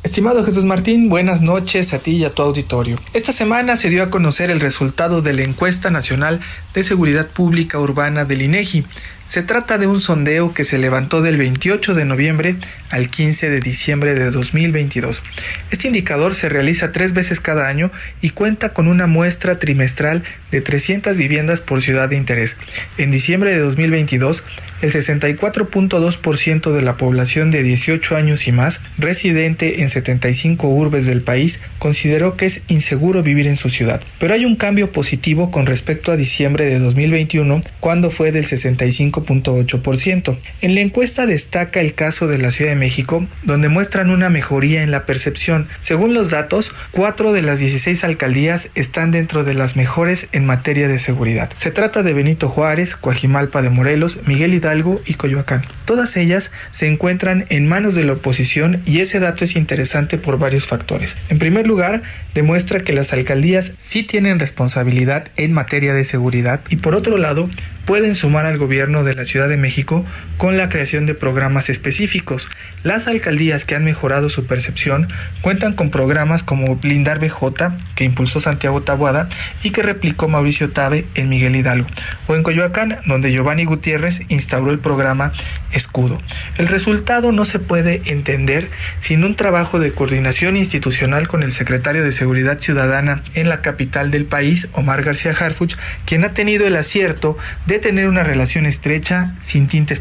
Estimado 0.03 0.45
Jesús 0.45 0.65
Martín, 0.65 1.09
buenas 1.09 1.41
noches 1.41 1.95
a 1.95 1.99
ti 1.99 2.17
y 2.17 2.25
a 2.25 2.31
tu 2.31 2.43
auditorio. 2.43 2.99
Esta 3.13 3.33
semana 3.33 3.77
se 3.77 3.89
dio 3.89 4.03
a 4.03 4.11
conocer 4.11 4.51
el 4.51 4.61
resultado 4.61 5.23
de 5.23 5.33
la 5.33 5.43
encuesta 5.43 5.91
nacional 5.91 6.41
de 6.75 6.85
seguridad 6.85 7.29
pública 7.29 7.79
urbana 7.79 8.25
del 8.25 8.43
INEGI. 8.43 8.85
Se 9.27 9.43
trata 9.43 9.79
de 9.79 9.87
un 9.87 10.01
sondeo 10.01 10.53
que 10.53 10.65
se 10.65 10.79
levantó 10.79 11.23
del 11.23 11.39
28 11.39 11.95
de 11.95 12.05
noviembre 12.05 12.57
al 12.91 13.09
15 13.09 13.49
de 13.49 13.61
diciembre 13.61 14.15
de 14.15 14.31
2022. 14.31 15.23
Este 15.71 15.89
indicador 15.89 16.35
se 16.35 16.49
realiza 16.49 16.93
tres 16.93 17.15
veces 17.15 17.41
cada 17.41 17.67
año 17.67 17.91
y 18.21 18.31
cuenta 18.31 18.75
con 18.75 18.87
una 18.87 19.07
muestra 19.07 19.59
trimestral 19.59 20.23
de 20.53 20.61
300 20.61 21.17
viviendas 21.17 21.63
por 21.63 21.83
ciudad 21.83 22.11
de 22.11 22.17
interés. 22.17 22.59
En 22.99 23.11
diciembre 23.11 23.51
de 23.51 23.59
2022, 23.59 24.45
el 24.83 24.93
64.2% 24.93 26.73
de 26.73 26.83
la 26.83 26.97
población 26.97 27.51
de 27.51 27.63
18 27.63 28.17
años 28.17 28.47
y 28.47 28.53
más, 28.53 28.81
residente 28.99 29.83
en 29.83 29.89
75 29.89 30.69
urbes 30.69 31.07
del 31.07 31.23
país, 31.23 31.61
consideró 31.79 32.37
que 32.37 32.47
es 32.47 32.63
inseguro 32.69 33.23
vivir 33.23 33.47
en 33.47 33.57
su 33.57 33.71
ciudad. 33.71 34.03
Pero 34.19 34.35
hay 34.35 34.45
un 34.45 34.57
cambio 34.57 34.93
positivo 34.93 35.51
con 35.51 35.67
respecto 35.67 36.13
a 36.13 36.17
diciembre 36.17 36.67
de 36.67 36.79
2021, 36.79 37.63
cuando 37.81 38.11
fue 38.11 38.31
del 38.31 38.45
65%. 38.45 39.14
5.8%. 39.23 40.37
En 40.61 40.75
la 40.75 40.81
encuesta 40.81 41.27
destaca 41.27 41.81
el 41.81 41.95
caso 41.95 42.27
de 42.27 42.39
la 42.39 42.51
Ciudad 42.51 42.73
de 42.73 42.77
México, 42.77 43.27
donde 43.45 43.69
muestran 43.69 44.11
una 44.11 44.31
mejoría 44.31 44.83
en 44.83 44.91
la 44.91 45.05
percepción. 45.05 45.67
Según 45.81 46.15
los 46.15 46.31
datos, 46.31 46.75
cuatro 46.91 47.33
de 47.33 47.43
las 47.43 47.61
16 47.61 48.05
alcaldías 48.05 48.71
están 48.75 49.11
dentro 49.11 49.45
de 49.45 49.55
las 49.55 49.77
mejores 49.77 50.29
en 50.33 50.47
materia 50.47 50.89
de 50.89 50.99
seguridad. 50.99 51.51
Se 51.57 51.71
trata 51.71 52.03
de 52.03 52.13
Benito 52.13 52.49
Juárez, 52.49 52.97
Coajimalpa 52.97 53.63
de 53.63 53.71
Morelos, 53.71 54.21
Miguel 54.27 54.55
Hidalgo 54.55 55.01
y 55.07 55.15
Coyoacán. 55.15 55.63
Todas 55.85 56.17
ellas 56.17 56.51
se 56.73 56.87
encuentran 56.87 57.47
en 57.49 57.69
manos 57.69 57.95
de 57.95 58.05
la 58.05 58.15
oposición 58.15 58.81
y 58.87 59.01
ese 59.01 59.21
dato 59.21 59.45
es 59.45 59.57
interesante 59.57 60.19
por 60.19 60.39
varios 60.39 60.67
factores. 60.67 61.17
En 61.29 61.39
primer 61.39 61.67
lugar, 61.67 62.03
demuestra 62.35 62.81
que 62.81 62.93
las 62.93 63.13
alcaldías 63.13 63.73
sí 63.79 64.03
tienen 64.03 64.41
responsabilidad 64.41 65.29
en 65.37 65.53
materia 65.53 65.95
de 65.95 66.05
seguridad 66.05 66.61
y 66.69 66.77
por 66.77 66.95
otro 66.95 67.17
lado, 67.19 67.49
pueden 67.85 68.15
sumar 68.15 68.47
al 68.47 68.59
gobierno 68.59 69.05
de 69.05 69.15
la 69.15 69.25
Ciudad 69.25 69.49
de 69.49 69.57
México 69.57 70.05
con 70.37 70.57
la 70.57 70.69
creación 70.69 71.07
de 71.07 71.15
programas 71.15 71.71
específicos. 71.71 72.49
Las 72.83 73.09
alcaldías 73.09 73.65
que 73.65 73.75
han 73.75 73.85
mejorado 73.85 74.29
su 74.29 74.47
percepción 74.47 75.09
cuentan 75.41 75.75
con 75.75 75.91
programas 75.91 76.43
como 76.43 76.77
Blindar 76.77 77.19
BJ, 77.19 77.73
que 77.95 78.05
impulsó 78.05 78.41
Santiago 78.41 78.83
Tabuada 78.83 79.29
y 79.63 79.71
que 79.71 79.83
replicó 79.83 80.29
Mauricio 80.29 80.71
Tabe 80.71 81.07
en 81.15 81.29
Miguel 81.29 81.57
Hidalgo, 81.57 81.89
o 82.27 82.35
en 82.35 82.43
Coyoacán, 82.43 82.97
donde 83.07 83.33
Giovanni 83.33 83.65
Gutiérrez 83.65 84.23
instauró 84.29 84.71
el 84.71 84.79
programa 84.79 85.33
Escudo. 85.73 86.21
El 86.57 86.69
resultado 86.69 87.33
no 87.33 87.45
se 87.45 87.59
puede 87.59 88.03
entender 88.07 88.71
sin 89.01 89.25
un 89.25 89.35
trabajo 89.35 89.81
de 89.81 89.93
coordinación 89.93 90.57
institucional 90.57 91.27
con 91.27 91.43
el 91.43 91.53
secretario 91.53 92.05
de 92.05 92.13
Seguridad 92.13 92.61
Ciudadana 92.61 93.23
en 93.35 93.49
la 93.49 93.61
capital 93.61 94.11
del 94.11 94.25
país, 94.25 94.69
Omar 94.73 95.03
García 95.03 95.33
Harfuch, 95.33 95.75
quien 96.07 96.25
ha 96.25 96.33
tenido 96.33 96.67
el 96.67 96.77
acierto 96.77 97.37
de 97.67 97.79
tener 97.79 98.09
una 98.09 98.23
relación 98.23 98.67
estrecha 98.67 99.35
sin 99.41 99.67
tintes 99.67 100.01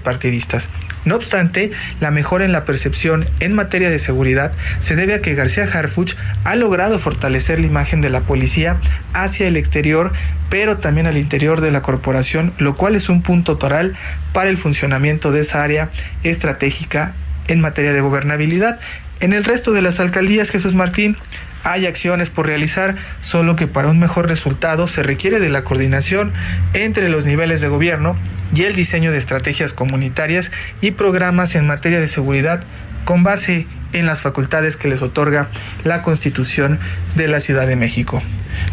No 1.06 1.16
obstante, 1.16 1.72
la 2.00 2.12
mejora 2.12 2.45
en 2.45 2.52
la 2.52 2.64
percepción 2.64 3.26
en 3.40 3.54
materia 3.54 3.90
de 3.90 4.00
seguridad 4.00 4.54
se 4.80 4.95
debe 4.95 5.16
a 5.16 5.22
que 5.22 5.36
García 5.36 5.66
Harfuch 5.66 6.16
ha 6.44 6.56
logrado 6.56 6.98
fortalecer 6.98 7.60
la 7.60 7.68
imagen 7.68 8.00
de 8.02 8.10
la 8.10 8.22
policía 8.22 8.78
hacia 9.14 9.48
el 9.48 9.58
exterior, 9.58 10.14
pero 10.50 10.78
también 10.78 11.08
al 11.08 11.18
interior 11.18 11.60
de 11.60 11.72
la 11.72 11.82
corporación, 11.82 12.54
lo 12.58 12.76
cual 12.76 12.95
es 12.95 13.10
un 13.10 13.22
punto 13.22 13.58
toral 13.58 13.95
para 14.32 14.50
el 14.50 14.58
funcionamiento 14.58 15.32
de 15.32 15.41
esa 15.41 15.64
área 15.64 15.90
estratégica 16.24 17.14
en 17.48 17.60
materia 17.60 17.91
de 17.91 18.02
gobernabilidad. 18.02 18.80
En 19.20 19.34
el 19.34 19.44
resto 19.44 19.72
de 19.72 19.82
las 19.82 20.00
alcaldías, 20.00 20.50
Jesús 20.50 20.76
Martín, 20.76 21.18
hay 21.64 21.85
acciones 21.85 22.30
por 22.30 22.48
realizar, 22.48 22.95
solo 23.22 23.56
que 23.56 23.68
para 23.68 23.88
un 23.88 23.99
mejor 23.99 24.27
resultado 24.27 24.88
se 24.88 25.03
requiere 25.03 25.40
de 25.40 25.49
la 25.49 25.64
coordinación 25.64 26.34
entre 26.73 27.10
los 27.10 27.26
niveles 27.26 27.61
de 27.61 27.69
gobierno 27.69 28.15
y 28.53 28.64
el 28.64 28.76
diseño 28.76 29.11
de 29.11 29.18
estrategias 29.18 29.73
comunitarias 29.73 30.52
y 30.81 30.91
programas 30.91 31.56
en 31.56 31.65
materia 31.65 31.99
de 31.99 32.07
seguridad 32.07 32.64
con 33.06 33.23
base 33.23 33.68
en 33.94 34.06
las 34.06 34.22
facultades 34.22 34.76
que 34.76 34.88
les 34.88 35.02
otorga 35.02 35.48
la 35.84 36.02
Constitución 36.02 36.80
de 37.15 37.27
la 37.27 37.40
Ciudad 37.40 37.68
de 37.68 37.76
México. 37.76 38.22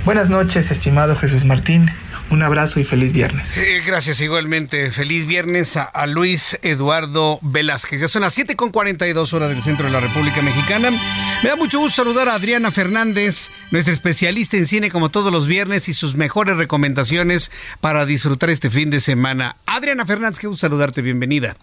Buenas 0.04 0.30
noches, 0.30 0.70
estimado 0.70 1.16
Jesús 1.16 1.44
Martín. 1.44 1.90
Un 2.30 2.42
abrazo 2.44 2.78
y 2.78 2.84
feliz 2.84 3.12
viernes. 3.12 3.56
Eh, 3.56 3.82
gracias 3.84 4.20
igualmente. 4.20 4.92
Feliz 4.92 5.26
viernes 5.26 5.76
a, 5.76 5.82
a, 5.82 6.06
Luis 6.06 6.56
Eduardo 6.62 7.40
Velázquez. 7.42 8.00
Ya 8.00 8.08
son 8.08 8.22
las 8.22 8.34
7 8.34 8.54
con 8.54 8.70
42 8.70 9.32
horas 9.32 9.50
del 9.50 9.62
centro 9.62 9.86
de 9.86 9.92
la 9.92 9.98
República 9.98 10.40
Mexicana. 10.40 10.92
Me 11.42 11.48
da 11.48 11.56
mucho 11.56 11.80
gusto 11.80 12.02
saludar 12.02 12.28
a 12.28 12.34
Adriana 12.34 12.70
Fernández, 12.70 13.48
nuestra 13.72 13.92
especialista 13.92 14.56
en 14.56 14.66
cine 14.66 14.90
como 14.90 15.08
todos 15.08 15.32
los 15.32 15.48
viernes 15.48 15.88
y 15.88 15.92
sus 15.92 16.14
mejores 16.14 16.56
recomendaciones 16.56 17.50
para 17.80 18.06
disfrutar 18.06 18.50
este 18.50 18.70
fin 18.70 18.90
de 18.90 19.00
semana. 19.00 19.56
Adriana 19.66 20.06
Fernández, 20.06 20.38
qué 20.38 20.46
gusto 20.46 20.68
saludarte. 20.68 21.02
Bienvenida. 21.02 21.56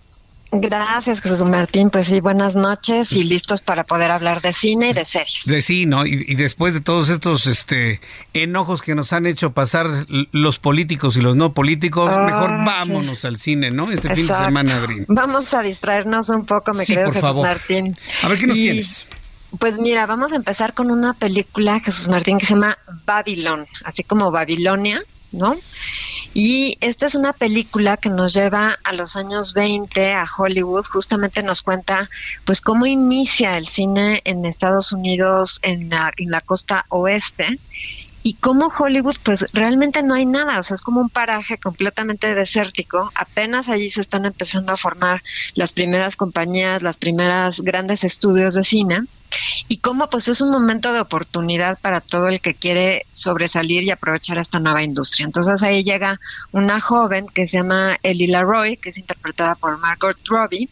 Gracias, 0.51 1.21
Jesús 1.21 1.49
Martín. 1.49 1.89
Pues 1.89 2.07
sí, 2.07 2.21
buenas 2.21 2.55
noches 2.55 3.11
y 3.11 3.23
listos 3.23 3.61
para 3.61 3.83
poder 3.83 4.11
hablar 4.11 4.41
de 4.41 4.53
cine 4.53 4.89
y 4.89 4.93
de 4.93 5.03
series. 5.03 5.43
De 5.45 5.61
sí, 5.61 5.85
¿no? 5.85 6.05
Y, 6.05 6.25
y, 6.27 6.35
después 6.35 6.73
de 6.73 6.79
todos 6.79 7.09
estos 7.09 7.47
este, 7.47 7.99
enojos 8.33 8.81
que 8.81 8.95
nos 8.95 9.11
han 9.11 9.25
hecho 9.25 9.51
pasar 9.51 10.05
los 10.31 10.59
políticos 10.59 11.17
y 11.17 11.21
los 11.21 11.35
no 11.35 11.53
políticos, 11.53 12.11
oh, 12.13 12.19
mejor 12.19 12.51
vámonos 12.65 13.21
sí. 13.21 13.27
al 13.27 13.39
cine, 13.39 13.71
¿no? 13.71 13.91
Este 13.91 14.07
Exacto. 14.07 14.15
fin 14.15 14.27
de 14.27 14.45
semana, 14.45 14.75
Adrián. 14.75 15.05
Vamos 15.09 15.53
a 15.53 15.61
distraernos 15.61 16.29
un 16.29 16.45
poco, 16.45 16.73
me 16.73 16.85
sí, 16.85 16.93
creo, 16.93 17.05
por 17.05 17.13
Jesús 17.15 17.27
favor. 17.27 17.47
Martín. 17.47 17.95
A 18.23 18.27
ver, 18.29 18.39
¿qué 18.39 18.47
nos 18.47 18.57
y, 18.57 18.61
tienes? 18.61 19.07
Pues 19.59 19.77
mira, 19.79 20.05
vamos 20.05 20.31
a 20.31 20.35
empezar 20.35 20.73
con 20.73 20.91
una 20.91 21.13
película, 21.13 21.79
Jesús 21.79 22.07
Martín, 22.07 22.37
que 22.37 22.45
se 22.45 22.53
llama 22.53 22.77
Babylon, 23.05 23.65
así 23.83 24.03
como 24.03 24.31
Babilonia, 24.31 25.01
¿no? 25.31 25.57
Y 26.33 26.77
esta 26.81 27.07
es 27.07 27.15
una 27.15 27.33
película 27.33 27.97
que 27.97 28.09
nos 28.09 28.33
lleva 28.33 28.77
a 28.83 28.93
los 28.93 29.15
años 29.15 29.53
20 29.53 30.13
a 30.13 30.25
Hollywood, 30.37 30.85
justamente 30.85 31.41
nos 31.43 31.61
cuenta 31.61 32.09
pues 32.45 32.61
cómo 32.61 32.85
inicia 32.85 33.57
el 33.57 33.67
cine 33.67 34.21
en 34.23 34.45
Estados 34.45 34.91
Unidos 34.91 35.59
en 35.63 35.89
la, 35.89 36.11
en 36.17 36.29
la 36.29 36.41
costa 36.41 36.85
oeste 36.89 37.59
y 38.23 38.33
cómo 38.33 38.71
Hollywood 38.77 39.15
pues 39.23 39.45
realmente 39.53 40.03
no 40.03 40.13
hay 40.13 40.25
nada, 40.25 40.59
o 40.59 40.63
sea, 40.63 40.75
es 40.75 40.81
como 40.81 40.99
un 40.99 41.09
paraje 41.09 41.57
completamente 41.57 42.35
desértico, 42.35 43.09
apenas 43.15 43.69
allí 43.69 43.89
se 43.89 44.01
están 44.01 44.25
empezando 44.25 44.73
a 44.73 44.77
formar 44.77 45.23
las 45.55 45.71
primeras 45.71 46.17
compañías, 46.17 46.83
las 46.83 46.97
primeras 46.97 47.61
grandes 47.61 48.03
estudios 48.03 48.53
de 48.53 48.63
cine 48.63 48.99
y 49.67 49.77
cómo 49.77 50.09
pues 50.09 50.27
es 50.27 50.41
un 50.41 50.51
momento 50.51 50.93
de 50.93 50.99
oportunidad 50.99 51.77
para 51.79 52.01
todo 52.01 52.27
el 52.27 52.41
que 52.41 52.53
quiere 52.53 53.05
sobresalir 53.13 53.83
y 53.83 53.91
aprovechar 53.91 54.37
esta 54.37 54.59
nueva 54.59 54.83
industria. 54.83 55.25
Entonces 55.25 55.61
ahí 55.63 55.83
llega 55.83 56.19
una 56.51 56.79
joven 56.79 57.25
que 57.33 57.47
se 57.47 57.57
llama 57.57 57.97
Ellie 58.03 58.35
Roy, 58.37 58.77
que 58.77 58.89
es 58.89 58.97
interpretada 58.97 59.55
por 59.55 59.77
Margot 59.77 60.17
Robbie, 60.25 60.69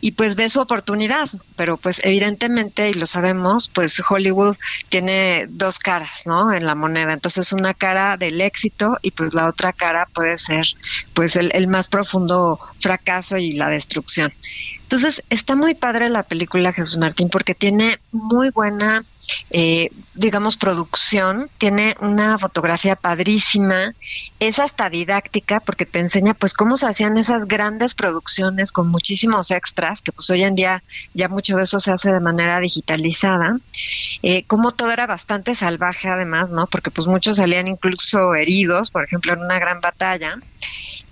y 0.00 0.12
pues 0.12 0.36
ve 0.36 0.50
su 0.50 0.60
oportunidad, 0.60 1.28
pero 1.56 1.76
pues 1.76 2.00
evidentemente, 2.04 2.90
y 2.90 2.94
lo 2.94 3.06
sabemos, 3.06 3.68
pues 3.68 4.00
Hollywood 4.08 4.56
tiene 4.88 5.46
dos 5.48 5.78
caras, 5.78 6.22
¿no? 6.26 6.52
En 6.52 6.64
la 6.64 6.74
moneda. 6.74 7.12
Entonces 7.12 7.52
una 7.52 7.74
cara 7.74 8.16
del 8.16 8.40
éxito 8.40 8.98
y 9.02 9.10
pues 9.10 9.34
la 9.34 9.46
otra 9.46 9.72
cara 9.72 10.08
puede 10.12 10.38
ser 10.38 10.66
pues 11.14 11.36
el, 11.36 11.50
el 11.54 11.66
más 11.66 11.88
profundo 11.88 12.60
fracaso 12.80 13.36
y 13.36 13.52
la 13.52 13.68
destrucción. 13.68 14.32
Entonces, 14.88 15.22
está 15.28 15.54
muy 15.54 15.74
padre 15.74 16.08
la 16.08 16.22
película 16.22 16.72
Jesús 16.72 16.96
Martín 16.96 17.28
porque 17.28 17.54
tiene 17.54 18.00
muy 18.10 18.48
buena, 18.48 19.04
eh, 19.50 19.90
digamos, 20.14 20.56
producción, 20.56 21.50
tiene 21.58 21.94
una 22.00 22.38
fotografía 22.38 22.96
padrísima, 22.96 23.92
es 24.40 24.58
hasta 24.58 24.88
didáctica 24.88 25.60
porque 25.60 25.84
te 25.84 25.98
enseña 25.98 26.32
pues 26.32 26.54
cómo 26.54 26.78
se 26.78 26.86
hacían 26.86 27.18
esas 27.18 27.44
grandes 27.44 27.94
producciones 27.94 28.72
con 28.72 28.88
muchísimos 28.88 29.50
extras, 29.50 30.00
que 30.00 30.10
pues 30.10 30.30
hoy 30.30 30.42
en 30.42 30.54
día 30.54 30.82
ya 31.12 31.28
mucho 31.28 31.58
de 31.58 31.64
eso 31.64 31.80
se 31.80 31.92
hace 31.92 32.10
de 32.10 32.20
manera 32.20 32.58
digitalizada, 32.58 33.58
eh, 34.22 34.44
como 34.44 34.72
todo 34.72 34.90
era 34.90 35.06
bastante 35.06 35.54
salvaje 35.54 36.08
además, 36.08 36.48
¿no? 36.48 36.66
Porque 36.66 36.90
pues 36.90 37.06
muchos 37.06 37.36
salían 37.36 37.68
incluso 37.68 38.34
heridos, 38.34 38.90
por 38.90 39.04
ejemplo, 39.04 39.34
en 39.34 39.40
una 39.40 39.58
gran 39.58 39.82
batalla 39.82 40.38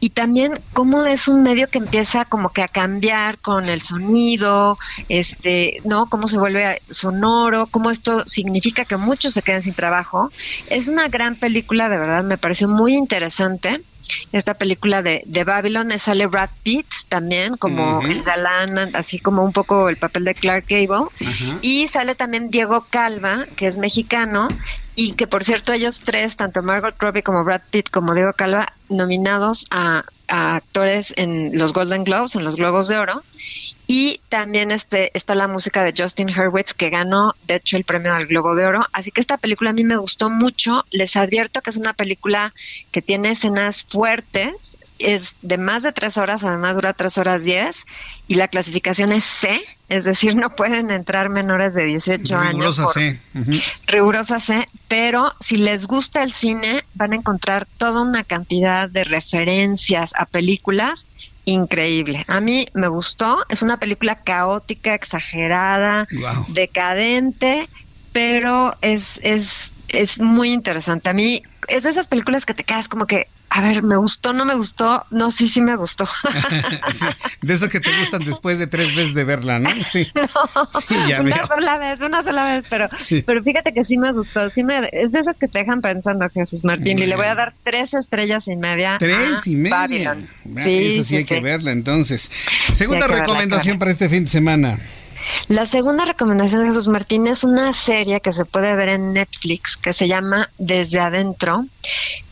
y 0.00 0.10
también 0.10 0.60
cómo 0.72 1.04
es 1.06 1.28
un 1.28 1.42
medio 1.42 1.68
que 1.68 1.78
empieza 1.78 2.24
como 2.26 2.50
que 2.52 2.62
a 2.62 2.68
cambiar 2.68 3.40
con 3.40 3.68
el 3.68 3.82
sonido, 3.82 4.78
este, 5.08 5.80
¿no? 5.84 6.06
Cómo 6.06 6.28
se 6.28 6.38
vuelve 6.38 6.82
sonoro, 6.88 7.68
cómo 7.68 7.90
esto 7.90 8.24
significa 8.26 8.84
que 8.84 8.96
muchos 8.96 9.34
se 9.34 9.42
queden 9.42 9.62
sin 9.62 9.74
trabajo. 9.74 10.32
Es 10.66 10.88
una 10.88 11.08
gran 11.08 11.38
película, 11.38 11.88
de 11.88 11.98
verdad, 11.98 12.24
me 12.24 12.38
pareció 12.38 12.68
muy 12.68 12.94
interesante. 12.94 13.84
Esta 14.32 14.54
película 14.54 15.02
de, 15.02 15.22
de 15.26 15.44
Babylon 15.44 15.90
sale 15.98 16.26
Brad 16.26 16.50
Pitt 16.62 16.86
también 17.08 17.56
como 17.56 17.98
uh 17.98 18.02
-huh. 18.02 18.10
el 18.10 18.22
galán, 18.22 18.94
así 18.94 19.18
como 19.18 19.42
un 19.44 19.52
poco 19.52 19.88
el 19.88 19.96
papel 19.96 20.24
de 20.24 20.34
Clark 20.34 20.64
Gable. 20.68 21.06
Uh 21.06 21.08
-huh. 21.20 21.58
Y 21.62 21.88
sale 21.88 22.14
también 22.14 22.50
Diego 22.50 22.86
Calva, 22.90 23.46
que 23.56 23.66
es 23.66 23.78
mexicano, 23.78 24.48
y 24.94 25.12
que 25.12 25.26
por 25.26 25.44
cierto 25.44 25.72
ellos 25.72 26.02
tres, 26.04 26.36
tanto 26.36 26.62
Margot 26.62 26.94
Robbie 26.98 27.22
como 27.22 27.44
Brad 27.44 27.62
Pitt 27.70 27.90
como 27.90 28.14
Diego 28.14 28.32
Calva, 28.32 28.72
nominados 28.88 29.66
a, 29.70 30.04
a 30.28 30.56
actores 30.56 31.12
en 31.16 31.58
los 31.58 31.72
Golden 31.72 32.04
Globes, 32.04 32.36
en 32.36 32.44
los 32.44 32.56
Globos 32.56 32.88
de 32.88 32.96
Oro. 32.96 33.22
Y 33.86 34.20
también 34.28 34.72
este, 34.72 35.16
está 35.16 35.34
la 35.34 35.46
música 35.46 35.84
de 35.84 35.94
Justin 35.96 36.30
Hurwitz, 36.30 36.74
que 36.74 36.90
ganó, 36.90 37.34
de 37.46 37.56
hecho, 37.56 37.76
el 37.76 37.84
premio 37.84 38.14
del 38.14 38.26
Globo 38.26 38.54
de 38.56 38.66
Oro. 38.66 38.84
Así 38.92 39.12
que 39.12 39.20
esta 39.20 39.36
película 39.36 39.70
a 39.70 39.74
mí 39.74 39.84
me 39.84 39.96
gustó 39.96 40.28
mucho. 40.28 40.84
Les 40.90 41.14
advierto 41.14 41.62
que 41.62 41.70
es 41.70 41.76
una 41.76 41.92
película 41.92 42.52
que 42.90 43.02
tiene 43.02 43.30
escenas 43.30 43.84
fuertes, 43.84 44.76
es 44.98 45.34
de 45.42 45.58
más 45.58 45.82
de 45.82 45.92
tres 45.92 46.16
horas, 46.16 46.44
además 46.44 46.74
dura 46.74 46.92
tres 46.92 47.18
horas 47.18 47.42
diez, 47.42 47.84
y 48.28 48.34
la 48.34 48.48
clasificación 48.48 49.12
es 49.12 49.24
C, 49.24 49.60
es 49.88 50.04
decir, 50.04 50.36
no 50.36 50.56
pueden 50.56 50.90
entrar 50.90 51.28
menores 51.28 51.74
de 51.74 51.84
18 51.84 52.40
Rigurosa 52.40 52.48
años. 52.48 52.76
Por, 52.76 52.94
C. 52.94 53.20
Uh 53.34 53.38
-huh. 53.38 53.62
Rigurosa 53.86 54.40
C, 54.40 54.66
pero 54.88 55.32
si 55.40 55.56
les 55.56 55.86
gusta 55.86 56.22
el 56.22 56.32
cine, 56.32 56.84
van 56.94 57.12
a 57.12 57.16
encontrar 57.16 57.66
toda 57.78 58.00
una 58.00 58.24
cantidad 58.24 58.88
de 58.88 59.04
referencias 59.04 60.12
a 60.16 60.26
películas 60.26 61.06
increíble. 61.46 62.24
A 62.26 62.40
mí 62.40 62.68
me 62.74 62.88
gustó, 62.88 63.44
es 63.48 63.62
una 63.62 63.78
película 63.78 64.16
caótica, 64.16 64.94
exagerada, 64.94 66.08
wow. 66.10 66.46
decadente, 66.48 67.68
pero 68.12 68.74
es, 68.82 69.20
es, 69.22 69.72
es 69.88 70.20
muy 70.20 70.52
interesante. 70.52 71.08
A 71.08 71.12
mí 71.12 71.42
es 71.68 71.84
de 71.84 71.90
esas 71.90 72.08
películas 72.08 72.44
que 72.44 72.54
te 72.54 72.64
quedas 72.64 72.88
como 72.88 73.06
que, 73.06 73.28
a 73.48 73.62
ver, 73.62 73.82
¿me 73.82 73.96
gustó, 73.96 74.32
no 74.32 74.44
me 74.44 74.54
gustó? 74.54 75.04
No, 75.10 75.30
sí, 75.30 75.48
sí 75.48 75.60
me 75.60 75.76
gustó. 75.76 76.04
de 77.42 77.54
esos 77.54 77.68
que 77.68 77.80
te 77.80 77.90
gustan 78.00 78.24
después 78.24 78.58
de 78.58 78.66
tres 78.66 78.94
veces 78.94 79.14
de 79.14 79.24
verla, 79.24 79.58
¿no? 79.58 79.70
Sí. 79.92 80.10
No, 81.16 81.22
una 81.22 81.46
sola 81.46 81.78
vez, 81.78 82.00
una 82.00 82.22
sola 82.22 82.44
vez, 82.44 82.64
pero, 82.68 82.88
pero 83.24 83.42
fíjate 83.42 83.72
que 83.72 83.84
sí 83.84 83.96
me 83.96 84.12
gustó. 84.12 84.50
Sí 84.50 84.64
me, 84.64 84.88
es 84.92 85.12
de 85.12 85.20
esas 85.20 85.38
que 85.38 85.48
te 85.48 85.60
dejan 85.60 85.80
pensando, 85.80 86.28
Jesús 86.30 86.64
Martín, 86.64 86.98
y 86.98 87.06
le 87.06 87.16
voy 87.16 87.26
a 87.26 87.34
dar 87.34 87.54
tres 87.62 87.94
estrellas 87.94 88.48
y 88.48 88.56
media. 88.56 88.96
Tres 88.98 89.46
y 89.46 89.56
media. 89.56 90.16
Sí, 90.62 90.94
Eso 90.94 91.04
sí, 91.04 91.16
hay 91.16 91.24
que 91.24 91.40
verla, 91.40 91.72
entonces. 91.72 92.30
Segunda 92.74 93.06
recomendación 93.06 93.78
para 93.78 93.90
este 93.90 94.08
fin 94.08 94.24
de 94.24 94.30
semana. 94.30 94.78
La 95.48 95.66
segunda 95.66 96.04
recomendación 96.04 96.62
de 96.62 96.68
Jesús 96.68 96.88
Martín 96.88 97.26
es 97.26 97.44
una 97.44 97.72
serie 97.72 98.20
que 98.20 98.32
se 98.32 98.44
puede 98.44 98.74
ver 98.74 98.88
en 98.90 99.12
Netflix 99.12 99.76
que 99.76 99.92
se 99.92 100.08
llama 100.08 100.50
Desde 100.58 101.00
Adentro, 101.00 101.64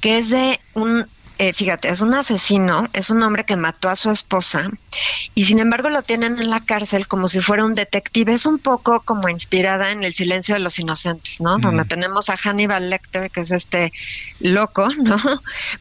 que 0.01 0.19
es 0.19 0.29
de 0.29 0.61
un 0.75 1.07
eh, 1.39 1.53
fíjate, 1.53 1.89
es 1.89 2.01
un 2.01 2.15
asesino, 2.15 2.89
es 2.93 3.11
un 3.11 3.23
hombre 3.23 3.45
que 3.45 3.57
mató 3.57 3.89
a 3.89 3.97
su 3.97 4.11
esposa 4.11 4.71
y 5.35 5.47
sin 5.47 5.59
embargo 5.59 5.89
lo 5.91 6.03
tienen 6.03 6.39
en 6.39 6.49
la 6.49 6.61
cárcel 6.61 7.09
como 7.09 7.29
si 7.29 7.41
fuera 7.41 7.65
un 7.65 7.75
detective. 7.75 8.35
Es 8.35 8.47
un 8.47 8.61
poco 8.61 9.01
como 9.01 9.29
inspirada 9.29 9.91
en 9.91 10.05
El 10.05 10.15
silencio 10.15 10.55
de 10.55 10.61
los 10.61 10.79
inocentes, 10.79 11.41
¿no? 11.41 11.59
Donde 11.59 11.85
tenemos 11.85 12.31
a 12.31 12.37
Hannibal 12.37 12.89
Lecter, 12.89 13.31
que 13.31 13.41
es 13.41 13.51
este 13.51 13.93
loco, 14.39 14.89
¿no? 14.99 15.19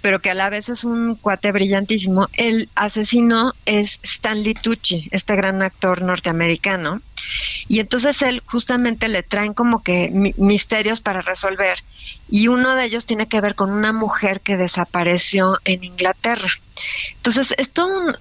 Pero 0.02 0.22
que 0.22 0.32
a 0.32 0.34
la 0.34 0.50
vez 0.50 0.70
es 0.70 0.84
un 0.84 1.16
cuate 1.16 1.52
brillantísimo. 1.52 2.28
El 2.34 2.70
asesino 2.76 3.54
es 3.66 4.00
Stanley 4.02 4.56
Tucci, 4.56 5.08
este 5.12 5.36
gran 5.36 5.62
actor 5.62 6.02
norteamericano. 6.02 7.02
Y 7.68 7.80
entonces 7.80 8.22
él 8.22 8.42
justamente 8.46 9.08
le 9.08 9.24
traen 9.24 9.54
como 9.54 9.84
que 9.84 10.10
misterios 10.38 11.02
para 11.02 11.22
resolver 11.22 11.78
y 12.30 12.48
uno 12.48 12.76
de 12.76 12.86
ellos 12.86 13.06
tiene 13.06 13.28
que 13.28 13.42
ver 13.42 13.56
con 13.56 13.72
una 13.72 13.92
mujer 13.92 14.42
que 14.42 14.58
desapareció 14.58 15.60
en 15.66 15.84
Inglaterra. 15.84 16.50
Entonces, 17.16 17.54
es 17.58 17.70
todo, 17.70 18.16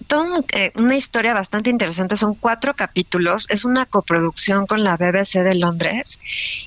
eh, 0.52 0.72
una 0.76 0.96
historia 0.96 1.34
bastante 1.34 1.70
interesante. 1.70 2.16
Son 2.16 2.34
cuatro 2.34 2.74
capítulos. 2.74 3.46
Es 3.48 3.64
una 3.64 3.86
coproducción 3.86 4.66
con 4.66 4.84
la 4.84 4.96
BBC 4.96 5.42
de 5.42 5.54
Londres. 5.54 6.18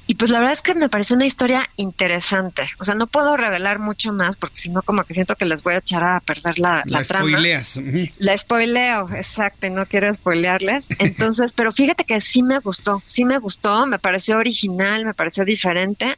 Y 0.08 0.16
pues 0.16 0.32
la 0.32 0.40
verdad 0.40 0.56
es 0.56 0.62
que 0.62 0.76
me 0.76 0.90
parece 0.90 1.14
una 1.14 1.26
historia 1.26 1.70
interesante. 1.78 2.70
O 2.80 2.84
sea, 2.84 2.96
no 2.96 3.08
puedo 3.08 3.38
revelar 3.38 3.80
mucho 3.80 4.12
más 4.12 4.38
porque 4.38 4.58
si 4.58 4.70
no, 4.70 4.82
como 4.82 5.04
que 5.04 5.14
siento 5.14 5.36
que 5.36 5.46
les 5.46 5.64
voy 5.64 5.76
a 5.76 5.78
echar 5.78 6.04
a 6.04 6.20
perder 6.20 6.60
la, 6.60 6.84
la, 6.86 7.00
la 7.00 7.04
trama. 7.04 7.30
Spoileas. 7.30 7.80
La 8.18 8.38
spoileo, 8.38 9.10
exacto. 9.16 9.68
Y 9.68 9.70
no 9.70 9.86
quiero 9.86 10.14
spoilearles. 10.14 10.88
Entonces, 11.00 11.52
pero 11.56 11.72
fíjate 11.72 12.04
que 12.04 12.20
sí 12.20 12.44
me 12.44 12.60
gustó. 12.60 13.02
Sí 13.06 13.24
me 13.24 13.38
gustó. 13.38 13.86
Me 13.88 14.00
pareció 14.00 14.38
original, 14.38 15.06
me 15.06 15.14
pareció 15.14 15.46
diferente 15.46 16.18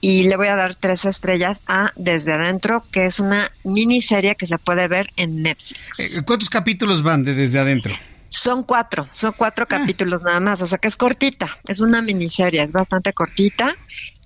y 0.00 0.24
le 0.24 0.36
voy 0.36 0.48
a 0.48 0.56
dar 0.56 0.74
tres 0.74 1.04
estrellas 1.04 1.62
a 1.66 1.92
Desde 1.96 2.32
Adentro, 2.32 2.84
que 2.90 3.06
es 3.06 3.20
una 3.20 3.50
miniserie 3.64 4.34
que 4.36 4.46
se 4.46 4.58
puede 4.58 4.88
ver 4.88 5.10
en 5.16 5.42
Netflix. 5.42 5.80
Eh, 5.98 6.22
¿Cuántos 6.24 6.48
capítulos 6.48 7.02
van 7.02 7.24
de 7.24 7.34
Desde 7.34 7.58
Adentro? 7.58 7.94
Son 8.28 8.62
cuatro, 8.62 9.08
son 9.10 9.34
cuatro 9.36 9.64
ah. 9.68 9.78
capítulos 9.78 10.22
nada 10.22 10.40
más, 10.40 10.62
o 10.62 10.66
sea 10.66 10.78
que 10.78 10.88
es 10.88 10.96
cortita, 10.96 11.58
es 11.66 11.80
una 11.80 12.00
miniserie, 12.00 12.62
es 12.62 12.72
bastante 12.72 13.12
cortita 13.12 13.76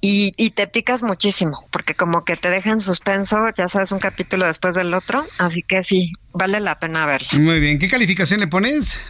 y, 0.03 0.35
y 0.37 0.51
te 0.51 0.67
picas 0.67 1.03
muchísimo, 1.03 1.65
porque 1.71 1.95
como 1.95 2.23
que 2.23 2.37
te 2.37 2.51
deja 2.51 2.71
en 2.71 2.81
suspenso, 2.81 3.39
ya 3.57 3.69
sabes, 3.69 3.93
un 3.93 3.99
capítulo 3.99 4.47
después 4.47 4.75
del 4.75 4.93
otro, 4.93 5.27
así 5.39 5.63
que 5.63 5.83
sí, 5.83 6.13
vale 6.33 6.61
la 6.61 6.79
pena 6.79 7.07
verla. 7.07 7.29
Muy 7.33 7.61
bien, 7.61 7.79
¿qué 7.79 7.89
calificación 7.89 8.41
le 8.41 8.47
pones? 8.47 9.01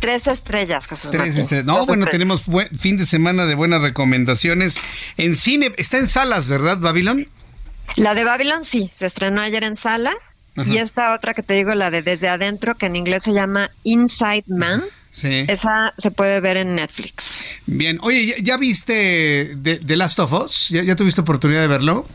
Tres 0.00 0.26
estrellas, 0.26 0.86
Jesús 0.86 1.10
Tres 1.10 1.36
estrellas. 1.36 1.66
No, 1.66 1.86
bueno, 1.86 2.06
tenemos 2.06 2.44
fin 2.78 2.96
de 2.96 3.06
semana 3.06 3.46
de 3.46 3.54
buenas 3.54 3.82
recomendaciones. 3.82 4.78
En 5.16 5.34
cine, 5.34 5.72
está 5.76 5.98
en 5.98 6.06
salas, 6.06 6.46
¿verdad, 6.46 6.78
Babylon? 6.78 7.28
La 7.96 8.14
de 8.14 8.24
Babylon 8.24 8.64
sí, 8.64 8.90
se 8.94 9.06
estrenó 9.06 9.40
ayer 9.40 9.64
en 9.64 9.76
salas. 9.76 10.34
Y 10.66 10.78
esta 10.78 11.14
otra 11.14 11.34
que 11.34 11.44
te 11.44 11.54
digo, 11.54 11.72
la 11.74 11.90
de 11.90 12.02
Desde 12.02 12.28
Adentro, 12.28 12.74
que 12.74 12.86
en 12.86 12.96
inglés 12.96 13.22
se 13.22 13.32
llama 13.32 13.70
Inside 13.84 14.44
Man. 14.48 14.84
Sí. 15.12 15.44
Esa 15.48 15.92
se 15.98 16.10
puede 16.10 16.40
ver 16.40 16.56
en 16.56 16.74
Netflix. 16.74 17.44
Bien, 17.66 17.98
oye, 18.02 18.36
¿ya, 18.42 18.56
viste 18.56 19.56
The, 19.62 19.96
Last 19.96 20.18
of 20.18 20.32
Us? 20.32 20.68
¿Ya, 20.70 20.82
¿Ya 20.82 20.96
tuviste 20.96 21.20
oportunidad 21.20 21.60
de 21.60 21.66
verlo? 21.68 22.06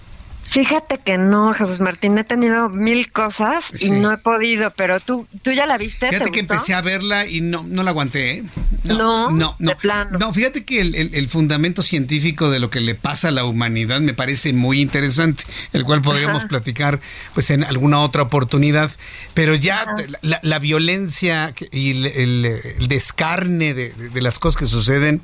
Fíjate 0.53 0.99
que 0.99 1.17
no, 1.17 1.51
Jesús 1.51 1.81
Martín, 1.81 2.15
he 2.19 2.23
tenido 2.23 2.69
mil 2.69 3.11
cosas 3.11 3.81
y 3.81 3.89
no 3.89 4.11
he 4.11 4.17
podido, 4.19 4.69
pero 4.69 4.99
tú, 4.99 5.25
tú 5.41 5.51
ya 5.51 5.65
la 5.65 5.79
viste. 5.79 6.09
Fíjate 6.09 6.29
que 6.29 6.41
empecé 6.41 6.75
a 6.75 6.81
verla 6.81 7.25
y 7.25 7.41
no, 7.41 7.63
no 7.63 7.81
la 7.81 7.89
aguanté. 7.89 8.33
¿eh? 8.33 8.43
No, 8.83 9.31
no, 9.31 9.55
no, 9.57 9.71
de 9.71 9.75
plano. 9.75 10.19
No, 10.19 10.31
fíjate 10.31 10.63
que 10.63 10.81
el, 10.81 11.29
fundamento 11.29 11.81
científico 11.81 12.51
de 12.51 12.59
lo 12.59 12.69
que 12.69 12.81
le 12.81 12.93
pasa 12.93 13.29
a 13.29 13.31
la 13.31 13.45
humanidad 13.45 13.99
me 14.01 14.13
parece 14.13 14.53
muy 14.53 14.79
interesante, 14.79 15.43
el 15.71 15.85
cual 15.85 16.03
podríamos 16.03 16.45
platicar 16.45 16.99
pues 17.33 17.49
en 17.49 17.63
alguna 17.63 18.01
otra 18.01 18.21
oportunidad, 18.21 18.91
pero 19.33 19.55
ya 19.55 19.87
la, 20.21 20.59
violencia 20.59 21.55
y 21.71 22.05
el, 22.05 22.87
descarne 22.87 23.73
de, 23.73 24.21
las 24.21 24.37
cosas 24.37 24.59
que 24.59 24.65
suceden, 24.67 25.23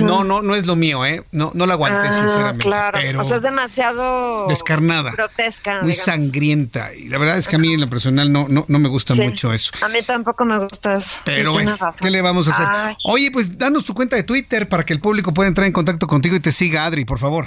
no, 0.00 0.24
no, 0.24 0.40
no 0.40 0.54
es 0.54 0.64
lo 0.64 0.74
mío, 0.74 1.04
¿eh? 1.04 1.22
No, 1.32 1.50
no 1.52 1.66
la 1.66 1.74
aguanté, 1.74 2.08
ah, 2.08 2.20
sinceramente. 2.20 2.64
Claro, 2.64 3.20
o 3.20 3.24
sea, 3.24 3.36
es 3.36 3.42
demasiado 3.42 4.53
descarnada. 4.54 5.12
Grotesca. 5.12 5.82
Muy 5.82 5.92
sangrienta. 5.92 6.94
Y 6.94 7.08
la 7.08 7.18
verdad 7.18 7.38
es 7.38 7.48
que 7.48 7.56
a 7.56 7.58
mí 7.58 7.72
en 7.72 7.80
lo 7.80 7.88
personal 7.88 8.32
no, 8.32 8.46
no, 8.48 8.64
no 8.68 8.78
me 8.78 8.88
gusta 8.88 9.14
mucho 9.14 9.52
eso. 9.52 9.72
A 9.80 9.88
mí 9.88 10.02
tampoco 10.02 10.44
me 10.44 10.58
gusta 10.58 10.96
eso. 10.96 11.18
Pero 11.24 11.52
bueno, 11.52 11.76
¿qué 12.00 12.10
le 12.10 12.22
vamos 12.22 12.48
a 12.48 12.52
hacer? 12.52 12.96
Oye, 13.04 13.30
pues 13.30 13.56
danos 13.58 13.84
tu 13.84 13.94
cuenta 13.94 14.16
de 14.16 14.22
Twitter 14.22 14.68
para 14.68 14.84
que 14.84 14.92
el 14.92 15.00
público 15.00 15.32
pueda 15.34 15.48
entrar 15.48 15.66
en 15.66 15.72
contacto 15.72 16.06
contigo 16.06 16.36
y 16.36 16.40
te 16.40 16.52
siga, 16.52 16.84
Adri, 16.84 17.04
por 17.04 17.18
favor. 17.18 17.46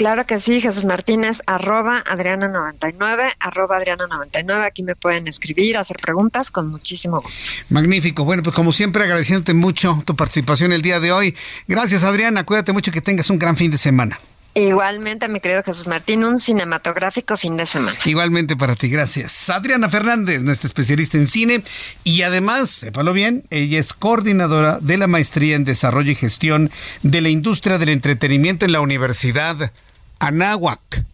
Claro 0.00 0.24
que 0.24 0.40
sí, 0.40 0.62
Jesús 0.62 0.86
Martínez, 0.86 1.42
arroba 1.44 2.02
Adriana99, 2.04 3.34
arroba 3.38 3.78
Adriana99. 3.78 4.64
Aquí 4.64 4.82
me 4.82 4.96
pueden 4.96 5.28
escribir, 5.28 5.76
hacer 5.76 5.98
preguntas 5.98 6.50
con 6.50 6.68
muchísimo 6.68 7.20
gusto. 7.20 7.50
Magnífico. 7.68 8.24
Bueno, 8.24 8.42
pues 8.42 8.56
como 8.56 8.72
siempre, 8.72 9.02
agradeciéndote 9.02 9.52
mucho 9.52 10.02
tu 10.06 10.16
participación 10.16 10.72
el 10.72 10.80
día 10.80 11.00
de 11.00 11.12
hoy. 11.12 11.36
Gracias, 11.68 12.02
Adriana. 12.02 12.44
Cuídate 12.44 12.72
mucho 12.72 12.88
y 12.88 12.94
que 12.94 13.02
tengas 13.02 13.28
un 13.28 13.38
gran 13.38 13.58
fin 13.58 13.70
de 13.70 13.76
semana. 13.76 14.18
Igualmente, 14.54 15.28
mi 15.28 15.40
querido 15.40 15.62
Jesús 15.62 15.86
Martín, 15.86 16.24
un 16.24 16.40
cinematográfico 16.40 17.36
fin 17.36 17.56
de 17.56 17.66
semana. 17.66 17.96
Igualmente 18.04 18.56
para 18.56 18.74
ti, 18.74 18.88
gracias. 18.88 19.48
Adriana 19.48 19.88
Fernández, 19.88 20.42
nuestra 20.42 20.66
especialista 20.66 21.18
en 21.18 21.28
cine 21.28 21.62
y 22.02 22.22
además, 22.22 22.70
sépalo 22.70 23.12
bien, 23.12 23.44
ella 23.50 23.78
es 23.78 23.92
coordinadora 23.92 24.78
de 24.80 24.98
la 24.98 25.06
maestría 25.06 25.54
en 25.54 25.64
desarrollo 25.64 26.10
y 26.10 26.16
gestión 26.16 26.70
de 27.02 27.20
la 27.20 27.28
industria 27.28 27.78
del 27.78 27.90
entretenimiento 27.90 28.64
en 28.64 28.72
la 28.72 28.80
Universidad 28.80 29.72
Anáhuac. 30.18 31.04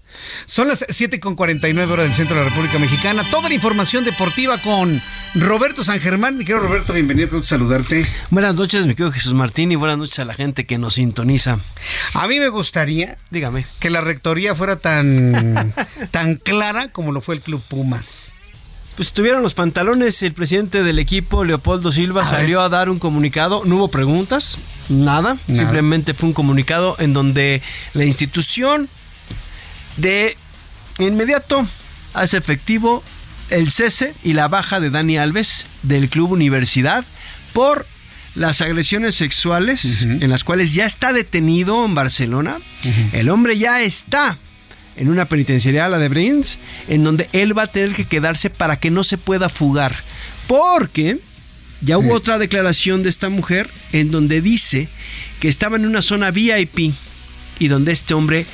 Son 0.46 0.68
las 0.68 0.86
7.49 0.86 1.90
horas 1.90 2.06
del 2.06 2.14
centro 2.14 2.36
de 2.36 2.44
la 2.44 2.48
República 2.48 2.78
Mexicana. 2.78 3.24
Toda 3.30 3.48
la 3.48 3.54
información 3.54 4.04
deportiva 4.04 4.58
con 4.58 5.00
Roberto 5.34 5.84
San 5.84 6.00
Germán. 6.00 6.38
Mi 6.38 6.44
querido 6.44 6.66
Roberto, 6.66 6.92
bienvenido, 6.92 7.42
saludarte. 7.42 8.06
Buenas 8.30 8.54
noches, 8.54 8.86
mi 8.86 8.94
querido 8.94 9.12
Jesús 9.12 9.34
Martín, 9.34 9.72
y 9.72 9.76
buenas 9.76 9.98
noches 9.98 10.18
a 10.18 10.24
la 10.24 10.34
gente 10.34 10.66
que 10.66 10.78
nos 10.78 10.94
sintoniza. 10.94 11.58
A 12.14 12.28
mí 12.28 12.40
me 12.40 12.48
gustaría, 12.48 13.18
dígame, 13.30 13.66
que 13.78 13.90
la 13.90 14.00
rectoría 14.00 14.54
fuera 14.54 14.76
tan, 14.76 15.74
tan 16.10 16.36
clara 16.36 16.88
como 16.92 17.12
lo 17.12 17.20
fue 17.20 17.34
el 17.34 17.40
Club 17.40 17.62
Pumas. 17.68 18.32
Pues 18.96 19.12
tuvieron 19.12 19.42
los 19.42 19.52
pantalones, 19.52 20.22
el 20.22 20.32
presidente 20.32 20.82
del 20.82 20.98
equipo, 20.98 21.44
Leopoldo 21.44 21.92
Silva, 21.92 22.24
salió 22.24 22.62
a 22.62 22.70
dar 22.70 22.88
un 22.88 22.98
comunicado, 22.98 23.62
no 23.66 23.76
hubo 23.76 23.88
preguntas, 23.88 24.56
nada, 24.88 25.36
simplemente 25.46 26.14
fue 26.14 26.30
un 26.30 26.32
comunicado 26.32 26.96
en 26.98 27.12
donde 27.12 27.60
la 27.92 28.06
institución 28.06 28.88
de 29.96 30.36
inmediato 30.98 31.66
hace 32.14 32.36
efectivo 32.36 33.02
el 33.50 33.70
cese 33.70 34.14
y 34.22 34.32
la 34.32 34.48
baja 34.48 34.80
de 34.80 34.90
Dani 34.90 35.18
Alves 35.18 35.66
del 35.82 36.08
Club 36.08 36.32
Universidad 36.32 37.04
por 37.52 37.86
las 38.34 38.60
agresiones 38.60 39.14
sexuales 39.14 40.04
en 40.04 40.28
las 40.28 40.44
cuales 40.44 40.74
ya 40.74 40.84
está 40.84 41.12
detenido 41.12 41.84
en 41.84 41.94
Barcelona. 41.94 42.58
El 43.12 43.30
hombre 43.30 43.58
ya 43.58 43.82
está 43.82 44.38
en 44.96 45.08
una 45.08 45.26
penitenciaría, 45.26 45.88
la 45.88 45.98
de 45.98 46.08
Brins, 46.08 46.58
en 46.88 47.04
donde 47.04 47.28
él 47.32 47.56
va 47.56 47.64
a 47.64 47.66
tener 47.66 47.94
que 47.94 48.06
quedarse 48.06 48.50
para 48.50 48.78
que 48.78 48.90
no 48.90 49.04
se 49.04 49.18
pueda 49.18 49.48
fugar. 49.48 49.96
Porque 50.46 51.18
ya 51.80 51.98
hubo 51.98 52.14
otra 52.14 52.38
declaración 52.38 53.02
de 53.02 53.08
esta 53.08 53.28
mujer 53.28 53.68
en 53.92 54.10
donde 54.10 54.40
dice 54.40 54.88
que 55.40 55.48
estaba 55.48 55.76
en 55.76 55.86
una 55.86 56.02
zona 56.02 56.30
VIP 56.30 56.94
y 57.58 57.68
donde 57.68 57.92
este 57.92 58.14
hombre 58.14 58.46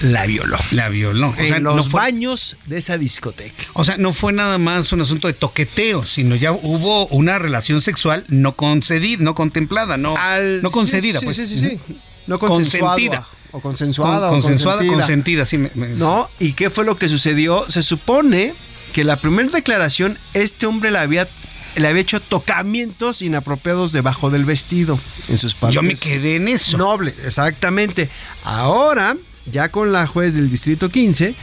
la 0.00 0.26
violó. 0.26 0.58
La 0.70 0.88
violó. 0.88 1.34
en 1.36 1.62
los 1.62 1.90
baños 1.90 2.56
de 2.66 2.78
esa 2.78 2.98
discoteca. 2.98 3.64
O 3.74 3.84
sea, 3.84 3.96
no 3.96 4.12
fue 4.12 4.32
nada 4.32 4.58
más 4.58 4.92
un 4.92 5.02
asunto 5.02 5.28
de 5.28 5.34
toqueteo, 5.34 6.06
sino 6.06 6.36
ya 6.36 6.52
hubo 6.52 7.06
una 7.08 7.38
relación 7.38 7.80
sexual 7.80 8.24
no 8.28 8.52
concedida, 8.52 9.22
no 9.22 9.34
contemplada, 9.34 9.96
no, 9.96 10.14
no 10.62 10.70
concedida. 10.70 11.20
pues. 11.20 11.36
sí, 11.36 11.46
sí, 11.46 11.58
sí. 11.58 11.78
No 12.26 12.38
consentida. 12.38 13.26
O 13.52 13.60
consensuada. 13.60 14.28
consensuada, 14.28 14.86
consentida, 14.86 15.44
sí. 15.44 15.58
No, 15.74 16.30
¿y 16.38 16.52
qué 16.52 16.70
fue 16.70 16.84
lo 16.84 16.96
que 16.96 17.08
sucedió? 17.08 17.68
Se 17.68 17.82
supone 17.82 18.54
que 18.92 19.02
la 19.04 19.16
primera 19.16 19.48
declaración, 19.48 20.18
este 20.34 20.66
hombre 20.66 20.90
le 20.90 20.98
había 20.98 21.28
le 21.76 21.86
había 21.86 22.02
hecho 22.02 22.20
tocamientos 22.20 23.22
inapropiados 23.22 23.92
debajo 23.92 24.30
del 24.30 24.44
vestido 24.44 24.98
en 25.28 25.38
sus 25.38 25.54
partes. 25.54 25.74
Yo 25.74 25.82
me 25.82 25.94
quedé 25.94 26.36
en 26.36 26.48
eso. 26.48 26.76
Noble, 26.76 27.14
exactamente. 27.24 28.10
Ahora 28.42 29.16
ya 29.46 29.70
con 29.70 29.92
la 29.92 30.06
juez 30.06 30.34
del 30.34 30.50
Distrito 30.50 30.88
15, 30.88 31.34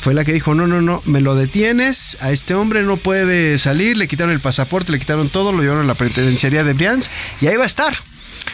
fue 0.00 0.14
la 0.14 0.24
que 0.24 0.32
dijo, 0.32 0.54
no, 0.54 0.66
no, 0.66 0.80
no, 0.80 1.02
me 1.06 1.20
lo 1.20 1.34
detienes, 1.34 2.16
a 2.20 2.30
este 2.30 2.54
hombre 2.54 2.82
no 2.82 2.96
puede 2.96 3.58
salir, 3.58 3.96
le 3.96 4.08
quitaron 4.08 4.32
el 4.32 4.40
pasaporte, 4.40 4.92
le 4.92 4.98
quitaron 4.98 5.28
todo, 5.28 5.52
lo 5.52 5.62
llevaron 5.62 5.84
a 5.84 5.86
la 5.86 5.94
penitenciaría 5.94 6.62
de 6.62 6.72
Brians 6.72 7.10
y 7.40 7.46
ahí 7.46 7.56
va 7.56 7.64
a 7.64 7.66
estar 7.66 7.98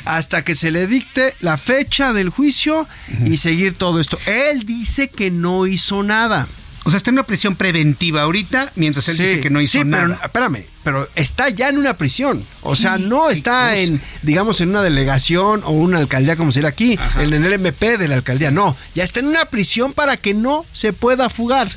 hasta 0.05 0.43
que 0.43 0.55
se 0.55 0.71
le 0.71 0.87
dicte 0.87 1.35
la 1.41 1.57
fecha 1.57 2.13
del 2.13 2.29
juicio 2.29 2.89
y 3.25 3.37
seguir 3.37 3.75
todo 3.75 4.01
esto. 4.01 4.19
Él 4.27 4.65
dice 4.67 5.09
que 5.09 5.31
no 5.31 5.67
hizo 5.67 6.03
nada. 6.03 6.49
O 6.87 6.91
sea, 6.91 6.99
está 6.99 7.11
en 7.11 7.15
una 7.15 7.27
prisión 7.27 7.57
preventiva 7.57 8.23
ahorita, 8.23 8.73
mientras 8.77 9.09
él 9.09 9.17
dice 9.17 9.41
que 9.41 9.49
no 9.51 9.61
hizo 9.61 9.79
sí, 9.79 9.85
nada. 9.85 10.05
Pero, 10.05 10.15
espérame, 10.23 10.67
pero 10.85 11.09
está 11.17 11.49
ya 11.49 11.71
en 11.71 11.79
una 11.79 11.95
prisión. 11.97 12.45
O 12.61 12.77
sea, 12.77 12.99
no 12.99 13.31
está 13.31 13.77
en, 13.77 14.03
digamos, 14.23 14.61
en 14.61 14.69
una 14.69 14.83
delegación 14.83 15.63
o 15.65 15.71
una 15.71 15.99
alcaldía, 15.99 16.37
como 16.37 16.53
sería 16.53 16.69
aquí, 16.69 16.99
en 17.19 17.33
el 17.33 17.53
MP 17.55 17.97
de 17.97 18.07
la 18.07 18.17
alcaldía. 18.17 18.51
No, 18.51 18.77
ya 18.95 19.03
está 19.03 19.21
en 19.21 19.29
una 19.29 19.47
prisión 19.47 19.95
para 19.95 20.19
que 20.19 20.35
no 20.35 20.67
se 20.75 20.93
pueda 20.93 21.31
fugar. 21.31 21.71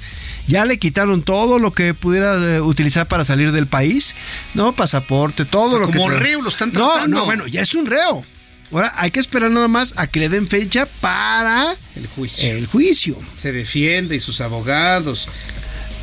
Ya 0.47 0.65
le 0.65 0.77
quitaron 0.77 1.23
todo 1.23 1.57
lo 1.59 1.71
que 1.73 1.93
pudiera 1.93 2.35
eh, 2.35 2.61
utilizar 2.61 3.05
para 3.07 3.25
salir 3.25 3.51
del 3.51 3.67
país, 3.67 4.15
¿no? 4.53 4.73
Pasaporte, 4.73 5.43
todo 5.45 5.79
lo 5.79 5.87
que. 5.89 5.97
Como 5.97 6.09
reo 6.09 6.41
lo 6.41 6.49
están 6.49 6.71
No, 6.73 6.91
tratando. 6.91 7.19
no, 7.19 7.25
bueno, 7.25 7.47
ya 7.47 7.61
es 7.61 7.73
un 7.75 7.85
reo. 7.85 8.25
Ahora 8.71 8.93
hay 8.97 9.11
que 9.11 9.19
esperar 9.19 9.49
nada 9.51 9.67
más 9.67 9.93
a 9.97 10.07
que 10.07 10.19
le 10.19 10.29
den 10.29 10.47
fecha 10.47 10.87
para 10.99 11.75
el 11.95 12.07
juicio. 12.07 12.51
El 12.51 12.65
juicio. 12.67 13.17
Se 13.37 13.51
defiende 13.51 14.15
y 14.15 14.19
sus 14.19 14.41
abogados. 14.41 15.27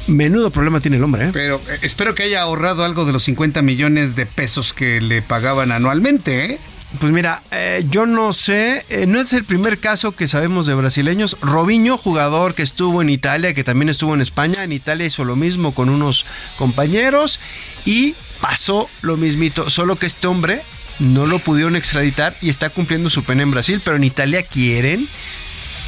Menudo 0.07 0.51
problema 0.51 0.81
tiene 0.81 0.99
el 0.99 1.05
hombre, 1.05 1.27
¿eh? 1.27 1.31
Pero 1.33 1.61
eh, 1.69 1.79
espero 1.83 2.15
que 2.15 2.25
haya 2.25 2.43
ahorrado 2.43 2.85
algo 2.85 3.05
de 3.05 3.13
los 3.13 3.23
50 3.25 3.63
millones 3.63 4.17
de 4.17 4.27
pesos 4.27 4.73
que 4.73 5.01
le 5.01 5.23
pagaban 5.23 5.73
anualmente, 5.73 6.53
¿eh? 6.53 6.59
Pues 7.01 7.13
mira, 7.13 7.43
eh, 7.51 7.85
yo 7.91 8.07
no 8.07 8.33
sé, 8.33 8.85
eh, 8.89 9.07
no 9.07 9.21
es 9.21 9.33
el 9.33 9.45
primer 9.45 9.79
caso 9.79 10.13
que 10.13 10.29
sabemos 10.29 10.67
de 10.67 10.75
brasileños. 10.75 11.37
Robinho, 11.41 11.99
jugador 11.99 12.55
que 12.55 12.63
estuvo 12.63 13.03
en 13.03 13.11
Italia, 13.11 13.53
que 13.53 13.65
también 13.65 13.89
estuvo 13.89 14.15
en 14.15 14.21
España, 14.21 14.63
en 14.63 14.71
Italia 14.71 15.07
hizo 15.07 15.25
lo 15.25 15.35
mismo 15.35 15.75
con 15.75 15.89
unos 15.89 16.25
compañeros 16.57 17.41
y 17.85 18.15
pasó 18.41 18.89
lo 19.03 19.17
mismito, 19.17 19.71
solo 19.71 19.97
que 19.97 20.07
este 20.07 20.29
hombre 20.29 20.63
no 20.99 21.27
lo 21.27 21.39
pudieron 21.39 21.77
extraditar 21.77 22.37
y 22.41 22.49
está 22.49 22.71
cumpliendo 22.71 23.11
su 23.11 23.25
pena 23.25 23.43
en 23.43 23.51
Brasil, 23.51 23.81
pero 23.85 23.97
en 23.97 24.05
Italia 24.05 24.45
quieren 24.45 25.09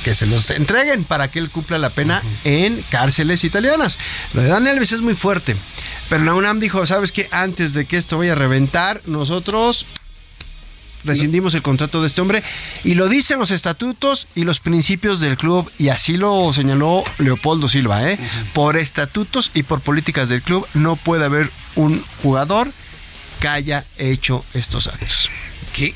que 0.04 0.14
se 0.14 0.26
los 0.26 0.50
entreguen 0.50 1.02
para 1.02 1.28
que 1.28 1.40
él 1.40 1.50
cumpla 1.50 1.78
la 1.78 1.90
pena 1.90 2.22
en 2.44 2.84
cárceles 2.90 3.42
italianas. 3.42 3.98
Lo 4.34 4.42
de 4.42 4.48
Daniel 4.48 4.74
Alves 4.74 4.92
es 4.92 5.00
muy 5.00 5.14
fuerte, 5.14 5.56
pero 6.08 6.22
la 6.22 6.34
UNAM 6.34 6.60
dijo, 6.60 6.86
¿sabes 6.86 7.10
qué? 7.10 7.28
Antes 7.32 7.74
de 7.74 7.86
que 7.86 7.96
esto 7.96 8.18
vaya 8.18 8.32
a 8.32 8.36
reventar, 8.36 9.00
nosotros 9.06 9.84
rescindimos 11.02 11.54
el 11.54 11.62
contrato 11.62 12.00
de 12.00 12.08
este 12.08 12.20
hombre 12.20 12.42
y 12.84 12.94
lo 12.94 13.08
dicen 13.08 13.38
los 13.38 13.50
estatutos 13.50 14.28
y 14.34 14.44
los 14.44 14.60
principios 14.60 15.20
del 15.20 15.36
club 15.36 15.70
y 15.78 15.88
así 15.88 16.16
lo 16.16 16.52
señaló 16.52 17.04
Leopoldo 17.18 17.68
Silva, 17.68 18.08
¿eh? 18.10 18.18
Por 18.52 18.76
estatutos 18.76 19.50
y 19.54 19.62
por 19.62 19.80
políticas 19.80 20.28
del 20.28 20.42
club 20.42 20.66
no 20.74 20.96
puede 20.96 21.24
haber 21.24 21.50
un 21.74 22.04
jugador 22.22 22.70
que 23.40 23.48
haya 23.48 23.84
hecho 23.98 24.44
estos 24.54 24.86
actos. 24.86 25.30
¡Qué 25.74 25.94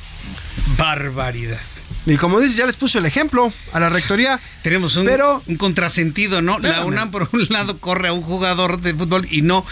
barbaridad! 0.77 1.61
Y 2.07 2.17
como 2.17 2.41
dices, 2.41 2.57
ya 2.57 2.67
les 2.67 2.77
puso 2.77 2.99
el 2.99 3.07
ejemplo 3.07 3.53
a 3.73 3.81
la 3.81 3.89
rectoría. 3.89 4.41
Tenemos 4.63 4.97
un, 4.97 5.05
pero, 5.05 5.43
un 5.47 5.57
contrasentido, 5.57 6.43
¿no? 6.43 6.59
La 6.59 6.85
UNAM, 6.85 7.11
por 7.11 7.29
un 7.33 7.47
lado, 7.51 7.79
corre 7.79 8.09
a 8.09 8.13
un 8.13 8.23
jugador 8.23 8.81
de 8.81 8.95
fútbol 8.95 9.27
y 9.31 9.43
no, 9.43 9.65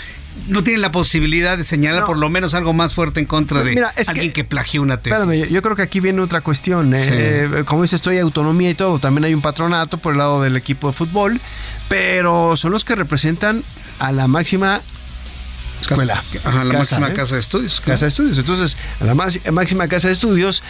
no 0.47 0.63
tiene 0.63 0.79
la 0.79 0.93
posibilidad 0.93 1.57
de 1.57 1.65
señalar 1.65 2.05
por 2.05 2.19
lo 2.19 2.29
menos 2.29 2.55
algo 2.55 2.73
más 2.73 2.95
fuerte 2.95 3.21
en 3.21 3.27
contra 3.27 3.63
de 3.63 3.75
Mira, 3.75 3.95
alguien 4.07 4.33
que, 4.33 4.45
plagió 4.45 4.83
una 4.83 4.99
tesis. 4.99 5.19
Espérame, 5.19 5.47
yo, 5.47 5.55
yo 5.55 5.63
creo 5.63 5.77
que 5.77 5.83
aquí 5.83 6.01
viene 6.01 6.21
otra 6.21 6.43
cuestión. 6.43 6.95
¿eh? 6.95 7.05
Sí. 7.05 7.11
Eh, 7.13 7.65
como 7.65 7.83
dices, 7.83 7.95
estoy 7.95 8.19
autonomía 8.19 8.71
y 8.71 8.75
todo. 8.75 8.99
También 8.99 9.25
hay 9.25 9.35
un 9.35 9.43
patronato 9.43 9.99
por 9.99 10.13
el 10.13 10.19
lado 10.19 10.43
del 10.43 10.57
equipo 10.57 10.89
de 10.89 10.93
fútbol, 10.93 11.41
pero 11.89 12.57
son 12.57 12.73
los 12.73 12.85
que 12.85 12.95
representan 12.95 13.65
a 13.99 14.13
la 14.13 14.29
máxima 14.29 14.81
escuela. 15.81 16.23
Ajá, 16.45 16.65
la 16.65 16.73
Casa, 16.75 16.99
máxima 17.01 17.09
¿eh? 17.09 17.15
casa 17.15 17.35
de 17.35 17.41
estudios. 17.41 17.81
Casa 17.81 18.05
de 18.05 18.09
estudios. 18.09 18.39
Entonces, 18.39 18.77
la 19.01 19.15
más- 19.15 19.39
máxima 19.53 19.89
casa 19.89 20.09
de 20.09 20.15
estudios 20.15 20.63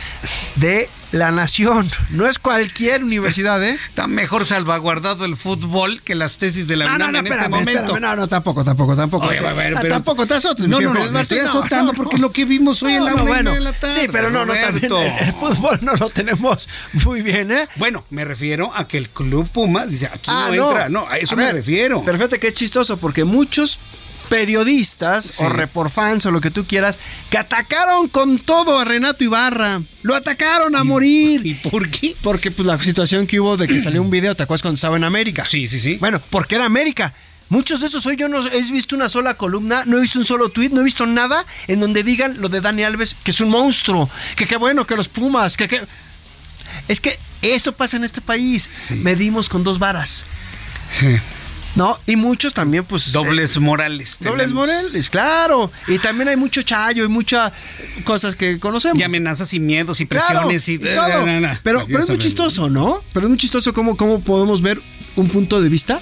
de 0.56 0.88
la 1.12 1.30
nación. 1.30 1.90
No 2.10 2.26
es 2.26 2.38
cualquier 2.38 3.02
universidad, 3.02 3.62
¿eh? 3.64 3.78
Está 3.88 4.06
mejor 4.06 4.44
salvaguardado 4.44 5.24
el 5.24 5.36
fútbol 5.36 6.02
que 6.02 6.14
las 6.14 6.36
tesis 6.38 6.66
de 6.68 6.76
la 6.76 6.84
No, 6.86 6.94
UNAM 6.96 6.98
no, 6.98 7.12
no, 7.12 7.18
en 7.20 7.26
espérame, 7.26 7.44
este 7.44 7.58
momento. 7.58 7.80
espérame, 7.94 8.00
no, 8.02 8.16
no, 8.16 8.28
tampoco, 8.28 8.64
tampoco, 8.64 8.94
tampoco. 8.96 9.26
Oye, 9.26 9.38
a 9.38 9.52
ver, 9.54 9.74
Ah, 9.76 9.78
pero- 9.80 9.94
tampoco 9.94 10.26
te 10.26 10.34
azotes. 10.34 10.68
No, 10.68 10.80
no, 10.80 10.92
no, 10.92 11.10
me 11.10 11.20
estoy 11.22 11.38
azotando 11.38 11.92
porque 11.94 12.18
lo 12.18 12.30
que 12.30 12.44
vimos 12.44 12.82
hoy 12.82 12.94
en 12.94 13.04
la 13.06 13.14
una 13.14 13.22
bueno, 13.22 13.54
de 13.54 13.60
la 13.60 13.72
tarde, 13.72 13.94
Sí, 14.02 14.08
pero 14.12 14.30
no, 14.30 14.44
no, 14.44 14.52
también 14.52 14.90
Roberto. 14.90 15.02
el, 15.02 15.12
el 15.28 15.32
fútbol 15.32 15.78
no 15.82 15.94
lo 15.96 16.10
tenemos 16.10 16.68
muy 17.04 17.22
bien, 17.22 17.50
¿eh? 17.52 17.68
Bueno, 17.76 18.04
me 18.10 18.24
refiero 18.26 18.70
a 18.74 18.86
que 18.86 18.98
el 18.98 19.08
Club 19.08 19.48
Pumas 19.50 19.88
dice, 19.88 20.06
aquí 20.06 20.30
Ah, 20.30 20.50
no, 20.54 20.68
entra. 20.70 20.88
No, 20.90 21.08
a 21.08 21.16
eso 21.16 21.34
me 21.36 21.44
ver, 21.44 21.54
refiero. 21.54 22.02
Pero 22.04 22.18
fíjate 22.18 22.38
que 22.38 22.48
es 22.48 22.54
chistoso 22.54 22.98
porque 22.98 23.24
muchos 23.24 23.78
periodistas 24.28 25.40
o 25.40 25.48
reporfans 25.48 26.26
o 26.26 26.30
lo 26.30 26.40
que 26.40 26.50
tú 26.50 26.66
quieras 26.66 26.98
que 27.30 27.38
atacaron 27.38 28.08
con 28.08 28.38
todo 28.38 28.78
a 28.78 28.84
Renato 28.84 29.24
Ibarra. 29.24 29.82
Lo 30.02 30.14
atacaron 30.14 30.76
a 30.76 30.84
morir. 30.84 31.44
¿Y 31.44 31.54
por 31.54 31.88
qué? 31.88 32.14
Porque 32.22 32.50
pues 32.50 32.66
la 32.66 32.78
situación 32.78 33.26
que 33.26 33.40
hubo 33.40 33.56
de 33.56 33.66
que 33.66 33.80
salió 33.80 34.02
un 34.02 34.10
video, 34.10 34.34
¿te 34.34 34.42
acuerdas 34.42 34.62
cuando 34.62 34.76
estaba 34.76 34.96
en 34.96 35.04
América? 35.04 35.44
Sí, 35.46 35.66
sí, 35.66 35.78
sí. 35.78 35.96
Bueno, 35.96 36.20
porque 36.30 36.54
era 36.54 36.64
América. 36.64 37.14
Muchos 37.48 37.80
de 37.80 37.86
esos 37.86 38.04
hoy 38.04 38.16
yo 38.16 38.28
no 38.28 38.46
he 38.46 38.60
visto 38.70 38.94
una 38.94 39.08
sola 39.08 39.34
columna, 39.34 39.84
no 39.86 39.96
he 39.96 40.02
visto 40.02 40.18
un 40.18 40.26
solo 40.26 40.50
tweet, 40.50 40.68
no 40.68 40.82
he 40.82 40.84
visto 40.84 41.06
nada 41.06 41.46
en 41.66 41.80
donde 41.80 42.02
digan 42.02 42.40
lo 42.40 42.50
de 42.50 42.60
Dani 42.60 42.84
Alves, 42.84 43.16
que 43.24 43.30
es 43.30 43.40
un 43.40 43.48
monstruo, 43.48 44.10
que 44.36 44.46
qué 44.46 44.56
bueno 44.56 44.86
que 44.86 44.96
los 44.96 45.08
Pumas, 45.08 45.56
que 45.56 45.66
qué... 45.66 45.80
Es 46.88 47.00
que 47.00 47.18
eso 47.40 47.72
pasa 47.72 47.96
en 47.96 48.04
este 48.04 48.20
país. 48.20 48.68
Medimos 48.90 49.48
con 49.48 49.64
dos 49.64 49.78
varas. 49.78 50.24
Sí. 50.90 51.16
¿No? 51.78 51.96
Y 52.06 52.16
muchos 52.16 52.52
también, 52.52 52.84
pues. 52.84 53.12
Dobles 53.12 53.56
morales. 53.58 54.16
Dobles 54.18 54.48
tenemos. 54.48 54.66
morales, 54.66 55.08
claro. 55.10 55.70
Y 55.86 56.00
también 56.00 56.28
hay 56.28 56.36
mucho 56.36 56.62
chayo 56.62 57.04
y 57.04 57.08
muchas 57.08 57.52
cosas 58.02 58.34
que 58.34 58.58
conocemos. 58.58 58.98
Y 58.98 59.04
amenazas 59.04 59.54
y 59.54 59.60
miedos 59.60 60.00
y 60.00 60.06
Claro, 60.08 60.48
presiones 60.48 60.68
y, 60.68 60.74
y 60.74 60.78
todo. 60.78 61.24
Pero, 61.62 61.86
pero 61.86 62.02
es 62.02 62.08
muy 62.08 62.18
chistoso, 62.18 62.68
¿no? 62.68 63.00
Pero 63.12 63.26
es 63.26 63.30
muy 63.30 63.38
chistoso 63.38 63.72
cómo, 63.72 63.96
cómo 63.96 64.20
podemos 64.20 64.60
ver 64.60 64.80
un 65.14 65.28
punto 65.28 65.60
de 65.60 65.68
vista 65.68 66.00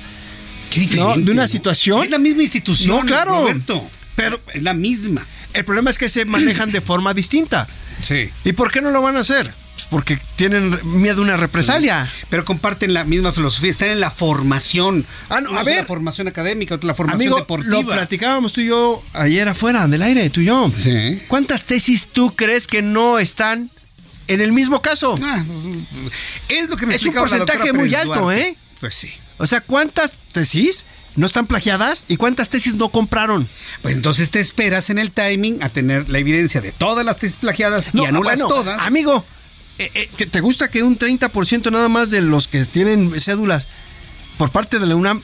Qué 0.70 0.86
¿no? 0.96 1.14
de 1.14 1.30
una 1.30 1.46
situación. 1.46 2.02
Es 2.04 2.10
la 2.10 2.18
misma 2.18 2.42
institución, 2.42 2.96
No, 2.96 3.04
claro. 3.04 3.42
Roberto. 3.42 3.86
Pero 4.14 4.40
es 4.54 4.62
la 4.62 4.72
misma. 4.72 5.26
El 5.52 5.66
problema 5.66 5.90
es 5.90 5.98
que 5.98 6.08
se 6.08 6.24
manejan 6.24 6.72
de 6.72 6.80
forma 6.80 7.12
distinta. 7.12 7.68
Sí. 8.00 8.30
¿Y 8.46 8.52
por 8.54 8.70
qué 8.72 8.80
no 8.80 8.90
lo 8.90 9.02
van 9.02 9.18
a 9.18 9.20
hacer? 9.20 9.52
Porque 9.90 10.18
tienen 10.36 10.78
miedo 10.84 11.20
a 11.20 11.24
una 11.24 11.36
represalia. 11.36 12.10
Pero 12.28 12.44
comparten 12.44 12.92
la 12.94 13.04
misma 13.04 13.32
filosofía, 13.32 13.70
están 13.70 13.90
en 13.90 14.00
la 14.00 14.10
formación. 14.10 15.06
Ah, 15.28 15.40
no, 15.40 15.50
a 15.56 15.60
es 15.60 15.66
la 15.66 15.72
ver. 15.76 15.86
formación 15.86 16.28
académica, 16.28 16.74
otra 16.74 16.88
la 16.88 16.94
formación 16.94 17.22
Amigo, 17.22 17.38
deportiva. 17.38 17.76
lo 17.76 17.86
platicábamos 17.86 18.52
tú 18.52 18.62
y 18.62 18.66
yo 18.66 19.02
ayer 19.12 19.48
afuera 19.48 19.86
del 19.86 20.02
aire, 20.02 20.28
tú 20.30 20.40
y 20.40 20.46
yo. 20.46 20.70
Sí. 20.74 21.22
¿Cuántas 21.28 21.64
tesis 21.64 22.08
tú 22.12 22.34
crees 22.34 22.66
que 22.66 22.82
no 22.82 23.18
están 23.18 23.70
en 24.28 24.40
el 24.40 24.52
mismo 24.52 24.82
caso? 24.82 25.18
Ah, 25.22 25.44
es 26.48 26.68
lo 26.68 26.76
que 26.76 26.86
me 26.86 26.94
es 26.96 27.04
un 27.04 27.14
porcentaje 27.14 27.72
muy 27.72 27.90
Pérez 27.90 28.00
alto, 28.02 28.20
Duarte. 28.22 28.40
¿eh? 28.48 28.56
Pues 28.80 28.94
sí. 28.94 29.10
O 29.38 29.46
sea, 29.46 29.60
¿cuántas 29.60 30.14
tesis 30.32 30.84
no 31.14 31.26
están 31.26 31.46
plagiadas 31.46 32.04
y 32.08 32.16
cuántas 32.16 32.48
tesis 32.48 32.74
no 32.74 32.88
compraron? 32.88 33.48
Pues 33.82 33.94
entonces 33.94 34.30
te 34.30 34.40
esperas 34.40 34.90
en 34.90 34.98
el 34.98 35.12
timing 35.12 35.62
a 35.62 35.68
tener 35.68 36.08
la 36.08 36.18
evidencia 36.18 36.60
de 36.60 36.72
todas 36.72 37.04
las 37.06 37.18
tesis 37.18 37.36
plagiadas 37.36 37.90
y 37.94 38.04
anulas 38.04 38.40
bueno, 38.40 38.48
todas. 38.48 38.78
Amigo, 38.80 39.24
eh, 39.78 39.90
eh, 39.94 40.10
¿que 40.16 40.26
¿te 40.26 40.40
gusta 40.40 40.68
que 40.68 40.82
un 40.82 40.98
30% 40.98 41.70
nada 41.70 41.88
más 41.88 42.10
de 42.10 42.20
los 42.22 42.48
que 42.48 42.64
tienen 42.64 43.12
cédulas 43.20 43.68
por 44.38 44.50
parte 44.50 44.78
de 44.78 44.86
la 44.86 44.94
UNAM? 44.96 45.22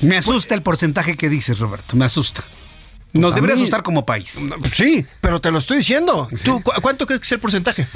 Me 0.00 0.16
asusta 0.16 0.54
el 0.54 0.62
porcentaje 0.62 1.16
que 1.16 1.28
dices, 1.28 1.58
Roberto, 1.58 1.96
me 1.96 2.04
asusta. 2.04 2.44
Nos 3.12 3.32
a 3.32 3.34
debería 3.36 3.54
mí- 3.56 3.62
asustar 3.62 3.82
como 3.84 4.04
país. 4.04 4.36
Sí, 4.72 5.06
pero 5.20 5.40
te 5.40 5.50
lo 5.52 5.58
estoy 5.58 5.78
diciendo. 5.78 6.28
¿Tú, 6.44 6.60
cu- 6.62 6.72
¿Cuánto 6.82 7.06
crees 7.06 7.20
que 7.20 7.26
es 7.26 7.32
el 7.32 7.38
porcentaje? 7.38 7.86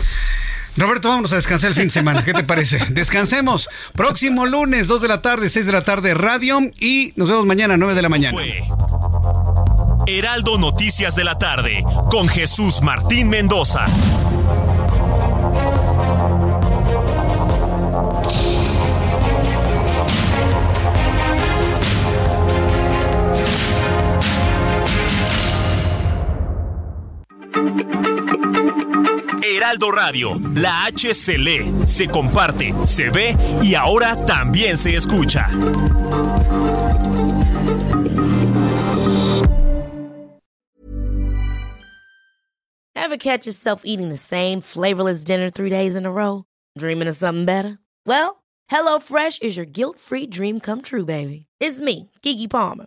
Roberto, 0.77 1.09
vámonos 1.09 1.33
a 1.33 1.37
descansar 1.37 1.71
el 1.71 1.75
fin 1.75 1.85
de 1.87 1.91
semana. 1.91 2.25
¿Qué 2.25 2.33
te 2.33 2.45
parece? 2.45 2.79
Descansemos. 2.91 3.69
Próximo 3.95 4.47
lunes, 4.47 4.87
2 4.87 5.03
de 5.03 5.09
la 5.09 5.21
tarde, 5.21 5.49
6 5.49 5.67
de 5.67 5.73
la 5.73 5.83
tarde, 5.85 6.15
radio. 6.15 6.61
Y 6.79 7.13
nos 7.17 7.29
vemos 7.29 7.47
mañana, 7.47 7.77
9 7.77 7.95
de 7.97 8.03
la 8.03 8.09
mañana. 8.09 8.33
Fue 8.33 8.61
Heraldo 10.07 10.57
Noticias 10.57 11.17
de 11.17 11.25
la 11.25 11.37
tarde 11.37 11.83
con 12.11 12.29
Jesús 12.29 12.81
Martín 12.81 13.29
Mendoza. 13.29 13.87
Heraldo 29.43 29.91
Radio, 29.91 30.35
la 30.55 30.87
H 30.87 31.15
se 31.15 31.39
lee, 31.39 31.73
se 31.87 32.07
comparte, 32.07 32.73
se 32.87 33.11
ve 33.11 33.37
y 33.63 33.75
ahora 33.75 34.15
también 34.17 34.77
se 34.77 34.95
escucha. 34.95 35.49
Ever 42.95 43.17
catch 43.17 43.47
yourself 43.47 43.83
eating 43.85 44.11
the 44.11 44.17
same 44.17 44.61
flavorless 44.61 45.25
dinner 45.25 45.51
three 45.51 45.71
days 45.71 45.97
in 45.97 46.05
a 46.05 46.11
row? 46.11 46.45
Dreaming 46.77 47.09
of 47.09 47.17
something 47.17 47.47
better? 47.47 47.79
Well, 48.07 48.43
HelloFresh 48.71 49.43
is 49.43 49.57
your 49.57 49.67
guilt-free 49.67 50.27
dream 50.27 50.61
come 50.61 50.83
true, 50.83 51.05
baby. 51.05 51.47
It's 51.59 51.81
me, 51.81 52.11
Kiki 52.23 52.49
Palmer. 52.49 52.87